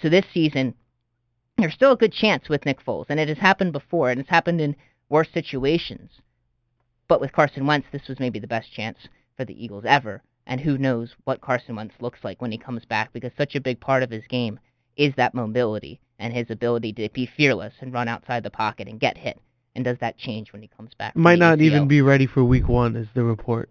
So 0.00 0.08
this 0.08 0.24
season, 0.32 0.74
there's 1.58 1.74
still 1.74 1.92
a 1.92 1.96
good 1.96 2.12
chance 2.12 2.48
with 2.48 2.64
Nick 2.64 2.82
Foles, 2.82 3.04
and 3.10 3.20
it 3.20 3.28
has 3.28 3.36
happened 3.36 3.74
before, 3.74 4.10
and 4.10 4.18
it's 4.18 4.30
happened 4.30 4.62
in 4.62 4.76
worse 5.10 5.28
situations. 5.34 6.10
But 7.06 7.20
with 7.20 7.32
Carson 7.32 7.66
Wentz, 7.66 7.86
this 7.92 8.08
was 8.08 8.18
maybe 8.18 8.38
the 8.38 8.46
best 8.46 8.72
chance 8.72 8.96
for 9.36 9.44
the 9.44 9.62
Eagles 9.62 9.84
ever. 9.86 10.22
And 10.46 10.62
who 10.62 10.78
knows 10.78 11.14
what 11.24 11.42
Carson 11.42 11.76
Wentz 11.76 11.94
looks 12.00 12.24
like 12.24 12.40
when 12.40 12.50
he 12.50 12.58
comes 12.58 12.86
back, 12.86 13.12
because 13.12 13.32
such 13.36 13.54
a 13.54 13.60
big 13.60 13.78
part 13.78 14.02
of 14.02 14.10
his 14.10 14.26
game 14.26 14.58
is 14.96 15.14
that 15.16 15.34
mobility 15.34 16.00
and 16.18 16.32
his 16.32 16.50
ability 16.50 16.94
to 16.94 17.10
be 17.10 17.26
fearless 17.26 17.74
and 17.80 17.92
run 17.92 18.08
outside 18.08 18.42
the 18.42 18.50
pocket 18.50 18.88
and 18.88 18.98
get 18.98 19.18
hit. 19.18 19.38
And 19.74 19.84
does 19.84 19.98
that 20.00 20.16
change 20.16 20.50
when 20.52 20.62
he 20.62 20.68
comes 20.68 20.94
back? 20.94 21.14
Might 21.14 21.38
not 21.38 21.60
even 21.60 21.88
be 21.88 22.00
ready 22.00 22.26
for 22.26 22.42
week 22.42 22.68
one, 22.68 22.96
is 22.96 23.08
the 23.14 23.22
report. 23.22 23.68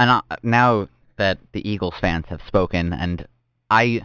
And 0.00 0.10
uh, 0.10 0.22
now 0.42 0.88
that 1.18 1.38
the 1.52 1.68
Eagles 1.68 1.94
fans 2.00 2.24
have 2.28 2.40
spoken, 2.46 2.94
and 2.94 3.28
I, 3.70 4.00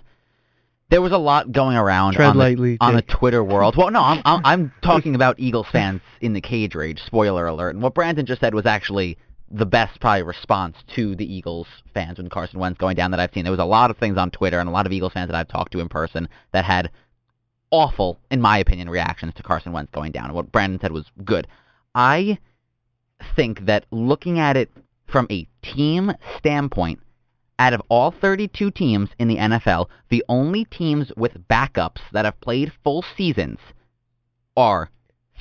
there 0.90 1.02
was 1.02 1.14
a 1.14 1.18
lot 1.18 1.54
going 1.54 1.78
around 1.78 2.16
Tread 2.16 2.36
on, 2.36 2.38
the, 2.38 2.78
on 2.82 2.96
the 2.96 3.02
Twitter 3.02 3.42
world. 3.42 3.78
Well, 3.78 3.90
no, 3.90 4.02
I'm, 4.02 4.22
I'm 4.26 4.42
I'm 4.46 4.74
talking 4.84 5.16
about 5.16 5.40
Eagles 5.40 5.68
fans 5.72 6.02
in 6.20 6.34
the 6.34 6.42
cage 6.42 6.76
rage. 6.76 7.00
Spoiler 7.06 7.48
alert! 7.48 7.76
And 7.76 7.82
what 7.82 7.94
Brandon 7.94 8.26
just 8.26 8.42
said 8.42 8.54
was 8.54 8.66
actually 8.66 9.18
the 9.50 9.66
best 9.66 10.02
probably 10.02 10.24
response 10.24 10.76
to 10.96 11.16
the 11.16 11.34
Eagles 11.34 11.68
fans 11.94 12.18
when 12.18 12.28
Carson 12.30 12.60
Wentz 12.60 12.78
going 12.78 12.98
down 12.98 13.12
that 13.12 13.22
I've 13.22 13.32
seen. 13.34 13.44
There 13.44 13.52
was 13.52 13.60
a 13.60 13.66
lot 13.66 13.90
of 13.90 13.98
things 13.98 14.18
on 14.18 14.32
Twitter 14.32 14.60
and 14.60 14.68
a 14.68 14.72
lot 14.72 14.86
of 14.86 14.92
Eagles 14.92 15.14
fans 15.14 15.30
that 15.30 15.36
I've 15.38 15.48
talked 15.48 15.72
to 15.74 15.80
in 15.80 15.88
person 15.88 16.28
that 16.52 16.66
had 16.66 16.92
awful, 17.72 18.20
in 18.30 18.42
my 18.42 18.58
opinion, 18.58 18.90
reactions 18.90 19.34
to 19.36 19.44
Carson 19.44 19.72
Wentz 19.72 19.92
going 19.94 20.12
down. 20.12 20.26
And 20.26 20.34
what 20.34 20.52
Brandon 20.52 20.80
said 20.82 20.92
was 20.92 21.06
good. 21.24 21.48
I 21.94 22.38
think 23.36 23.66
that 23.68 23.86
looking 23.92 24.40
at 24.40 24.58
it 24.58 24.70
from 25.16 25.28
a 25.32 25.48
team 25.62 26.12
standpoint, 26.38 27.00
out 27.58 27.72
of 27.72 27.82
all 27.88 28.12
32 28.12 28.70
teams 28.72 29.10
in 29.18 29.30
the 29.30 29.38
NFL, 29.38 29.88
the 30.10 30.22
only 30.28 30.66
teams 30.66 31.10
with 31.16 31.48
backups 31.48 32.02
that 32.12 32.26
have 32.26 32.38
played 32.42 32.74
full 32.84 33.02
seasons 33.16 33.60
are 34.58 34.90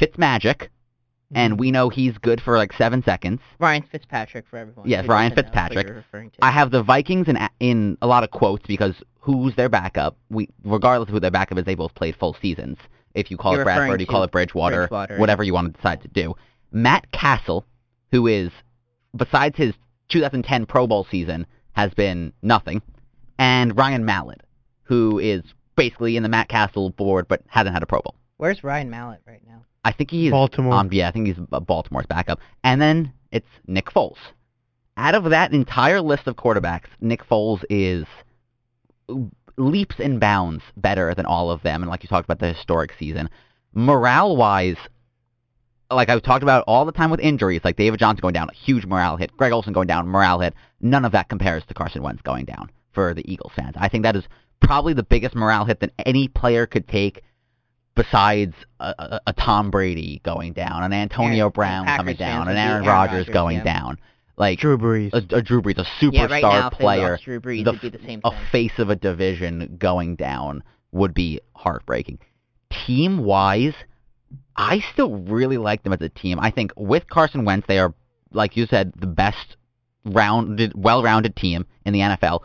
Fitzmagic, 0.01 0.45
mm-hmm. 0.45 1.37
and 1.37 1.59
we 1.59 1.73
know 1.73 1.89
he's 1.89 2.17
good 2.19 2.41
for 2.41 2.57
like 2.57 2.73
seven 2.75 3.03
seconds. 3.03 3.41
Ryan 3.59 3.83
Fitzpatrick 3.91 4.45
for 4.49 4.59
everyone. 4.59 4.89
Yes, 4.89 5.09
Ryan 5.09 5.31
know 5.31 5.35
what 5.35 5.45
Fitzpatrick. 5.47 5.87
you're 5.89 5.97
referring 5.97 6.31
to. 6.31 6.37
I 6.41 6.53
have 6.53 6.71
the 6.71 6.85
Vikings 6.85 7.27
in 7.27 7.37
in 7.59 7.99
a 8.01 8.07
lot 8.07 8.23
of 8.23 8.31
quotes 8.31 8.65
because 8.69 8.95
who's 9.19 9.57
their 9.57 9.69
backup? 9.69 10.17
We 10.31 10.51
regardless 10.63 11.09
of 11.09 11.15
who 11.15 11.19
their 11.19 11.33
backup 11.33 11.59
is, 11.59 11.65
they 11.65 11.75
both 11.75 11.97
played 11.97 12.15
full 12.15 12.37
seasons. 12.41 12.79
If 13.15 13.29
you 13.29 13.37
call 13.37 13.55
You're 13.55 13.63
it 13.63 13.65
Bradford, 13.65 14.01
you 14.01 14.07
call 14.07 14.23
it 14.23 14.31
Bridgewater, 14.31 14.87
Bridgewater, 14.87 15.19
whatever 15.19 15.43
you 15.43 15.53
want 15.53 15.73
to 15.73 15.77
decide 15.77 16.01
to 16.03 16.09
do. 16.09 16.37
Matt 16.71 17.11
Cassel, 17.11 17.65
who 18.13 18.29
is 18.29 18.53
besides 19.17 19.57
his 19.57 19.75
2010 20.09 20.67
Pro 20.67 20.87
Bowl 20.87 21.07
season, 21.11 21.47
has 21.73 21.93
been 21.95 22.33
nothing, 22.43 22.83
and 23.39 23.77
Ryan 23.77 24.05
Mallett, 24.05 24.43
who 24.85 25.19
is 25.19 25.43
basically 25.77 26.17
in 26.17 26.23
the 26.23 26.29
Matt 26.29 26.49
Cassel 26.49 26.91
board 26.91 27.27
but 27.29 27.43
hasn't 27.49 27.75
had 27.75 27.83
a 27.83 27.87
Pro 27.87 28.01
Bowl. 28.01 28.15
Where's 28.37 28.63
Ryan 28.63 28.91
Mallett 28.91 29.21
right 29.27 29.43
now? 29.47 29.65
I 29.85 29.93
think 29.93 30.11
he's 30.11 30.31
Baltimore. 30.31 30.75
Um, 30.75 30.89
yeah, 30.93 31.09
I 31.09 31.13
think 31.13 31.27
he's 31.27 31.37
uh, 31.53 31.61
Baltimore's 31.61 32.07
backup. 32.07 32.41
And 32.63 32.81
then 32.81 33.13
it's 33.31 33.49
Nick 33.67 33.87
Foles. 33.87 34.17
Out 34.97 35.15
of 35.15 35.25
that 35.31 35.53
entire 35.53 36.01
list 36.01 36.27
of 36.27 36.37
quarterbacks, 36.37 36.87
Nick 37.01 37.25
Foles 37.27 37.65
is 37.69 38.07
leaps 39.57 39.97
and 39.99 40.19
bounds 40.19 40.63
better 40.77 41.15
than 41.15 41.27
all 41.27 41.51
of 41.51 41.63
them. 41.63 41.83
And 41.83 41.91
like 41.91 42.03
you 42.03 42.09
talked 42.09 42.25
about 42.25 42.39
the 42.39 42.55
historic 42.55 42.93
season, 42.99 43.29
morale-wise, 43.75 44.77
like 45.91 46.09
I've 46.09 46.23
talked 46.23 46.43
about 46.43 46.65
all 46.67 46.85
the 46.85 46.93
time 46.93 47.11
with 47.11 47.21
injuries, 47.21 47.61
like 47.65 47.77
David 47.77 48.01
Johnson 48.01 48.21
going 48.23 48.35
down, 48.35 48.49
a 48.51 48.55
huge 48.55 48.87
morale 48.87 49.17
hit. 49.17 49.37
Greg 49.37 49.53
Olsen 49.53 49.73
going 49.73 49.87
down, 49.87 50.09
morale 50.09 50.41
hit. 50.41 50.55
None 50.81 51.05
of 51.05 51.13
that 51.13 51.29
compares 51.29 51.65
to 51.67 51.75
Carson 51.75 52.03
Wentz 52.03 52.23
going 52.23 52.45
down 52.45 52.71
for 52.93 53.15
the 53.15 53.31
Eagles 53.31 53.53
fans. 53.57 53.75
I 53.79 53.89
think 53.89 54.05
that 54.05 54.17
is 54.17 54.25
probably 54.61 54.95
the 54.95 55.03
biggest 55.03 55.35
morale 55.35 55.65
hit 55.65 55.81
that 55.81 55.93
any 56.05 56.29
player 56.29 56.67
could 56.67 56.89
take 56.89 57.23
besides 57.95 58.55
a, 58.81 58.95
a, 58.99 59.21
a 59.29 59.33
Tom 59.35 59.71
Brady 59.71 60.21
going 60.25 60.53
down, 60.53 60.83
an 60.83 60.93
Antonio 60.93 61.45
Aaron- 61.45 61.53
Brown 61.53 61.85
Packers 61.87 61.99
coming 62.01 62.17
down, 62.17 62.47
would 62.47 62.53
an 62.53 62.57
Aaron 62.57 62.73
Aaron 62.77 62.87
Rodgers 62.87 63.19
Rodgers, 63.19 63.33
going 63.33 63.57
yeah. 63.59 63.65
down. 63.65 63.99
Like 64.37 64.59
Drew 64.59 64.77
Brees. 64.77 65.13
a, 65.13 65.37
a 65.37 65.43
Drew 65.43 65.63
Brees, 65.63 65.79
a 65.79 65.85
superstar 66.05 66.13
Yeah, 66.13 66.27
right 66.27 66.43
now, 66.43 66.67
if 66.67 66.73
they 66.73 66.79
player, 66.79 67.19
Drew 67.23 67.41
Brees, 67.41 67.65
the 67.65 67.71
it'd 67.71 67.81
be 67.83 67.89
the 67.91 68.05
same 68.05 68.21
a 68.25 68.31
thing. 68.31 68.41
face 68.51 68.79
of 68.79 68.91
a 68.91 68.97
division 68.97 69.77
going 69.79 70.17
down 70.17 70.65
would 70.91 71.15
be 71.15 71.41
heartbreaking. 71.55 72.19
Team 72.87 73.25
wise, 73.25 73.75
I 74.57 74.81
still 74.93 75.17
really 75.17 75.59
like 75.59 75.83
them 75.83 75.93
as 75.93 76.01
a 76.01 76.09
team. 76.09 76.39
I 76.41 76.51
think 76.51 76.73
with 76.77 77.09
Carson 77.09 77.45
Wentz, 77.45 77.67
they 77.67 77.79
are, 77.79 77.93
like 78.33 78.57
you 78.57 78.67
said, 78.67 78.93
the 78.97 79.07
best 79.07 79.57
rounded, 80.05 80.73
well-rounded 80.75 81.37
team 81.37 81.67
in 81.85 81.93
the 81.93 82.01
NFL. 82.01 82.41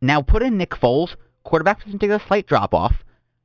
Now 0.00 0.22
put 0.22 0.42
in 0.42 0.56
Nick 0.58 0.70
Foles, 0.70 1.14
quarterback 1.44 1.78
position 1.80 1.98
takes 1.98 2.12
a 2.14 2.20
slight 2.26 2.46
drop 2.46 2.74
off. 2.74 2.94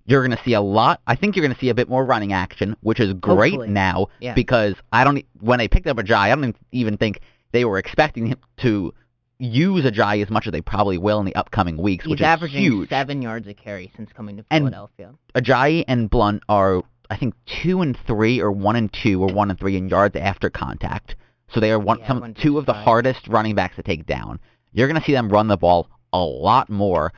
You're 0.06 0.26
going 0.26 0.38
to 0.38 0.44
see 0.44 0.54
a 0.54 0.62
lot. 0.62 1.02
I 1.06 1.16
think 1.16 1.36
you're 1.36 1.44
going 1.46 1.54
to 1.54 1.60
see 1.60 1.70
a 1.70 1.74
bit 1.76 1.90
more 1.90 2.06
running 2.06 2.32
action, 2.34 2.76
which 2.82 3.00
is 3.00 3.14
great 3.14 3.52
Hopefully. 3.54 3.70
now 3.70 4.08
Yeah. 4.22 4.34
because 4.34 4.76
I 4.92 5.04
don't. 5.04 5.24
When 5.42 5.60
they 5.60 5.68
picked 5.68 5.88
up 5.88 5.98
Ajay, 5.98 6.16
I 6.16 6.30
don't 6.36 6.56
even 6.72 6.98
think 6.98 7.20
they 7.52 7.66
were 7.66 7.78
expecting 7.78 8.28
him 8.28 8.38
to 8.62 8.94
use 9.38 9.84
Ajay 9.86 10.24
as 10.24 10.30
much 10.30 10.48
as 10.48 10.54
they 10.54 10.62
probably 10.62 10.98
will 10.98 11.20
in 11.20 11.26
the 11.26 11.36
upcoming 11.36 11.78
weeks, 11.78 12.06
He's 12.06 12.12
which 12.12 12.22
is 12.22 12.26
averaging 12.26 12.62
huge. 12.62 12.90
seven 12.90 13.22
yards 13.22 13.48
a 13.48 13.54
carry 13.54 13.92
since 13.98 14.10
coming 14.14 14.38
to 14.38 14.46
And- 14.50 14.62
Philadelphia. 14.64 15.14
Ajayi 15.36 15.84
and 15.90 16.10
Blunt 16.10 16.42
are, 16.48 16.84
I 17.10 17.18
think, 17.18 17.34
two 17.64 17.82
and 17.82 17.98
three, 18.06 18.40
or 18.42 18.52
one 18.52 18.76
and 18.76 18.92
two, 18.92 19.22
or 19.22 19.28
one 19.28 19.50
and 19.50 19.60
three 19.60 19.78
in 19.78 19.90
yards 19.90 20.16
after 20.16 20.50
contact. 20.50 21.16
So 21.50 21.60
they 21.60 21.72
are 21.72 21.80
one, 21.80 22.00
Yeah, 22.00 22.08
some 22.08 22.20
one 22.20 22.34
two 22.34 22.58
of 22.58 22.66
the 22.66 22.74
fifty-five. 22.74 22.86
hardest 22.86 23.28
running 23.28 23.56
backs 23.56 23.76
to 23.78 23.84
take 23.84 24.06
down. 24.06 24.40
You're 24.74 24.88
going 24.88 25.00
to 25.00 25.06
see 25.06 25.14
them 25.14 25.30
run 25.30 25.48
the 25.48 25.58
ball 25.58 25.90
a 26.12 26.20
lot 26.20 26.70
more. 26.70 27.14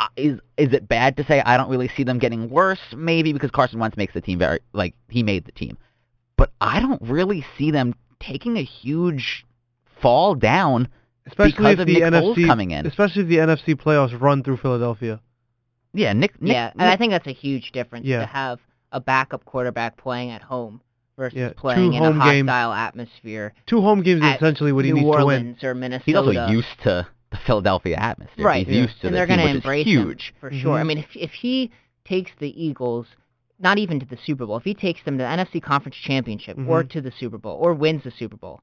Uh, 0.00 0.06
Is 0.16 0.38
is 0.56 0.72
it 0.72 0.88
bad 0.88 1.16
to 1.16 1.24
say 1.24 1.40
I 1.40 1.56
don't 1.56 1.68
really 1.68 1.88
see 1.88 2.04
them 2.04 2.18
getting 2.18 2.48
worse? 2.48 2.78
Maybe 2.96 3.32
because 3.32 3.50
Carson 3.50 3.78
Wentz 3.80 3.96
makes 3.96 4.14
the 4.14 4.20
team 4.20 4.38
very 4.38 4.60
like 4.72 4.94
he 5.08 5.22
made 5.22 5.44
the 5.44 5.52
team, 5.52 5.76
but 6.36 6.50
I 6.60 6.80
don't 6.80 7.02
really 7.02 7.44
see 7.56 7.70
them 7.70 7.94
taking 8.20 8.56
a 8.56 8.62
huge 8.62 9.44
fall 10.00 10.34
down. 10.34 10.88
Especially 11.26 11.52
because 11.52 11.72
if 11.74 11.78
of 11.80 11.86
the 11.88 11.94
Nick 11.94 12.02
Foles 12.04 12.36
NFC 12.36 12.46
coming 12.46 12.70
in. 12.70 12.86
Especially 12.86 13.22
if 13.22 13.28
the 13.28 13.36
NFC 13.36 13.74
playoffs 13.74 14.18
run 14.18 14.42
through 14.42 14.56
Philadelphia. 14.58 15.20
Yeah, 15.94 16.12
Nick. 16.12 16.40
Nick 16.40 16.52
yeah, 16.52 16.70
and 16.72 16.82
I 16.82 16.96
think 16.96 17.12
that's 17.12 17.26
a 17.26 17.32
huge 17.32 17.72
difference 17.72 18.06
Yeah. 18.06 18.20
to 18.20 18.26
have 18.26 18.60
a 18.92 19.00
backup 19.00 19.44
quarterback 19.44 19.96
playing 19.96 20.30
at 20.30 20.42
home 20.42 20.80
versus 21.16 21.36
Yeah, 21.38 21.52
playing 21.56 21.94
in 21.94 22.02
a 22.02 22.06
home 22.06 22.18
games. 22.20 22.48
hostile 22.48 22.72
atmosphere 22.72 23.52
Two 23.66 23.80
home 23.80 24.02
games 24.02 24.22
is 24.22 24.34
essentially 24.36 24.72
what 24.72 24.84
he 24.84 24.92
New 24.92 25.00
needs 25.02 25.04
to 25.06 25.10
win. 25.10 25.42
Orleans 25.42 25.64
or 25.64 25.74
Minnesota. 25.74 26.04
he's 26.06 26.16
also 26.16 26.46
used 26.52 26.80
to 26.84 27.06
the 27.30 27.36
Philadelphia 27.38 27.96
atmosphere. 27.96 28.44
right. 28.44 28.66
He's 28.66 28.76
used 28.76 29.00
to 29.00 29.08
and 29.08 29.14
the 29.14 29.18
they're 29.18 29.26
gonna 29.26 29.44
embrace 29.46 29.86
is 29.86 29.92
him 29.92 30.02
huge. 30.06 30.34
for 30.40 30.50
sure. 30.50 30.78
I 30.78 30.82
Mhm. 30.82 30.86
mean, 30.86 30.98
if 30.98 31.14
if 31.16 31.32
he 31.32 31.70
takes 32.04 32.30
the 32.38 32.62
Eagles, 32.64 33.06
not 33.58 33.76
even 33.78 33.98
to 34.00 34.06
the 34.06 34.16
Super 34.16 34.46
Bowl, 34.46 34.56
if 34.56 34.64
he 34.64 34.72
takes 34.74 35.02
them 35.02 35.18
to 35.18 35.24
the 35.24 35.28
NFC 35.28 35.60
Conference 35.60 35.96
Championship 35.96 36.56
or 36.66 36.84
Mhm. 36.84 36.88
to 36.90 37.00
the 37.02 37.10
Super 37.10 37.36
Bowl 37.38 37.58
or 37.60 37.74
wins 37.74 38.04
the 38.04 38.10
Super 38.10 38.36
Bowl, 38.36 38.60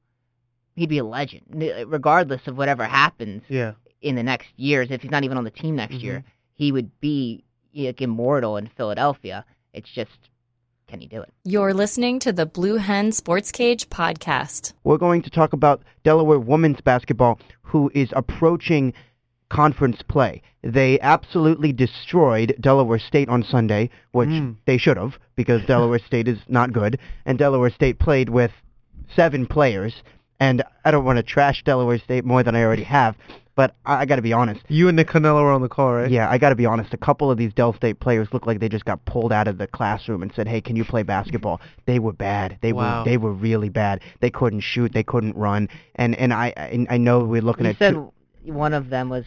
he'd 0.74 0.88
be 0.88 0.98
a 0.98 1.04
legend, 1.04 1.42
regardless 1.86 2.46
of 2.48 2.56
whatever 2.56 2.84
happens 2.84 3.42
Yeah. 3.48 3.72
in 4.02 4.14
the 4.16 4.22
next 4.24 4.48
years. 4.56 4.90
If 4.90 5.02
he's 5.02 5.10
not 5.12 5.22
even 5.24 5.36
on 5.38 5.44
the 5.44 5.50
team 5.50 5.76
next 5.76 5.96
year, 5.96 6.20
Mm-hmm. 6.20 6.28
He 6.56 6.72
would 6.72 6.90
be 7.00 7.44
like 7.74 8.00
immortal 8.02 8.56
in 8.56 8.66
Philadelphia. 8.66 9.44
It's 9.72 9.90
just, 9.90 10.10
can 10.88 11.00
he 11.00 11.06
do 11.06 11.20
it? 11.22 11.32
You're 11.44 11.74
listening 11.74 12.18
to 12.20 12.32
the 12.32 12.46
Blue 12.46 12.76
Hen 12.76 13.12
Sports 13.12 13.52
Cage 13.52 13.88
podcast. 13.90 14.72
We're 14.82 14.96
going 14.98 15.22
to 15.22 15.30
talk 15.30 15.52
about 15.52 15.82
Delaware 16.02 16.38
women's 16.40 16.80
basketball, 16.80 17.38
who 17.62 17.90
is 17.94 18.08
approaching 18.16 18.94
conference 19.50 20.00
play. 20.08 20.42
They 20.62 20.98
absolutely 21.00 21.72
destroyed 21.72 22.56
Delaware 22.60 22.98
State 22.98 23.28
on 23.28 23.44
Sunday, 23.44 23.90
which 24.12 24.28
Mm. 24.30 24.56
they 24.66 24.78
should 24.78 24.96
have, 24.96 25.18
because 25.36 25.64
Delaware 25.66 26.00
State 26.00 26.26
is 26.26 26.38
not 26.48 26.72
good, 26.72 26.98
and 27.26 27.38
Delaware 27.38 27.70
State 27.70 27.98
played 27.98 28.28
with 28.28 28.50
seven 29.14 29.46
players. 29.46 30.02
And 30.40 30.62
I 30.84 30.90
don't 30.90 31.04
want 31.04 31.18
to 31.18 31.22
trash 31.22 31.62
Delaware 31.64 31.98
State 31.98 32.24
more 32.24 32.42
than 32.42 32.56
I 32.56 32.62
already 32.64 32.82
have, 32.84 33.14
but 33.56 33.74
I, 33.84 34.02
I 34.02 34.04
got 34.06 34.16
to 34.16 34.22
be 34.22 34.32
honest. 34.32 34.60
You 34.68 34.86
and 34.88 34.96
Nick 34.96 35.08
Canella 35.08 35.42
were 35.42 35.50
on 35.50 35.62
the 35.62 35.68
call, 35.68 35.94
right? 35.94 36.10
Yeah, 36.10 36.30
I 36.30 36.38
got 36.38 36.50
to 36.50 36.54
be 36.54 36.66
honest. 36.66 36.94
A 36.94 36.96
couple 36.96 37.30
of 37.30 37.38
these 37.38 37.52
Dell 37.52 37.72
State 37.74 37.98
players 37.98 38.28
look 38.32 38.46
like 38.46 38.60
they 38.60 38.68
just 38.68 38.84
got 38.84 39.04
pulled 39.06 39.32
out 39.32 39.48
of 39.48 39.58
the 39.58 39.66
classroom 39.66 40.22
and 40.22 40.32
said, 40.36 40.46
"Hey, 40.46 40.60
can 40.60 40.76
you 40.76 40.84
play 40.84 41.02
basketball?" 41.02 41.60
They 41.86 41.98
were 41.98 42.12
bad. 42.12 42.58
They 42.60 42.72
Wow. 42.72 43.00
were 43.00 43.04
they 43.10 43.16
were 43.16 43.32
really 43.32 43.68
bad. 43.70 44.02
They 44.20 44.30
couldn't 44.30 44.60
shoot. 44.60 44.92
They 44.92 45.02
couldn't 45.02 45.34
run. 45.36 45.68
And 45.96 46.14
and 46.14 46.32
I 46.32 46.52
I, 46.56 46.86
I 46.90 46.96
know 46.98 47.24
we're 47.24 47.42
lking 47.42 47.64
You 47.64 47.70
at 47.70 47.78
said 47.78 47.94
two- 47.94 48.12
one 48.44 48.72
of 48.74 48.90
them 48.90 49.08
was 49.08 49.24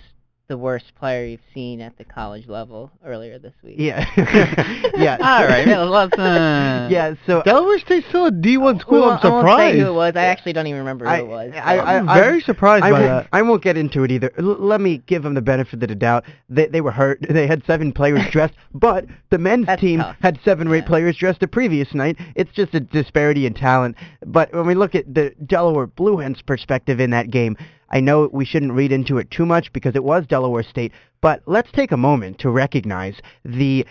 the 0.49 0.57
worst 0.57 0.91
player 0.99 1.25
you've 1.27 1.39
seen 1.53 1.79
at 1.79 1.95
the 1.99 2.03
college 2.03 2.47
level 2.47 2.91
earlier 3.05 3.37
this 3.37 3.53
week. 3.63 3.75
Yeah. 3.77 4.03
yeah. 4.97 5.17
All 5.21 5.47
right, 5.47 5.65
man, 5.65 5.89
let's. 5.89 6.17
Uh, 6.17 6.89
Yeah. 6.91 7.13
So 7.27 7.43
Delaware 7.43 7.77
State's 7.79 8.07
still 8.09 8.25
a 8.25 8.31
D1 8.31 8.81
school. 8.81 9.01
Well, 9.01 9.11
I'm 9.11 9.19
surprised. 9.19 9.29
I 9.29 9.55
won't 9.55 9.73
say 9.73 9.79
who 9.79 9.87
it 9.87 9.93
was. 9.93 10.15
I 10.15 10.23
actually 10.25 10.53
don't 10.53 10.65
even 10.67 10.79
remember 10.79 11.05
who 11.05 11.11
I- 11.11 11.17
it 11.19 11.27
was. 11.27 11.51
I- 11.55 11.77
so- 11.77 11.83
I- 11.83 11.97
I'm 11.97 12.05
very 12.07 12.41
surprised 12.41 12.83
I 12.83 12.89
by 12.91 12.99
won't, 12.99 13.05
that. 13.05 13.27
I 13.31 13.41
won't 13.43 13.61
get 13.61 13.77
into 13.77 14.03
it 14.03 14.11
either. 14.11 14.31
L- 14.39 14.57
let 14.59 14.81
me 14.81 14.97
give 15.05 15.21
them 15.21 15.35
the 15.35 15.41
benefit 15.41 15.81
of 15.83 15.87
the 15.87 15.95
doubt. 15.95 16.25
They, 16.49 16.65
they 16.65 16.81
were 16.81 16.91
hurt. 16.91 17.19
They 17.29 17.45
had 17.45 17.63
seven 17.65 17.93
players 17.93 18.27
dressed, 18.31 18.55
but 18.73 19.05
the 19.29 19.37
men's 19.37 19.67
That's 19.67 19.79
team 19.79 19.99
tough. 19.99 20.15
had 20.19 20.39
seven 20.43 20.67
or 20.67 20.73
eight 20.75 20.79
Yeah. 20.79 20.87
players 20.87 21.15
dressed 21.15 21.41
the 21.41 21.47
previous 21.47 21.93
night. 21.93 22.17
It's 22.35 22.51
just 22.53 22.73
a 22.73 22.79
disparity 22.79 23.45
in 23.45 23.53
talent. 23.53 23.95
But 24.25 24.51
when 24.51 24.65
we 24.65 24.73
look 24.73 24.95
at 24.95 25.13
the 25.13 25.31
Delaware 25.45 25.85
Blue 25.85 26.17
Hens 26.17 26.41
perspective 26.41 26.99
in 26.99 27.11
that 27.11 27.29
game, 27.29 27.55
I 27.89 27.99
know 27.99 28.29
we 28.31 28.45
shouldn't 28.45 28.73
read 28.73 28.91
into 28.91 29.17
it 29.17 29.31
too 29.31 29.45
much 29.45 29.73
because 29.73 29.95
it 29.95 30.03
was 30.03 30.27
Delaware 30.27 30.63
State, 30.63 30.91
but 31.21 31.41
let's 31.45 31.71
take 31.71 31.91
a 31.91 31.97
moment 31.97 32.39
to 32.39 32.49
recognize 32.49 33.19
the 33.43 33.85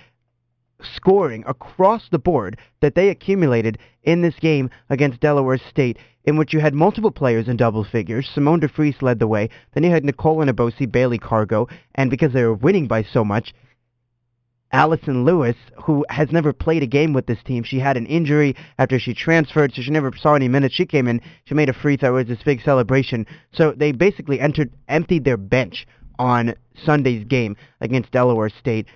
scoring 0.82 1.42
across 1.46 2.08
the 2.08 2.18
board 2.18 2.58
that 2.80 2.94
they 2.94 3.08
accumulated 3.08 3.78
in 4.04 4.22
this 4.22 4.36
game 4.36 4.70
against 4.90 5.20
Delaware 5.20 5.58
State, 5.58 5.98
in 6.24 6.36
which 6.36 6.52
you 6.52 6.60
had 6.60 6.74
multiple 6.74 7.10
players 7.10 7.48
in 7.48 7.56
double 7.56 7.84
figures. 7.84 8.28
Simone 8.32 8.60
DeFreese 8.60 9.02
led 9.02 9.18
the 9.18 9.26
way. 9.26 9.48
Then 9.72 9.82
you 9.82 9.90
had 9.90 10.04
Nicole 10.04 10.38
Enabosi, 10.38 10.90
Bailey 10.90 11.18
Kargo, 11.18 11.68
and 11.94 12.10
because 12.10 12.32
they 12.32 12.44
were 12.44 12.54
winning 12.54 12.86
by 12.86 13.02
so 13.02 13.24
much, 13.24 13.52
Allison 14.72 15.24
Lewis, 15.24 15.56
who 15.82 16.04
has 16.10 16.30
never 16.30 16.52
played 16.52 16.82
a 16.82 16.86
game 16.86 17.12
with 17.12 17.26
this 17.26 17.42
team, 17.44 17.62
she 17.62 17.78
had 17.78 17.96
an 17.96 18.06
injury 18.06 18.54
after 18.78 18.98
she 18.98 19.14
transferred, 19.14 19.72
so 19.72 19.82
she 19.82 19.90
never 19.90 20.12
saw 20.16 20.34
any 20.34 20.48
minutes. 20.48 20.74
She 20.74 20.84
came 20.84 21.08
in, 21.08 21.20
she 21.44 21.54
made 21.54 21.68
a 21.68 21.72
free 21.72 21.96
throw, 21.96 22.16
it 22.16 22.28
was 22.28 22.36
this 22.36 22.44
big 22.44 22.60
celebration. 22.60 23.26
So 23.52 23.72
they 23.72 23.92
basically 23.92 24.40
entered, 24.40 24.70
emptied 24.88 25.24
their 25.24 25.38
bench 25.38 25.86
on 26.18 26.54
Sunday's 26.84 27.24
game 27.24 27.56
against 27.80 28.10
Delaware 28.10 28.50
State. 28.50 28.86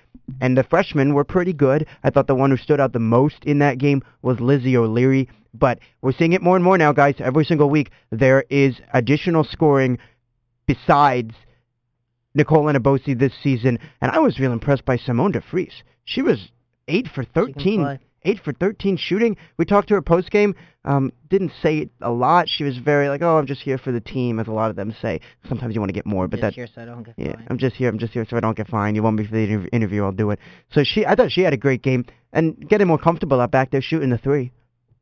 And 0.41 0.57
the 0.57 0.63
freshmen 0.63 1.13
were 1.13 1.23
pretty 1.23 1.53
good. 1.53 1.87
I 2.03 2.09
thought 2.09 2.27
the 2.27 2.35
one 2.35 2.51
who 2.51 2.57
stood 2.57 2.79
out 2.79 2.93
the 2.93 2.99
most 2.99 3.43
in 3.43 3.59
that 3.59 3.77
game 3.77 4.03
was 4.21 4.39
Lizzie 4.39 4.77
O'Leary. 4.77 5.27
But 5.53 5.79
we're 6.01 6.13
seeing 6.13 6.33
it 6.33 6.41
more 6.41 6.55
and 6.55 6.63
more 6.63 6.77
now, 6.77 6.93
guys. 6.93 7.15
Every 7.19 7.45
single 7.45 7.69
week, 7.69 7.91
there 8.09 8.45
is 8.49 8.75
additional 8.93 9.43
scoring 9.43 9.99
besides 10.65 11.33
Nicole 12.35 12.65
Enabosi 12.65 13.17
this 13.17 13.33
season. 13.41 13.79
And 14.01 14.11
I 14.11 14.19
was 14.19 14.39
real 14.39 14.51
impressed 14.51 14.85
by 14.85 14.97
Simone 14.97 15.33
DeFreese. 15.33 15.83
She 16.05 16.21
was 16.21 16.49
8 16.87 17.07
for 17.13 17.23
She 17.23 17.29
can 17.31 17.53
13 17.53 17.99
for 18.43 18.53
13 18.53 18.97
shooting. 18.97 19.37
We 19.57 19.65
talked 19.65 19.89
to 19.89 19.93
her 19.95 20.01
post 20.01 20.31
game. 20.31 20.55
Um, 20.85 21.11
didn't 21.29 21.51
say 21.61 21.79
it 21.79 21.89
a 22.01 22.11
lot. 22.11 22.47
She 22.49 22.63
was 22.63 22.77
very 22.77 23.09
like, 23.09 23.21
"Oh, 23.21 23.37
I'm 23.37 23.45
just 23.45 23.61
here 23.61 23.77
for 23.77 23.91
the 23.91 24.01
team," 24.01 24.39
as 24.39 24.47
a 24.47 24.51
lot 24.51 24.69
of 24.69 24.75
them 24.75 24.93
say. 25.01 25.21
Sometimes 25.47 25.75
you 25.75 25.81
want 25.81 25.89
to 25.89 25.93
get 25.93 26.05
more, 26.05 26.27
but 26.27 26.37
Just 26.39 26.41
that 26.41 26.53
here 26.55 26.67
so 26.73 26.81
I 26.81 26.85
don't 26.85 27.03
get 27.03 27.15
yeah, 27.17 27.33
fined. 27.33 27.47
I'm 27.49 27.57
just 27.57 27.75
here. 27.75 27.89
I'm 27.89 27.97
just 27.97 28.13
here 28.13 28.25
so 28.29 28.37
I 28.37 28.39
don't 28.39 28.57
get 28.57 28.67
fined. 28.67 28.95
You 28.95 29.03
want 29.03 29.17
me 29.17 29.25
for 29.25 29.31
the 29.31 29.69
interview? 29.71 30.03
I'll 30.03 30.11
do 30.11 30.31
it. 30.31 30.39
So 30.73 30.83
she, 30.83 31.05
I 31.05 31.15
thought 31.15 31.31
she 31.31 31.41
had 31.41 31.53
a 31.53 31.57
great 31.57 31.81
game 31.81 32.05
and 32.31 32.67
getting 32.67 32.87
more 32.87 32.97
comfortable 32.97 33.39
out 33.39 33.51
back 33.51 33.71
there 33.71 33.81
shooting 33.81 34.09
the 34.09 34.17
three. 34.17 34.51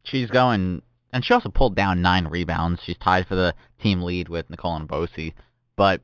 she's 0.03 0.29
going, 0.29 0.81
and 1.13 1.25
she 1.25 1.33
also 1.33 1.49
pulled 1.49 1.75
down 1.75 2.01
nine 2.01 2.27
rebounds. 2.27 2.81
She's 2.83 2.97
tied 2.97 3.27
for 3.27 3.35
the 3.35 3.53
team 3.81 4.01
lead 4.01 4.29
with 4.29 4.49
Nicole 4.49 4.79
Enabosi. 4.79 5.33
But 5.75 6.01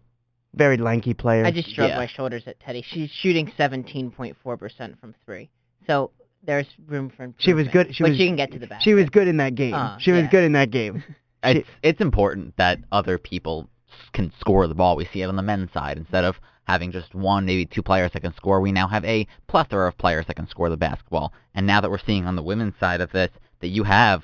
Very 0.53 0.77
lanky 0.77 1.13
player. 1.13 1.45
I 1.45 1.51
just 1.51 1.69
shrugged 1.73 1.91
Yeah. 1.91 1.97
my 1.97 2.07
shoulders 2.07 2.43
at 2.47 2.59
Teddy. 2.59 2.83
She's 2.87 3.09
shooting 3.11 3.51
17.4% 3.57 4.99
from 4.99 5.13
three. 5.25 5.49
So 5.85 6.11
there's 6.43 6.67
room 6.87 7.09
for 7.09 7.23
improvement. 7.23 7.35
She 7.39 7.53
was 7.53 7.67
good. 7.67 7.93
She 7.93 8.03
but 8.03 8.09
was. 8.09 8.17
she 8.17 8.27
can 8.27 8.35
get 8.35 8.51
to 8.51 8.59
the 8.59 8.67
basket. 8.67 8.83
She 8.83 8.93
was 8.93 9.09
good 9.09 9.27
in 9.27 9.37
that 9.37 9.55
game. 9.55 9.73
Uh, 9.73 9.97
she 9.99 10.11
was 10.11 10.23
yeah. 10.23 10.31
good 10.31 10.43
in 10.43 10.53
that 10.53 10.71
game. 10.71 11.03
It's 11.43 11.69
it's 11.83 12.01
important 12.01 12.57
that 12.57 12.79
other 12.91 13.19
people 13.19 13.69
can 14.11 14.33
score 14.39 14.67
the 14.67 14.73
ball. 14.73 14.95
We 14.95 15.05
see 15.05 15.21
it 15.21 15.27
on 15.27 15.35
the 15.35 15.43
men's 15.43 15.71
side 15.71 15.97
instead 15.97 16.23
of 16.23 16.35
having 16.65 16.91
just 16.91 17.13
one, 17.15 17.45
maybe 17.45 17.65
two 17.65 17.83
players 17.83 18.11
that 18.13 18.21
can 18.21 18.33
score. 18.35 18.59
We 18.59 18.71
now 18.71 18.87
have 18.87 19.05
a 19.05 19.27
plethora 19.47 19.87
of 19.87 19.97
players 19.97 20.25
that 20.27 20.35
can 20.35 20.47
score 20.47 20.69
the 20.69 20.77
basketball. 20.77 21.31
And 21.53 21.65
now 21.65 21.79
that 21.79 21.91
we're 21.91 21.99
seeing 21.99 22.25
on 22.25 22.35
the 22.35 22.43
women's 22.43 22.73
side 22.79 23.01
of 23.01 23.11
this 23.11 23.29
that 23.61 23.67
you 23.67 23.83
have 23.83 24.23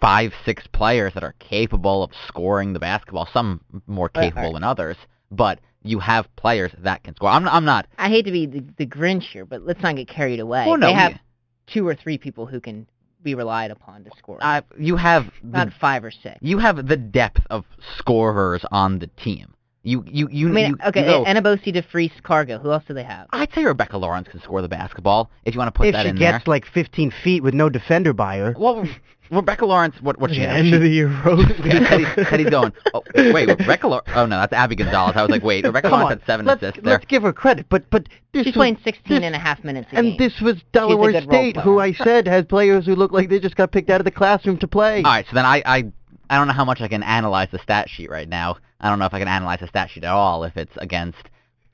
five, 0.00 0.32
six 0.44 0.66
players 0.66 1.14
that 1.14 1.22
are 1.22 1.34
capable 1.38 2.02
of 2.02 2.10
scoring 2.26 2.72
the 2.72 2.80
basketball. 2.80 3.28
Some 3.32 3.60
more 3.86 4.08
capable 4.08 4.42
right. 4.42 4.54
than 4.54 4.64
others, 4.64 4.96
but 5.30 5.60
you 5.82 5.98
have 5.98 6.34
players 6.36 6.72
that 6.78 7.02
can 7.04 7.14
score. 7.16 7.30
I'm 7.30 7.46
I'm 7.48 7.64
not. 7.64 7.86
I 7.98 8.08
hate 8.08 8.24
to 8.26 8.32
be 8.32 8.46
the, 8.46 8.64
the 8.76 8.86
Grinch 8.86 9.24
here, 9.24 9.44
but 9.44 9.62
let's 9.62 9.82
not 9.82 9.96
get 9.96 10.08
carried 10.08 10.40
away. 10.40 10.66
Well, 10.66 10.78
no, 10.78 10.88
they 10.88 10.94
have 10.94 11.18
two 11.66 11.86
or 11.86 11.94
three 11.94 12.18
people 12.18 12.46
who 12.46 12.60
can 12.60 12.86
be 13.22 13.34
relied 13.34 13.70
upon 13.70 14.04
to 14.04 14.10
score. 14.18 14.38
Uh, 14.40 14.62
you 14.78 14.96
have 14.96 15.26
the 15.42 15.72
five 15.80 16.04
or 16.04 16.10
six. 16.10 16.38
you 16.40 16.58
have 16.58 16.86
the 16.88 16.96
depth 16.96 17.42
of 17.50 17.64
scorers 17.98 18.64
on 18.70 18.98
the 18.98 19.06
team. 19.06 19.54
You 19.82 20.04
you 20.06 20.28
you. 20.30 20.48
I 20.48 20.52
mean, 20.52 20.66
you, 20.70 20.76
okay, 20.88 21.00
you 21.00 21.06
go, 21.06 21.24
Enabosi, 21.24 21.74
DeFreese, 21.74 22.20
Kargo. 22.22 22.60
Who 22.60 22.70
else 22.70 22.84
do 22.86 22.92
they 22.92 23.02
have? 23.02 23.28
I'd 23.32 23.52
say 23.54 23.64
Rebecca 23.64 23.96
Lawrence 23.96 24.28
can 24.28 24.40
score 24.42 24.60
the 24.60 24.68
basketball 24.68 25.30
if 25.46 25.54
you 25.54 25.58
want 25.58 25.72
to 25.72 25.78
put 25.78 25.86
if 25.88 25.94
that 25.94 26.04
she 26.06 26.12
gets 26.12 26.46
like 26.46 26.66
15 26.66 27.10
feet 27.24 27.42
with 27.42 27.54
no 27.54 27.70
defender 27.70 28.12
by 28.12 28.36
her. 28.36 28.54
Well, 28.58 28.86
Rebecca 29.30 29.64
Lawrence, 29.64 29.94
what 30.02 30.18
what 30.18 30.32
she 30.32 30.40
the 30.40 30.48
end 30.50 30.68
She- 30.68 30.74
of 30.74 30.82
the 30.82 30.88
year 30.88 31.08
roast. 31.24 31.48
yeah, 31.64 31.88
Teddy, 31.88 32.04
Teddy's 32.24 32.50
going. 32.50 32.74
Oh, 32.92 33.02
wait, 33.14 33.48
Rebecca. 33.48 33.88
Law- 33.88 34.02
oh 34.14 34.26
no, 34.26 34.38
that's 34.40 34.52
Abby 34.52 34.74
Gonzalez. 34.76 35.16
I 35.16 35.22
was 35.22 35.30
like, 35.30 35.42
wait, 35.42 35.64
Rebecca 35.64 35.88
Come 35.88 36.00
Lawrence 36.00 36.12
on, 36.12 36.18
had 36.18 36.26
seven 36.26 36.44
let's, 36.46 36.62
assists 36.62 36.82
there. 36.84 36.92
let's 36.94 37.06
give 37.06 37.22
her 37.22 37.32
credit. 37.32 37.64
But 37.70 37.88
but 37.88 38.06
this 38.32 38.40
She's 38.44 38.46
was- 38.48 38.56
playing 38.60 38.78
16 38.84 39.16
this- 39.16 39.24
and 39.24 39.34
a 39.34 39.38
half 39.38 39.64
minutes 39.64 39.88
a 39.92 39.96
And 39.96 40.08
game. 40.08 40.16
this 40.18 40.40
was 40.42 40.56
Delaware 40.72 41.22
State, 41.22 41.56
who. 41.56 41.78
I 41.78 41.94
said 41.94 42.26
has 42.28 42.44
players 42.44 42.84
who 42.84 42.94
look 42.96 43.12
like 43.12 43.30
they 43.30 43.40
just 43.40 43.56
got 43.56 43.72
picked 43.72 43.88
out 43.88 44.02
of 44.02 44.04
the 44.04 44.10
classroom 44.10 44.58
to 44.58 44.68
play. 44.68 44.96
All 44.98 45.10
right, 45.10 45.24
so 45.26 45.34
then 45.34 45.46
I, 45.46 45.62
I 45.64 45.84
I 46.28 46.36
don't 46.36 46.48
know 46.48 46.52
how 46.52 46.66
much 46.66 46.82
I 46.82 46.88
can 46.88 47.02
analyze 47.02 47.48
the 47.50 47.58
stat 47.60 47.88
sheet 47.88 48.10
right 48.10 48.28
now. 48.28 48.58
I 48.80 48.88
don't 48.88 48.98
know 48.98 49.04
if 49.06 49.14
I 49.14 49.18
can 49.18 49.28
analyze 49.28 49.60
the 49.60 49.68
stat 49.68 49.90
sheet 49.90 50.04
at 50.04 50.10
all 50.12 50.44
if 50.44 50.56
it's 50.56 50.72
against 50.78 51.18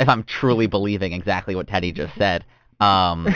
if 0.00 0.08
I'm 0.08 0.24
truly 0.24 0.66
believing 0.66 1.12
exactly 1.12 1.54
what 1.54 1.68
Teddy 1.68 1.92
just 1.92 2.14
said. 2.16 2.44
Um, 2.80 3.26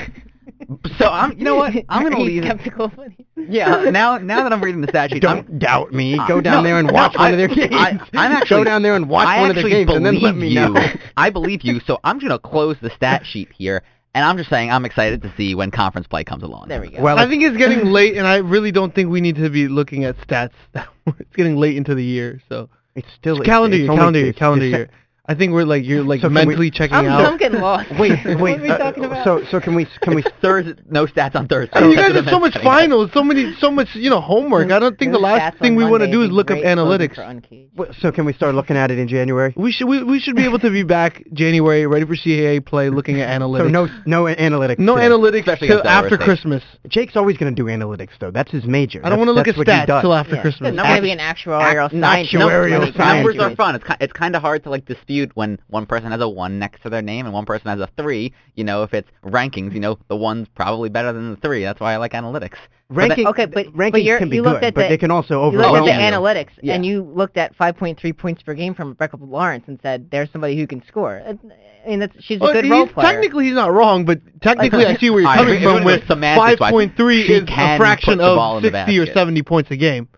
so 0.98 1.06
I'm 1.08 1.38
you 1.38 1.44
know 1.44 1.56
what 1.56 1.72
I'm 1.88 2.02
gonna 2.02 2.16
Are 2.16 2.18
you 2.20 2.24
leave. 2.24 2.42
it- 2.44 2.46
skeptical 2.46 2.84
of 2.86 2.98
it? 2.98 3.12
Yeah, 3.36 3.90
now 3.90 4.18
now 4.18 4.42
that 4.42 4.52
I'm 4.52 4.62
reading 4.62 4.80
the 4.82 4.88
stat 4.88 5.10
sheet, 5.10 5.24
I'm, 5.24 5.36
Don't 5.44 5.58
doubt 5.58 5.92
me. 5.92 6.18
Uh, 6.18 6.26
Go 6.28 6.40
down 6.40 6.62
no, 6.62 6.68
there 6.68 6.78
and 6.78 6.88
no, 6.88 6.92
watch 6.92 7.16
one 7.16 7.26
I- 7.26 7.30
of 7.30 7.38
their 7.38 7.48
games. 7.48 7.72
I- 7.74 7.98
I'm 8.14 8.32
actually- 8.32 8.58
go 8.60 8.64
down 8.64 8.82
there 8.82 8.96
and 8.96 9.08
watch 9.08 9.26
I 9.28 9.40
one 9.40 9.50
of 9.50 9.56
their 9.56 9.68
games 9.68 9.90
and 9.92 10.04
then 10.04 10.20
let 10.20 10.34
believe 10.34 10.50
me 10.50 10.54
know. 10.54 10.78
you. 10.78 10.88
I 11.16 11.30
believe 11.30 11.62
you, 11.62 11.80
so 11.86 11.98
I'm 12.04 12.18
gonna 12.18 12.38
close 12.38 12.76
the 12.82 12.90
stat 12.90 13.24
sheet 13.30 13.48
here, 13.56 13.82
and 14.14 14.24
I'm 14.24 14.36
just 14.36 14.50
saying 14.50 14.70
I'm 14.70 14.84
excited 14.84 15.22
to 15.22 15.32
see 15.36 15.54
when 15.54 15.70
conference 15.70 16.06
play 16.06 16.24
comes 16.24 16.42
along. 16.42 16.68
There 16.68 16.80
we 16.82 16.90
go. 16.90 17.00
Well, 17.00 17.18
I 17.18 17.26
think 17.28 17.42
it's 17.42 17.56
getting 17.56 17.86
late, 17.92 18.16
and 18.16 18.26
I 18.26 18.36
really 18.36 18.72
don't 18.72 18.94
think 18.94 19.08
we 19.10 19.20
need 19.22 19.36
to 19.36 19.48
be 19.48 19.68
looking 19.68 20.04
at 20.04 20.18
stats. 20.18 20.52
it's 20.74 21.36
getting 21.36 21.56
late 21.56 21.76
into 21.78 21.94
the 21.94 22.04
year, 22.04 22.40
so 22.48 22.68
it's 22.94 23.08
still 23.18 23.38
It's 23.38 23.46
calendar 23.46 23.76
year, 23.76 23.86
calendar 23.86 24.20
year, 24.20 24.32
calendar 24.32 24.66
year. 24.66 24.90
I 25.30 25.34
think 25.36 25.52
we're 25.52 25.62
like 25.64 25.84
you're 25.84 26.02
like 26.02 26.20
So 26.22 26.26
can 26.28 26.34
we- 26.34 26.44
mentally 26.46 26.70
checking 26.72 26.96
I'm, 26.96 27.06
out. 27.06 27.24
I'm 27.24 27.38
getting 27.38 27.60
lost. 27.60 27.88
Wait, 28.00 28.18
what 28.24 28.40
wait. 28.40 28.58
are 28.58 28.62
we 28.62 28.68
uh, 28.70 28.78
talking 28.78 29.04
about? 29.04 29.24
So 29.24 29.44
so 29.48 29.60
can 29.60 29.76
we 29.76 29.86
can 30.02 30.16
we 30.16 30.22
It's 30.26 30.36
Thursday, 30.42 30.74
no 30.90 31.06
stats 31.06 31.36
on 31.36 31.46
Thursday. 31.46 31.72
I 31.78 31.84
you 31.88 31.94
guys 31.94 32.08
what 32.14 32.24
have 32.24 32.32
so 32.32 32.40
much 32.40 32.54
saying. 32.54 32.64
finals, 32.64 33.10
so 33.14 33.22
many, 33.22 33.54
so 33.60 33.70
much, 33.70 33.88
you 33.94 34.10
know, 34.10 34.20
homework. 34.20 34.72
I 34.72 34.80
don't 34.80 34.98
think 34.98 35.12
the 35.12 35.18
last 35.20 35.58
thing 35.58 35.76
we 35.76 35.84
want 35.84 36.02
to 36.02 36.10
do 36.10 36.22
is 36.22 36.30
look 36.32 36.50
up 36.50 36.58
analytics. 36.58 37.14
For 37.14 37.22
Uncaged. 37.22 37.70
Wh- 37.78 37.94
so 38.00 38.10
can 38.10 38.24
we 38.24 38.32
start 38.32 38.56
looking 38.56 38.76
at 38.76 38.90
it 38.90 38.98
in 38.98 39.06
January? 39.06 39.54
We 39.56 39.70
should, 39.70 39.86
we, 39.86 40.02
we 40.02 40.18
should 40.18 40.34
be 40.34 40.44
able 40.44 40.58
to 40.58 40.70
be 40.70 40.82
back 40.82 41.22
January, 41.32 41.86
ready 41.86 42.06
for 42.06 42.16
CAA 42.16 42.64
play, 42.66 42.90
looking 42.90 43.20
at 43.20 43.28
analytics. 43.40 43.58
So 43.60 43.68
no 43.68 43.86
no 44.06 44.24
analytics. 44.24 44.78
no 44.80 44.96
today. 44.96 45.08
analytics 45.08 45.38
Especially 45.40 45.68
till 45.68 45.86
after 45.86 46.16
State. 46.16 46.24
Christmas. 46.24 46.62
Jake's 46.88 47.14
always 47.16 47.36
going 47.36 47.54
to 47.54 47.62
do 47.62 47.68
analytics 47.68 48.10
though. 48.18 48.32
That's 48.32 48.50
his 48.50 48.64
major. 48.64 49.00
I 49.04 49.10
don't 49.10 49.18
want 49.18 49.28
to 49.28 49.32
look 49.32 49.46
at 49.46 49.54
stats 49.54 49.86
does. 49.86 50.00
till 50.02 50.12
after 50.14 50.40
Christmas. 50.40 50.70
It's 50.74 50.82
going 50.82 50.96
to 50.96 51.02
be 51.02 51.12
an 51.12 51.18
actuarial 51.18 51.86
Ac- 51.86 52.00
science. 52.00 52.32
actuarial 52.32 52.70
Numbers- 52.70 52.96
science. 52.96 53.26
Numbers 53.26 53.38
are 53.38 53.54
fun. 53.54 53.74
It's 53.76 53.84
ki- 53.84 53.94
it's 54.00 54.12
kind 54.12 54.34
of 54.34 54.42
hard 54.42 54.64
to 54.64 54.70
like 54.70 54.86
dispute 54.86 55.19
when 55.34 55.58
one 55.68 55.86
person 55.86 56.10
has 56.10 56.20
a 56.20 56.28
one 56.28 56.58
next 56.58 56.82
to 56.82 56.90
their 56.90 57.02
name 57.02 57.26
and 57.26 57.32
one 57.34 57.44
person 57.46 57.68
has 57.68 57.80
a 57.80 57.88
three. 57.96 58.32
You 58.54 58.64
know, 58.64 58.82
if 58.82 58.94
it's 58.94 59.08
rankings, 59.24 59.74
you 59.74 59.80
know, 59.80 59.98
the 60.08 60.16
one's 60.16 60.48
probably 60.54 60.88
better 60.88 61.12
than 61.12 61.30
the 61.30 61.36
three. 61.36 61.62
That's 61.62 61.80
why 61.80 61.92
I 61.94 61.96
like 61.98 62.12
analytics. 62.12 62.56
Ranking, 62.88 63.26
Okay, 63.28 63.46
but- 63.46 63.66
rankings 63.66 63.92
but 63.92 64.02
you're- 64.02 64.18
can 64.18 64.28
be 64.30 64.36
you 64.36 64.42
good, 64.42 64.52
looked 64.54 64.64
at 64.64 64.74
but 64.74 64.82
the- 64.82 64.88
they 64.88 64.98
can 64.98 65.10
also 65.12 65.50
You 65.52 65.58
looked 65.58 65.76
at 65.76 65.84
the 65.84 65.92
you. 65.92 65.92
analytics, 65.92 66.50
Yeah. 66.60 66.74
and 66.74 66.84
you 66.84 67.02
looked 67.02 67.36
at 67.36 67.54
5.3 67.56 68.12
points 68.12 68.42
per 68.42 68.52
game 68.54 68.74
from 68.74 68.88
Rebecca 68.88 69.16
Lawrence 69.20 69.64
and 69.68 69.78
said, 69.80 70.10
"There's 70.10 70.28
somebody 70.32 70.56
who 70.56 70.66
can 70.66 70.82
score." 70.88 71.22
I 71.24 71.88
mean, 71.88 72.00
that's, 72.00 72.12
she's 72.22 72.38
a 72.38 72.52
good 72.52 72.68
role 72.68 72.88
player. 72.88 73.06
Technically, 73.12 73.44
he's 73.46 73.54
not 73.54 73.72
wrong, 73.72 74.04
but 74.04 74.20
technically, 74.42 74.84
I 74.86 74.96
see 74.96 75.08
where 75.08 75.20
you're 75.22 75.32
coming 75.34 75.54
if 75.54 75.62
from. 75.62 75.84
With 75.84 76.06
semantics, 76.08 76.58
5.3 76.60 77.22
she 77.26 77.32
is 77.34 77.42
a 77.44 77.76
fraction 77.78 78.14
put 78.18 78.24
the 78.24 78.34
ball 78.34 78.58
of 78.58 78.64
60 78.64 78.98
or 78.98 79.06
70 79.06 79.42
points 79.42 79.70
a 79.70 79.76
game. 79.76 80.08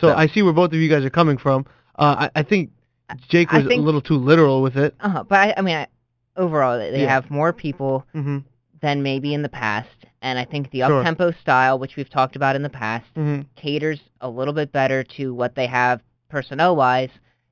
So, 0.00 0.08
So- 0.08 0.14
I 0.16 0.28
see 0.28 0.42
where 0.42 0.52
both 0.52 0.72
of 0.72 0.78
you 0.78 0.88
guys 0.88 1.04
are 1.04 1.10
coming 1.10 1.36
from. 1.38 1.66
Uh, 1.98 2.28
I, 2.34 2.40
I 2.40 2.42
think 2.44 2.70
Jake 3.28 3.50
was 3.52 3.66
think- 3.66 3.80
a 3.80 3.84
little 3.84 4.00
too 4.00 4.16
literal 4.16 4.62
with 4.62 4.76
it. 4.76 4.94
Uh-huh, 5.00 5.24
but 5.24 5.38
I, 5.38 5.54
I 5.56 5.60
mean, 5.62 5.76
I, 5.76 5.86
overall, 6.36 6.78
they 6.78 6.90
they 6.90 7.02
Yeah. 7.02 7.08
have 7.14 7.30
more 7.30 7.52
people 7.52 8.06
hmm 8.12 8.38
than 8.80 9.00
maybe 9.04 9.32
in 9.32 9.42
the 9.42 9.48
past, 9.48 10.06
and 10.22 10.40
I 10.40 10.44
think 10.44 10.70
the 10.72 10.80
Sure. 10.80 10.98
up-tempo 10.98 11.30
style, 11.40 11.78
which 11.78 11.94
we've 11.94 12.10
talked 12.10 12.34
about 12.34 12.56
in 12.56 12.62
the 12.62 12.68
past, 12.68 13.06
hmm 13.14 13.42
caters 13.54 14.00
a 14.20 14.28
little 14.28 14.52
bit 14.54 14.72
better 14.72 15.04
to 15.16 15.32
what 15.32 15.54
they 15.54 15.68
have 15.68 16.00
personnel-wise 16.28 17.10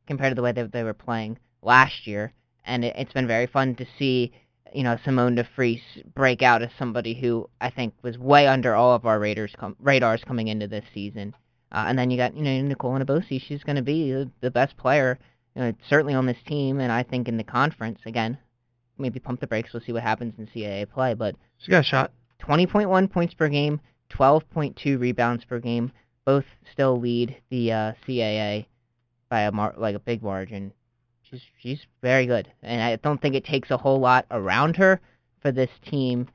compared 0.08 0.32
to 0.32 0.34
the 0.34 0.42
way 0.42 0.50
that 0.50 0.72
they 0.72 0.82
were 0.82 0.92
playing 0.94 1.38
last 1.62 2.04
year. 2.06 2.32
And 2.64 2.84
it, 2.84 2.94
it's 2.98 3.12
been 3.12 3.28
very 3.28 3.46
fun 3.46 3.76
to 3.76 3.86
see, 3.96 4.32
you 4.74 4.82
know, 4.82 4.96
Simone 5.04 5.36
DeFreese 5.36 5.82
break 6.14 6.42
out 6.42 6.62
as 6.62 6.70
somebody 6.76 7.14
who 7.14 7.48
I 7.60 7.70
think 7.70 7.94
was 8.02 8.18
way 8.18 8.48
under 8.48 8.74
all 8.74 8.94
of 8.94 9.06
our 9.06 9.20
radars 9.20 9.52
com- 9.56 9.76
radars 9.78 10.22
coming 10.24 10.48
into 10.48 10.66
this 10.66 10.84
season. 10.92 11.34
Uh, 11.70 11.84
and 11.86 11.96
then 11.96 12.10
you 12.10 12.16
got, 12.16 12.36
you 12.36 12.42
know, 12.42 12.60
Nicole 12.62 12.98
Enabosi. 12.98 13.40
She's 13.40 13.62
going 13.62 13.76
to 13.76 13.82
be 13.82 14.10
the, 14.12 14.28
the 14.40 14.50
best 14.50 14.76
player 14.76 15.16
you 15.54 15.62
know, 15.62 15.72
certainly 15.88 16.14
on 16.14 16.26
this 16.26 16.38
team, 16.46 16.80
and 16.80 16.92
I 16.92 17.02
think 17.02 17.28
in 17.28 17.36
the 17.36 17.44
conference 17.44 18.00
again. 18.06 18.38
Maybe 18.98 19.18
pump 19.18 19.40
the 19.40 19.46
brakes. 19.46 19.72
We'll 19.72 19.82
see 19.82 19.92
what 19.92 20.02
happens 20.02 20.34
in 20.36 20.46
CAA 20.46 20.88
play, 20.88 21.14
but 21.14 21.34
She 21.58 21.70
got 21.70 21.80
a 21.80 21.84
shot. 21.84 22.12
20.1 22.42 23.10
points 23.10 23.34
per 23.34 23.48
game, 23.48 23.80
12.2 24.10 25.00
rebounds 25.00 25.44
per 25.44 25.58
game. 25.58 25.92
Both 26.26 26.44
still 26.70 27.00
lead 27.00 27.36
the 27.48 27.72
uh, 27.72 27.92
CAA 28.06 28.66
by 29.30 29.42
a 29.42 29.52
mar- 29.52 29.74
like 29.76 29.96
a 29.96 30.00
big 30.00 30.22
margin. 30.22 30.72
She's 31.22 31.40
she's 31.58 31.86
very 32.02 32.26
good, 32.26 32.52
and 32.62 32.82
I 32.82 32.96
don't 32.96 33.20
think 33.22 33.34
it 33.34 33.44
takes 33.44 33.70
a 33.70 33.76
whole 33.76 34.00
lot 34.00 34.26
around 34.30 34.76
her 34.76 35.00
for 35.40 35.50
this 35.50 35.70
team 35.84 36.28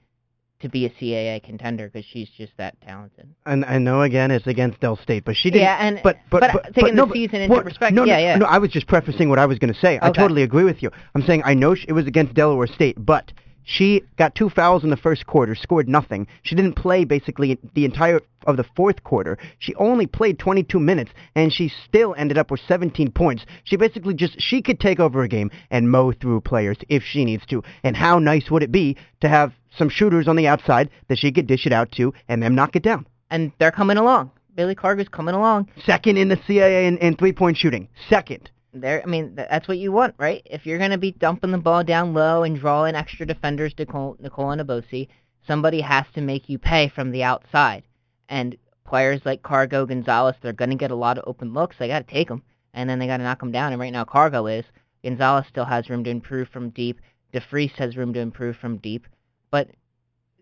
to 0.66 0.70
be 0.70 0.86
a 0.86 0.90
CAA 0.90 1.44
contender 1.44 1.88
because 1.88 2.06
she's 2.06 2.28
just 2.30 2.52
that 2.58 2.80
talented. 2.82 3.28
And 3.46 3.64
I 3.66 3.78
know 3.78 4.02
again 4.02 4.32
it's 4.32 4.48
against 4.48 4.80
Dell 4.80 4.98
State, 4.98 5.24
but 5.24 5.36
she 5.36 5.52
didn't. 5.52 5.64
Yeah, 5.64 5.78
and 5.80 6.00
but 6.04 6.18
but, 6.32 6.42
but, 6.42 6.54
but, 6.54 6.64
taking 6.74 6.84
but 6.84 6.90
the 6.90 7.06
no, 7.06 7.14
season 7.14 7.42
into 7.42 7.62
perspective, 7.62 7.96
no, 7.96 8.04
no, 8.04 8.12
yeah, 8.12 8.18
yeah. 8.18 8.38
No, 8.38 8.48
I 8.48 8.58
was 8.58 8.72
just 8.72 8.88
prefacing 8.88 9.30
what 9.30 9.38
I 9.38 9.46
was 9.46 9.60
going 9.60 9.72
to 9.72 9.80
say. 9.80 10.00
I 10.02 10.12
totally 10.12 10.42
agree 10.42 10.64
with 10.64 10.82
you. 10.82 10.90
I'm 11.14 11.22
saying 11.22 11.44
I 11.46 11.54
know 11.54 11.76
she, 11.76 11.86
it 11.88 11.94
was 11.94 12.08
against 12.08 12.34
Delaware 12.34 12.68
State, 12.68 12.96
but 12.98 13.32
she 13.66 14.04
got 14.18 14.36
two 14.36 14.50
fouls 14.50 14.84
in 14.84 14.90
the 14.90 14.98
first 14.98 15.26
quarter, 15.26 15.56
scored 15.56 15.90
nothing. 15.90 16.28
She 16.44 16.56
didn't 16.56 16.74
play 16.74 17.04
basically 17.04 17.60
the 17.74 17.84
entire 17.84 18.22
of 18.48 18.58
the 18.58 18.66
fourth 18.76 19.04
quarter. 19.04 19.38
She 19.60 19.76
only 19.76 20.06
played 20.06 20.40
22 20.40 20.80
minutes, 20.80 21.12
and 21.36 21.52
she 21.52 21.72
still 21.88 22.16
ended 22.18 22.38
up 22.38 22.52
with 22.52 22.62
17 22.68 23.12
points. 23.12 23.46
She 23.64 23.76
basically 23.76 24.14
just 24.14 24.40
she 24.40 24.62
could 24.62 24.80
take 24.80 25.00
over 25.00 25.24
a 25.24 25.28
game 25.28 25.52
and 25.70 25.92
mow 25.92 26.14
through 26.14 26.42
players 26.42 26.78
if 26.88 27.04
she 27.04 27.26
needs 27.26 27.46
to. 27.48 27.64
And 27.84 27.98
how 27.98 28.20
nice 28.20 28.50
would 28.50 28.64
it 28.64 28.72
be 28.72 28.96
to 29.22 29.28
have 29.28 29.52
some 29.78 29.90
shooters 29.90 30.28
on 30.28 30.38
the 30.38 30.48
outside 30.48 30.90
that 31.10 31.18
she 31.18 31.32
could 31.32 31.48
dish 31.48 31.66
it 31.66 31.74
out 31.74 31.92
to 31.94 32.14
and 32.30 32.42
them 32.42 32.56
knock 32.56 32.76
it 32.76 32.84
down? 32.84 33.06
and 33.30 33.52
they're 33.60 33.72
coming 33.72 33.98
along. 33.98 34.32
Bailey 34.56 34.76
Kargo's 34.76 35.10
coming 35.10 35.36
along. 35.36 35.70
Second 35.86 36.18
in 36.18 36.30
the 36.30 36.38
CAA 36.38 36.88
in, 36.88 36.98
in 37.00 37.16
three-point 37.16 37.58
shooting. 37.58 37.90
Second. 38.10 38.50
There, 38.78 39.02
I 39.02 39.06
mean, 39.06 39.36
that's 39.36 39.70
what 39.70 39.78
you 39.78 39.94
want, 39.94 40.16
right? 40.18 40.42
If 40.46 40.66
you're 40.66 40.80
gonna 40.80 40.98
be 40.98 41.12
dumping 41.12 41.52
the 41.52 41.58
ball 41.58 41.84
down 41.86 42.14
low 42.14 42.44
and 42.44 42.60
drawing 42.60 42.94
extra 42.94 43.26
defenders, 43.26 43.74
Nicole, 43.80 44.18
Nicole 44.20 44.48
Enabosi, 44.48 45.08
somebody 45.48 45.80
has 45.80 46.06
to 46.14 46.22
make 46.22 46.50
you 46.50 46.60
pay 46.60 46.90
from 46.90 47.12
the 47.12 47.24
outside. 47.24 47.84
And 48.28 48.58
players 48.84 49.22
like 49.24 49.42
Kargo, 49.44 49.88
Gonzalez, 49.88 50.36
they're 50.42 50.52
gonna 50.52 50.76
get 50.76 50.92
a 50.92 50.96
lot 50.96 51.18
of 51.18 51.24
open 51.26 51.54
looks. 51.54 51.78
They 51.78 51.88
gotta 51.88 52.04
take 52.04 52.28
them, 52.28 52.44
and 52.74 52.90
then 52.90 53.00
they 53.00 53.08
gotta 53.08 53.24
knock 53.24 53.40
them 53.40 53.54
down. 53.54 53.72
And 53.72 53.80
right 53.80 53.94
now, 53.94 54.04
Kargo 54.04 54.60
is. 54.60 54.66
Gonzalez 55.04 55.46
still 55.48 55.66
has 55.66 55.90
room 55.90 56.04
to 56.04 56.10
improve 56.10 56.50
from 56.50 56.70
deep. 56.72 57.00
DeFreese 57.34 57.78
has 57.78 57.96
room 57.96 58.14
to 58.14 58.20
improve 58.20 58.58
from 58.58 58.78
deep, 58.78 59.08
but 59.52 59.70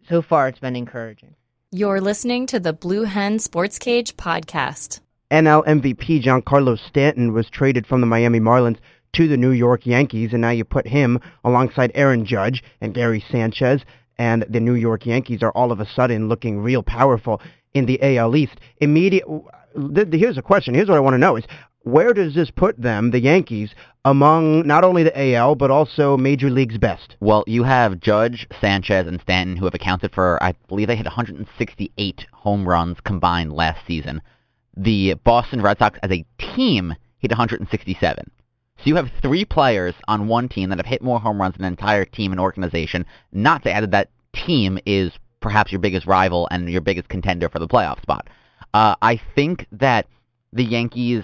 so 0.10 0.22
far 0.22 0.48
it's 0.48 0.60
been 0.60 0.76
encouraging. 0.76 1.36
You're 1.72 2.02
listening 2.02 2.46
to 2.48 2.60
the 2.60 2.74
Blue 2.74 3.04
Hen 3.04 3.40
Sports 3.40 3.80
Cage 3.80 4.16
podcast. 4.16 5.02
NL 5.34 5.66
MVP 5.66 6.24
Giancarlo 6.24 6.78
Stanton 6.78 7.34
was 7.34 7.50
traded 7.50 7.88
from 7.88 8.02
the 8.02 8.06
Miami 8.06 8.40
Marlins 8.40 8.78
to 9.14 9.28
the 9.28 9.36
New 9.36 9.50
York 9.50 9.88
Yankees, 9.88 10.32
and 10.32 10.42
now 10.42 10.52
you 10.52 10.64
put 10.64 10.88
him 10.88 11.20
alongside 11.44 11.92
Aaron 11.96 12.24
Judge 12.24 12.64
and 12.82 12.94
Gary 12.94 13.26
Sanchez, 13.32 13.82
and 14.20 14.46
the 14.48 14.60
New 14.60 14.76
York 14.76 15.08
Yankees 15.08 15.42
are 15.42 15.50
all 15.54 15.72
of 15.72 15.80
a 15.80 15.88
sudden 15.88 16.30
looking 16.30 16.60
real 16.60 16.84
powerful 16.84 17.42
in 17.74 17.88
the 17.88 18.00
AL 18.04 18.36
East. 18.36 18.60
Immediate. 18.78 19.26
th- 19.76 20.12
th- 20.12 20.22
Here's 20.22 20.38
a 20.38 20.44
question. 20.44 20.76
Here's 20.76 20.88
what 20.88 20.98
I 20.98 21.00
want 21.00 21.16
to 21.16 21.18
know: 21.18 21.36
Is 21.36 21.46
where 21.82 22.14
does 22.14 22.36
this 22.36 22.52
put 22.52 22.80
them, 22.80 23.10
the 23.10 23.20
Yankees, 23.20 23.74
among 24.06 24.68
not 24.68 24.84
only 24.84 25.02
the 25.02 25.34
AL 25.34 25.56
but 25.56 25.72
also 25.72 26.16
Major 26.16 26.52
League's 26.52 26.78
best? 26.78 27.16
Well, 27.22 27.44
you 27.48 27.64
have 27.64 28.00
Judge, 28.00 28.46
Sanchez, 28.62 29.08
and 29.08 29.20
Stanton 29.20 29.58
who 29.58 29.66
have 29.66 29.74
accounted 29.74 30.14
for, 30.14 30.38
I 30.44 30.54
believe 30.68 30.90
they 30.90 30.96
hit 30.96 31.08
168 31.08 32.28
home 32.34 32.70
runs 32.70 33.00
combined 33.02 33.52
last 33.52 33.80
season. 33.88 34.22
The 34.76 35.16
Boston 35.24 35.62
Red 35.62 35.78
Sox 35.80 36.00
as 36.02 36.12
a 36.12 36.26
team 36.56 36.96
hit 37.20 37.32
167. 37.32 38.32
So 38.78 38.84
you 38.86 38.96
have 38.96 39.12
three 39.22 39.46
players 39.46 39.94
on 40.08 40.28
one 40.28 40.50
team 40.50 40.70
that 40.70 40.80
have 40.80 40.86
hit 40.86 41.02
more 41.02 41.20
home 41.20 41.40
runs 41.40 41.56
than 41.56 41.66
an 41.66 41.74
entire 41.74 42.06
team 42.06 42.32
and 42.32 42.42
organization. 42.42 43.06
Not 43.32 43.64
to 43.64 43.72
add 43.72 43.84
that 43.84 43.92
that 43.92 44.10
team 44.34 44.80
is 44.86 45.12
perhaps 45.40 45.72
your 45.72 45.80
biggest 45.80 46.08
rival 46.08 46.48
and 46.52 46.70
your 46.70 46.82
biggest 46.82 47.10
contender 47.10 47.50
for 47.50 47.60
the 47.60 47.68
playoff 47.68 48.02
spot. 48.02 48.30
Uh, 48.74 48.96
I 49.02 49.22
think 49.36 49.68
that 49.74 50.08
the 50.52 50.64
Yankees 50.64 51.24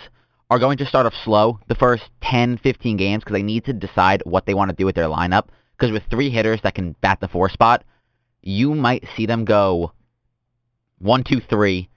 are 0.50 0.60
going 0.60 0.78
to 0.78 0.86
start 0.86 1.06
off 1.06 1.14
slow 1.24 1.60
the 1.68 1.76
first 1.76 2.04
10, 2.22 2.58
15 2.58 2.98
games 2.98 3.24
because 3.24 3.34
they 3.34 3.44
need 3.44 3.66
to 3.66 3.74
decide 3.74 4.22
what 4.26 4.46
they 4.46 4.54
want 4.54 4.70
to 4.70 4.76
do 4.76 4.86
with 4.86 4.96
their 4.96 5.08
lineup. 5.08 5.48
Because 5.78 5.92
with 5.92 6.04
three 6.10 6.30
hitters 6.30 6.60
that 6.64 6.76
can 6.76 6.96
bat 7.02 7.20
the 7.22 7.28
four 7.28 7.50
spot, 7.50 7.84
you 8.42 8.76
might 8.76 9.06
see 9.16 9.26
them 9.26 9.46
go 9.46 9.94
one, 11.00 11.24
two, 11.24 11.40
three. 11.40 11.90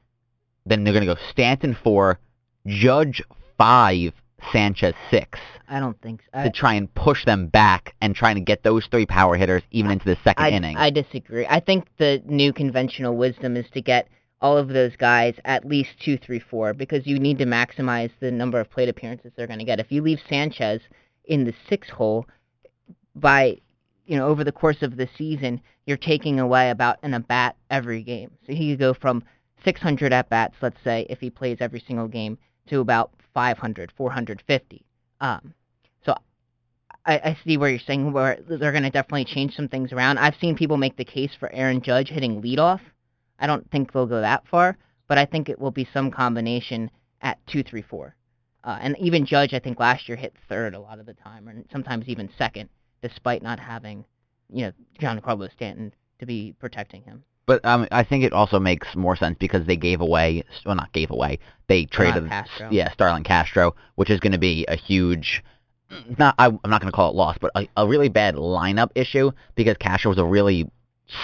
Then 0.67 0.85
they're 0.85 0.93
going 0.93 1.07
to 1.07 1.15
go 1.15 1.21
Stanton 1.31 1.77
four, 1.83 2.19
Judge 2.67 3.23
five, 3.59 4.13
Sanchez 4.53 4.95
six 5.11 5.39
I 5.69 5.81
don't 5.81 6.01
think 6.03 6.21
so. 6.35 6.43
to 6.43 6.51
try 6.51 6.75
and 6.75 6.93
push 6.95 7.25
them 7.25 7.47
back 7.47 7.95
and 8.01 8.15
trying 8.15 8.35
to 8.35 8.41
get 8.41 8.63
those 8.63 8.87
three 8.91 9.07
power 9.07 9.37
hitters 9.37 9.63
even 9.71 9.91
into 9.91 10.05
the 10.05 10.19
second 10.25 10.45
I, 10.45 10.51
inning. 10.51 10.77
I 10.77 10.91
disagree. 10.91 11.47
I 11.47 11.61
think 11.61 11.87
the 11.99 12.23
new 12.27 12.53
conventional 12.53 13.17
wisdom 13.17 13.57
is 13.57 13.67
to 13.73 13.81
get 13.81 14.09
all 14.43 14.59
of 14.59 14.69
those 14.69 14.97
guys 14.97 15.35
at 15.45 15.65
least 15.65 15.91
two, 16.05 16.19
three, 16.19 16.41
four, 16.41 16.75
because 16.75 17.07
you 17.07 17.19
need 17.19 17.39
to 17.39 17.47
maximize 17.47 18.11
the 18.21 18.31
number 18.31 18.59
of 18.61 18.71
plate 18.71 18.89
appearances 18.89 19.33
they're 19.37 19.47
going 19.47 19.61
to 19.61 19.65
get. 19.65 19.81
If 19.81 19.93
you 19.93 20.03
leave 20.03 20.19
Sanchez 20.29 20.83
in 21.25 21.45
the 21.45 21.55
six 21.69 21.89
hole 21.89 22.27
by, 23.15 23.59
you 24.05 24.17
know, 24.17 24.27
over 24.27 24.43
the 24.43 24.53
course 24.53 24.83
of 24.83 24.97
the 24.97 25.09
season, 25.17 25.61
you're 25.87 25.97
taking 25.97 26.41
away 26.41 26.71
about 26.71 26.99
an 27.03 27.15
at 27.15 27.29
bat 27.29 27.57
every 27.71 28.03
game. 28.03 28.33
So 28.47 28.53
he 28.53 28.73
could 28.73 28.81
go 28.81 28.95
from 28.95 29.23
600 29.65 30.13
at 30.13 30.29
bats, 30.29 30.57
let's 30.61 30.83
say, 30.85 31.07
if 31.09 31.21
he 31.21 31.31
plays 31.31 31.59
every 31.61 31.81
single 31.87 32.09
game, 32.09 32.39
to 32.69 32.81
about 32.81 33.11
500, 33.35 33.93
450. 33.97 34.85
Um, 35.21 35.55
so 36.05 36.15
I, 37.05 37.19
I 37.19 37.39
see 37.45 37.57
where 37.57 37.71
you're 37.71 37.79
saying 37.81 38.13
where 38.13 38.39
they're 38.49 38.73
going 38.73 38.85
to 38.85 38.91
definitely 38.91 39.25
change 39.25 39.55
some 39.55 39.69
things 39.69 39.93
around. 39.93 40.19
I've 40.19 40.37
seen 40.41 40.57
people 40.57 40.77
make 40.77 40.97
the 40.97 41.05
case 41.05 41.33
for 41.39 41.53
Aaron 41.53 41.83
Judge 41.83 42.09
hitting 42.09 42.43
leadoff. 42.43 42.81
I 43.39 43.47
don't 43.47 43.69
think 43.71 43.93
they'll 43.93 44.07
go 44.07 44.21
that 44.21 44.47
far, 44.47 44.77
but 45.09 45.19
I 45.19 45.27
think 45.27 45.49
it 45.49 45.59
will 45.59 45.71
be 45.71 45.89
some 45.93 46.11
combination 46.11 46.91
at 47.21 47.39
two, 47.47 47.63
three, 47.63 47.83
four. 47.83 48.15
Uh, 48.65 48.79
and 48.81 48.97
even 49.01 49.27
Judge, 49.27 49.55
I 49.55 49.59
think 49.59 49.81
last 49.81 50.09
year 50.09 50.17
hit 50.17 50.35
third 50.49 50.75
a 50.75 50.81
lot 50.81 51.01
of 51.01 51.07
the 51.07 51.15
time, 51.15 51.49
or 51.49 51.55
sometimes 51.73 52.09
even 52.09 52.31
second, 52.39 52.69
despite 53.03 53.43
not 53.43 53.59
having, 53.59 54.05
you 54.49 54.67
know, 54.67 54.73
Giancarlo 55.01 55.53
Stanton 55.53 55.93
to 56.21 56.27
be 56.27 56.55
protecting 56.61 57.03
him. 57.03 57.25
But 57.47 57.65
um, 57.65 57.89
I 57.91 58.05
think 58.05 58.25
it 58.25 58.33
also 58.33 58.61
makes 58.61 58.95
more 58.95 59.17
sense 59.17 59.37
because 59.39 59.67
they 59.67 59.77
gave 59.77 60.01
away, 60.01 60.45
well, 60.65 60.77
not 60.77 60.93
gave 60.93 61.11
away, 61.11 61.39
they 61.67 61.87
traded, 61.87 62.29
Castro. 62.29 62.69
yeah, 62.71 62.93
Starlin 62.93 63.25
Castro, 63.25 63.75
which 63.97 64.11
is 64.11 64.21
going 64.21 64.33
to 64.33 64.39
be 64.39 64.65
a 64.67 64.77
huge, 64.77 65.43
not, 66.19 66.35
I, 66.39 66.47
I'm 66.47 66.71
not 66.71 66.81
going 66.81 66.91
to 66.91 66.97
call 66.97 67.11
it 67.11 67.17
loss, 67.17 67.37
but 67.41 67.51
a, 67.57 67.69
a 67.77 67.87
really 67.87 68.09
bad 68.09 68.37
lineup 68.37 68.91
issue 68.95 69.33
because 69.57 69.77
Castro 69.79 70.11
was 70.11 70.19
a 70.19 70.25
really 70.25 70.71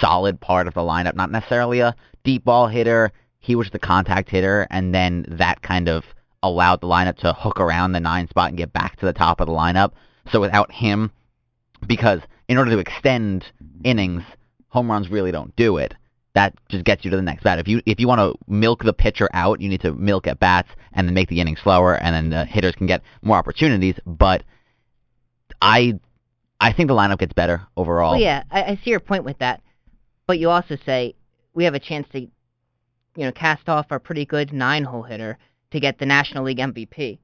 solid 0.01 0.39
part 0.41 0.67
of 0.67 0.73
the 0.73 0.81
lineup, 0.81 1.15
not 1.15 1.31
necessarily 1.31 1.79
a 1.79 1.95
deep 2.23 2.43
ball 2.43 2.67
hitter. 2.67 3.11
He 3.39 3.55
was 3.55 3.69
the 3.69 3.79
contact 3.79 4.29
hitter, 4.29 4.67
and 4.69 4.93
then 4.93 5.25
that 5.29 5.61
kind 5.61 5.87
of 5.87 6.03
allowed 6.43 6.81
the 6.81 6.87
lineup 6.87 7.17
to 7.17 7.33
hook 7.33 7.59
around 7.59 7.93
the 7.93 7.99
nine 7.99 8.27
spot 8.27 8.49
and 8.49 8.57
get 8.57 8.73
back 8.73 8.97
to 8.97 9.05
the 9.05 9.13
top 9.13 9.39
of 9.39 9.47
the 9.47 9.53
lineup. 9.53 9.91
So 10.31 10.41
without 10.41 10.71
him, 10.71 11.11
because 11.87 12.21
in 12.47 12.57
order 12.57 12.71
to 12.71 12.79
extend 12.79 13.45
innings, 13.83 14.23
home 14.67 14.91
runs 14.91 15.09
really 15.09 15.31
don't 15.31 15.55
do 15.55 15.77
it. 15.77 15.93
That 16.35 16.53
just 16.69 16.85
gets 16.85 17.03
you 17.03 17.11
to 17.11 17.17
the 17.17 17.23
next 17.23 17.43
bat. 17.43 17.59
If 17.59 17.67
you 17.67 17.81
if 17.85 17.99
you 17.99 18.07
want 18.07 18.19
to 18.19 18.35
milk 18.51 18.83
the 18.83 18.93
pitcher 18.93 19.29
out, 19.33 19.61
you 19.61 19.69
need 19.69 19.81
to 19.81 19.93
milk 19.93 20.27
at 20.27 20.39
bats 20.39 20.69
and 20.93 21.07
then 21.07 21.13
make 21.13 21.29
the 21.29 21.41
inning 21.41 21.55
slower, 21.55 21.95
and 21.95 22.13
then 22.13 22.29
the 22.29 22.45
hitters 22.45 22.75
can 22.75 22.87
get 22.87 23.01
more 23.21 23.37
opportunities. 23.37 23.95
But 24.05 24.43
I 25.61 25.99
I 26.59 26.73
think 26.73 26.87
the 26.87 26.93
lineup 26.93 27.19
gets 27.19 27.33
better 27.33 27.61
overall. 27.75 28.11
Well, 28.11 28.21
yeah, 28.21 28.43
I, 28.51 28.63
I 28.63 28.75
see 28.83 28.91
your 28.91 28.99
point 28.99 29.23
with 29.23 29.39
that, 29.39 29.61
but 30.27 30.39
you 30.39 30.49
also 30.49 30.77
say 30.85 31.15
we 31.53 31.63
have 31.63 31.73
a 31.73 31.79
chance 31.79 32.07
to, 32.11 32.19
you 32.21 32.29
know, 33.15 33.31
cast 33.31 33.67
off 33.67 33.87
our 33.89 33.99
pretty 33.99 34.25
good 34.25 34.53
nine-hole 34.53 35.03
hitter 35.03 35.37
to 35.71 35.79
get 35.79 35.97
the 35.99 36.05
National 36.05 36.43
League 36.43 36.57
MVP. 36.59 37.19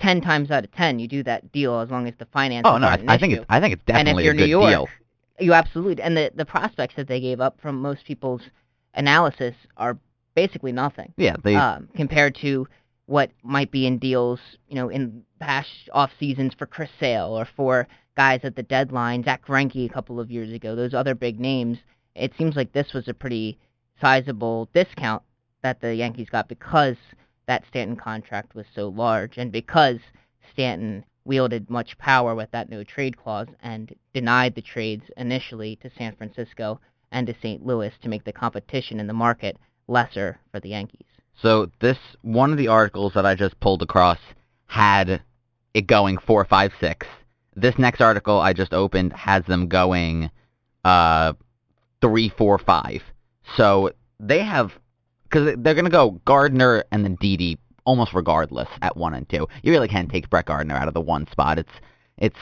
Ten 0.00 0.20
times 0.20 0.50
out 0.50 0.64
of 0.64 0.72
ten, 0.72 0.98
you 0.98 1.06
do 1.06 1.22
that 1.22 1.52
deal 1.52 1.80
as 1.80 1.90
long 1.90 2.08
as 2.08 2.14
the 2.18 2.26
finance. 2.26 2.66
Oh 2.68 2.76
no, 2.76 2.88
I, 2.88 3.02
I 3.06 3.18
think 3.18 3.34
it's 3.34 3.46
I 3.48 3.60
think 3.60 3.74
it's 3.74 3.82
and 3.86 3.96
if 3.96 4.04
definitely 4.04 4.24
you're 4.24 4.32
a 4.32 4.36
New 4.36 4.42
good 4.42 4.50
York, 4.50 4.70
deal. 4.70 4.88
You 5.42 5.54
absolutely 5.54 6.02
and 6.02 6.16
the 6.16 6.30
the 6.34 6.44
prospects 6.44 6.94
that 6.96 7.08
they 7.08 7.20
gave 7.20 7.40
up 7.40 7.60
from 7.60 7.80
most 7.80 8.04
people's 8.04 8.42
analysis 8.94 9.54
are 9.76 9.98
basically 10.34 10.72
nothing 10.72 11.12
Yeah, 11.16 11.36
they 11.42 11.54
um, 11.54 11.88
compared 11.94 12.36
to 12.42 12.66
what 13.06 13.30
might 13.42 13.70
be 13.70 13.86
in 13.86 13.98
deals, 13.98 14.40
you 14.68 14.76
know, 14.76 14.88
in 14.88 15.24
past 15.40 15.68
off 15.92 16.10
seasons 16.18 16.54
for 16.58 16.66
Chris 16.66 16.90
Sale 16.98 17.36
or 17.36 17.46
for 17.56 17.88
guys 18.16 18.40
at 18.44 18.56
the 18.56 18.62
deadline, 18.62 19.24
Zack 19.24 19.44
Greinke 19.44 19.84
a 19.84 19.92
couple 19.92 20.20
of 20.20 20.30
years 20.30 20.52
ago, 20.52 20.76
those 20.76 20.94
other 20.94 21.14
big 21.14 21.40
names. 21.40 21.78
It 22.14 22.32
seems 22.38 22.56
like 22.56 22.72
this 22.72 22.92
was 22.92 23.08
a 23.08 23.14
pretty 23.14 23.58
sizable 24.00 24.68
discount 24.74 25.22
that 25.62 25.80
the 25.80 25.94
Yankees 25.94 26.28
got 26.30 26.48
because 26.48 26.96
that 27.46 27.64
Stanton 27.68 27.96
contract 27.96 28.54
was 28.54 28.66
so 28.74 28.88
large 28.88 29.36
and 29.36 29.50
because 29.50 29.98
Stanton 30.52 31.04
wielded 31.24 31.70
much 31.70 31.96
power 31.98 32.34
with 32.34 32.50
that 32.50 32.68
no 32.68 32.82
trade 32.84 33.16
clause 33.16 33.48
and 33.62 33.94
denied 34.12 34.54
the 34.54 34.62
trades 34.62 35.04
initially 35.16 35.76
to 35.76 35.90
San 35.96 36.14
Francisco 36.16 36.80
and 37.10 37.26
to 37.26 37.34
St. 37.40 37.64
Louis 37.64 37.92
to 38.02 38.08
make 38.08 38.24
the 38.24 38.32
competition 38.32 38.98
in 38.98 39.06
the 39.06 39.12
market 39.12 39.56
lesser 39.88 40.38
for 40.50 40.60
the 40.60 40.70
Yankees. 40.70 41.06
So 41.40 41.70
this 41.80 41.98
one 42.22 42.52
of 42.52 42.58
the 42.58 42.68
articles 42.68 43.12
that 43.14 43.26
I 43.26 43.34
just 43.34 43.58
pulled 43.60 43.82
across 43.82 44.18
had 44.66 45.22
it 45.74 45.86
going 45.86 46.18
four, 46.18 46.44
five, 46.44 46.72
six. 46.80 47.06
This 47.54 47.78
next 47.78 48.00
article 48.00 48.40
I 48.40 48.52
just 48.52 48.72
opened 48.72 49.12
has 49.12 49.44
them 49.44 49.68
going 49.68 50.30
uh, 50.84 51.34
three, 52.00 52.28
four, 52.30 52.58
five. 52.58 53.02
So 53.56 53.92
they 54.18 54.42
have 54.42 54.72
because 55.24 55.56
they're 55.58 55.74
going 55.74 55.86
to 55.86 55.90
go 55.90 56.20
Gardner 56.24 56.84
and 56.92 57.04
then 57.04 57.16
Didi 57.16 57.58
almost 57.84 58.12
regardless 58.14 58.68
at 58.82 58.96
one 58.96 59.14
and 59.14 59.28
two. 59.28 59.48
You 59.62 59.72
really 59.72 59.88
can't 59.88 60.10
take 60.10 60.30
Brett 60.30 60.46
Gardner 60.46 60.74
out 60.76 60.88
of 60.88 60.94
the 60.94 61.00
one 61.00 61.26
spot. 61.30 61.58
It's 61.58 61.72
it's 62.18 62.36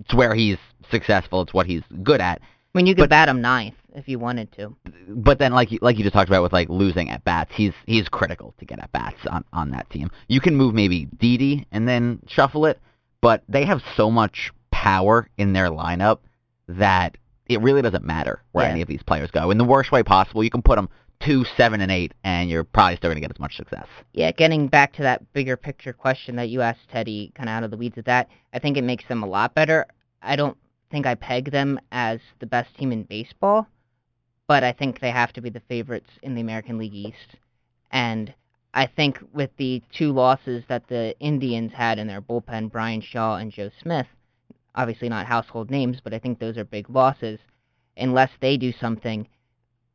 it's 0.00 0.14
where 0.14 0.34
he's 0.34 0.56
successful. 0.90 1.42
It's 1.42 1.54
what 1.54 1.66
he's 1.66 1.82
good 2.02 2.20
at. 2.20 2.40
I 2.42 2.78
mean, 2.78 2.86
you 2.86 2.94
could 2.94 3.02
But- 3.02 3.10
bat 3.10 3.28
him 3.28 3.40
ninth 3.40 3.74
if 3.94 4.08
you 4.08 4.18
wanted 4.18 4.52
to. 4.52 4.76
But 5.08 5.38
then, 5.38 5.52
like 5.52 5.72
you, 5.72 5.78
like 5.82 5.96
you 5.98 6.04
just 6.04 6.14
talked 6.14 6.28
about 6.30 6.42
with 6.42 6.52
like 6.52 6.68
losing 6.68 7.10
at 7.10 7.24
bats, 7.24 7.50
he's 7.54 7.72
he's 7.86 8.08
critical 8.08 8.54
to 8.58 8.64
get 8.64 8.78
at 8.78 8.92
bats 8.92 9.16
on 9.28 9.44
on 9.52 9.70
that 9.70 9.88
team. 9.90 10.10
You 10.28 10.40
can 10.40 10.56
move 10.56 10.74
maybe 10.74 11.06
Didi 11.06 11.66
and 11.72 11.88
then 11.88 12.20
shuffle 12.28 12.66
it, 12.66 12.80
but 13.20 13.42
they 13.48 13.64
have 13.64 13.82
so 13.96 14.10
much 14.10 14.52
power 14.70 15.28
in 15.36 15.52
their 15.52 15.68
lineup 15.68 16.18
that 16.68 17.16
it 17.48 17.60
really 17.60 17.82
doesn't 17.82 18.04
matter 18.04 18.40
where 18.52 18.64
Yeah. 18.66 18.70
any 18.70 18.82
of 18.82 18.86
these 18.88 19.02
players 19.02 19.30
go. 19.32 19.50
In 19.50 19.58
the 19.58 19.64
worst 19.64 19.90
way 19.90 20.04
possible, 20.04 20.44
you 20.44 20.50
can 20.50 20.62
put 20.62 20.76
them 20.76 20.88
two, 21.20 21.44
seven, 21.56 21.80
and 21.80 21.92
eight, 21.92 22.12
and 22.24 22.48
you're 22.50 22.64
probably 22.64 22.96
still 22.96 23.08
going 23.08 23.16
to 23.16 23.20
get 23.20 23.30
as 23.30 23.38
much 23.38 23.56
success. 23.56 23.86
Yeah, 24.12 24.32
getting 24.32 24.68
back 24.68 24.92
to 24.94 25.02
that 25.02 25.32
bigger 25.32 25.56
picture 25.56 25.92
question 25.92 26.36
that 26.36 26.48
you 26.48 26.62
asked 26.62 26.88
Teddy, 26.90 27.32
kind 27.34 27.48
of 27.48 27.52
out 27.52 27.64
of 27.64 27.70
the 27.70 27.76
weeds 27.76 27.98
of 27.98 28.04
that, 28.06 28.28
I 28.52 28.58
think 28.58 28.76
it 28.76 28.84
makes 28.84 29.06
them 29.06 29.22
a 29.22 29.26
lot 29.26 29.54
better. 29.54 29.86
I 30.22 30.36
don't 30.36 30.56
think 30.90 31.06
I 31.06 31.14
peg 31.14 31.50
them 31.50 31.78
as 31.92 32.20
the 32.40 32.46
best 32.46 32.74
team 32.76 32.92
in 32.92 33.04
baseball, 33.04 33.66
but 34.48 34.64
I 34.64 34.72
think 34.72 35.00
they 35.00 35.10
have 35.10 35.32
to 35.34 35.40
be 35.40 35.50
the 35.50 35.62
favorites 35.68 36.10
in 36.22 36.34
the 36.34 36.40
American 36.40 36.78
League 36.78 36.94
East. 36.94 37.36
And 37.92 38.34
I 38.72 38.86
think 38.86 39.18
with 39.32 39.50
the 39.56 39.82
two 39.92 40.12
losses 40.12 40.64
that 40.68 40.88
the 40.88 41.14
Indians 41.20 41.72
had 41.72 41.98
in 41.98 42.06
their 42.06 42.22
bullpen, 42.22 42.70
Bryan 42.70 43.00
Shaw 43.00 43.36
and 43.36 43.52
Joe 43.52 43.70
Smith, 43.82 44.06
obviously 44.74 45.08
not 45.08 45.26
household 45.26 45.70
names, 45.70 45.98
but 46.02 46.14
I 46.14 46.18
think 46.18 46.38
those 46.38 46.56
are 46.56 46.64
big 46.64 46.88
losses. 46.88 47.40
Unless 47.96 48.30
they 48.40 48.56
do 48.56 48.72
something, 48.72 49.28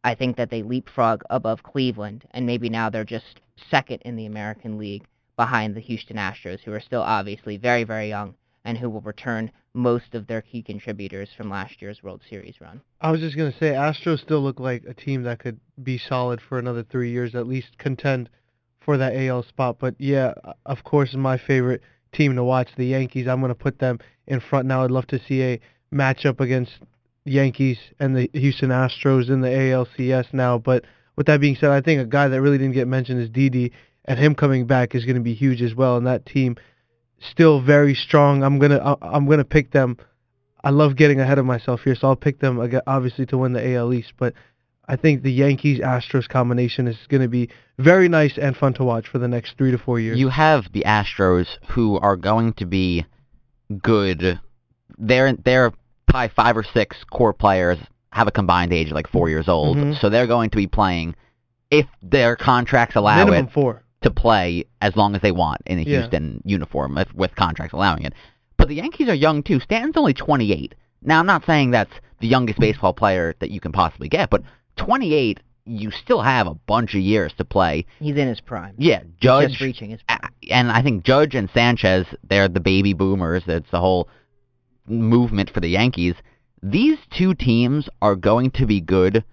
I 0.06 0.14
think 0.14 0.38
that 0.38 0.52
they 0.52 0.62
leapfrog 0.62 1.24
above 1.32 1.64
Cleveland, 1.64 2.26
and 2.30 2.46
maybe 2.46 2.70
now 2.70 2.92
they're 2.92 3.04
just 3.04 3.42
second 3.72 4.04
in 4.06 4.16
the 4.16 4.28
American 4.28 4.78
League 4.78 5.08
behind 5.36 5.74
the 5.74 5.80
Houston 5.82 6.18
Astros, 6.18 6.60
who 6.60 6.72
are 6.74 6.80
still 6.80 7.02
obviously 7.02 7.58
very, 7.58 7.84
very 7.84 8.08
young 8.08 8.36
and 8.64 8.78
who 8.78 8.88
will 8.88 9.02
return 9.02 9.52
most 9.74 10.14
of 10.14 10.28
their 10.28 10.44
key 10.44 10.62
contributors 10.62 11.30
from 11.36 11.50
last 11.50 11.82
year's 11.82 12.04
World 12.04 12.22
Series 12.30 12.62
run. 12.62 12.82
I 13.02 13.10
was 13.10 13.20
just 13.20 13.36
gonna 13.36 13.52
say 13.60 13.72
Astros 13.72 14.20
still 14.20 14.42
look 14.42 14.60
like 14.60 14.84
a 14.88 14.94
team 14.94 15.24
that 15.24 15.40
could 15.40 15.60
be 15.82 15.98
solid 15.98 16.40
for 16.40 16.60
another 16.60 16.84
three 16.84 17.10
years, 17.10 17.34
at 17.34 17.48
least 17.48 17.80
contend 17.80 18.30
for 18.82 18.98
that 18.98 19.16
AL 19.16 19.42
spot. 19.42 19.78
But 19.80 19.96
yeah, 19.98 20.36
of 20.68 20.84
course, 20.84 21.16
my 21.16 21.40
favorite 21.40 21.82
team 22.14 22.36
to 22.36 22.44
watch, 22.44 22.70
the 22.78 22.86
Yankees. 22.86 23.28
I'm 23.28 23.42
gonna 23.42 23.56
put 23.56 23.80
them 23.80 23.98
in 24.28 24.40
front 24.40 24.68
now. 24.68 24.84
I'd 24.84 24.92
love 24.92 25.08
to 25.08 25.20
see 25.28 25.42
a 25.42 25.60
matchup 25.92 26.40
against 26.40 26.74
Yankees 27.26 27.78
and 28.00 28.16
the 28.16 28.30
Houston 28.34 28.70
Astros 28.70 29.30
in 29.30 29.42
the 29.42 29.50
ALCS 29.50 30.34
now. 30.34 30.58
But 30.58 30.86
with 31.16 31.28
that 31.28 31.42
being 31.42 31.56
said, 31.56 31.72
I 31.72 31.82
think 31.82 32.02
a 32.02 32.06
guy 32.06 32.28
that 32.28 32.42
really 32.42 32.58
didn't 32.58 32.74
get 32.74 32.88
mentioned 32.88 33.22
is 33.22 33.30
Didi, 33.30 33.72
and 34.06 34.20
him 34.20 34.36
coming 34.36 34.66
back 34.68 34.96
is 34.96 35.06
going 35.06 35.16
to 35.16 35.22
be 35.22 35.34
huge 35.34 35.62
as 35.62 35.74
well. 35.76 35.98
And 35.98 36.06
that 36.08 36.26
team 36.26 36.56
still 37.20 37.62
very 37.62 37.96
strong. 37.96 38.44
I'm 38.44 38.60
gonna 38.60 38.78
I- 38.80 39.16
I'm 39.16 39.28
gonna 39.28 39.44
pick 39.46 39.72
them. 39.72 39.98
I 40.64 40.70
love 40.70 40.96
getting 40.96 41.20
ahead 41.20 41.38
of 41.38 41.46
myself 41.46 41.82
here, 41.84 41.96
so 41.96 42.08
I'll 42.08 42.16
pick 42.16 42.40
them 42.40 42.60
obviously 42.88 43.26
to 43.28 43.38
win 43.38 43.54
the 43.54 43.76
AL 43.76 43.94
East. 43.94 44.14
But 44.18 44.34
I 44.88 44.96
think 44.96 45.22
the 45.24 45.32
Yankees 45.32 45.80
Astros 45.80 46.28
combination 46.28 46.88
is 46.88 46.98
going 47.08 47.22
to 47.22 47.28
be 47.28 47.50
very 47.80 48.08
nice 48.08 48.38
and 48.38 48.56
fun 48.56 48.74
to 48.76 48.84
watch 48.84 49.08
for 49.08 49.18
the 49.18 49.28
next 49.28 49.58
three 49.58 49.72
to 49.72 49.78
four 49.78 50.00
years. 50.00 50.20
You 50.20 50.30
have 50.30 50.72
the 50.74 50.84
Astros 50.86 51.48
who 51.70 51.98
are 52.00 52.16
going 52.16 52.54
to 52.54 52.66
be 52.66 53.06
good. 53.82 54.40
They're 54.98 55.34
they're 55.34 55.72
probably 56.16 56.34
five 56.36 56.58
or 56.58 56.64
six 56.64 57.04
core 57.12 57.34
players 57.34 57.78
have 58.12 58.28
a 58.28 58.32
combined 58.32 58.72
age 58.72 58.88
of 58.88 58.94
like 58.94 59.08
four 59.10 59.30
years 59.30 59.48
old, 59.50 59.78
Mhm. 59.78 60.00
so 60.00 60.10
they're 60.10 60.28
going 60.28 60.50
to 60.50 60.56
be 60.58 60.68
playing 60.68 61.16
if 61.70 61.86
their 62.02 62.36
contracts 62.36 62.96
allow 62.96 63.18
minimum 63.26 63.46
it 63.48 63.52
four. 63.52 63.84
to 64.02 64.10
play 64.12 64.64
as 64.82 64.96
long 64.96 65.16
as 65.16 65.22
they 65.22 65.32
want 65.32 65.62
in 65.66 65.78
a 65.80 65.82
Yeah. 65.82 66.00
Houston 66.00 66.42
uniform 66.46 66.98
if, 66.98 67.14
with 67.14 67.36
contracts 67.36 67.74
allowing 67.74 68.04
it. 68.04 68.14
But 68.58 68.70
the 68.70 68.76
Yankees 68.76 69.10
are 69.10 69.14
young 69.16 69.44
too. 69.44 69.60
Stanton's 69.60 69.98
only 69.98 70.14
28. 70.14 70.76
Now 71.02 71.20
I'm 71.20 71.26
not 71.26 71.46
saying 71.46 71.72
that's 71.72 71.92
the 72.22 72.28
youngest 72.28 72.60
baseball 72.60 72.94
player 72.94 73.36
that 73.40 73.52
you 73.52 73.60
can 73.60 73.74
possibly 73.74 74.08
get, 74.08 74.30
but 74.30 74.42
28, 74.78 75.42
you 75.66 75.92
still 75.92 76.22
have 76.22 76.48
a 76.48 76.54
bunch 76.54 76.94
of 76.96 77.02
years 77.02 77.34
to 77.34 77.44
play. 77.44 77.86
He's 78.00 78.16
in 78.16 78.28
his 78.30 78.40
prime. 78.40 78.76
Yeah, 78.78 79.02
Judge. 79.20 79.50
Just 79.50 79.62
reaching 79.62 79.90
his 79.90 80.00
a- 80.08 80.30
and 80.52 80.72
I 80.72 80.82
think 80.82 81.04
Judge 81.04 81.36
and 81.36 81.50
Sanchez, 81.50 82.06
they're 82.30 82.48
the 82.48 82.60
baby 82.62 82.94
boomers. 82.94 83.44
It's 83.48 83.70
the 83.72 83.80
whole 83.82 84.08
movement 84.88 85.50
for 85.52 85.60
the 85.60 85.70
Yankees. 85.70 86.16
These 86.64 86.98
two 87.18 87.34
teams 87.34 87.88
are 88.02 88.16
going 88.16 88.52
to 88.52 88.66
be 88.66 88.82
good 88.82 89.24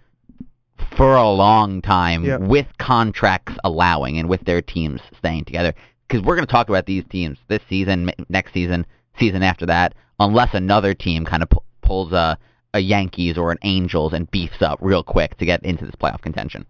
for 0.97 1.15
a 1.17 1.31
long 1.31 1.81
time 1.81 2.25
Yep. 2.25 2.41
with 2.43 2.67
contracts 2.79 3.55
allowing 3.65 4.19
and 4.19 4.29
with 4.29 4.45
their 4.45 4.61
teams 4.61 5.01
staying 5.19 5.45
together. 5.45 5.75
Because 6.09 6.25
we're 6.25 6.35
going 6.37 6.47
to 6.47 6.53
talk 6.53 6.69
about 6.69 6.87
these 6.87 7.05
teams 7.11 7.39
this 7.49 7.63
season, 7.69 8.11
next 8.29 8.53
season, 8.53 8.85
season 9.19 9.43
after 9.43 9.65
that, 9.67 9.95
unless 10.21 10.53
another 10.53 10.93
team 10.95 11.25
kind 11.25 11.43
of 11.43 11.49
pu- 11.51 11.61
pulls 11.83 12.13
a, 12.13 12.37
a 12.75 12.81
Yankees 12.81 13.39
or 13.39 13.51
an 13.53 13.59
Angels 13.63 14.13
and 14.13 14.31
beefs 14.31 14.61
up 14.61 14.79
real 14.83 15.03
quick 15.03 15.39
to 15.39 15.47
get 15.47 15.63
into 15.65 15.87
this 15.87 15.95
playoff 15.95 16.21
contention. 16.21 16.67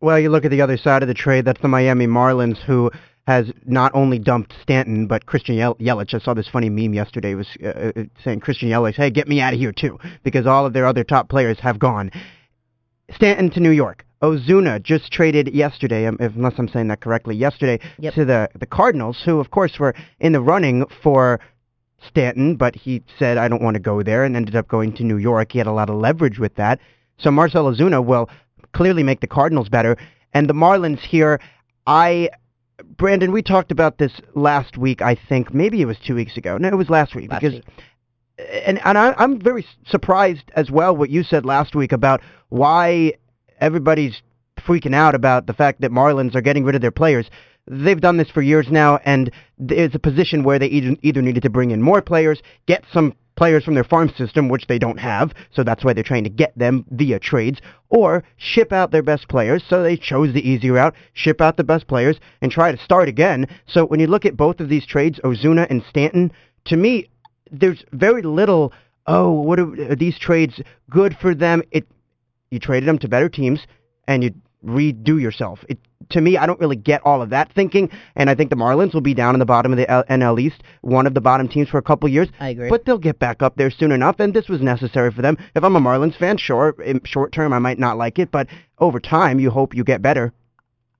Well, 0.00 0.18
you 0.20 0.28
look 0.28 0.44
at 0.44 0.50
the 0.50 0.60
other 0.60 0.76
side 0.76 1.02
of 1.02 1.08
the 1.08 1.14
trade. 1.14 1.44
That's 1.46 1.60
the 1.62 1.68
Miami 1.68 2.06
Marlins, 2.06 2.58
who 2.58 2.90
has 3.26 3.50
not 3.64 3.90
only 3.94 4.18
dumped 4.18 4.52
Stanton 4.62 5.06
but 5.06 5.26
Christian 5.26 5.54
Yel- 5.56 5.76
Yelich. 5.76 6.14
I 6.14 6.18
saw 6.18 6.34
this 6.34 6.48
funny 6.48 6.68
meme 6.68 6.94
yesterday. 6.94 7.32
It 7.32 7.36
was 7.36 7.48
uh, 7.62 7.68
uh, 7.96 8.02
saying 8.22 8.40
Christian 8.40 8.68
Yelich, 8.68 8.94
"Hey, 8.96 9.10
get 9.10 9.28
me 9.28 9.40
out 9.40 9.54
of 9.54 9.58
here 9.58 9.72
too," 9.72 9.98
because 10.22 10.46
all 10.46 10.66
of 10.66 10.72
their 10.72 10.86
other 10.86 11.04
top 11.04 11.28
players 11.28 11.58
have 11.60 11.78
gone. 11.78 12.10
Stanton 13.14 13.50
to 13.50 13.60
New 13.60 13.70
York. 13.70 14.04
Ozuna 14.22 14.82
just 14.82 15.12
traded 15.12 15.48
yesterday, 15.54 16.06
um, 16.06 16.16
unless 16.18 16.54
I'm 16.58 16.68
saying 16.68 16.88
that 16.88 17.00
correctly, 17.00 17.36
yesterday 17.36 17.78
Yep. 17.98 18.14
to 18.14 18.24
the 18.24 18.48
the 18.58 18.66
Cardinals, 18.66 19.22
who 19.24 19.38
of 19.40 19.50
course 19.50 19.78
were 19.78 19.94
in 20.20 20.32
the 20.32 20.40
running 20.40 20.84
for 21.02 21.40
Stanton, 22.08 22.56
but 22.56 22.74
he 22.74 23.02
said 23.18 23.38
I 23.38 23.48
don't 23.48 23.62
want 23.62 23.74
to 23.74 23.80
go 23.80 24.02
there 24.02 24.24
and 24.24 24.36
ended 24.36 24.56
up 24.56 24.68
going 24.68 24.92
to 24.94 25.04
New 25.04 25.16
York. 25.18 25.52
He 25.52 25.58
had 25.58 25.66
a 25.66 25.72
lot 25.72 25.88
of 25.90 25.96
leverage 25.96 26.38
with 26.38 26.54
that. 26.56 26.78
So 27.18 27.30
Marcell 27.30 27.70
Ozuna 27.70 28.04
will 28.04 28.28
clearly 28.72 29.02
make 29.02 29.20
the 29.20 29.26
Cardinals 29.26 29.68
better. 29.68 29.96
And 30.32 30.48
the 30.48 30.54
Marlins 30.54 30.98
here, 31.00 31.40
I 31.86 32.28
Brandon, 32.96 33.32
we 33.32 33.42
talked 33.42 33.70
about 33.70 33.98
this 33.98 34.12
last 34.34 34.76
week, 34.76 35.00
I 35.00 35.14
think. 35.14 35.54
Maybe 35.54 35.80
it 35.80 35.86
was 35.86 35.98
two 36.04 36.14
weeks 36.14 36.36
ago. 36.36 36.58
No, 36.58 36.68
it 36.68 36.74
was 36.76 36.90
last 36.90 37.14
week 37.14 37.30
Last 37.30 37.40
because 37.40 37.54
week. 37.54 37.64
and 38.64 38.80
and 38.84 38.98
I, 38.98 39.14
I'm 39.16 39.40
very 39.40 39.64
surprised 39.86 40.50
as 40.56 40.70
well 40.70 40.96
what 40.96 41.10
you 41.10 41.22
said 41.22 41.44
last 41.44 41.74
week 41.74 41.92
about 41.92 42.20
why 42.48 43.14
everybody's 43.60 44.22
freaking 44.60 44.94
out 44.94 45.14
about 45.14 45.46
the 45.46 45.52
fact 45.52 45.80
that 45.82 45.90
Marlins 45.92 46.34
are 46.34 46.40
getting 46.40 46.64
rid 46.64 46.74
of 46.74 46.80
their 46.82 46.90
players. 46.90 47.30
They've 47.66 48.00
done 48.00 48.16
this 48.16 48.30
for 48.30 48.42
years 48.42 48.66
now, 48.70 48.98
and 49.04 49.30
there's 49.56 49.94
a 49.94 49.98
position 49.98 50.42
where 50.42 50.58
they 50.58 50.66
either, 50.66 50.96
either 51.02 51.22
needed 51.22 51.44
to 51.44 51.50
bring 51.50 51.70
in 51.70 51.80
more 51.80 52.02
players, 52.02 52.42
get 52.66 52.84
some 52.92 53.14
players 53.36 53.64
from 53.64 53.74
their 53.74 53.84
farm 53.84 54.08
system, 54.16 54.48
which 54.48 54.66
they 54.66 54.78
don't 54.78 54.98
have, 54.98 55.32
so 55.50 55.62
that's 55.62 55.84
why 55.84 55.92
they're 55.92 56.04
trying 56.04 56.24
to 56.24 56.30
get 56.30 56.56
them 56.56 56.84
via 56.90 57.18
trades, 57.18 57.60
or 57.88 58.22
ship 58.36 58.72
out 58.72 58.90
their 58.90 59.02
best 59.02 59.28
players, 59.28 59.62
so 59.68 59.82
they 59.82 59.96
chose 59.96 60.32
the 60.32 60.48
easy 60.48 60.70
route, 60.70 60.94
ship 61.12 61.40
out 61.40 61.56
the 61.56 61.64
best 61.64 61.86
players, 61.86 62.18
and 62.40 62.52
try 62.52 62.70
to 62.70 62.82
start 62.82 63.08
again. 63.08 63.46
So 63.66 63.86
when 63.86 64.00
you 64.00 64.06
look 64.06 64.24
at 64.24 64.36
both 64.36 64.60
of 64.60 64.68
these 64.68 64.86
trades, 64.86 65.18
Ozuna 65.24 65.66
and 65.70 65.82
Stanton, 65.88 66.32
to 66.66 66.76
me, 66.76 67.08
there's 67.50 67.84
very 67.92 68.22
little. 68.22 68.72
Oh, 69.06 69.30
what 69.30 69.60
are, 69.60 69.92
are 69.92 69.96
these 69.96 70.18
trades 70.18 70.60
good 70.90 71.16
for 71.20 71.34
them? 71.34 71.62
It 71.70 71.86
you 72.50 72.60
traded 72.60 72.88
them 72.88 72.98
to 72.98 73.08
better 73.08 73.28
teams 73.28 73.66
and 74.06 74.22
you 74.22 74.32
redo 74.64 75.20
yourself. 75.20 75.64
It 75.68 75.78
to 76.10 76.20
me, 76.20 76.36
I 76.36 76.44
don't 76.44 76.60
really 76.60 76.76
get 76.76 77.00
all 77.04 77.22
of 77.22 77.30
that 77.30 77.50
thinking, 77.54 77.90
and 78.14 78.28
I 78.28 78.34
think 78.34 78.50
the 78.50 78.56
Marlins 78.56 78.92
will 78.92 79.00
be 79.00 79.14
down 79.14 79.34
in 79.34 79.38
the 79.38 79.46
bottom 79.46 79.72
of 79.72 79.78
the 79.78 79.90
L- 79.90 80.04
NL 80.04 80.38
East, 80.38 80.62
one 80.82 81.06
of 81.06 81.14
the 81.14 81.20
bottom 81.22 81.48
teams 81.48 81.70
for 81.70 81.78
a 81.78 81.82
couple 81.82 82.08
years. 82.10 82.28
I 82.38 82.50
agree. 82.50 82.68
But 82.68 82.84
they'll 82.84 82.98
get 82.98 83.18
back 83.18 83.42
up 83.42 83.56
there 83.56 83.70
soon 83.70 83.90
enough, 83.90 84.16
and 84.18 84.34
this 84.34 84.48
was 84.48 84.60
necessary 84.60 85.10
for 85.10 85.22
them. 85.22 85.38
If 85.54 85.64
I'm 85.64 85.76
a 85.76 85.80
Marlins 85.80 86.18
fan, 86.18 86.36
sure, 86.36 86.74
in 86.84 87.00
short 87.04 87.32
term 87.32 87.54
I 87.54 87.58
might 87.58 87.78
not 87.78 87.96
like 87.96 88.18
it, 88.18 88.30
but 88.30 88.48
over 88.78 89.00
time 89.00 89.40
you 89.40 89.50
hope 89.50 89.74
you 89.74 89.82
get 89.82 90.02
better. 90.02 90.34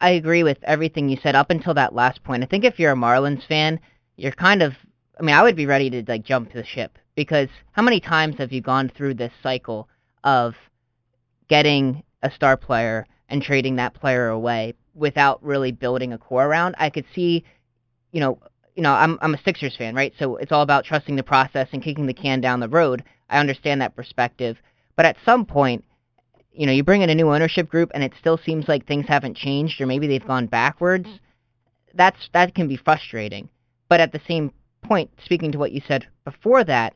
I 0.01 0.11
agree 0.11 0.43
with 0.43 0.59
everything 0.63 1.09
you 1.09 1.19
said 1.23 1.35
up 1.35 1.51
until 1.51 1.75
that 1.75 1.95
last 1.95 2.25
point. 2.25 2.43
I 2.43 2.47
think 2.47 2.65
if 2.65 2.79
you're 2.79 2.93
a 2.93 2.97
Marlins 2.97 3.47
fan, 3.47 3.81
you're 4.17 4.33
kind 4.33 4.63
of 4.63 4.75
I 5.19 5.23
mean, 5.23 5.35
I 5.35 5.43
would 5.43 5.57
be 5.57 5.67
ready 5.67 5.91
to 5.91 6.05
like 6.07 6.25
jump 6.25 6.53
the 6.53 6.65
ship 6.65 6.99
because 7.15 7.49
how 7.73 7.83
many 7.83 8.01
times 8.01 8.37
have 8.39 8.53
you 8.53 8.61
gone 8.61 8.91
through 8.95 9.15
this 9.15 9.33
cycle 9.43 9.89
of 10.25 10.55
getting 11.49 12.03
a 12.23 12.31
star 12.31 12.57
player 12.57 13.07
and 13.29 13.43
trading 13.43 13.77
that 13.77 13.95
player 13.95 14.29
away 14.29 14.75
without 14.95 15.43
really 15.43 15.73
building 15.73 16.13
a 16.13 16.19
core 16.19 16.47
around? 16.47 16.75
I 16.79 16.91
could 16.91 17.07
see, 17.15 17.45
you 18.13 18.21
know, 18.21 18.39
you 18.75 18.83
know, 18.83 18.93
I'm 18.93 19.19
I'm 19.23 19.35
a 19.35 19.43
Sixers 19.43 19.77
fan, 19.77 19.95
right? 19.95 20.13
So 20.19 20.37
it's 20.37 20.53
all 20.53 20.63
about 20.63 20.85
trusting 20.85 21.17
the 21.17 21.23
process 21.23 21.69
and 21.73 21.83
kicking 21.83 22.07
the 22.07 22.15
can 22.15 22.41
down 22.41 22.61
the 22.61 22.69
road. 22.69 23.05
I 23.31 23.39
understand 23.39 23.81
that 23.81 23.97
perspective, 23.97 24.57
but 24.97 25.07
at 25.07 25.17
some 25.25 25.47
point, 25.47 25.85
you 26.53 26.67
know, 26.67 26.73
you 26.73 26.85
bring 26.85 27.03
in 27.03 27.11
a 27.11 27.15
new 27.15 27.31
ownership 27.31 27.69
group 27.69 27.91
and 27.95 28.03
it 28.03 28.13
still 28.19 28.39
seems 28.39 28.69
like 28.69 28.87
things 28.87 29.07
haven't 29.09 29.37
changed 29.37 29.81
or 29.81 29.87
maybe 29.87 30.07
they've 30.07 30.27
gone 30.27 30.47
backwards. 30.47 31.07
Mm. 31.07 31.19
That's 31.95 32.29
that 32.33 32.55
can 32.55 32.69
be 32.69 32.77
frustrating. 32.77 33.49
But 33.89 34.01
at 34.01 34.13
the 34.13 34.21
same 34.27 34.53
point, 34.83 35.11
speaking 35.25 35.53
to 35.53 35.59
what 35.59 35.73
you 35.73 35.81
said 35.87 36.07
before 36.25 36.65
that, 36.65 36.95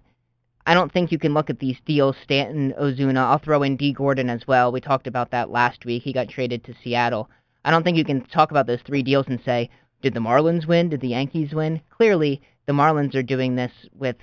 I 0.68 0.74
don't 0.74 0.92
think 0.92 1.10
you 1.10 1.18
can 1.18 1.32
look 1.32 1.48
at 1.48 1.60
these 1.60 1.78
deals, 1.86 2.14
Stanton, 2.22 2.74
Ozuna. 2.78 3.20
I'll 3.20 3.38
throw 3.38 3.62
in 3.62 3.78
Dee 3.78 3.94
Gordon 3.94 4.28
as 4.28 4.46
well. 4.46 4.70
We 4.70 4.82
talked 4.82 5.06
about 5.06 5.30
that 5.30 5.48
last 5.50 5.86
week. 5.86 6.02
He 6.02 6.12
got 6.12 6.28
traded 6.28 6.62
to 6.64 6.74
Seattle. 6.84 7.30
I 7.64 7.70
don't 7.70 7.84
think 7.84 7.96
you 7.96 8.04
can 8.04 8.20
talk 8.26 8.50
about 8.50 8.66
those 8.66 8.82
three 8.82 9.02
deals 9.02 9.24
and 9.28 9.40
say, 9.42 9.70
did 10.02 10.12
the 10.12 10.20
Marlins 10.20 10.66
win? 10.66 10.90
Did 10.90 11.00
the 11.00 11.08
Yankees 11.08 11.54
win? 11.54 11.80
Clearly, 11.88 12.42
the 12.66 12.74
Marlins 12.74 13.14
are 13.14 13.22
doing 13.22 13.56
this 13.56 13.72
with 13.94 14.16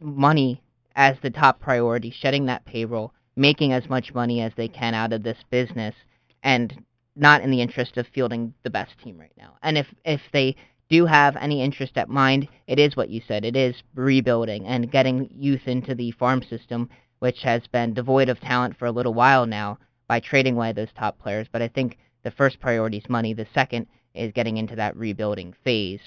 money 0.00 0.62
as 0.96 1.18
the 1.20 1.28
top 1.28 1.60
priority, 1.60 2.10
shedding 2.10 2.46
that 2.46 2.64
payroll, 2.64 3.12
making 3.36 3.74
as 3.74 3.86
much 3.86 4.14
money 4.14 4.40
as 4.40 4.52
they 4.56 4.68
can 4.68 4.94
out 4.94 5.12
of 5.12 5.22
this 5.22 5.44
business, 5.50 5.94
and 6.42 6.82
not 7.14 7.42
in 7.42 7.50
the 7.50 7.60
interest 7.60 7.98
of 7.98 8.06
fielding 8.06 8.54
the 8.62 8.70
best 8.70 8.92
team 9.04 9.18
right 9.18 9.34
now. 9.36 9.58
And 9.62 9.76
if 9.76 9.86
if 10.06 10.22
they 10.32 10.56
do 10.90 11.06
have 11.06 11.36
any 11.36 11.62
interest 11.62 11.96
at 11.96 12.08
mind, 12.08 12.48
it 12.66 12.78
is 12.78 12.96
what 12.96 13.10
you 13.10 13.20
said. 13.26 13.44
It 13.44 13.56
is 13.56 13.74
rebuilding 13.94 14.66
and 14.66 14.90
getting 14.90 15.28
youth 15.32 15.66
into 15.66 15.94
the 15.94 16.10
farm 16.12 16.42
system, 16.42 16.90
which 17.18 17.42
has 17.42 17.66
been 17.68 17.94
devoid 17.94 18.28
of 18.28 18.40
talent 18.40 18.76
for 18.76 18.86
a 18.86 18.92
little 18.92 19.14
while 19.14 19.46
now 19.46 19.78
by 20.06 20.20
trading 20.20 20.56
away 20.56 20.72
those 20.72 20.92
top 20.96 21.18
players. 21.18 21.48
But 21.50 21.62
I 21.62 21.68
think 21.68 21.98
the 22.22 22.30
first 22.30 22.60
priority 22.60 22.98
is 22.98 23.08
money. 23.08 23.32
The 23.34 23.46
second 23.54 23.86
is 24.14 24.32
getting 24.32 24.56
into 24.56 24.76
that 24.76 24.96
rebuilding 24.96 25.54
phase. 25.64 26.00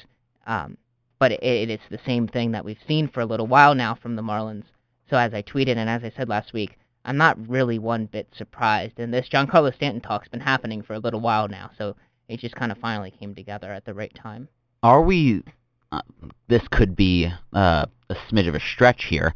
Um, 0.45 0.77
but 1.19 1.31
it, 1.31 1.43
it 1.43 1.69
is 1.69 1.79
the 1.89 1.99
same 2.05 2.27
thing 2.27 2.51
that 2.51 2.63
we've 2.63 2.77
seen 2.87 3.07
for 3.07 3.21
a 3.21 3.25
little 3.25 3.47
while 3.47 3.75
now 3.75 3.95
from 3.95 4.15
the 4.15 4.21
Marlins. 4.21 4.65
So 5.09 5.17
as 5.17 5.33
I 5.33 5.41
tweeted 5.41 5.77
and 5.77 5.89
as 5.89 6.03
I 6.03 6.11
said 6.15 6.29
last 6.29 6.53
week, 6.53 6.77
I'm 7.05 7.17
not 7.17 7.49
really 7.49 7.79
one 7.79 8.05
bit 8.05 8.27
surprised. 8.37 8.99
And 8.99 9.13
this 9.13 9.29
Giancarlo 9.29 9.73
Stanton 9.73 10.01
talk's 10.01 10.27
been 10.27 10.41
happening 10.41 10.83
for 10.83 10.93
a 10.93 10.99
little 10.99 11.21
while 11.21 11.47
now, 11.47 11.71
so 11.77 11.95
it 12.27 12.41
just 12.41 12.55
kind 12.55 12.71
of 12.71 12.77
finally 12.79 13.11
came 13.11 13.33
together 13.33 13.71
at 13.71 13.85
the 13.85 13.93
right 13.93 14.13
time. 14.13 14.49
Are 14.83 15.01
we? 15.01 15.43
Uh, 15.91 16.01
this 16.47 16.67
could 16.69 16.95
be 16.95 17.31
uh, 17.53 17.85
a 18.09 18.15
smidge 18.29 18.47
of 18.47 18.55
a 18.55 18.59
stretch 18.59 19.05
here, 19.05 19.33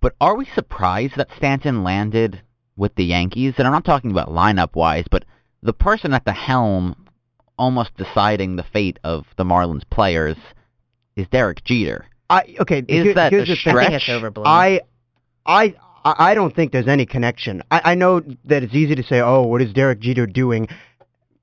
but 0.00 0.14
are 0.20 0.36
we 0.36 0.44
surprised 0.54 1.16
that 1.16 1.28
Stanton 1.36 1.82
landed 1.82 2.40
with 2.76 2.94
the 2.94 3.04
Yankees? 3.04 3.54
And 3.56 3.66
I'm 3.66 3.72
not 3.72 3.84
talking 3.84 4.10
about 4.10 4.28
lineup 4.28 4.74
wise, 4.74 5.06
but 5.10 5.24
the 5.62 5.72
person 5.72 6.12
at 6.12 6.24
the 6.26 6.32
helm, 6.32 6.94
almost 7.58 7.96
deciding 7.96 8.56
the 8.56 8.62
fate 8.62 8.98
of 9.02 9.24
the 9.36 9.44
Marlins 9.44 9.88
players, 9.88 10.36
is 11.16 11.26
Derek 11.28 11.64
Jeter. 11.64 12.06
I 12.28 12.54
okay. 12.60 12.78
Is 12.86 13.04
here- 13.04 13.14
that 13.14 13.32
here's 13.32 13.48
a 13.48 13.52
the 13.52 13.56
thing. 13.56 13.72
Stretch? 13.72 14.08
I, 14.44 14.80
I, 15.46 15.74
I 16.04 16.14
I 16.30 16.34
don't 16.34 16.54
think 16.54 16.72
there's 16.72 16.88
any 16.88 17.06
connection. 17.06 17.62
I, 17.70 17.92
I 17.92 17.94
know 17.94 18.20
that 18.44 18.62
it's 18.62 18.74
easy 18.74 18.94
to 18.94 19.02
say, 19.02 19.20
oh, 19.20 19.42
what 19.42 19.62
is 19.62 19.72
Derek 19.72 20.00
Jeter 20.00 20.26
doing? 20.26 20.68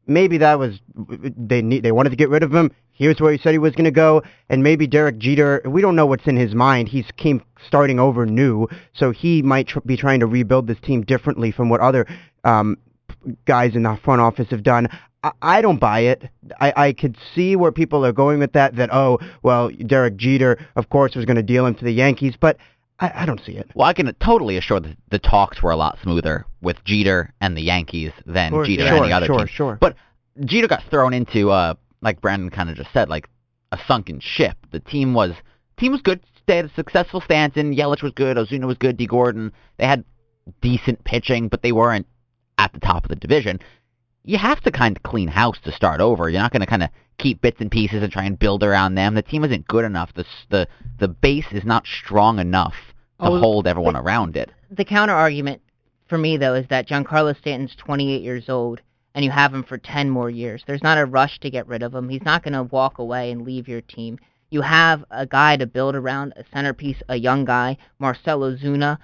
Maybe 0.08 0.38
that 0.39 0.60
was 0.60 0.80
they 0.95 1.62
need 1.62 1.84
they 1.84 1.91
wanted 1.91 2.10
to 2.12 2.16
get 2.16 2.30
rid 2.30 2.43
of 2.43 2.54
him. 2.54 2.72
Here's 3.02 3.20
where 3.20 3.32
he 3.32 3.39
said 3.39 3.54
he 3.54 3.58
was 3.58 3.74
going 3.74 3.86
to 3.86 3.89
go, 3.89 4.22
and 4.47 4.62
maybe 4.62 4.86
Derek 4.86 5.18
Jeter. 5.18 5.64
We 5.66 5.82
don't 5.82 5.95
know 5.95 6.06
what's 6.06 6.28
in 6.28 6.38
his 6.38 6.54
mind. 6.54 6.88
He's 6.88 7.08
came 7.18 7.41
starting 7.66 7.99
over 7.99 8.28
new, 8.28 8.68
so 8.93 9.10
he 9.10 9.41
might 9.41 9.70
tr- 9.70 9.80
be 9.80 9.97
trying 9.97 10.20
to 10.20 10.28
rebuild 10.28 10.68
this 10.68 10.80
team 10.80 11.02
differently 11.02 11.52
from 11.52 11.68
what 11.68 11.80
other 11.80 12.06
um, 12.43 12.78
guys 13.45 13.74
in 13.74 13.82
the 13.82 13.97
front 14.04 14.22
office 14.22 14.49
have 14.52 14.62
done. 14.62 14.88
I, 15.24 15.32
I 15.41 15.62
don't 15.64 15.80
buy 15.80 16.02
it. 16.02 16.30
I, 16.60 16.74
I 16.78 16.93
could 16.93 17.18
see 17.34 17.56
where 17.56 17.72
people 17.72 18.06
are 18.06 18.12
going 18.12 18.38
with 18.38 18.54
that. 18.54 18.76
That 18.76 18.93
oh, 18.93 19.18
well, 19.41 19.72
Derek 19.88 20.16
Jeter, 20.18 20.60
of 20.76 20.89
course, 20.89 21.16
was 21.16 21.26
going 21.26 21.38
to 21.38 21.41
deal 21.43 21.66
him 21.66 21.74
to 21.74 21.84
the 21.84 21.91
Yankees, 21.91 22.36
but 22.39 22.58
I, 22.99 23.24
I 23.24 23.26
don't 23.26 23.41
see 23.43 23.54
it. 23.54 23.68
Well, 23.74 23.88
I 23.88 23.93
can 23.93 24.14
totally 24.24 24.58
assure 24.58 24.80
that 24.80 24.95
the 25.10 25.18
talks 25.18 25.64
were 25.64 25.72
a 25.72 25.76
lot 25.76 25.97
smoother 26.04 26.45
with 26.62 26.78
Jeter 26.86 27.34
and 27.41 27.58
the 27.58 27.64
Yankees 27.64 28.12
than 28.28 28.52
Sure, 28.52 28.64
Jeter 28.64 28.86
sure, 28.86 28.97
and 28.97 29.06
the 29.06 29.12
other 29.14 29.26
sure, 29.26 29.38
team. 29.39 29.47
sure. 29.47 29.78
But 29.82 29.95
Jeter 30.45 30.68
got 30.68 30.84
thrown 30.91 31.16
into, 31.16 31.49
uh, 31.49 31.74
like 32.02 32.22
Brandon 32.22 32.49
kind 32.49 32.70
of 32.70 32.76
just 32.76 32.91
said, 32.93 33.10
like 33.10 33.30
a 33.72 33.80
sunken 33.88 34.20
ship. 34.20 34.58
The 34.72 34.80
team 34.80 35.14
was 35.14 35.34
team 35.78 35.91
was 35.91 36.02
good. 36.02 36.22
They 36.47 36.58
had 36.58 36.66
a 36.66 36.74
successful 36.74 37.22
Stanton. 37.22 37.74
Yelich 37.76 38.02
was 38.04 38.12
good. 38.14 38.38
Ozuna 38.38 38.66
was 38.66 38.78
good. 38.78 38.97
Dee 38.97 39.08
Gordon. 39.08 39.52
They 39.78 39.86
had 39.86 40.04
decent 40.62 41.04
pitching, 41.04 41.47
but 41.47 41.62
they 41.62 41.72
weren't 41.72 42.08
at 42.58 42.74
the 42.74 42.80
top 42.80 43.06
of 43.06 43.10
the 43.10 43.16
division. 43.16 43.60
You 44.24 44.38
have 44.38 44.60
to 44.62 44.72
kind 44.72 44.95
of 44.97 45.04
clean 45.04 45.28
house 45.28 45.58
to 45.64 45.72
start 45.72 46.02
over. 46.02 46.30
You're 46.30 46.41
not 46.41 46.52
going 46.52 46.62
to 46.62 46.68
kind 46.68 46.84
of 46.84 46.89
keep 47.18 47.41
bits 47.41 47.62
and 47.62 47.72
pieces 47.72 48.04
and 48.04 48.12
try 48.12 48.24
and 48.24 48.38
build 48.38 48.64
around 48.64 48.95
them. 48.95 49.14
The 49.16 49.22
team 49.22 49.43
isn't 49.43 49.68
good 49.68 49.86
enough. 49.86 50.14
The 50.14 50.26
the 50.49 50.68
the 50.99 51.08
base 51.08 51.47
is 51.52 51.64
not 51.64 51.86
strong 51.86 52.39
enough 52.39 52.74
to 53.20 53.28
Oh, 53.28 53.39
hold 53.39 53.68
everyone 53.68 53.95
around 53.95 54.36
it. 54.36 54.52
the 54.72 54.84
counter 54.86 55.14
argument 55.14 55.62
for 56.08 56.18
me 56.18 56.38
though 56.38 56.56
is 56.56 56.68
that 56.70 56.88
Giancarlo 56.88 57.38
Stanton's 57.38 57.76
28 57.76 58.22
years 58.24 58.49
old 58.49 58.82
and 59.14 59.26
you 59.26 59.32
have 59.32 59.53
him 59.53 59.64
for 59.64 59.78
10 59.78 60.09
more 60.09 60.30
years. 60.30 60.64
There's 60.66 60.84
not 60.84 60.97
a 60.97 61.05
rush 61.05 61.39
to 61.39 61.49
get 61.49 61.68
rid 61.68 61.84
of 61.84 61.93
him. 61.93 62.09
He's 62.09 62.24
not 62.24 62.43
going 62.43 62.53
to 62.53 62.64
walk 62.64 62.97
away 62.97 63.32
and 63.32 63.41
leave 63.41 63.68
your 63.68 63.82
team. 63.82 64.20
You 64.49 64.62
have 64.62 65.03
a 65.12 65.26
guy 65.26 65.57
to 65.57 65.66
build 65.66 65.95
around, 65.95 66.34
a 66.36 66.43
centerpiece, 66.53 67.01
a 67.07 67.16
young 67.16 67.45
guy, 67.45 67.78
Marcell 67.99 68.41
Ozuna, 68.41 68.97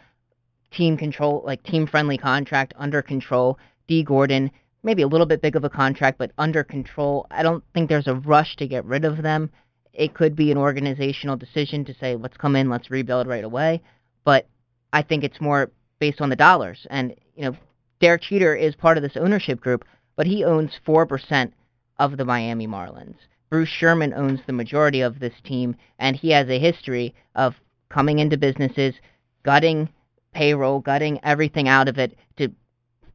team 0.71 0.97
control, 0.97 1.43
like 1.45 1.63
team 1.63 1.87
friendly 1.87 2.17
contract 2.17 2.73
under 2.77 3.01
control. 3.01 3.57
Dee 3.87 4.03
Gordon, 4.03 4.51
maybe 4.83 5.01
a 5.01 5.07
little 5.07 5.25
bit 5.25 5.41
big 5.41 5.55
of 5.55 5.63
a 5.63 5.69
contract, 5.69 6.17
but 6.17 6.31
under 6.37 6.63
control. 6.63 7.27
I 7.31 7.43
don't 7.43 7.63
think 7.73 7.87
there's 7.87 8.07
a 8.07 8.15
rush 8.15 8.55
to 8.57 8.67
get 8.67 8.85
rid 8.85 9.05
of 9.05 9.23
them. 9.23 9.49
It 9.93 10.13
could 10.13 10.35
be 10.35 10.51
an 10.51 10.57
organizational 10.57 11.37
decision 11.37 11.85
to 11.85 11.93
say, 11.93 12.15
let's 12.15 12.37
come 12.37 12.55
in, 12.55 12.69
let's 12.69 12.91
rebuild 12.91 13.27
right 13.27 13.43
away. 13.43 13.81
But 14.25 14.47
I 14.93 15.01
think 15.01 15.23
it's 15.23 15.41
more 15.41 15.71
based 15.99 16.21
on 16.21 16.29
the 16.29 16.35
dollars. 16.35 16.85
And, 16.89 17.15
you 17.35 17.45
know, 17.45 17.57
Derek 17.99 18.21
Jeter 18.23 18.55
is 18.55 18.75
part 18.75 18.97
of 18.97 19.03
this 19.03 19.17
ownership 19.17 19.59
group, 19.59 19.85
but 20.17 20.27
he 20.27 20.43
owns 20.43 20.71
4% 20.85 21.53
of 21.99 22.17
the 22.17 22.25
Miami 22.25 22.67
Marlins. 22.67 23.15
Bruce 23.49 23.69
Sherman 23.69 24.13
owns 24.13 24.41
the 24.45 24.53
majority 24.53 24.99
of 24.99 25.19
this 25.19 25.39
team, 25.45 25.75
and 25.99 26.17
he 26.17 26.31
has 26.31 26.49
a 26.49 26.59
history 26.59 27.15
of 27.35 27.55
coming 27.89 28.19
into 28.19 28.37
businesses, 28.37 28.95
gutting 29.43 29.87
payroll, 30.33 30.81
gutting 30.81 31.19
everything 31.23 31.69
out 31.69 31.87
of 31.87 31.97
it 31.97 32.17
to 32.35 32.49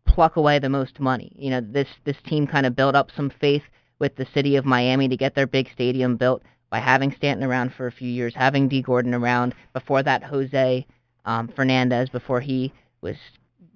pluck 0.07 0.37
away 0.37 0.59
the 0.59 0.71
most 0.71 0.99
money. 0.99 1.31
You 1.37 1.51
know, 1.51 1.61
this 1.61 1.89
this 2.05 2.17
team 2.27 2.47
kind 2.47 2.65
of 2.65 2.75
built 2.75 2.95
up 2.95 3.11
some 3.15 3.31
faith 3.41 3.63
with 3.99 4.17
the 4.17 4.27
city 4.33 4.57
of 4.57 4.65
Miami 4.65 5.09
to 5.09 5.17
get 5.17 5.35
their 5.35 5.47
big 5.47 5.69
stadium 5.71 6.17
built 6.17 6.43
by 6.71 6.79
having 6.79 7.13
Stanton 7.13 7.47
around 7.47 7.75
for 7.75 7.87
a 7.87 7.93
few 7.93 8.09
years, 8.09 8.35
having 8.35 8.69
Dee 8.69 8.81
Gordon 8.81 9.13
around. 9.13 9.55
Before 9.75 10.03
that, 10.03 10.25
Jose 10.25 10.87
um, 11.27 11.49
Fernandez 11.49 12.09
before 12.09 12.41
he 12.41 12.73
was 13.03 13.17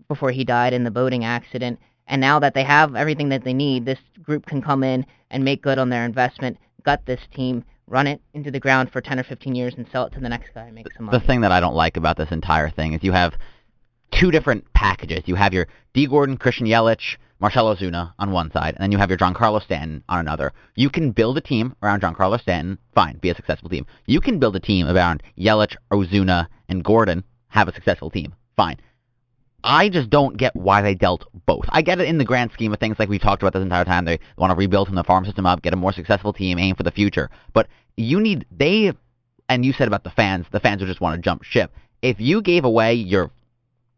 before 0.08 0.30
he 0.30 0.44
died 0.44 0.72
in 0.72 0.84
the 0.84 0.90
boating 0.90 1.24
accident. 1.24 1.78
And 2.06 2.20
now 2.20 2.38
that 2.38 2.54
they 2.54 2.64
have 2.64 2.94
everything 2.94 3.30
that 3.30 3.44
they 3.44 3.54
need, 3.54 3.84
this 3.84 3.98
group 4.22 4.46
can 4.46 4.62
come 4.62 4.84
in 4.84 5.06
and 5.30 5.44
make 5.44 5.62
good 5.62 5.78
on 5.78 5.88
their 5.88 6.04
investment, 6.04 6.58
gut 6.84 7.02
this 7.06 7.20
team, 7.34 7.64
run 7.88 8.06
it 8.06 8.20
into 8.34 8.50
the 8.50 8.60
ground 8.60 8.90
for 8.92 9.00
10 9.00 9.18
or 9.18 9.24
15 9.24 9.54
years, 9.54 9.74
and 9.76 9.86
sell 9.90 10.06
it 10.06 10.12
to 10.12 10.20
the 10.20 10.28
next 10.28 10.50
guy 10.54 10.66
and 10.66 10.74
make 10.74 10.92
some 10.96 11.06
money. 11.06 11.18
The 11.18 11.26
thing 11.26 11.40
that 11.40 11.52
I 11.52 11.60
don't 11.60 11.74
like 11.74 11.96
about 11.96 12.16
this 12.16 12.30
entire 12.30 12.70
thing 12.70 12.92
is 12.92 13.02
you 13.02 13.12
have 13.12 13.34
two 14.12 14.30
different 14.30 14.72
packages. 14.72 15.22
You 15.26 15.34
have 15.34 15.52
your 15.52 15.66
Dee 15.94 16.06
Gordon, 16.06 16.36
Christian 16.36 16.66
Yelich, 16.66 17.16
Marcelo 17.38 17.74
Ozuna 17.74 18.12
on 18.18 18.30
one 18.30 18.50
side, 18.50 18.74
and 18.74 18.82
then 18.82 18.92
you 18.92 18.98
have 18.98 19.10
your 19.10 19.18
Giancarlo 19.18 19.62
Stanton 19.62 20.02
on 20.08 20.20
another. 20.20 20.52
You 20.74 20.88
can 20.88 21.10
build 21.10 21.36
a 21.36 21.40
team 21.40 21.74
around 21.82 22.02
Giancarlo 22.02 22.40
Stanton, 22.40 22.78
fine, 22.94 23.18
be 23.18 23.30
a 23.30 23.34
successful 23.34 23.68
team. 23.68 23.84
You 24.06 24.20
can 24.20 24.38
build 24.38 24.56
a 24.56 24.60
team 24.60 24.86
around 24.86 25.22
Yelich, 25.38 25.76
Ozuna, 25.92 26.46
and 26.68 26.82
Gordon, 26.82 27.24
have 27.48 27.68
a 27.68 27.74
successful 27.74 28.10
team, 28.10 28.34
fine. 28.56 28.78
I 29.66 29.88
just 29.88 30.10
don't 30.10 30.36
get 30.36 30.54
why 30.54 30.80
they 30.80 30.94
dealt 30.94 31.24
both. 31.44 31.64
I 31.70 31.82
get 31.82 31.98
it 31.98 32.06
in 32.06 32.18
the 32.18 32.24
grand 32.24 32.52
scheme 32.52 32.72
of 32.72 32.78
things, 32.78 33.00
like 33.00 33.08
we've 33.08 33.20
talked 33.20 33.42
about 33.42 33.52
this 33.52 33.64
entire 33.64 33.84
time. 33.84 34.04
They 34.04 34.20
want 34.38 34.52
to 34.52 34.56
rebuild 34.56 34.86
from 34.86 34.94
the 34.94 35.02
farm 35.02 35.24
system 35.24 35.44
up, 35.44 35.60
get 35.60 35.72
a 35.72 35.76
more 35.76 35.92
successful 35.92 36.32
team, 36.32 36.56
aim 36.56 36.76
for 36.76 36.84
the 36.84 36.92
future. 36.92 37.30
But 37.52 37.66
you 37.96 38.20
need 38.20 38.46
they, 38.56 38.92
and 39.48 39.64
you 39.64 39.72
said 39.72 39.88
about 39.88 40.04
the 40.04 40.10
fans, 40.10 40.46
the 40.52 40.60
fans 40.60 40.80
would 40.80 40.86
just 40.86 41.00
want 41.00 41.16
to 41.16 41.20
jump 41.20 41.42
ship. 41.42 41.72
If 42.00 42.20
you 42.20 42.42
gave 42.42 42.64
away 42.64 42.94
your 42.94 43.32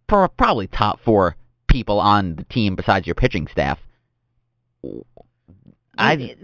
pro- 0.06 0.28
probably 0.28 0.68
top 0.68 1.00
four 1.04 1.36
people 1.66 2.00
on 2.00 2.36
the 2.36 2.44
team 2.44 2.74
besides 2.74 3.06
your 3.06 3.14
pitching 3.14 3.46
staff, 3.46 3.78
I, 5.98 6.34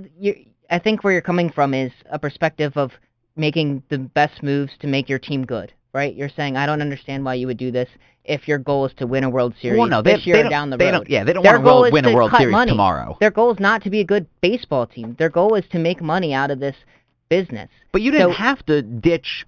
I 0.69 0.79
think 0.79 1.03
where 1.03 1.15
you're 1.15 1.23
coming 1.23 1.51
from 1.51 1.73
is 1.73 1.93
a 2.11 2.19
perspective 2.19 2.77
of 2.77 2.91
making 3.37 3.85
the 3.89 3.97
best 3.99 4.43
moves 4.43 4.73
to 4.81 4.87
make 4.87 5.09
your 5.09 5.19
team 5.19 5.47
good, 5.47 5.73
right? 5.95 6.15
You're 6.15 6.29
saying 6.29 6.59
I 6.59 6.67
don't 6.67 6.83
understand 6.83 7.25
why 7.25 7.35
you 7.35 7.47
would 7.47 7.57
do 7.57 7.71
this 7.71 7.89
if 8.25 8.49
your 8.49 8.59
goal 8.59 8.87
is 8.87 8.93
to 8.95 9.07
win 9.07 9.23
a 9.25 9.31
World 9.31 9.55
Series 9.61 9.79
well, 9.79 9.89
no, 9.89 10.01
they, 10.03 10.15
this 10.17 10.27
year 10.27 10.37
they 10.37 10.47
or 10.47 10.49
down 10.51 10.71
the 10.71 10.77
they 10.77 10.87
road. 10.87 10.93
Don't, 10.93 11.11
yeah, 11.11 11.25
they 11.25 11.33
don't 11.35 11.43
Their 11.43 11.61
want 11.61 11.89
to 11.89 11.93
win 11.93 12.05
a 12.07 12.15
World 12.15 12.33
Series 12.37 12.53
money. 12.53 12.71
tomorrow. 12.71 13.17
Their 13.21 13.31
goal 13.31 13.53
is 13.53 13.61
not 13.61 13.83
to 13.83 13.91
be 13.91 14.01
a 14.01 14.05
good 14.05 14.27
baseball 14.41 14.87
team. 14.87 15.15
Their 15.19 15.29
goal 15.29 15.55
is 15.55 15.65
to 15.73 15.79
make 15.79 16.01
money 16.01 16.33
out 16.33 16.51
of 16.51 16.59
this 16.61 16.77
business. 17.29 17.69
But 17.93 18.03
you 18.03 18.11
didn't 18.11 18.31
So- 18.33 18.37
have 18.39 18.65
to 18.67 18.83
ditch 18.83 19.47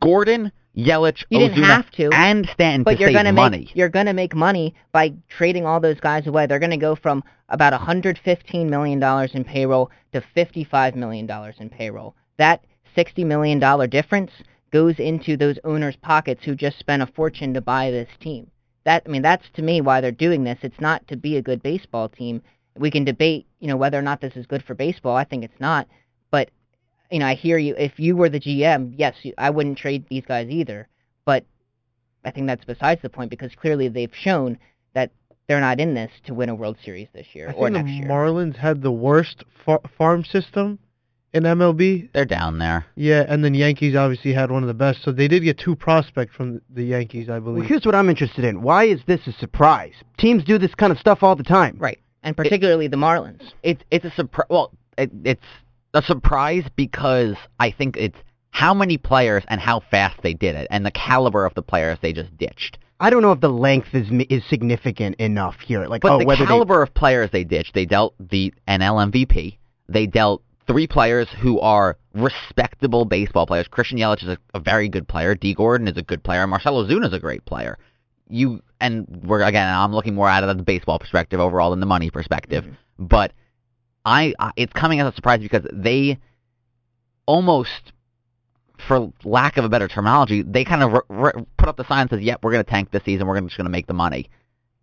Gordon, 0.00 0.52
Yelich, 0.76 1.24
You 1.30 1.38
didn't 1.38 1.62
have 1.62 1.90
to, 1.92 2.10
and 2.12 2.46
Stanton 2.52 2.82
But 2.82 2.94
to 2.94 3.00
you're 3.00 3.08
save 3.08 3.16
gonna 3.16 3.32
money. 3.32 3.58
make 3.60 3.76
you're 3.76 3.88
gonna 3.88 4.12
make 4.12 4.34
money 4.34 4.74
by 4.92 5.14
trading 5.28 5.64
all 5.64 5.80
those 5.80 6.00
guys 6.00 6.26
away. 6.26 6.46
They're 6.46 6.58
gonna 6.58 6.76
go 6.76 6.94
from 6.96 7.24
about 7.48 7.72
115 7.72 8.68
million 8.68 8.98
dollars 9.00 9.30
in 9.34 9.44
payroll 9.44 9.90
to 10.12 10.20
55 10.34 10.94
million 10.94 11.26
dollars 11.26 11.54
in 11.60 11.70
payroll. 11.70 12.14
That 12.36 12.62
60 12.94 13.24
million 13.24 13.58
dollar 13.58 13.86
difference 13.86 14.30
goes 14.72 14.98
into 14.98 15.36
those 15.36 15.58
owners' 15.64 15.96
pockets 15.96 16.44
who 16.44 16.54
just 16.54 16.78
spent 16.78 17.02
a 17.02 17.06
fortune 17.06 17.54
to 17.54 17.60
buy 17.60 17.90
this 17.90 18.08
team. 18.20 18.50
That 18.84 19.02
I 19.06 19.08
mean, 19.08 19.22
that's 19.22 19.48
to 19.54 19.62
me 19.62 19.80
why 19.80 20.00
they're 20.00 20.12
doing 20.12 20.44
this. 20.44 20.58
It's 20.62 20.80
not 20.80 21.06
to 21.08 21.16
be 21.16 21.36
a 21.36 21.42
good 21.42 21.62
baseball 21.62 22.08
team. 22.08 22.42
We 22.76 22.90
can 22.90 23.04
debate, 23.04 23.46
you 23.58 23.68
know, 23.68 23.76
whether 23.76 23.98
or 23.98 24.02
not 24.02 24.20
this 24.20 24.36
is 24.36 24.46
good 24.46 24.62
for 24.62 24.74
baseball. 24.74 25.16
I 25.16 25.24
think 25.24 25.44
it's 25.44 25.60
not, 25.60 25.88
but 26.30 26.50
you 27.10 27.18
know, 27.18 27.26
I 27.26 27.34
hear 27.34 27.58
you. 27.58 27.74
If 27.76 27.98
you 27.98 28.16
were 28.16 28.28
the 28.28 28.40
GM, 28.40 28.94
yes, 28.96 29.14
you, 29.22 29.32
I 29.38 29.50
wouldn't 29.50 29.78
trade 29.78 30.06
these 30.08 30.24
guys 30.24 30.48
either. 30.50 30.88
But 31.24 31.44
I 32.24 32.30
think 32.30 32.46
that's 32.46 32.64
besides 32.64 33.02
the 33.02 33.08
point 33.08 33.30
because 33.30 33.54
clearly 33.54 33.88
they've 33.88 34.14
shown 34.14 34.58
that 34.94 35.10
they're 35.46 35.60
not 35.60 35.80
in 35.80 35.94
this 35.94 36.10
to 36.24 36.34
win 36.34 36.48
a 36.48 36.54
World 36.54 36.76
Series 36.84 37.08
this 37.12 37.26
year 37.32 37.48
I 37.48 37.52
or 37.52 37.68
think 37.68 37.84
next 37.84 37.86
the 37.86 37.96
year. 37.98 38.08
Marlins 38.08 38.56
had 38.56 38.82
the 38.82 38.92
worst 38.92 39.44
far- 39.64 39.82
farm 39.96 40.24
system 40.24 40.78
in 41.36 41.42
MLB. 41.44 42.08
They're 42.12 42.24
down 42.24 42.58
there. 42.58 42.86
Yeah, 42.96 43.24
and 43.28 43.44
then 43.44 43.54
Yankees 43.54 43.94
obviously 43.94 44.32
had 44.32 44.50
one 44.50 44.62
of 44.62 44.66
the 44.68 44.74
best. 44.74 45.02
So 45.02 45.12
they 45.12 45.28
did 45.28 45.44
get 45.44 45.58
two 45.58 45.76
prospects 45.76 46.34
from 46.34 46.60
the 46.70 46.82
Yankees, 46.82 47.28
I 47.28 47.38
believe. 47.38 47.58
Well, 47.58 47.68
here's 47.68 47.84
what 47.84 47.94
I'm 47.94 48.08
interested 48.08 48.44
in. 48.44 48.62
Why 48.62 48.84
is 48.84 49.00
this 49.06 49.26
a 49.26 49.32
surprise? 49.32 49.92
Teams 50.18 50.42
do 50.44 50.58
this 50.58 50.74
kind 50.74 50.90
of 50.90 50.98
stuff 50.98 51.22
all 51.22 51.36
the 51.36 51.44
time. 51.44 51.76
right, 51.78 51.98
and 52.22 52.36
particularly 52.36 52.88
the 52.88 52.96
Marlins. 52.96 53.52
It's 53.62 53.82
it's 53.90 54.04
a 54.04 54.10
surprise. 54.10 54.46
Well, 54.50 54.72
it, 54.96 55.10
it's 55.24 55.44
a 55.94 56.02
surprise 56.02 56.64
because 56.74 57.36
I 57.60 57.70
think 57.70 57.96
it's 57.96 58.18
how 58.50 58.72
many 58.72 58.96
players 58.96 59.44
and 59.48 59.60
how 59.60 59.80
fast 59.90 60.22
they 60.22 60.32
did 60.32 60.56
it, 60.56 60.66
and 60.70 60.84
the 60.86 60.90
caliber 60.90 61.44
of 61.44 61.54
the 61.54 61.62
players 61.62 61.98
they 62.00 62.12
just 62.12 62.36
ditched. 62.38 62.78
I 62.98 63.10
don't 63.10 63.20
know 63.20 63.32
if 63.32 63.40
the 63.40 63.50
length 63.50 63.88
is 63.92 64.08
is 64.30 64.42
significant 64.48 65.16
enough 65.16 65.56
here. 65.60 65.86
Like, 65.86 66.00
But 66.00 66.12
oh, 66.12 66.18
the 66.20 66.24
whether 66.24 66.46
caliber 66.46 66.82
of 66.82 66.94
players 66.94 67.30
they 67.30 67.44
ditched, 67.44 67.74
they 67.74 67.84
dealt 67.84 68.14
the 68.18 68.54
NL 68.66 69.12
MVP. 69.12 69.58
They 69.88 70.06
dealt 70.06 70.42
three 70.66 70.86
players 70.86 71.28
who 71.40 71.60
are 71.60 71.96
respectable 72.14 73.04
baseball 73.04 73.46
players. 73.46 73.68
Christian 73.68 73.98
Yelich 73.98 74.22
is 74.22 74.28
a, 74.30 74.38
a 74.54 74.60
very 74.60 74.88
good 74.88 75.06
player. 75.06 75.34
Dee 75.34 75.54
Gordon 75.54 75.88
is 75.88 75.96
a 75.96 76.02
good 76.02 76.22
player. 76.22 76.46
Marcell 76.46 76.84
Ozuna 76.84 77.06
is 77.06 77.12
a 77.12 77.18
great 77.18 77.44
player. 77.44 77.78
You 78.28 78.62
and 78.80 79.06
we're 79.24 79.42
again. 79.42 79.68
I'm 79.68 79.92
looking 79.92 80.14
more 80.14 80.28
out 80.28 80.42
of 80.42 80.56
the 80.56 80.62
baseball 80.62 80.98
perspective 80.98 81.40
overall 81.40 81.70
than 81.70 81.80
the 81.80 81.86
money 81.86 82.10
perspective. 82.10 82.64
Mm-hmm. 82.64 83.06
But 83.06 83.32
I, 84.04 84.34
I, 84.38 84.52
it's 84.56 84.72
coming 84.72 85.00
as 85.00 85.12
a 85.12 85.14
surprise 85.14 85.40
because 85.40 85.66
they 85.72 86.18
almost, 87.26 87.92
for 88.88 89.12
lack 89.24 89.56
of 89.56 89.64
a 89.64 89.68
better 89.68 89.88
terminology, 89.88 90.42
they 90.42 90.64
kind 90.64 90.82
of 90.82 90.94
r- 90.94 91.04
r- 91.08 91.34
put 91.56 91.68
up 91.68 91.76
the 91.76 91.86
sign 91.86 92.06
that 92.06 92.16
says, 92.16 92.24
"Yep, 92.24 92.40
we're 92.42 92.52
going 92.52 92.64
to 92.64 92.70
tank 92.70 92.90
this 92.90 93.04
season. 93.04 93.26
We're 93.26 93.34
gonna, 93.34 93.46
just 93.46 93.56
going 93.56 93.66
to 93.66 93.70
make 93.70 93.86
the 93.86 93.94
money." 93.94 94.28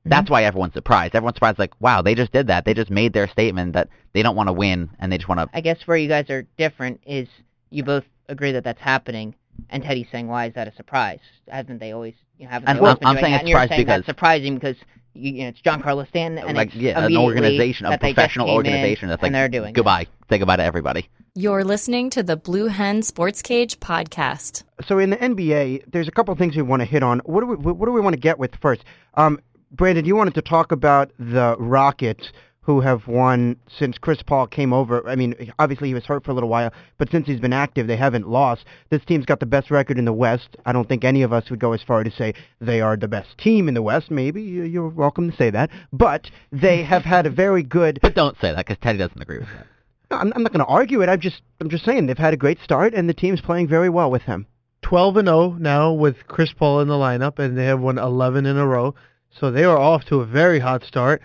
That's 0.06 0.30
why 0.30 0.44
everyone's 0.44 0.74
surprised. 0.74 1.16
Everyone's 1.16 1.36
surprised, 1.38 1.60
like, 1.60 1.80
wow, 1.80 2.02
they 2.02 2.14
just 2.16 2.32
did 2.34 2.48
that. 2.48 2.66
They 2.66 2.74
just 2.74 2.92
made 2.92 3.14
their 3.14 3.28
statement 3.28 3.74
that 3.74 3.88
they 4.14 4.22
don't 4.22 4.36
want 4.36 4.48
to 4.50 4.54
win 4.54 4.90
and 5.00 5.12
they 5.12 5.18
just 5.18 5.30
want 5.30 5.40
to. 5.40 5.50
I 5.54 5.62
guess 5.62 5.80
where 5.86 5.96
you 5.98 6.10
guys 6.10 6.30
are 6.30 6.46
different 6.58 7.00
is 7.06 7.28
you 7.70 7.84
both 7.84 8.04
agree 8.28 8.52
that 8.52 8.64
that's 8.66 8.82
happening, 8.82 9.36
and 9.70 9.82
Teddy's 9.84 10.08
saying, 10.12 10.28
"Why 10.28 10.48
is 10.48 10.54
that 10.56 10.68
a 10.68 10.76
surprise? 10.76 11.20
Haven't 11.48 11.80
they 11.80 11.92
always, 11.94 12.16
you 12.38 12.46
know, 12.46 12.52
haven't 12.52 12.68
And 12.70 12.78
they 12.78 12.82
always 12.82 12.92
I'm- 12.92 13.00
been 13.00 13.08
I'm 13.08 13.16
doing 13.16 13.24
saying 13.24 13.32
that?" 13.32 13.36
it's 13.36 13.42
And 13.42 13.50
you're 13.50 13.68
saying 13.68 13.88
that's 13.88 14.06
surprising 14.06 14.54
because 14.56 14.76
you, 15.14 15.32
you 15.34 15.44
know 15.44 15.50
it's 15.50 15.62
Giancarlo 15.62 16.08
Stanton, 16.10 16.40
and 16.48 16.58
like 16.58 16.68
it's 16.70 16.76
yeah, 16.76 17.06
an 17.06 17.16
organization, 17.16 17.86
a 17.86 17.98
professional 17.98 18.50
organization 18.50 19.08
that's 19.10 19.22
like, 19.22 19.30
and 19.30 19.36
they're 19.36 19.48
doing 19.50 19.70
it. 19.70 19.74
goodbye, 19.76 20.08
say 20.30 20.38
goodbye 20.38 20.58
to 20.58 20.64
everybody. 20.64 21.08
You're 21.36 21.64
listening 21.64 22.10
to 22.12 22.22
the 22.24 22.36
Blue 22.36 22.68
Hen 22.68 23.02
Sports 23.02 23.42
Cage 23.42 23.80
podcast. 23.80 24.64
So 24.86 25.00
in 25.00 25.10
the 25.12 25.18
NBA, 25.18 25.86
there's 25.92 26.08
a 26.08 26.12
couple 26.12 26.36
things 26.36 26.56
we 26.56 26.62
want 26.62 26.82
to 26.82 26.86
hit 26.86 27.02
on. 27.04 27.20
What 27.26 27.40
do 27.42 27.48
we 27.48 27.56
what 27.56 27.86
do 27.86 27.92
we 27.92 28.02
want 28.02 28.14
to 28.16 28.20
get 28.20 28.38
with 28.38 28.56
first? 28.62 28.84
Um, 29.16 29.40
Brandon, 29.74 30.06
you 30.06 30.16
wanted 30.16 30.36
to 30.36 30.42
talk 30.42 30.72
about 30.72 31.12
the 31.18 31.56
Rockets 31.58 32.32
who 32.62 32.80
have 32.80 33.08
won 33.08 33.58
since 33.78 33.98
Chris 33.98 34.22
Paul 34.24 34.48
came 34.48 34.72
over. 34.72 35.06
I 35.10 35.16
mean, 35.16 35.52
obviously 35.60 35.90
he 35.90 35.94
was 35.94 36.06
hurt 36.06 36.24
for 36.24 36.32
a 36.32 36.34
little 36.34 36.48
while, 36.48 36.72
but 36.98 37.10
since 37.12 37.26
he's 37.28 37.40
been 37.42 37.52
active, 37.52 37.88
they 37.88 37.98
haven't 37.98 38.30
lost. 38.30 38.64
This 38.90 39.04
team's 39.06 39.26
got 39.26 39.42
the 39.42 39.46
best 39.46 39.70
record 39.70 39.98
in 39.98 40.06
the 40.06 40.14
West. 40.14 40.56
I 40.66 40.72
don't 40.72 40.88
think 40.88 41.04
any 41.04 41.24
of 41.24 41.34
us 41.34 41.50
would 41.50 41.60
go 41.60 41.74
as 41.74 41.82
far 41.82 42.04
to 42.06 42.12
say 42.12 42.34
they 42.62 42.80
are 42.80 42.96
the 42.96 43.10
best 43.10 43.38
team 43.38 43.68
in 43.68 43.74
the 43.74 43.82
West. 43.82 44.10
Maybe 44.10 44.42
You- 44.42 44.64
you're 44.64 44.88
welcome 44.88 45.30
to 45.30 45.36
say 45.36 45.50
that, 45.50 45.72
but 45.92 46.30
they 46.54 46.84
have 46.84 47.04
had 47.04 47.26
a 47.26 47.30
very 47.30 47.64
good. 47.64 48.00
But 48.02 48.16
don't 48.16 48.40
say 48.40 48.52
that 48.54 48.66
because 48.66 48.78
Teddy 48.82 49.00
doesn't 49.00 49.22
agree 49.22 49.40
with 49.40 49.50
that. 49.58 49.68
I'm, 50.12 50.32
I'm 50.36 50.44
not 50.44 50.54
going 50.54 50.64
to 50.66 50.72
argue 50.72 51.02
it. 51.02 51.10
I'm 51.10 51.20
just 51.20 51.42
I'm 51.60 51.70
just 51.70 51.84
saying 51.84 52.06
they've 52.06 52.18
had 52.18 52.34
a 52.36 52.38
great 52.38 52.60
start, 52.64 52.94
and 52.94 53.10
the 53.10 53.14
team's 53.14 53.42
playing 53.42 53.68
very 53.68 53.90
well 53.90 54.12
with 54.12 54.22
him. 54.22 54.46
12 54.84 55.18
and 55.18 55.28
0 55.28 55.58
now 55.60 55.92
with 55.92 56.28
Chris 56.28 56.54
Paul 56.54 56.80
in 56.82 56.88
the 56.88 56.94
lineup, 56.94 57.40
and 57.40 57.58
they 57.58 57.66
have 57.66 57.80
won 57.82 57.98
11 57.98 58.46
in 58.46 58.56
a 58.58 58.68
row. 58.68 58.94
So 59.40 59.52
they 59.52 59.64
are 59.64 59.78
off 59.78 60.06
to 60.06 60.22
a 60.22 60.26
very 60.26 60.60
hot 60.60 60.84
start. 60.84 61.22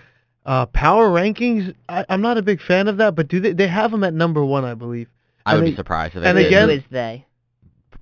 Uh, 0.47 0.67
power 0.67 1.09
rankings, 1.11 1.75
I, 1.89 2.05
I'm 2.09 2.23
not 2.23 2.39
a 2.39 2.43
big 2.43 2.61
fan 2.63 2.89
of 2.89 2.97
that, 2.99 3.15
but 3.15 3.29
do 3.29 3.39
they? 3.41 3.53
They 3.53 3.69
have 3.69 3.91
them 3.91 4.03
at 4.03 4.15
number 4.15 4.45
one, 4.45 4.65
I 4.65 4.75
believe. 4.75 5.09
I 5.45 5.55
would 5.55 5.65
And 5.65 5.73
be 5.73 5.77
surprised 5.77 6.17
if 6.17 6.25
and 6.25 6.39
it 6.39 6.43
Who- 6.43 6.47
again- 6.49 6.69
who 6.69 6.75
is 6.77 6.83
they? 6.91 7.27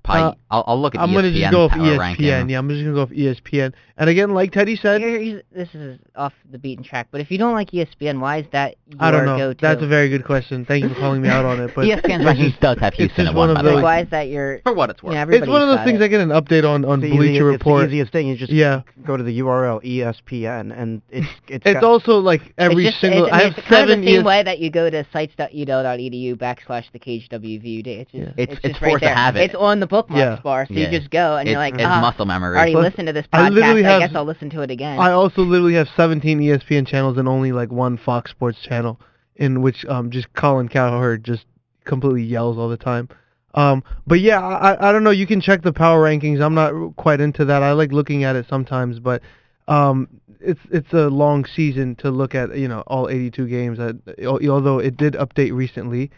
Probably, 0.07 0.22
uh, 0.22 0.34
I'll, 0.50 0.64
I'll 0.68 0.80
look 0.80 0.94
at 0.94 1.00
I'm 1.00 1.11
ESPN 1.11 1.14
gonna 1.14 1.32
just 1.32 1.52
go 1.52 1.64
off 1.64 1.72
ESPN. 1.72 1.98
ranking. 1.98 2.26
Yeah, 2.26 2.59
I'm 2.59 2.68
just 2.68 2.82
gonna 2.82 2.94
go 2.94 3.02
off 3.02 3.11
ESPN. 3.11 3.72
And 3.98 4.11
again, 4.11 4.34
like 4.34 4.52
Teddy 4.52 4.76
said, 4.76 5.00
Here- 5.00 5.18
here's- 5.20 5.42
this 5.54 5.74
is 5.74 5.98
off 6.14 6.32
the 6.50 6.59
beaten 6.59 6.84
track, 6.84 7.09
but 7.11 7.20
if 7.22 7.30
you 7.30 7.38
don't 7.38 7.54
like 7.54 7.70
ESPN, 7.72 8.20
why 8.20 8.38
is 8.38 8.46
that 8.52 8.76
your 8.88 9.02
I 9.02 9.11
don't 9.11 9.24
know. 9.24 9.36
go-to? 9.38 9.59
That's 9.61 9.82
a 9.82 9.86
very 9.86 10.09
good 10.11 10.24
question. 10.24 10.64
Thank 10.66 10.82
you 10.84 10.90
for 10.90 10.94
calling 10.96 11.22
me 11.22 11.28
out 11.28 11.44
on 11.44 11.61
it. 11.61 11.70
But 11.74 11.86
ESPN's 11.86 12.24
rankings 12.24 12.61
does 12.61 12.78
have 12.78 12.92
it's 12.92 12.96
Houston 12.98 13.24
just 13.24 13.30
at 13.30 13.34
one 13.34 13.48
one, 13.48 13.50
of 13.50 13.57
by 13.57 13.62
the 13.62 13.68
those- 13.70 13.76
way. 13.78 13.82
why 13.82 14.00
is 14.02 14.09
that 14.11 14.28
your? 14.28 14.61
For 14.64 14.74
what 14.74 14.90
it's 14.90 15.02
worth. 15.02 15.14
know, 15.14 15.36
it's 15.36 15.46
one 15.48 15.62
of 15.62 15.68
those 15.68 15.84
things 15.84 16.00
it. 16.00 16.04
I 16.04 16.09
get 16.09 16.20
an 16.20 16.28
update 16.28 16.68
on 16.68 16.84
on 16.84 17.00
the 17.00 17.09
Bleacher 17.11 17.24
easiest, 17.24 17.42
Report. 17.44 17.82
It's 17.84 17.90
the 17.90 17.96
easiest 17.96 18.12
thing. 18.12 18.28
You 18.28 18.36
just 18.36 18.52
Yeah. 18.52 18.82
go 19.04 19.16
to 19.16 19.22
the 19.22 19.38
URL 19.40 19.80
ESPN, 19.82 20.72
and 20.78 21.00
it's 21.11 21.26
it's, 21.48 21.64
It's 21.66 21.74
got- 21.80 21.84
also 21.84 22.18
like 22.18 22.52
every 22.59 22.84
it's 22.86 22.92
just, 22.92 23.00
single. 23.00 23.24
It's, 23.24 23.32
I 23.32 23.42
have 23.44 23.52
it's 23.59 23.61
kind 23.66 23.88
seven 23.88 23.98
of 24.00 24.04
the 24.04 24.14
same 24.16 24.24
way 24.24 24.42
that 24.42 24.59
you 24.59 24.70
go 24.70 24.88
to 24.90 25.04
sites.edu.edu 25.12 26.36
backslash 26.36 26.84
the 26.92 26.98
cage 26.98 27.28
WVUD. 27.30 27.86
It's 27.86 28.12
just, 28.12 28.32
It's- 28.36 28.59
it's, 28.59 28.61
it's 28.64 28.82
right 28.82 28.90
forced 28.90 29.02
to 29.02 29.07
there. 29.09 29.14
have 29.14 29.36
it. 29.36 29.40
It's 29.44 29.54
on 29.54 29.80
the 29.80 29.86
bookmarks 30.03 30.38
Yeah. 30.38 30.42
bar, 30.42 30.66
so 30.66 30.74
Yeah. 30.74 30.90
you 30.90 30.99
just 30.99 31.11
go 31.11 31.36
and 31.36 31.49
it's, 31.49 31.53
you're 31.53 31.61
like, 31.61 31.74
it's 31.74 31.82
ah, 31.84 32.01
muscle 32.01 32.24
I 32.24 32.34
memory. 32.34 32.57
already 32.57 32.72
Plus, 32.72 32.84
listened 32.90 33.07
to 33.09 33.12
this 33.12 33.26
I 33.32 33.38
podcast. 33.49 33.53
literally 33.55 33.84
I, 33.84 33.90
have- 33.90 34.01
guess 34.01 34.16
I'll 34.16 34.24
listen 34.24 34.51
to 34.51 34.61
it 34.62 34.70
again. 34.70 34.99
I 34.99 35.12
also 35.12 35.42
literally 35.42 35.74
have 35.74 35.88
17 35.97 36.40
ESPN 36.40 36.86
channels 36.86 37.16
and 37.18 37.26
only 37.28 37.53
like 37.53 37.70
one 37.70 37.97
Fox 37.99 38.30
Sports 38.30 38.59
channel, 38.62 39.01
in 39.36 39.62
which 39.62 39.84
um 39.88 40.11
just 40.11 40.32
Colin 40.34 40.68
Cowherd 40.68 41.24
just 41.24 41.44
completely 41.84 42.22
yells 42.24 42.57
all 42.59 42.68
the 42.68 42.76
time. 42.76 43.09
Um, 43.55 43.82
but 44.07 44.20
yeah, 44.20 44.40
I 44.44 44.88
I 44.88 44.92
don't 44.92 45.03
know. 45.05 45.11
You 45.11 45.26
can 45.26 45.40
check 45.40 45.62
the 45.62 45.72
power 45.72 46.03
rankings. 46.05 46.42
I'm 46.42 46.55
not 46.55 46.72
quite 46.97 47.20
into 47.20 47.44
that. 47.47 47.62
I 47.62 47.72
like 47.72 47.90
looking 47.90 48.22
at 48.24 48.36
it 48.36 48.44
sometimes, 48.51 48.99
but 48.99 49.22
um, 49.66 50.09
it's 50.40 50.61
it's 50.70 50.92
a 50.92 51.09
long 51.09 51.44
season 51.47 51.94
to 51.97 52.11
look 52.11 52.34
at. 52.34 52.57
You 52.57 52.68
know, 52.68 52.80
all 52.86 53.09
82 53.09 53.47
games. 53.49 53.78
Uh, 53.78 53.94
although 54.26 54.78
it 54.78 54.97
did 54.99 55.14
update 55.14 55.55
recently. 55.55 56.11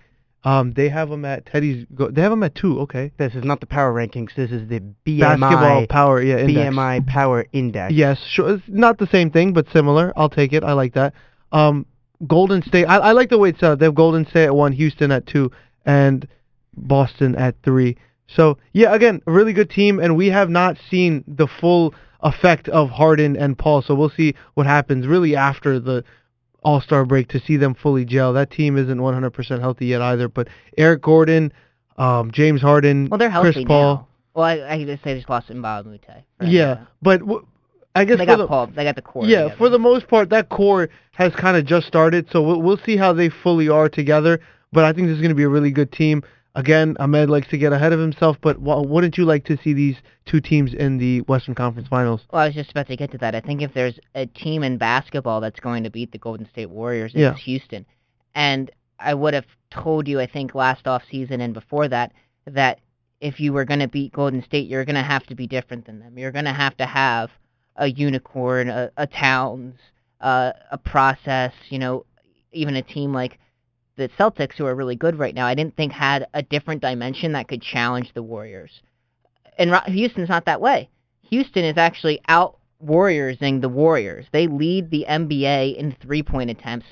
Um, 0.44 0.72
they 0.72 0.88
have 0.88 1.08
them 1.08 1.24
at 1.24 1.46
Teddy's. 1.46 1.84
Go, 1.94 2.10
they 2.10 2.22
have 2.22 2.30
them 2.30 2.42
at 2.42 2.54
two. 2.54 2.80
Okay. 2.80 3.12
This 3.18 3.34
is 3.34 3.44
not 3.44 3.60
the 3.60 3.66
power 3.66 3.92
rankings. 3.92 4.34
This 4.36 4.50
is 4.50 4.68
the 4.68 4.80
BPI 5.06 5.20
Basketball 5.20 5.86
power. 5.88 6.22
Yeah. 6.22 6.38
Index. 6.38 6.74
BPI 6.74 7.06
Power 7.06 7.46
Index. 7.52 7.92
Yes, 7.92 8.18
sure. 8.30 8.54
It's 8.54 8.62
not 8.68 8.98
the 8.98 9.08
same 9.08 9.30
thing, 9.30 9.52
but 9.52 9.66
similar. 9.72 10.12
I'll 10.16 10.30
take 10.30 10.52
it. 10.52 10.62
I 10.62 10.72
like 10.72 10.94
that. 10.94 11.14
Um, 11.50 11.86
Golden 12.26 12.62
State. 12.62 12.86
I, 12.86 12.98
I 12.98 13.12
like 13.12 13.30
the 13.30 13.38
way 13.38 13.50
it's 13.50 13.60
set 13.60 13.72
up. 13.72 13.78
They 13.78 13.86
have 13.86 13.94
Golden 13.94 14.26
State 14.26 14.46
at 14.46 14.54
one, 14.54 14.72
Houston 14.72 15.10
at 15.10 15.26
two, 15.26 15.50
and 15.84 16.26
Boston 16.76 17.34
at 17.34 17.56
three. 17.64 17.96
So 18.28 18.58
yeah, 18.72 18.94
again, 18.94 19.22
a 19.26 19.32
really 19.32 19.52
good 19.52 19.70
team, 19.70 19.98
and 19.98 20.16
we 20.16 20.28
have 20.28 20.50
not 20.50 20.76
seen 20.90 21.24
the 21.26 21.46
full 21.46 21.94
effect 22.20 22.68
of 22.68 22.90
Harden 22.90 23.36
and 23.36 23.56
Paul. 23.56 23.82
So 23.82 23.94
we'll 23.94 24.10
see 24.10 24.34
what 24.54 24.66
happens 24.66 25.06
really 25.06 25.34
after 25.34 25.80
the 25.80 26.04
All 26.68 26.82
Star 26.82 27.06
break 27.06 27.28
to 27.28 27.40
see 27.40 27.56
them 27.56 27.74
fully 27.74 28.04
gel. 28.04 28.34
That 28.34 28.50
team 28.50 28.76
isn't 28.76 28.98
100% 28.98 29.60
healthy 29.60 29.86
yet 29.86 30.02
either, 30.02 30.28
but 30.28 30.48
Eric 30.76 31.00
Gordon, 31.00 31.50
um, 31.96 32.30
James 32.30 32.60
Harden, 32.60 33.08
well, 33.08 33.16
they're 33.16 33.30
healthy 33.30 33.52
Chris 33.52 33.64
Paul. 33.64 33.94
now. 33.94 34.08
Well, 34.34 34.44
I, 34.44 34.74
I 34.74 34.84
just 34.84 35.02
say 35.02 35.14
they 35.14 35.18
just 35.20 35.30
lost 35.30 35.48
Mbah 35.48 35.86
Mute. 35.86 36.04
Yeah, 36.42 36.84
but 37.00 37.20
w- 37.20 37.46
I 37.94 38.04
guess 38.04 38.18
They 38.18 38.26
got 38.26 38.36
the, 38.36 38.46
Paul. 38.46 38.66
They 38.66 38.84
got 38.84 38.96
the 38.96 39.02
core. 39.02 39.24
Yeah, 39.24 39.44
together. 39.44 39.56
for 39.56 39.68
the 39.70 39.78
most 39.78 40.08
part, 40.08 40.28
that 40.28 40.50
core 40.50 40.90
has 41.12 41.34
kind 41.34 41.56
of 41.56 41.64
just 41.64 41.86
started, 41.86 42.28
so 42.30 42.42
we'll, 42.42 42.60
we'll 42.60 42.76
see 42.84 42.98
how 42.98 43.14
they 43.14 43.30
fully 43.30 43.70
are 43.70 43.88
together. 43.88 44.38
But 44.70 44.84
I 44.84 44.92
think 44.92 45.06
this 45.06 45.14
is 45.14 45.22
going 45.22 45.30
to 45.30 45.34
be 45.34 45.44
a 45.44 45.48
really 45.48 45.70
good 45.70 45.90
team. 45.90 46.22
Again, 46.58 46.96
Ahmed 46.98 47.30
likes 47.30 47.46
to 47.50 47.56
get 47.56 47.72
ahead 47.72 47.92
of 47.92 48.00
himself, 48.00 48.36
but 48.40 48.60
wouldn't 48.60 49.16
you 49.16 49.24
like 49.24 49.44
to 49.44 49.56
see 49.62 49.72
these 49.72 49.94
two 50.26 50.40
teams 50.40 50.74
in 50.74 50.98
the 50.98 51.20
Western 51.20 51.54
Conference 51.54 51.86
Finals? 51.86 52.22
Well, 52.32 52.42
I 52.42 52.46
was 52.46 52.54
just 52.56 52.72
about 52.72 52.88
to 52.88 52.96
get 52.96 53.12
to 53.12 53.18
that. 53.18 53.36
I 53.36 53.40
think 53.40 53.62
if 53.62 53.72
there's 53.74 54.00
a 54.16 54.26
team 54.26 54.64
in 54.64 54.76
basketball 54.76 55.40
that's 55.40 55.60
going 55.60 55.84
to 55.84 55.90
beat 55.90 56.10
the 56.10 56.18
Golden 56.18 56.48
State 56.48 56.68
Warriors, 56.68 57.12
it's 57.12 57.20
Yeah. 57.20 57.34
Houston. 57.34 57.86
And 58.34 58.72
I 58.98 59.14
would 59.14 59.34
have 59.34 59.46
told 59.70 60.08
you, 60.08 60.18
I 60.18 60.26
think, 60.26 60.52
last 60.52 60.88
off 60.88 61.04
season 61.08 61.40
and 61.40 61.54
before 61.54 61.86
that, 61.88 62.12
that 62.46 62.80
if 63.20 63.38
you 63.38 63.52
were 63.52 63.64
going 63.64 63.78
to 63.78 63.86
beat 63.86 64.12
Golden 64.12 64.42
State, 64.42 64.68
you're 64.68 64.84
going 64.84 64.96
to 64.96 65.02
have 65.02 65.26
to 65.26 65.36
be 65.36 65.46
different 65.46 65.86
than 65.86 66.00
them. 66.00 66.18
You're 66.18 66.32
going 66.32 66.44
to 66.46 66.52
have 66.52 66.76
to 66.78 66.86
have 66.86 67.30
a 67.76 67.86
unicorn, 67.86 68.68
a, 68.68 68.90
a 68.96 69.06
Towns, 69.06 69.76
uh, 70.20 70.50
a 70.72 70.78
process. 70.78 71.52
You 71.68 71.78
know, 71.78 72.04
even 72.50 72.74
a 72.74 72.82
team 72.82 73.12
like 73.12 73.38
the 73.98 74.08
Celtics, 74.10 74.54
who 74.54 74.64
are 74.64 74.74
really 74.74 74.96
good 74.96 75.18
right 75.18 75.34
now, 75.34 75.46
I 75.46 75.54
didn't 75.54 75.76
think 75.76 75.92
had 75.92 76.26
a 76.32 76.42
different 76.42 76.80
dimension 76.80 77.32
that 77.32 77.48
could 77.48 77.60
challenge 77.60 78.14
the 78.14 78.22
Warriors. 78.22 78.80
And 79.58 79.74
Houston's 79.86 80.28
not 80.28 80.46
that 80.46 80.60
way. 80.60 80.88
Houston 81.22 81.64
is 81.64 81.76
actually 81.76 82.20
out 82.28 82.58
Warriorsing 82.82 83.60
the 83.60 83.68
Warriors. 83.68 84.26
They 84.32 84.46
lead 84.46 84.90
the 84.90 85.04
NBA 85.08 85.76
in 85.76 85.96
three 86.00 86.22
point 86.22 86.48
attempts. 86.48 86.86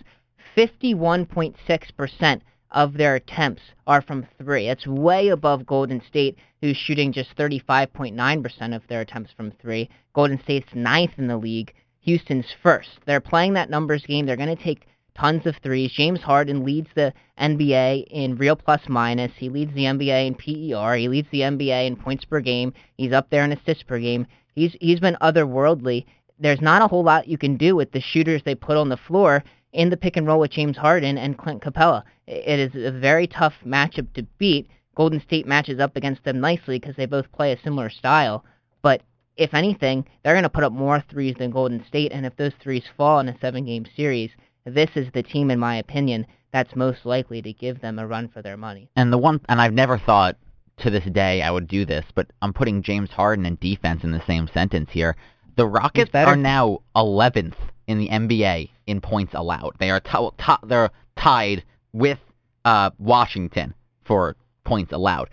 51.6% 0.57 2.41
of 2.73 2.95
their 2.95 3.15
attempts 3.15 3.63
are 3.87 4.03
from 4.03 4.27
three. 4.39 4.67
That's 4.67 4.87
way 4.87 5.29
above 5.29 5.65
Golden 5.65 6.03
State, 6.09 6.37
who's 6.61 6.77
shooting 6.77 7.13
just 7.13 7.37
35.9% 7.37 8.75
of 8.75 8.83
their 8.89 9.03
attempts 9.03 9.31
from 9.33 9.53
three. 9.53 9.89
Golden 10.13 10.41
State's 10.43 10.75
ninth 10.75 11.13
in 11.19 11.29
the 11.29 11.37
league. 11.37 11.73
Houston's 12.01 12.55
first. 12.63 12.89
They're 13.07 13.21
playing 13.21 13.55
that 13.55 13.71
numbers 13.71 14.05
game. 14.05 14.27
They're 14.27 14.37
going 14.37 14.55
to 14.55 14.63
take 14.63 14.87
tons 15.17 15.47
of 15.47 15.57
threes. 15.63 15.93
James 15.93 16.21
Harden 16.21 16.65
leads 16.65 16.89
the 16.95 17.13
NBA 17.41 18.07
in 18.11 18.37
real 18.37 18.57
plus 18.57 18.83
minus. 18.89 19.33
He 19.37 19.49
leads 19.49 19.73
the 19.75 19.85
NBA 19.85 20.27
in 20.27 20.35
PER. 20.35 20.97
He 20.97 21.09
leads 21.09 21.29
the 21.31 21.41
NBA 21.41 21.87
in 21.87 21.97
points 21.97 22.25
per 22.25 22.41
game. 22.41 22.73
He's 22.97 23.13
up 23.13 23.31
there 23.31 23.45
in 23.45 23.53
assists 23.53 23.83
per 23.83 23.99
game. 23.99 24.27
He's 24.55 24.77
he's 24.81 25.01
been 25.01 25.17
otherworldly. 25.21 26.05
There's 26.39 26.61
not 26.61 26.83
a 26.83 26.89
whole 26.89 27.05
lot 27.05 27.29
you 27.29 27.39
can 27.39 27.57
do 27.57 27.75
with 27.75 27.93
the 27.93 28.01
shooters 28.01 28.43
they 28.45 28.55
put 28.55 28.77
on 28.77 28.89
the 28.89 28.97
floor 28.97 29.43
in 29.73 29.91
the 29.91 29.97
pick 29.97 30.17
and 30.17 30.27
roll 30.27 30.41
with 30.41 30.51
James 30.51 30.77
Harden 30.77 31.19
and 31.19 31.39
Clint 31.39 31.63
Capela. 31.63 32.03
It 32.27 32.59
is 32.59 32.87
a 32.87 32.91
very 32.91 33.27
tough 33.27 33.55
matchup 33.65 34.13
to 34.15 34.23
beat. 34.39 34.69
Golden 34.95 35.21
State 35.21 35.47
matches 35.47 35.79
up 35.79 35.97
against 35.97 36.25
them 36.25 36.41
nicely 36.41 36.79
because 36.79 36.97
they 36.97 37.07
both 37.07 37.31
play 37.33 37.53
a 37.53 37.61
similar 37.61 37.91
style. 37.91 38.45
But 38.83 39.03
if 39.37 39.53
anything, 39.53 40.07
they're 40.23 40.35
going 40.35 40.45
to 40.45 40.49
put 40.49 40.65
up 40.65 40.73
more 40.73 41.05
threes 41.11 41.35
than 41.39 41.51
Golden 41.51 41.85
State, 41.85 42.13
and 42.13 42.25
if 42.25 42.35
those 42.37 42.55
threes 42.59 42.85
fall 42.97 43.21
in 43.21 43.29
a 43.29 43.39
seven-game 43.39 43.85
series, 43.95 44.31
this 44.67 44.91
is 44.95 45.07
the 45.15 45.23
team, 45.23 45.51
in 45.51 45.59
my 45.59 45.77
opinion, 45.77 46.27
that's 46.53 46.75
most 46.75 47.07
likely 47.07 47.41
to 47.43 47.53
give 47.53 47.81
them 47.81 47.99
a 47.99 48.07
run 48.07 48.29
for 48.29 48.43
their 48.43 48.57
money. 48.57 48.91
And 48.97 49.13
the 49.13 49.19
one, 49.19 49.41
and 49.49 49.61
I've 49.61 49.73
never 49.73 49.99
thought 49.99 50.37
to 50.79 50.91
this 50.91 51.05
day 51.05 51.41
I 51.43 51.51
would 51.51 51.69
do 51.69 51.87
this, 51.87 52.05
but 52.15 52.27
I'm 52.43 52.53
putting 52.53 52.83
James 52.83 53.11
Harden 53.11 53.47
and 53.47 53.59
defense 53.61 54.05
in 54.05 54.13
the 54.13 54.23
same 54.27 54.49
sentence 54.53 54.91
here. 54.93 55.17
The 55.57 55.67
Rockets 55.67 56.11
are 56.15 56.37
now 56.37 56.81
11th 56.95 57.55
in 57.87 57.99
the 57.99 58.09
NBA 58.09 58.69
in 58.87 59.01
points 59.01 59.33
allowed. 59.35 59.77
They 59.79 59.91
are 59.91 60.01
t- 60.01 60.29
t- 60.39 60.67
they're 60.67 60.91
tied 61.17 61.65
with 61.93 62.19
uh, 62.65 62.91
Washington 62.99 63.73
for 64.05 64.37
points 64.65 64.93
allowed. 64.93 65.31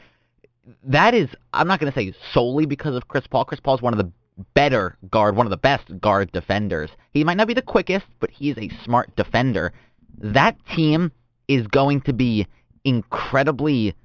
That 0.86 1.14
is, 1.14 1.28
I'm 1.52 1.68
not 1.68 1.80
going 1.80 1.92
to 1.92 2.00
say 2.00 2.14
solely 2.32 2.66
because 2.66 2.96
of 2.96 3.08
Chris 3.10 3.28
Paul. 3.28 3.44
Chris 3.44 3.60
Paul 3.60 3.76
is 3.76 3.82
one 3.82 3.94
of 3.94 3.98
the 3.98 4.12
better 4.54 4.98
guard, 5.10 5.36
one 5.36 5.46
of 5.46 5.52
the 5.52 5.58
best 5.58 6.00
guard 6.00 6.32
defenders. 6.32 6.90
He 7.12 7.24
might 7.24 7.38
not 7.38 7.48
be 7.48 7.54
the 7.54 7.62
quickest, 7.62 8.06
but 8.20 8.32
he's 8.32 8.58
a 8.58 8.70
smart 8.84 9.16
defender. 9.16 9.74
That 10.18 10.58
team 10.76 11.12
is 11.48 11.68
going 11.68 12.02
to 12.02 12.14
be 12.14 12.48
incredibly 12.84 13.96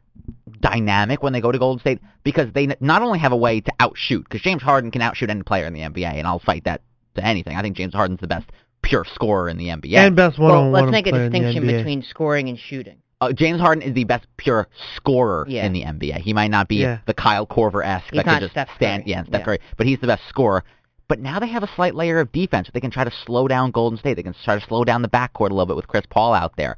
dynamic 0.60 1.22
when 1.22 1.32
they 1.32 1.40
go 1.40 1.52
to 1.52 1.58
Golden 1.58 1.80
State 1.80 2.00
because 2.22 2.52
they 2.52 2.68
not 2.80 3.02
only 3.02 3.18
have 3.18 3.32
a 3.32 3.36
way 3.36 3.60
to 3.60 3.72
outshoot, 3.80 4.24
because 4.24 4.42
James 4.42 4.62
Harden 4.62 4.90
can 4.90 5.02
outshoot 5.02 5.30
any 5.30 5.42
player 5.42 5.66
in 5.66 5.72
the 5.72 5.80
NBA, 5.80 6.14
and 6.14 6.26
I'll 6.26 6.38
fight 6.38 6.64
that 6.64 6.82
to 7.14 7.24
anything. 7.24 7.56
I 7.56 7.62
think 7.62 7.76
James 7.76 7.94
Harden's 7.94 8.20
the 8.20 8.26
best 8.26 8.50
pure 8.82 9.04
scorer 9.14 9.48
in 9.48 9.56
the 9.56 9.68
NBA. 9.68 9.94
And 9.94 10.16
best 10.16 10.38
one-on-one 10.38 10.72
well, 10.72 10.82
let's 10.82 10.92
make 10.92 11.06
a 11.06 11.10
player 11.10 11.24
in 11.24 11.32
the 11.32 11.38
distinction 11.38 11.66
between 11.66 12.02
scoring 12.02 12.48
and 12.48 12.58
shooting. 12.58 12.98
Uh, 13.20 13.32
James 13.32 13.60
Harden 13.60 13.82
is 13.82 13.94
the 13.94 14.04
best 14.04 14.26
pure 14.36 14.68
scorer 14.94 15.44
Yeah. 15.48 15.66
in 15.66 15.72
the 15.72 15.82
NBA. 15.84 16.20
He 16.20 16.32
might 16.32 16.50
not 16.50 16.68
be 16.68 16.76
Yeah. 16.76 16.98
the 17.06 17.14
Kyle 17.14 17.46
Korver 17.46 17.84
esque 17.84 18.06
He's 18.12 18.18
that 18.18 18.26
not 18.26 18.34
could 18.34 18.40
just 18.42 18.52
Steph 18.52 18.74
stand, 18.76 19.02
Curry. 19.04 19.10
yeah, 19.10 19.22
Steph 19.24 19.40
Yeah. 19.40 19.44
Curry, 19.44 19.58
but 19.76 19.86
he's 19.86 19.98
the 19.98 20.06
best 20.06 20.22
scorer. 20.28 20.62
But 21.08 21.18
now 21.20 21.38
they 21.40 21.48
have 21.48 21.62
a 21.62 21.68
slight 21.74 21.94
layer 21.94 22.20
of 22.20 22.30
defense. 22.32 22.70
They 22.72 22.80
can 22.80 22.90
try 22.90 23.02
to 23.02 23.10
slow 23.10 23.48
down 23.48 23.70
Golden 23.72 23.98
State. 23.98 24.14
They 24.14 24.22
can 24.22 24.34
try 24.44 24.58
to 24.58 24.64
slow 24.66 24.84
down 24.84 25.02
the 25.02 25.08
backcourt 25.08 25.50
a 25.50 25.54
little 25.54 25.66
bit 25.66 25.74
with 25.76 25.88
Chris 25.88 26.04
Paul 26.08 26.32
out 26.34 26.56
there. 26.56 26.76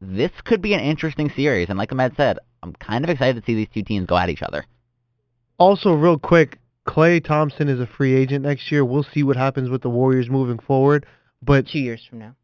This 0.00 0.30
could 0.44 0.62
be 0.62 0.74
an 0.74 0.80
interesting 0.80 1.28
series, 1.30 1.68
and 1.70 1.78
like 1.78 1.90
Ahmed 1.90 2.14
said, 2.16 2.38
I'm 2.62 2.72
kind 2.74 3.04
of 3.04 3.10
excited 3.10 3.40
to 3.40 3.44
see 3.46 3.54
these 3.54 3.68
two 3.72 3.82
teams 3.82 4.06
go 4.06 4.16
at 4.16 4.28
each 4.30 4.42
other. 4.42 4.64
Also, 5.58 5.92
real 5.94 6.18
quick, 6.18 6.58
Klay 6.86 7.22
Thompson 7.22 7.68
is 7.68 7.80
a 7.80 7.86
free 7.86 8.14
agent 8.14 8.44
next 8.44 8.70
year. 8.70 8.84
We'll 8.84 9.02
see 9.02 9.22
what 9.22 9.36
happens 9.36 9.68
with 9.70 9.82
the 9.82 9.90
Warriors 9.90 10.30
moving 10.30 10.58
forward. 10.58 11.04
But 11.42 11.66
Two 11.68 11.78
years 11.80 12.04
from 12.04 12.18
now. 12.18 12.34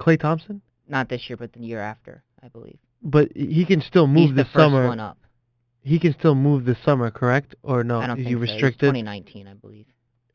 Klay 0.00 0.18
Thompson, 0.18 0.60
Not 0.88 1.08
this 1.08 1.28
year, 1.28 1.36
but 1.36 1.52
the 1.54 1.60
year 1.60 1.80
after, 1.80 2.22
I 2.42 2.48
believe. 2.48 2.78
But 3.04 3.28
he 3.36 3.64
can 3.64 3.80
still 3.82 4.06
move 4.06 4.30
He's 4.30 4.36
this 4.36 4.46
the 4.46 4.52
first 4.52 4.54
summer. 4.54 4.88
one 4.88 5.00
up. 5.00 5.18
He 5.82 5.98
can 5.98 6.14
still 6.18 6.34
move 6.34 6.64
this 6.64 6.78
summer, 6.82 7.10
correct? 7.10 7.54
Or 7.62 7.84
no? 7.84 8.00
I 8.00 8.06
don't 8.06 8.18
is 8.18 8.24
think 8.24 8.28
he 8.28 8.34
so. 8.34 8.40
He's 8.40 8.52
restricted? 8.52 8.88
2019, 8.94 9.46
I 9.46 9.54
believe. 9.54 9.86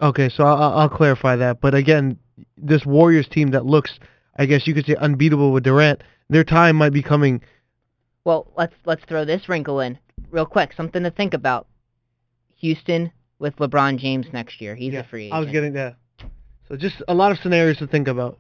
Okay, 0.02 0.30
so 0.30 0.44
I'll, 0.44 0.78
I'll 0.78 0.90
clarify 0.90 1.36
that. 1.38 1.60
But 1.60 1.74
again, 1.74 2.18
this 2.56 2.86
Warriors 2.86 3.28
team 3.28 3.52
that 3.52 3.66
looks, 3.66 4.00
I 4.38 4.46
guess 4.46 4.68
you 4.68 4.74
could 4.74 4.86
say, 4.86 4.96
unbeatable 4.96 5.52
with 5.52 5.64
Durant, 5.64 6.04
their 6.30 6.44
time 6.44 6.76
might 6.76 6.94
be 6.94 7.02
coming. 7.02 7.42
Well, 8.24 8.52
let's 8.56 8.76
let's 8.86 9.04
throw 9.06 9.26
this 9.26 9.50
wrinkle 9.50 9.80
in 9.80 9.98
real 10.30 10.46
quick. 10.46 10.74
Something 10.74 11.04
to 11.04 11.12
think 11.12 11.34
about. 11.34 11.68
Houston 12.58 13.12
with 13.40 13.56
LeBron 13.56 13.98
James 13.98 14.28
next 14.32 14.62
year. 14.62 14.76
He's 14.76 14.94
a 14.94 15.04
free 15.04 15.26
agent. 15.26 15.34
I 15.36 15.40
was 15.40 15.50
getting 15.50 15.74
that. 15.74 15.96
So 16.68 16.76
just 16.76 17.02
a 17.08 17.16
lot 17.16 17.32
of 17.32 17.40
scenarios 17.40 17.78
to 17.78 17.88
think 17.88 18.08
about. 18.08 18.38